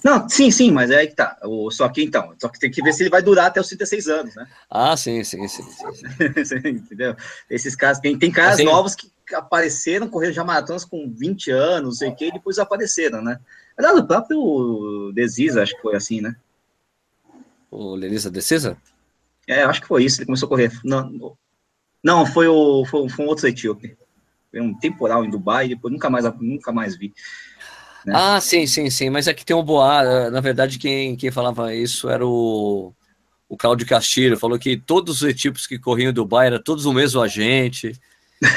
Não, 0.05 0.28
sim, 0.28 0.51
sim, 0.51 0.70
mas 0.70 0.91
é 0.91 0.97
aí 0.97 1.09
que 1.09 1.14
tá. 1.14 1.39
O, 1.43 1.70
só 1.70 1.89
que 1.89 2.03
então, 2.03 2.35
só 2.39 2.51
que 2.51 2.59
tem 2.59 2.70
que 2.70 2.83
ver 2.83 2.93
se 2.93 3.03
ele 3.03 3.09
vai 3.09 3.22
durar 3.22 3.47
até 3.47 3.62
os 3.62 3.66
36 3.68 4.09
anos, 4.09 4.35
né? 4.35 4.47
Ah, 4.68 4.95
sim, 4.95 5.24
sim, 5.24 5.49
sim. 5.49 5.62
sim, 5.62 6.45
sim. 6.45 6.68
Entendeu? 6.68 7.16
Esses 7.49 7.74
caras, 7.74 7.99
tem, 7.99 8.18
tem 8.18 8.31
caras 8.31 8.57
assim, 8.57 8.64
novos 8.64 8.95
que 8.95 9.11
apareceram, 9.35 10.07
correram 10.07 10.35
já 10.35 10.45
maratonas 10.45 10.85
com 10.85 11.11
20 11.11 11.51
anos, 11.51 11.83
não 11.83 11.93
sei 11.93 12.11
o 12.11 12.14
que, 12.14 12.26
e 12.26 12.33
depois 12.33 12.59
apareceram, 12.59 13.22
né? 13.22 13.41
Aliás, 13.78 13.99
o 13.99 14.07
próprio 14.07 15.11
Desis, 15.14 15.57
acho 15.57 15.74
que 15.74 15.81
foi 15.81 15.97
assim, 15.97 16.20
né? 16.20 16.37
O 17.70 17.95
Lenisa 17.95 18.31
Decisa? 18.31 18.76
É, 19.49 19.62
acho 19.62 19.81
que 19.81 19.89
foi 19.89 20.05
isso. 20.05 20.20
Ele 20.20 20.26
começou 20.26 20.45
a 20.45 20.51
correr. 20.51 20.72
Não, 20.85 21.35
não 22.05 22.26
foi, 22.26 22.49
o, 22.49 22.85
foi, 22.85 23.09
foi 23.09 23.24
um 23.24 23.28
outro 23.28 23.49
etíope. 23.49 23.97
Um 24.55 24.74
temporal 24.74 25.24
em 25.24 25.30
Dubai, 25.30 25.68
depois 25.68 25.92
nunca 25.92 26.11
mais, 26.11 26.24
nunca 26.40 26.72
mais 26.72 26.96
vi. 26.96 27.12
Né? 28.05 28.14
Ah, 28.16 28.40
sim, 28.40 28.66
sim, 28.66 28.90
sim. 28.90 29.11
Mas 29.11 29.28
aqui 29.28 29.44
tem 29.44 29.55
um 29.55 29.62
boa. 29.62 30.30
Na 30.30 30.40
verdade, 30.40 30.78
quem, 30.78 31.16
quem 31.16 31.30
falava 31.30 31.74
isso 31.74 32.09
era 32.09 32.26
o, 32.26 32.92
o 33.48 33.57
Claudio 33.57 33.86
Castilho. 33.86 34.38
Falou 34.38 34.59
que 34.59 34.76
todos 34.76 35.22
os 35.22 35.28
etíopes 35.28 35.66
que 35.66 35.78
corriam 35.78 36.11
em 36.11 36.14
Dubai 36.14 36.48
eram 36.48 36.62
todos 36.62 36.86
o 36.86 36.92
mesmo 36.92 37.20
agente. 37.20 37.92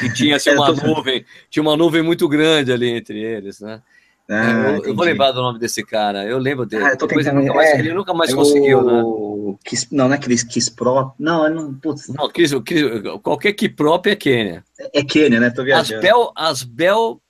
E 0.01 0.13
tinha 0.13 0.37
assim, 0.37 0.51
uma 0.55 0.71
nuvem, 0.71 1.25
tinha 1.49 1.61
uma 1.61 1.75
nuvem 1.75 2.01
muito 2.01 2.27
grande 2.27 2.71
ali 2.71 2.89
entre 2.89 3.19
eles, 3.19 3.59
né? 3.59 3.81
Ah, 4.29 4.77
eu, 4.77 4.85
eu, 4.85 4.95
vou 4.95 5.03
lembrar 5.03 5.31
do 5.31 5.41
nome 5.41 5.59
desse 5.59 5.83
cara, 5.83 6.25
eu 6.25 6.37
lembro 6.37 6.65
dele. 6.65 6.85
Ah, 6.85 6.95
Depois, 6.95 7.27
ele, 7.27 7.35
nunca 7.35 7.53
mais, 7.53 7.69
é, 7.69 7.79
ele 7.79 7.93
nunca 7.93 8.13
mais 8.13 8.31
é 8.31 8.35
conseguiu, 8.35 8.81
né? 8.81 9.03
Kiss, 9.65 9.87
não, 9.91 10.07
não 10.07 10.15
é 10.15 10.17
Chris, 10.17 10.43
Kiss 10.43 10.71
Pro. 10.71 11.13
Não, 11.19 11.49
não, 11.49 11.73
putz. 11.73 12.07
Não, 12.07 12.29
Chris, 12.29 12.51
Chris, 12.65 12.83
qualquer 13.21 13.53
Kiprop 13.53 14.07
é 14.07 14.15
Quênia. 14.15 14.63
É, 14.79 14.99
é 14.99 15.03
Quênia, 15.03 15.39
né? 15.39 15.49
Tô 15.49 15.63
viajando. 15.63 15.97
Asbel, 15.97 16.31
Asbel. 16.35 17.21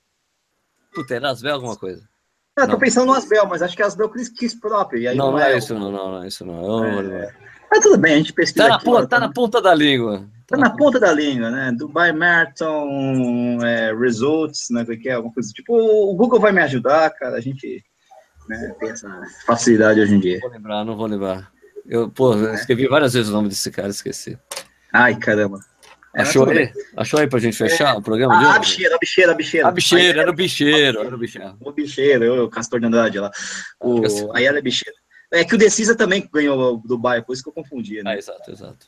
Puta, 0.94 1.14
era 1.14 1.30
Asbel 1.30 1.54
alguma 1.54 1.76
coisa. 1.76 2.08
Ah, 2.56 2.68
tô 2.68 2.78
pensando 2.78 3.06
no 3.06 3.14
Asbel, 3.14 3.46
mas 3.46 3.62
acho 3.62 3.74
que 3.74 3.82
é 3.82 3.84
Asbel 3.84 4.08
Chris, 4.08 4.28
Kiss 4.28 4.58
Prop. 4.60 4.94
Aí 4.94 5.16
não, 5.16 5.32
não, 5.32 5.38
é, 5.40 5.52
é 5.52 5.58
isso, 5.58 5.74
não, 5.74 5.90
não, 5.90 6.12
não, 6.12 6.22
é 6.22 6.28
isso 6.28 6.44
não. 6.44 6.84
Eu, 6.84 7.12
é... 7.16 7.34
Mas 7.74 7.82
tudo 7.82 7.98
bem, 7.98 8.14
a 8.14 8.16
gente 8.18 8.32
pesquisa. 8.32 8.66
Tá 8.66 8.68
na, 8.68 8.76
aqui, 8.76 8.84
ponta, 8.84 9.06
tá 9.08 9.18
na 9.18 9.32
ponta 9.32 9.60
da 9.60 9.74
língua. 9.74 10.30
Tá 10.46 10.56
na 10.56 10.70
ponta 10.70 11.00
da 11.00 11.12
língua, 11.12 11.50
né? 11.50 11.72
Dubai 11.76 12.12
Marathon, 12.12 13.58
é, 13.64 13.92
Results, 13.92 14.68
né? 14.70 14.84
Que 14.84 15.08
é 15.08 15.14
alguma 15.14 15.34
coisa 15.34 15.50
tipo. 15.50 15.74
O 15.74 16.14
Google 16.14 16.38
vai 16.38 16.52
me 16.52 16.60
ajudar, 16.60 17.10
cara. 17.10 17.36
A 17.36 17.40
gente 17.40 17.82
né, 18.48 18.76
tem 18.78 18.90
essa 18.90 19.08
facilidade 19.44 20.00
hoje 20.00 20.14
em 20.14 20.20
dia. 20.20 20.34
Não 20.34 20.42
vou 20.42 20.50
lembrar, 20.52 20.84
não 20.84 20.96
vou 20.96 21.06
lembrar. 21.08 21.50
Eu, 21.84 22.08
pô, 22.08 22.34
eu 22.34 22.54
escrevi 22.54 22.86
várias 22.86 23.12
vezes 23.12 23.28
o 23.28 23.32
nome 23.32 23.48
desse 23.48 23.72
cara, 23.72 23.88
esqueci. 23.88 24.38
Ai, 24.92 25.16
caramba. 25.16 25.58
É, 26.14 26.22
Achou 26.22 26.48
aí? 26.48 26.72
Achou 26.96 27.18
aí 27.18 27.26
pra 27.26 27.40
gente 27.40 27.56
fechar 27.56 27.96
é. 27.96 27.98
o 27.98 28.02
programa? 28.02 28.36
Ah, 28.36 28.54
a 28.54 28.58
bicheira, 28.60 28.94
a 28.94 28.98
bicheira, 28.98 29.32
a 29.32 29.34
bicheira. 29.34 29.68
A 29.68 29.70
bicheira, 29.72 30.20
era 30.20 30.30
o 30.30 30.34
bicheiro, 30.34 31.00
era 31.00 31.14
o 31.14 31.18
bicheiro. 31.18 31.56
O 31.60 31.72
bicheiro, 31.72 32.44
o 32.44 32.48
Castor 32.48 32.78
de 32.78 32.86
Andrade 32.86 33.18
lá. 33.18 33.32
O, 33.80 34.32
aí 34.32 34.44
ela 34.44 34.58
é 34.58 34.62
bicheira. 34.62 34.96
É 35.34 35.44
que 35.44 35.54
o 35.54 35.58
Decisa 35.58 35.96
também 35.96 36.28
ganhou 36.32 36.74
o 36.74 36.76
Dubai, 36.76 37.20
por 37.20 37.32
isso 37.32 37.42
que 37.42 37.48
eu 37.48 37.52
confundi. 37.52 37.96
Né? 37.96 38.12
Ah, 38.12 38.16
exato, 38.16 38.50
exato. 38.50 38.86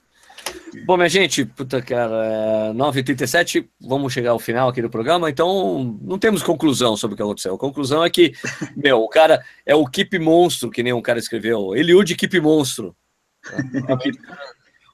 Bom, 0.84 0.96
minha 0.96 1.08
gente, 1.08 1.44
puta 1.44 1.82
cara, 1.82 2.24
é 2.24 2.72
9h37, 2.72 3.66
vamos 3.80 4.12
chegar 4.12 4.30
ao 4.30 4.38
final 4.38 4.68
aqui 4.68 4.80
do 4.80 4.88
programa, 4.88 5.28
então 5.28 5.98
não 6.00 6.20
temos 6.20 6.44
conclusão 6.44 6.96
sobre 6.96 7.14
o 7.14 7.16
que 7.16 7.22
aconteceu. 7.22 7.54
A 7.54 7.58
conclusão 7.58 8.04
é 8.04 8.10
que, 8.10 8.32
meu, 8.76 9.00
o 9.00 9.08
cara 9.08 9.44
é 9.64 9.74
o 9.74 9.84
Keep 9.84 10.20
Monstro, 10.20 10.70
que 10.70 10.84
nem 10.84 10.92
um 10.92 11.02
cara 11.02 11.18
escreveu, 11.18 11.74
Eliud 11.74 12.14
Keep 12.14 12.40
Monstro. 12.40 12.94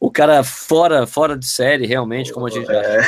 o 0.01 0.11
cara 0.11 0.43
fora, 0.43 1.07
fora 1.07 1.37
de 1.37 1.47
série, 1.47 1.87
realmente, 1.87 2.33
como 2.33 2.47
a 2.47 2.51
gente 2.51 2.71
é... 2.71 3.01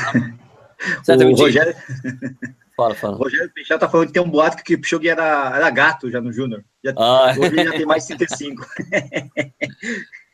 O 1.27 1.35
Rogério... 1.35 1.75
Fala, 2.77 2.95
fala. 2.95 3.15
O 3.15 3.19
Rogério 3.19 3.51
Peixoto 3.53 3.81
tá 3.81 3.89
falando 3.89 4.09
que 4.09 4.13
tem 4.13 4.23
um 4.23 4.31
boato 4.31 4.57
que 4.57 4.63
o 4.63 4.65
Kipchoge 4.65 5.09
era, 5.09 5.53
era 5.55 5.71
gato 5.71 6.11
já 6.11 6.21
no 6.21 6.33
Júnior. 6.33 6.65
Ah. 6.97 7.33
Hoje 7.39 7.65
já 7.65 7.71
tem 7.71 7.87
mais 7.87 8.07
35. 8.07 8.67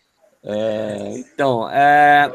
É, 0.43 1.19
então, 1.19 1.69
é, 1.71 2.33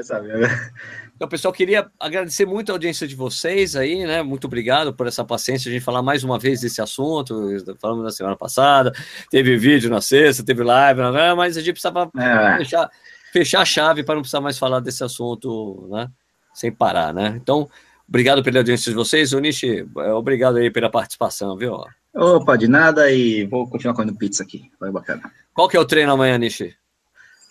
então, 1.16 1.28
pessoal, 1.28 1.54
queria 1.54 1.90
agradecer 2.00 2.46
muito 2.46 2.70
a 2.70 2.76
audiência 2.76 3.08
de 3.08 3.16
vocês 3.16 3.76
aí, 3.76 4.06
né? 4.06 4.22
Muito 4.22 4.46
obrigado 4.46 4.94
por 4.94 5.08
essa 5.08 5.24
paciência, 5.24 5.70
a 5.70 5.74
gente 5.74 5.84
falar 5.84 6.04
mais 6.04 6.24
uma 6.24 6.38
vez 6.38 6.62
desse 6.62 6.82
assunto. 6.82 7.36
Falamos 7.80 8.04
na 8.04 8.12
semana 8.12 8.36
passada, 8.36 8.94
teve 9.32 9.58
vídeo 9.58 9.90
na 9.90 10.02
sexta, 10.02 10.46
teve 10.46 10.62
live, 10.62 11.02
né? 11.12 11.34
mas 11.34 11.58
a 11.58 11.62
gente 11.62 11.74
precisava 11.74 12.12
é. 12.18 12.58
fechar, 12.58 12.92
fechar 13.34 13.62
a 13.62 13.66
chave 13.66 14.04
para 14.04 14.16
não 14.16 14.22
precisar 14.22 14.42
mais 14.42 14.60
falar 14.60 14.82
desse 14.82 15.04
assunto, 15.04 15.88
né? 15.90 16.08
Sem 16.54 16.72
parar, 16.72 17.14
né? 17.14 17.34
Então, 17.42 17.68
obrigado 18.08 18.44
pela 18.44 18.60
audiência 18.60 18.92
de 18.92 18.96
vocês. 18.96 19.34
O 19.34 19.40
Nishi, 19.40 19.88
é, 19.98 20.14
obrigado 20.14 20.58
aí 20.58 20.70
pela 20.70 20.90
participação, 20.90 21.58
viu? 21.58 21.78
Opa, 22.14 22.58
de 22.58 22.68
nada 22.68 23.12
e 23.12 23.46
vou 23.46 23.68
continuar 23.68 23.94
comendo 23.94 24.18
pizza 24.18 24.44
aqui. 24.44 24.72
Vai 24.80 24.92
bacana. 24.92 25.32
Qual 25.54 25.68
que 25.68 25.76
é 25.76 25.80
o 25.80 25.86
treino 25.86 26.12
amanhã, 26.12 26.38
Nishi? 26.38 26.76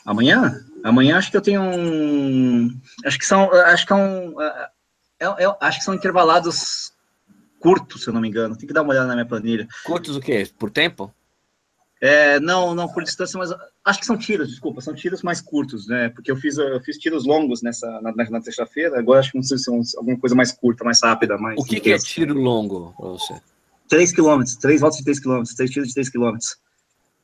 Amanhã? 0.05 0.61
Amanhã 0.82 1.16
acho 1.16 1.30
que 1.30 1.36
eu 1.36 1.42
tenho 1.42 1.62
um. 1.62 2.80
Acho 3.05 3.18
que 3.18 3.26
são. 3.26 3.50
Acho 3.52 3.86
que 3.86 3.92
é 3.92 3.96
um. 3.96 4.40
É, 4.40 4.68
é, 5.20 5.44
é, 5.44 5.57
acho 5.61 5.78
que 5.78 5.84
são 5.84 5.94
intervalados 5.94 6.92
curtos, 7.59 8.02
se 8.02 8.11
eu 8.11 8.14
não 8.14 8.20
me 8.20 8.28
engano. 8.28 8.57
Tem 8.57 8.66
que 8.66 8.74
dar 8.74 8.82
uma 8.82 8.92
olhada 8.92 9.07
na 9.07 9.14
minha 9.14 9.26
planilha. 9.26 9.66
Curtos 9.84 10.16
o 10.16 10.20
quê? 10.20 10.46
Por 10.59 10.70
tempo? 10.70 11.12
É, 12.07 12.38
não, 12.38 12.74
não 12.74 12.86
por 12.86 13.02
distância, 13.02 13.38
mas 13.38 13.48
acho 13.82 13.98
que 13.98 14.05
são 14.05 14.18
tiros, 14.18 14.50
desculpa, 14.50 14.82
são 14.82 14.92
tiros 14.92 15.22
mais 15.22 15.40
curtos, 15.40 15.88
né? 15.88 16.11
Porque 16.11 16.30
eu 16.30 16.36
fiz, 16.36 16.59
eu 16.59 16.78
fiz 16.82 16.98
tiros 16.98 17.24
longos 17.24 17.62
nessa 17.62 17.86
na, 18.02 18.12
na 18.12 18.40
terça-feira, 18.42 18.98
agora 18.98 19.20
acho 19.20 19.32
que 19.32 19.38
não 19.38 19.42
sei 19.42 19.57
se 19.57 19.64
são 19.64 19.80
alguma 19.96 20.18
coisa 20.18 20.34
mais 20.34 20.52
curta, 20.52 20.84
mais 20.84 21.00
rápida, 21.02 21.38
mais. 21.38 21.59
O 21.59 21.64
que, 21.64 21.80
que 21.80 21.90
é 21.90 21.96
tiro 21.96 22.34
longo 22.34 22.92
para 22.98 23.09
você? 23.09 23.40
3 23.88 24.12
km, 24.12 24.42
3 24.61 24.80
voltas 24.82 24.98
de 24.98 25.05
3 25.05 25.18
km, 25.18 25.42
3 25.57 25.70
tiros 25.70 25.88
de 25.88 25.94
3 25.94 26.11
km. 26.11 26.36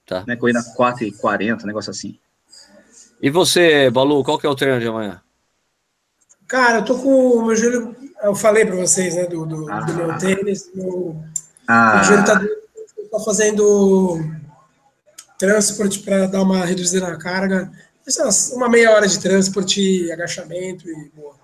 Tá. 0.07 0.24
Né, 0.26 0.35
corrida 0.35 0.64
4 0.74 1.05
e 1.05 1.12
40, 1.12 1.66
negócio 1.66 1.91
assim. 1.91 2.18
E 3.20 3.28
você, 3.28 3.91
Balu, 3.91 4.24
qual 4.24 4.39
que 4.39 4.47
é 4.47 4.49
o 4.49 4.55
treino 4.55 4.81
de 4.81 4.89
amanhã? 4.89 5.20
Cara, 6.49 6.78
eu 6.78 6.85
tô 6.87 6.99
com 6.99 7.11
o 7.11 7.45
meu 7.45 7.55
joelho. 7.55 7.95
Eu 8.22 8.35
falei 8.35 8.64
para 8.64 8.76
vocês, 8.76 9.14
né, 9.14 9.26
do, 9.26 9.45
do, 9.45 9.70
ah. 9.70 9.81
do 9.81 9.93
meu 9.93 10.16
tênis. 10.16 10.70
Meu, 10.74 11.22
ah. 11.68 11.97
meu 11.97 12.05
joelho 12.05 12.24
tá, 12.24 12.41
tá 12.41 13.20
fazendo 13.22 14.39
transporte 15.41 16.01
para 16.01 16.26
dar 16.26 16.43
uma 16.43 16.64
reduzida 16.66 17.09
na 17.09 17.16
carga. 17.16 17.72
Uma 18.53 18.68
meia 18.68 18.91
hora 18.91 19.09
de 19.09 19.18
transporte, 19.18 20.12
agachamento 20.12 20.88
e 20.88 21.11
boa. 21.16 21.34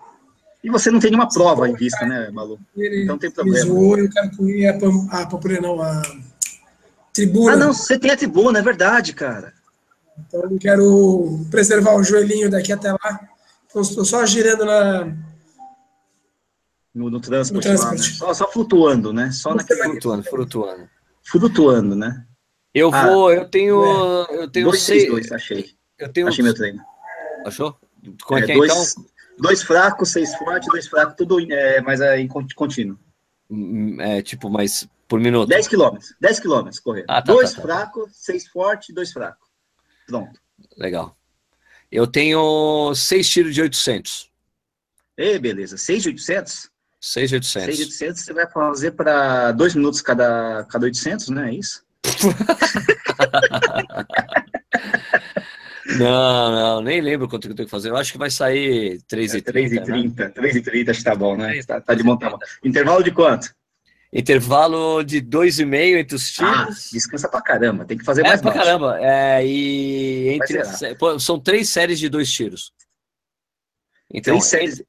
E 0.62 0.68
você 0.68 0.90
não 0.90 1.00
tem 1.00 1.10
nenhuma 1.10 1.28
prova 1.28 1.68
em 1.68 1.74
vista, 1.74 2.04
né? 2.04 2.28
Ele 2.76 3.04
então 3.04 3.16
tem 3.16 3.30
problema. 3.30 3.66
Zoou, 3.66 3.98
eu 3.98 4.10
quero 4.10 4.36
correr 4.36 4.66
a, 4.66 4.72
a, 4.72 5.22
a, 5.22 5.60
não, 5.62 5.80
a 5.80 6.02
tribuna. 7.12 7.52
Ah, 7.52 7.56
não, 7.56 7.72
você 7.72 7.98
tem 7.98 8.10
a 8.10 8.16
tribuna, 8.16 8.58
é 8.58 8.62
verdade, 8.62 9.12
cara. 9.12 9.54
Então 10.18 10.42
eu 10.42 10.58
quero 10.58 11.46
preservar 11.50 11.94
o 11.94 12.02
joelhinho 12.02 12.50
daqui 12.50 12.72
até 12.72 12.90
lá. 12.90 13.28
Então 13.66 13.80
estou 13.80 14.04
só 14.04 14.26
girando 14.26 14.64
na. 14.64 15.16
No, 16.92 17.10
no 17.10 17.20
transporte, 17.20 17.68
no 17.68 17.76
transporte. 17.76 18.02
Lá, 18.02 18.08
né? 18.08 18.34
só, 18.34 18.34
só, 18.34 18.50
flutuando, 18.50 19.12
né? 19.12 19.30
Só 19.30 19.54
naquele. 19.54 19.82
Flutuando, 19.82 20.24
flutuando. 20.24 20.88
Flutuando, 21.22 21.94
né? 21.94 22.26
Eu 22.76 22.90
ah, 22.92 23.06
vou, 23.06 23.32
eu 23.32 23.48
tenho. 23.48 23.82
É. 24.28 24.42
Eu 24.42 24.50
tenho 24.50 24.66
dois, 24.66 24.82
seis, 24.82 25.08
dois, 25.08 25.32
achei. 25.32 25.74
Eu 25.98 26.12
tenho. 26.12 26.28
Achei 26.28 26.44
meu 26.44 26.52
treino. 26.52 26.78
Achou? 27.46 27.74
Como 28.22 28.38
é, 28.38 28.42
é 28.42 28.44
que 28.44 28.52
é 28.52 28.54
dois, 28.54 28.92
então? 28.92 29.06
Dois 29.38 29.62
fracos, 29.62 30.12
seis 30.12 30.34
fortes, 30.36 30.68
dois 30.68 30.86
fracos, 30.86 31.14
tudo 31.16 31.40
é, 31.50 31.80
mas 31.80 32.02
é 32.02 32.20
em 32.20 32.28
contínuo. 32.28 32.98
Hum, 33.50 33.96
é 33.98 34.20
tipo, 34.20 34.50
mas 34.50 34.86
por 35.08 35.18
minuto. 35.18 35.48
10 35.48 35.68
quilômetros, 35.68 36.14
10 36.20 36.40
quilômetros 36.40 36.78
correr. 36.78 37.06
Ah, 37.08 37.22
tá, 37.22 37.32
dois 37.32 37.52
tá, 37.52 37.56
tá, 37.56 37.62
fracos, 37.62 38.10
seis 38.12 38.46
fortes, 38.46 38.94
dois 38.94 39.10
fracos. 39.10 39.48
Pronto. 40.06 40.38
Legal. 40.76 41.16
Eu 41.90 42.06
tenho 42.06 42.94
seis 42.94 43.26
tiros 43.26 43.54
de 43.54 43.62
800. 43.62 44.30
Ei, 45.16 45.38
beleza. 45.38 45.78
Seis 45.78 46.02
de 46.02 46.10
800? 46.10 46.68
Seis 47.00 47.30
de 47.30 47.36
800. 47.36 47.64
Seis 47.64 47.76
de 47.78 47.84
800 47.84 48.22
você 48.22 48.32
vai 48.34 48.50
fazer 48.50 48.90
para 48.90 49.52
dois 49.52 49.74
minutos 49.74 50.02
cada, 50.02 50.64
cada 50.64 50.84
800, 50.84 51.30
né? 51.30 51.50
É 51.50 51.54
isso? 51.54 51.85
não, 55.98 56.52
não, 56.52 56.80
nem 56.80 57.00
lembro 57.00 57.28
quanto 57.28 57.46
que 57.46 57.52
eu 57.52 57.56
tenho 57.56 57.66
que 57.66 57.70
fazer. 57.70 57.90
Eu 57.90 57.96
acho 57.96 58.12
que 58.12 58.18
vai 58.18 58.30
sair 58.30 59.00
3,30. 59.10 59.34
É, 59.34 59.40
3,30. 59.40 60.16
Né? 60.16 60.28
3,30 60.30 60.90
acho 60.90 60.98
que 60.98 61.04
tá 61.04 61.14
bom, 61.14 61.36
né? 61.36 61.62
Tá, 61.62 61.80
tá 61.80 61.94
de 61.94 62.02
montar. 62.02 62.36
Intervalo 62.64 63.02
de 63.02 63.12
quanto? 63.12 63.54
Intervalo 64.12 65.02
de 65.02 65.20
dois 65.20 65.58
e 65.58 65.64
meio 65.64 65.98
entre 65.98 66.16
os 66.16 66.38
ah, 66.40 66.64
tiros. 66.64 66.86
Ah, 66.86 66.90
descansa 66.92 67.28
pra 67.28 67.42
caramba, 67.42 67.84
tem 67.84 67.98
que 67.98 68.04
fazer 68.04 68.22
é, 68.22 68.28
mais 68.28 68.40
pra 68.40 68.52
caramba. 68.52 68.98
É, 69.00 69.44
e 69.46 70.28
entre, 70.28 70.62
são 71.18 71.40
três 71.40 71.68
séries 71.68 71.98
de 71.98 72.08
dois 72.08 72.32
tiros. 72.32 72.72
Então, 74.10 74.34
três 74.34 74.46
séries? 74.46 74.82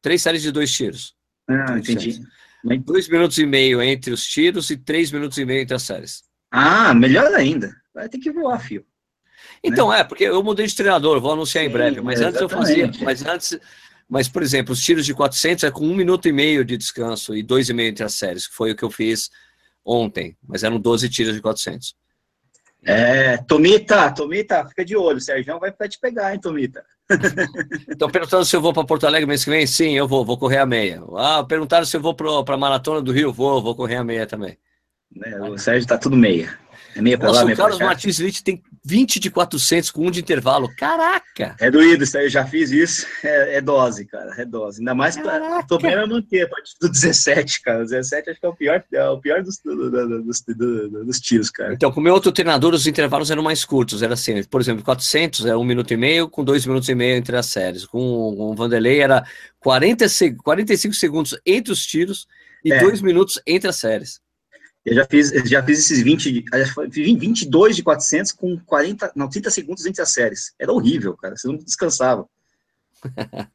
Três 0.00 0.22
séries 0.22 0.42
de 0.42 0.52
dois 0.52 0.72
tiros. 0.72 1.14
Ah, 1.48 1.78
entendi. 1.78 2.12
Séries. 2.12 2.84
Dois 2.84 3.08
minutos 3.08 3.38
e 3.38 3.46
meio 3.46 3.82
entre 3.82 4.12
os 4.12 4.24
tiros 4.24 4.70
e 4.70 4.76
três 4.76 5.10
minutos 5.10 5.38
e 5.38 5.44
meio 5.44 5.62
entre 5.62 5.74
as 5.74 5.82
séries. 5.82 6.22
Ah, 6.52 6.94
melhor 6.94 7.34
ainda. 7.34 7.74
Vai 7.92 8.08
ter 8.08 8.18
que 8.18 8.30
voar, 8.30 8.60
fio. 8.60 8.84
Então, 9.64 9.90
né? 9.90 10.00
é, 10.00 10.04
porque 10.04 10.24
eu 10.24 10.42
mudei 10.42 10.66
de 10.66 10.74
treinador, 10.76 11.20
vou 11.20 11.32
anunciar 11.32 11.64
Sim, 11.64 11.70
em 11.70 11.72
breve, 11.72 12.00
mas 12.00 12.20
exatamente. 12.20 12.42
antes 12.42 12.52
eu 12.52 12.58
fazia, 12.58 13.04
mas 13.04 13.26
antes 13.26 13.60
mas, 14.12 14.28
por 14.28 14.42
exemplo, 14.42 14.74
os 14.74 14.84
tiros 14.84 15.06
de 15.06 15.14
400 15.14 15.64
é 15.64 15.70
com 15.70 15.86
um 15.86 15.94
minuto 15.94 16.28
e 16.28 16.32
meio 16.32 16.66
de 16.66 16.76
descanso 16.76 17.34
e 17.34 17.42
dois 17.42 17.70
e 17.70 17.72
meio 17.72 17.88
entre 17.88 18.04
as 18.04 18.12
séries, 18.12 18.46
que 18.46 18.54
foi 18.54 18.72
o 18.72 18.76
que 18.76 18.82
eu 18.82 18.90
fiz 18.90 19.30
ontem, 19.82 20.36
mas 20.46 20.62
eram 20.62 20.78
12 20.78 21.08
tiros 21.08 21.34
de 21.34 21.40
400. 21.40 21.96
É, 22.84 23.38
Tomita, 23.38 24.12
Tomita, 24.12 24.66
fica 24.66 24.84
de 24.84 24.94
olho, 24.94 25.16
o 25.16 25.20
Sérgio 25.20 25.58
vai 25.58 25.72
te 25.88 25.98
pegar, 25.98 26.34
hein, 26.34 26.38
Tomita. 26.38 26.84
Estão 27.88 28.10
perguntando 28.10 28.44
se 28.44 28.54
eu 28.54 28.60
vou 28.60 28.74
para 28.74 28.84
Porto 28.84 29.06
Alegre 29.06 29.26
mês 29.26 29.44
que 29.44 29.50
vem? 29.50 29.66
Sim, 29.66 29.92
eu 29.92 30.06
vou, 30.06 30.26
vou 30.26 30.36
correr 30.36 30.58
a 30.58 30.66
meia. 30.66 31.02
Ah, 31.16 31.42
perguntaram 31.42 31.86
se 31.86 31.96
eu 31.96 32.00
vou 32.02 32.14
para 32.14 32.54
a 32.54 32.58
Maratona 32.58 33.00
do 33.00 33.12
Rio? 33.12 33.32
Vou, 33.32 33.62
vou 33.62 33.74
correr 33.74 33.96
a 33.96 34.04
meia 34.04 34.26
também. 34.26 34.58
É, 35.24 35.40
o 35.42 35.58
Sérgio 35.58 35.88
tá 35.88 35.98
tudo 35.98 36.16
meia. 36.16 36.58
É 36.94 37.00
meia 37.00 37.16
para 37.16 37.30
lá, 37.30 37.44
meia 37.44 37.54
O 37.54 37.56
Carlos 37.56 37.78
Martins 37.78 38.18
Litt 38.18 38.44
tem 38.44 38.62
20 38.84 39.18
de 39.18 39.30
400 39.30 39.90
com 39.90 40.06
um 40.06 40.10
de 40.10 40.20
intervalo. 40.20 40.68
Caraca! 40.76 41.56
É 41.58 41.70
doído, 41.70 42.04
isso 42.04 42.18
aí 42.18 42.26
eu 42.26 42.30
já 42.30 42.44
fiz 42.44 42.70
isso. 42.70 43.06
É, 43.24 43.56
é 43.56 43.60
dose, 43.60 44.04
cara, 44.04 44.34
é 44.36 44.44
dose. 44.44 44.80
Ainda 44.80 44.94
mais 44.94 45.16
para 45.16 45.60
o 45.60 45.66
problema 45.66 46.02
é 46.02 46.06
manter 46.06 46.42
a 46.42 46.48
partir 46.48 46.74
do 46.80 46.88
17, 46.88 47.62
cara. 47.62 47.82
O 47.82 47.84
17 47.84 48.30
acho 48.30 48.40
que 48.40 48.46
é 48.46 48.48
o 48.48 48.54
pior, 48.54 48.84
é 48.92 49.08
o 49.08 49.18
pior 49.18 49.42
dos, 49.42 49.58
do, 49.64 49.90
do, 49.90 50.22
dos, 50.22 50.40
do, 50.42 51.04
dos 51.04 51.20
tiros, 51.20 51.50
cara. 51.50 51.72
Então, 51.72 51.90
com 51.90 52.00
o 52.00 52.02
meu 52.02 52.12
outro 52.12 52.32
treinador, 52.32 52.74
os 52.74 52.86
intervalos 52.86 53.30
eram 53.30 53.42
mais 53.42 53.64
curtos. 53.64 54.02
Era 54.02 54.14
assim, 54.14 54.42
por 54.42 54.60
exemplo, 54.60 54.84
400 54.84 55.46
era 55.46 55.58
um 55.58 55.64
minuto 55.64 55.92
e 55.92 55.96
meio, 55.96 56.28
com 56.28 56.44
dois 56.44 56.66
minutos 56.66 56.88
e 56.88 56.94
meio 56.94 57.16
entre 57.16 57.36
as 57.36 57.46
séries. 57.46 57.86
Com, 57.86 57.98
com 58.36 58.50
o 58.50 58.54
Vanderlei 58.54 59.00
era 59.00 59.24
40, 59.60 60.06
45 60.42 60.94
segundos 60.94 61.38
entre 61.46 61.72
os 61.72 61.86
tiros 61.86 62.26
e 62.64 62.72
é. 62.72 62.80
dois 62.80 63.00
minutos 63.00 63.40
entre 63.46 63.68
as 63.68 63.76
séries. 63.76 64.20
Eu 64.84 64.94
já 64.94 65.04
fiz, 65.04 65.30
já 65.48 65.62
fiz 65.62 65.78
esses 65.78 66.02
20, 66.02 66.44
22 66.90 67.76
de 67.76 67.82
400 67.82 68.32
com 68.32 68.58
40, 68.58 69.12
não, 69.14 69.28
30 69.28 69.50
segundos 69.50 69.86
entre 69.86 70.02
as 70.02 70.10
séries. 70.10 70.52
Era 70.58 70.72
horrível, 70.72 71.16
cara. 71.16 71.36
Você 71.36 71.46
não 71.46 71.56
descansava. 71.56 72.26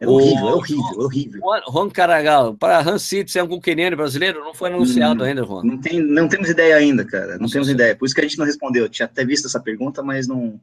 Era 0.00 0.10
horrível, 0.10 0.44
o, 0.44 0.56
horrível, 0.56 1.00
horrível. 1.00 1.40
Juan 1.70 1.90
Caragal, 1.90 2.54
para 2.54 2.80
Hans 2.80 3.02
City, 3.02 3.36
é 3.36 3.40
algum 3.42 3.60
queniano 3.60 3.98
brasileiro? 3.98 4.40
Não 4.40 4.54
foi 4.54 4.70
anunciado 4.70 5.22
hum, 5.22 5.26
ainda, 5.26 5.44
Juan. 5.44 5.62
Não, 5.62 5.78
tem, 5.78 6.00
não 6.00 6.26
temos 6.26 6.48
ideia 6.48 6.76
ainda, 6.76 7.04
cara. 7.04 7.32
Não 7.32 7.40
Nossa, 7.40 7.52
temos 7.52 7.68
ideia. 7.68 7.94
Por 7.94 8.06
isso 8.06 8.14
que 8.14 8.20
a 8.22 8.24
gente 8.24 8.38
não 8.38 8.46
respondeu. 8.46 8.84
Eu 8.84 8.88
tinha 8.88 9.04
até 9.04 9.26
visto 9.26 9.46
essa 9.46 9.60
pergunta, 9.60 10.02
mas 10.02 10.26
não, 10.26 10.58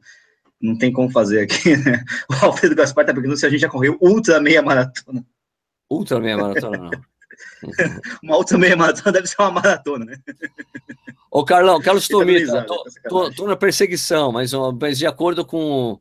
não 0.60 0.76
tem 0.76 0.92
como 0.92 1.08
fazer 1.10 1.42
aqui. 1.42 1.76
Né? 1.76 2.04
O 2.28 2.46
Alfredo 2.46 2.74
Gaspar 2.74 3.02
está 3.02 3.12
perguntando 3.12 3.38
se 3.38 3.46
a 3.46 3.50
gente 3.50 3.60
já 3.60 3.68
correu 3.68 3.96
ultra 4.00 4.40
meia 4.40 4.60
maratona. 4.60 5.24
Ultra 5.88 6.18
meia 6.18 6.36
maratona, 6.36 6.76
não. 6.76 6.90
uma 8.22 8.36
outra 8.36 8.56
meia 8.58 8.76
maratona 8.76 9.12
deve 9.12 9.26
ser 9.26 9.40
uma 9.40 9.50
maratona, 9.50 10.04
né? 10.04 10.18
Ô, 11.30 11.44
Carlão, 11.44 11.80
Carlos 11.80 12.08
Tomita, 12.08 12.62
tô, 12.62 12.84
tô, 13.08 13.30
tô, 13.30 13.46
na 13.46 13.56
perseguição, 13.56 14.32
mas, 14.32 14.52
mas 14.80 14.98
de 14.98 15.06
acordo 15.06 15.44
com, 15.44 16.00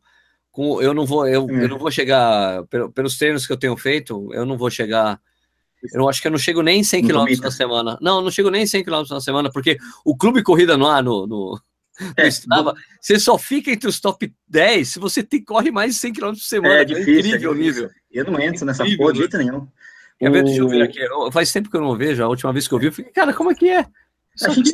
com 0.51 0.81
eu 0.81 0.93
não 0.93 1.05
vou 1.05 1.27
eu, 1.27 1.49
é. 1.49 1.63
eu 1.65 1.69
não 1.69 1.77
vou 1.77 1.91
chegar 1.91 2.63
pelos 2.93 3.17
treinos 3.17 3.45
que 3.45 3.53
eu 3.53 3.57
tenho 3.57 3.75
feito, 3.75 4.29
eu 4.33 4.45
não 4.45 4.57
vou 4.57 4.69
chegar 4.69 5.19
eu 5.93 6.09
acho 6.09 6.21
que 6.21 6.27
eu 6.27 6.31
não 6.31 6.39
chego 6.39 6.61
nem 6.61 6.83
100 6.83 7.07
km 7.07 7.25
na 7.39 7.51
semana. 7.51 7.97
Não, 8.01 8.19
não 8.19 8.31
chego 8.31 8.49
nem 8.49 8.65
100 8.65 8.83
km 8.83 9.03
na 9.11 9.21
semana, 9.21 9.51
porque 9.51 9.77
o 10.03 10.17
Clube 10.17 10.41
Corrida 10.41 10.75
no 10.75 10.87
ar, 10.87 11.03
no, 11.03 11.27
no, 11.27 11.61
é, 12.15 12.27
Strava, 12.27 12.75
você 13.01 13.19
só 13.19 13.37
fica 13.37 13.71
entre 13.71 13.87
os 13.87 13.99
top 13.99 14.31
10 14.47 14.87
se 14.87 14.99
você 14.99 15.23
tem, 15.23 15.43
corre 15.43 15.71
mais 15.71 15.95
de 15.95 15.99
100 16.01 16.13
km 16.13 16.27
por 16.29 16.35
semana. 16.37 16.75
É, 16.75 16.81
é 16.81 16.85
difícil, 16.85 17.13
é 17.13 17.19
incrível 17.19 17.51
o 17.51 17.55
nível. 17.55 17.89
Eu 18.11 18.25
não 18.25 18.39
entro 18.39 18.65
nessa 18.65 18.83
incrível, 18.83 18.97
porra 18.99 19.13
de 19.13 19.19
jeito 19.19 19.37
nenhum. 19.37 19.67
Quer 20.19 20.31
ver? 20.31 20.43
Deixa 20.43 20.61
eu 20.61 20.67
ver 20.67 20.81
aqui. 20.83 20.99
Faz 21.31 21.51
tempo 21.51 21.69
que 21.69 21.77
eu 21.77 21.81
não 21.81 21.95
vejo. 21.95 22.23
A 22.23 22.27
última 22.27 22.51
vez 22.51 22.67
que 22.67 22.73
eu 22.73 22.79
vi, 22.79 22.87
eu 22.87 22.91
fiquei, 22.91 23.11
cara, 23.11 23.33
como 23.33 23.51
é 23.51 23.55
que 23.55 23.69
é? 23.69 23.85
a 24.45 24.49
gente, 24.49 24.71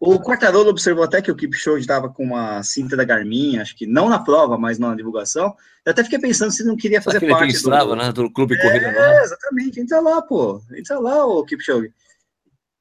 o 0.00 0.18
Quartarolo 0.18 0.70
observou 0.70 1.04
até 1.04 1.20
que 1.20 1.30
o 1.30 1.36
Kipchoge 1.36 1.82
estava 1.82 2.08
com 2.08 2.24
uma 2.24 2.62
cinta 2.62 2.96
da 2.96 3.04
Garmin, 3.04 3.58
acho 3.58 3.76
que 3.76 3.86
não 3.86 4.08
na 4.08 4.18
prova, 4.18 4.56
mas 4.56 4.78
na 4.78 4.94
divulgação. 4.94 5.54
Eu 5.84 5.92
até 5.92 6.02
fiquei 6.02 6.18
pensando 6.18 6.50
se 6.50 6.64
não 6.64 6.74
queria 6.74 7.02
fazer 7.02 7.20
parte 7.28 7.52
do... 7.52 7.56
Estrava, 7.56 7.94
né, 7.94 8.10
do 8.12 8.30
clube 8.30 8.54
é, 8.54 8.62
corrida. 8.62 8.86
É, 8.86 9.22
exatamente. 9.22 9.80
Entra 9.80 10.00
lá, 10.00 10.22
pô. 10.22 10.62
Entra 10.74 10.98
lá, 10.98 11.26
o 11.26 11.44
Kipchoge. 11.44 11.92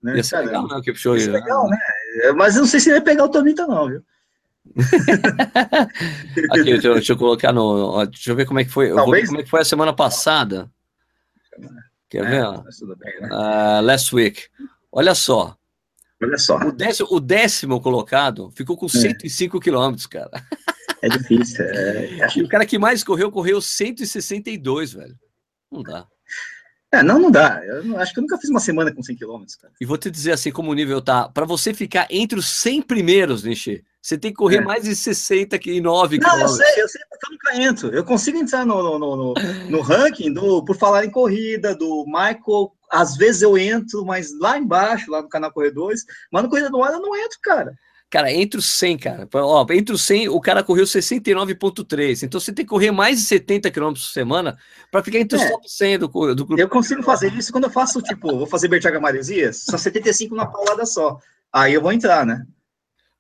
Né? 0.02 0.16
Ia 0.16 0.24
ser 0.24 0.38
legal, 0.38 0.66
né, 0.68 0.76
o 0.76 0.82
Kipchoge. 0.82 1.26
Ia 1.26 1.34
legal, 1.34 1.68
né? 1.68 1.78
Mas 2.38 2.56
eu 2.56 2.62
não 2.62 2.68
sei 2.70 2.80
se 2.80 2.90
ele 2.90 3.00
vai 3.00 3.06
pegar 3.06 3.26
o 3.26 3.30
Tomita, 3.30 3.68
não, 3.68 3.90
viu? 3.90 4.02
Aqui, 6.52 6.64
deixa 6.64 6.88
eu, 6.88 6.94
deixa 6.94 7.12
eu, 7.12 7.18
colocar 7.18 7.52
no. 7.52 8.06
Deixa 8.06 8.32
eu 8.32 8.36
ver 8.36 8.46
como 8.46 8.62
é 8.62 8.64
que 8.64 8.72
foi. 8.72 8.92
Eu 8.92 8.96
vou 8.96 9.12
ver 9.12 9.26
como 9.26 9.42
é 9.42 9.44
que 9.44 9.50
foi 9.50 9.60
a 9.60 9.66
semana 9.66 9.94
passada. 9.94 10.72
Quer 12.14 12.26
é, 12.26 12.30
ver? 12.30 12.95
Bem, 12.95 13.22
né? 13.22 13.30
uh, 13.31 13.81
last 13.81 14.14
week. 14.14 14.44
Olha 14.91 15.15
só. 15.15 15.57
Olha 16.22 16.38
só. 16.38 16.57
O 16.57 16.72
décimo, 16.72 17.07
o 17.10 17.19
décimo 17.19 17.81
colocado 17.81 18.52
ficou 18.52 18.77
com 18.77 18.88
105 18.88 19.57
é. 19.57 19.60
quilômetros, 19.60 20.06
cara. 20.06 20.30
É 21.02 21.10
difícil. 21.10 21.65
É... 21.65 22.27
o 22.45 22.48
cara 22.48 22.68
que 22.68 22.77
mais 22.77 23.03
correu, 23.03 23.31
correu 23.31 23.60
162, 23.60 24.94
velho. 24.94 25.18
Não 25.72 25.81
dá. 25.81 26.06
É, 26.91 27.02
não, 27.02 27.18
não 27.18 27.31
dá. 27.31 27.65
Eu 27.65 27.84
não, 27.84 27.98
acho 27.98 28.14
que 28.14 28.19
eu 28.19 28.22
nunca 28.22 28.38
fiz 28.38 28.52
uma 28.52 28.60
semana 28.60 28.94
com 28.94 29.02
100 29.02 29.15
km, 29.15 29.44
cara. 29.60 29.73
E 29.81 29.85
vou 29.88 29.98
te 29.98 30.11
dizer 30.11 30.34
assim, 30.34 30.52
como 30.52 30.69
o 30.69 30.76
nível 30.76 31.02
tá, 31.02 31.27
para 31.27 31.48
você 31.48 31.73
ficar 31.73 32.06
entre 32.11 32.38
os 32.38 32.45
100 32.45 32.84
primeiros, 32.84 33.44
Nishi, 33.44 33.84
você 34.04 34.18
tem 34.18 34.32
que 34.32 34.38
correr 34.38 34.58
é. 34.58 34.62
mais 34.62 34.84
de 34.84 34.94
69 34.94 36.20
Não, 36.20 36.42
eu 36.42 36.48
sei, 36.50 36.82
eu 36.84 36.90
sei 36.90 37.02
nunca 37.32 37.56
entro. 37.56 37.88
Eu 37.96 38.04
consigo 38.04 38.38
entrar 38.38 38.66
no, 38.66 39.00
no, 39.00 39.16
no, 39.16 39.34
no, 39.70 39.82
ranking 39.82 40.34
do 40.34 40.64
Por 40.66 40.76
Falar 40.76 41.06
em 41.06 41.10
Corrida, 41.10 41.74
do 41.74 42.04
Michael. 42.06 42.74
Às 42.92 43.16
vezes 43.16 43.42
eu 43.42 43.58
entro, 43.58 44.04
mas 44.06 44.38
lá 44.42 44.58
embaixo, 44.58 45.10
lá 45.10 45.22
no 45.22 45.30
canal 45.30 45.54
Corredores, 45.54 46.04
mas 46.30 46.44
no 46.44 46.50
Corrida 46.50 46.70
do 46.70 46.84
Ar 46.84 46.92
eu 46.92 47.00
não 47.00 47.16
entro, 47.16 47.40
cara. 47.42 47.74
Cara, 48.10 48.32
entre 48.32 48.60
os 48.60 48.66
100, 48.66 48.98
cara. 49.00 49.30
Ó, 49.34 49.66
entre 49.72 49.96
os 49.96 50.04
100, 50.04 50.28
o 50.30 50.40
cara 50.40 50.62
correu 50.64 50.84
69,3. 50.84 52.24
Então 52.24 52.40
você 52.40 52.52
tem 52.52 52.64
que 52.66 52.70
correr 52.70 52.92
mais 52.92 53.20
de 53.20 53.26
70 53.26 53.72
km 53.72 53.94
por 53.94 53.98
semana 54.00 54.58
para 54.92 55.02
ficar 55.02 55.18
entre 55.18 55.38
os 55.38 55.44
é. 55.44 55.50
top 55.50 55.72
100 55.72 56.00
do, 56.00 56.08
do 56.08 56.46
grupo. 56.46 56.60
Eu 56.60 56.70
consigo 56.70 57.02
fazer 57.02 57.34
isso 57.34 57.54
quando 57.54 57.64
eu 57.64 57.72
faço, 57.72 58.02
tipo, 58.02 58.38
vou 58.38 58.46
fazer 58.46 58.68
Bertiaga 58.68 59.00
Maresias, 59.00 59.64
são 59.64 59.80
75 59.80 60.36
na 60.36 60.46
paulada 60.46 60.86
só. 60.86 61.18
Aí 61.52 61.74
eu 61.74 61.82
vou 61.82 61.92
entrar, 61.92 62.26
né? 62.26 62.46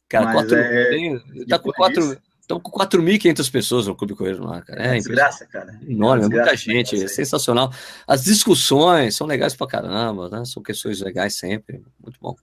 Cara, 0.09 0.31
quatro, 0.31 0.55
é... 0.55 0.89
tem, 0.89 1.47
tá 1.47 1.59
com 1.59 1.71
4. 1.71 2.17
Estão 2.43 2.59
com 2.59 2.77
4.500 2.77 3.51
pessoas 3.51 3.87
no 3.87 3.95
Clube 3.95 4.15
Correio 4.15 4.43
lá, 4.43 4.61
cara. 4.61 4.85
É, 4.85 4.89
é 4.89 4.93
desgraça, 4.95 5.45
cara. 5.45 5.79
Enorme, 5.87 6.25
é 6.25 6.27
muita 6.27 6.57
gente, 6.57 7.01
é 7.01 7.07
sensacional. 7.07 7.71
As 8.05 8.25
discussões 8.25 9.15
são 9.15 9.25
legais 9.25 9.55
pra 9.55 9.65
caramba, 9.65 10.27
né? 10.27 10.43
São 10.43 10.61
questões 10.61 10.99
legais 10.99 11.35
sempre, 11.35 11.81
muito 12.03 12.19
bom. 12.21 12.35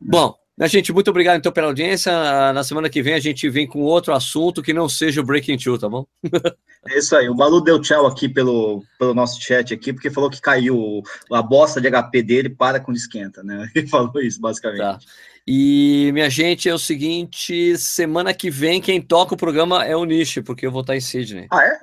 Bom, 0.00 0.34
né, 0.56 0.68
gente, 0.68 0.92
muito 0.92 1.10
obrigado 1.10 1.38
então 1.38 1.52
pela 1.52 1.66
audiência. 1.66 2.12
Na 2.52 2.62
semana 2.62 2.88
que 2.88 3.02
vem 3.02 3.14
a 3.14 3.20
gente 3.20 3.48
vem 3.50 3.66
com 3.66 3.80
outro 3.80 4.14
assunto 4.14 4.62
que 4.62 4.72
não 4.72 4.88
seja 4.88 5.20
o 5.20 5.24
Breaking 5.24 5.58
Two, 5.58 5.78
tá 5.78 5.88
bom? 5.88 6.06
É 6.86 6.98
isso 6.98 7.16
aí. 7.16 7.30
O 7.30 7.34
Balu 7.34 7.62
deu 7.62 7.80
tchau 7.80 8.06
aqui 8.06 8.28
pelo, 8.28 8.84
pelo 8.98 9.14
nosso 9.14 9.40
chat 9.40 9.72
aqui, 9.72 9.90
porque 9.90 10.10
falou 10.10 10.28
que 10.28 10.38
caiu 10.38 11.02
a 11.32 11.40
bosta 11.40 11.80
de 11.80 11.90
HP 11.90 12.22
dele 12.22 12.50
para 12.50 12.78
quando 12.78 12.98
esquenta, 12.98 13.42
né? 13.42 13.66
Ele 13.74 13.86
falou 13.86 14.20
isso, 14.20 14.38
basicamente. 14.38 14.80
Tá. 14.80 14.98
E, 15.46 16.10
minha 16.12 16.30
gente, 16.30 16.68
é 16.68 16.74
o 16.74 16.78
seguinte: 16.78 17.76
semana 17.76 18.32
que 18.32 18.50
vem 18.50 18.80
quem 18.80 19.00
toca 19.00 19.34
o 19.34 19.38
programa 19.38 19.84
é 19.84 19.94
o 19.94 20.04
Nishi, 20.04 20.42
porque 20.42 20.66
eu 20.66 20.72
vou 20.72 20.80
estar 20.80 20.96
em 20.96 21.00
Sydney. 21.00 21.48
Ah, 21.50 21.64
é? 21.64 21.80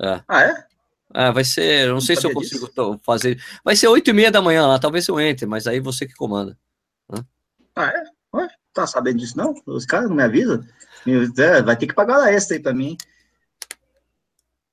É. 0.00 0.22
Ah, 0.26 0.42
é? 0.42 0.66
Ah, 1.14 1.30
vai 1.30 1.44
ser. 1.44 1.88
Não, 1.88 1.94
não 1.94 2.00
sei 2.00 2.16
se 2.16 2.26
eu 2.26 2.32
consigo 2.32 2.66
disso. 2.66 3.00
fazer. 3.04 3.38
Vai 3.62 3.76
ser 3.76 3.88
8 3.88 4.08
e 4.08 4.12
meia 4.12 4.30
da 4.30 4.40
manhã 4.40 4.66
lá, 4.66 4.78
talvez 4.78 5.06
eu 5.08 5.20
entre, 5.20 5.44
mas 5.44 5.66
aí 5.66 5.78
você 5.78 6.06
que 6.06 6.14
comanda. 6.14 6.58
Ah, 7.76 7.86
é? 7.86 8.04
Ué, 8.34 8.48
tá 8.72 8.86
sabendo 8.86 9.18
disso 9.18 9.36
não? 9.36 9.54
Os 9.66 9.84
caras 9.84 10.08
não 10.08 10.16
me 10.16 10.22
avisam? 10.22 10.64
É, 11.38 11.62
vai 11.62 11.76
ter 11.76 11.86
que 11.86 11.94
pagar 11.94 12.18
hora 12.18 12.32
extra 12.32 12.56
aí 12.56 12.62
pra 12.62 12.72
mim. 12.72 12.96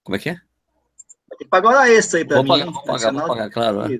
Como 0.04 0.16
é 0.16 0.20
que 0.20 0.30
é? 0.30 0.34
Vai 0.34 1.38
ter 1.38 1.44
que 1.44 1.50
pagar 1.50 1.70
hora 1.70 1.92
extra 1.92 2.20
aí 2.20 2.26
pra 2.26 2.38
vou 2.38 2.44
mim. 2.44 2.50
Pagar, 2.50 2.72
vou 2.72 2.84
pagar, 2.84 3.12
vou 3.12 3.28
pagar, 3.28 3.50
claro. 3.50 3.94
É. 3.94 4.00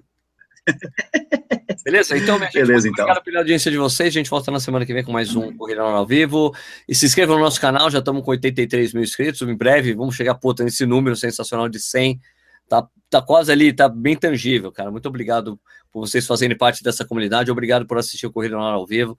Beleza? 1.90 2.18
Então, 2.18 2.38
minha 2.38 2.52
gente, 2.52 2.62
Beleza, 2.66 2.88
então. 2.88 3.04
obrigado 3.04 3.24
pela 3.24 3.40
audiência 3.40 3.72
de 3.72 3.78
vocês. 3.78 4.10
A 4.10 4.12
gente 4.12 4.30
volta 4.30 4.52
na 4.52 4.60
semana 4.60 4.86
que 4.86 4.94
vem 4.94 5.04
com 5.04 5.12
mais 5.12 5.36
um 5.36 5.56
Corrida 5.56 5.82
ao 5.82 6.06
Vivo. 6.06 6.54
E 6.88 6.94
se 6.94 7.06
inscrevam 7.06 7.38
no 7.38 7.44
nosso 7.44 7.60
canal, 7.60 7.90
já 7.90 8.00
estamos 8.00 8.24
com 8.24 8.32
83 8.32 8.94
mil 8.94 9.04
inscritos. 9.04 9.42
Em 9.42 9.56
breve 9.56 9.94
vamos 9.94 10.16
chegar 10.16 10.36
puta, 10.36 10.64
nesse 10.64 10.86
número 10.86 11.16
sensacional 11.16 11.68
de 11.68 11.80
100. 11.80 12.20
Tá, 12.68 12.88
tá 13.10 13.22
quase 13.22 13.52
ali, 13.52 13.74
tá 13.74 13.90
bem 13.90 14.16
tangível, 14.16 14.72
cara. 14.72 14.92
Muito 14.92 15.08
obrigado 15.08 15.60
por 15.92 16.06
vocês 16.06 16.28
fazerem 16.28 16.56
parte 16.56 16.84
dessa 16.84 17.04
comunidade. 17.04 17.50
Obrigado 17.50 17.88
por 17.88 17.98
assistir 17.98 18.28
o 18.28 18.32
Corrida 18.32 18.56
ao 18.56 18.86
Vivo. 18.86 19.18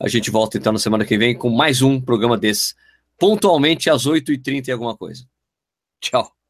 A 0.00 0.08
gente 0.08 0.30
volta 0.30 0.58
então 0.58 0.72
na 0.72 0.80
semana 0.80 1.04
que 1.04 1.16
vem 1.16 1.36
com 1.36 1.48
mais 1.48 1.80
um 1.80 2.00
programa 2.00 2.36
desse, 2.36 2.74
pontualmente 3.16 3.88
às 3.88 4.04
8h30 4.04 4.66
e 4.66 4.72
alguma 4.72 4.96
coisa. 4.96 5.24
Tchau. 6.00 6.41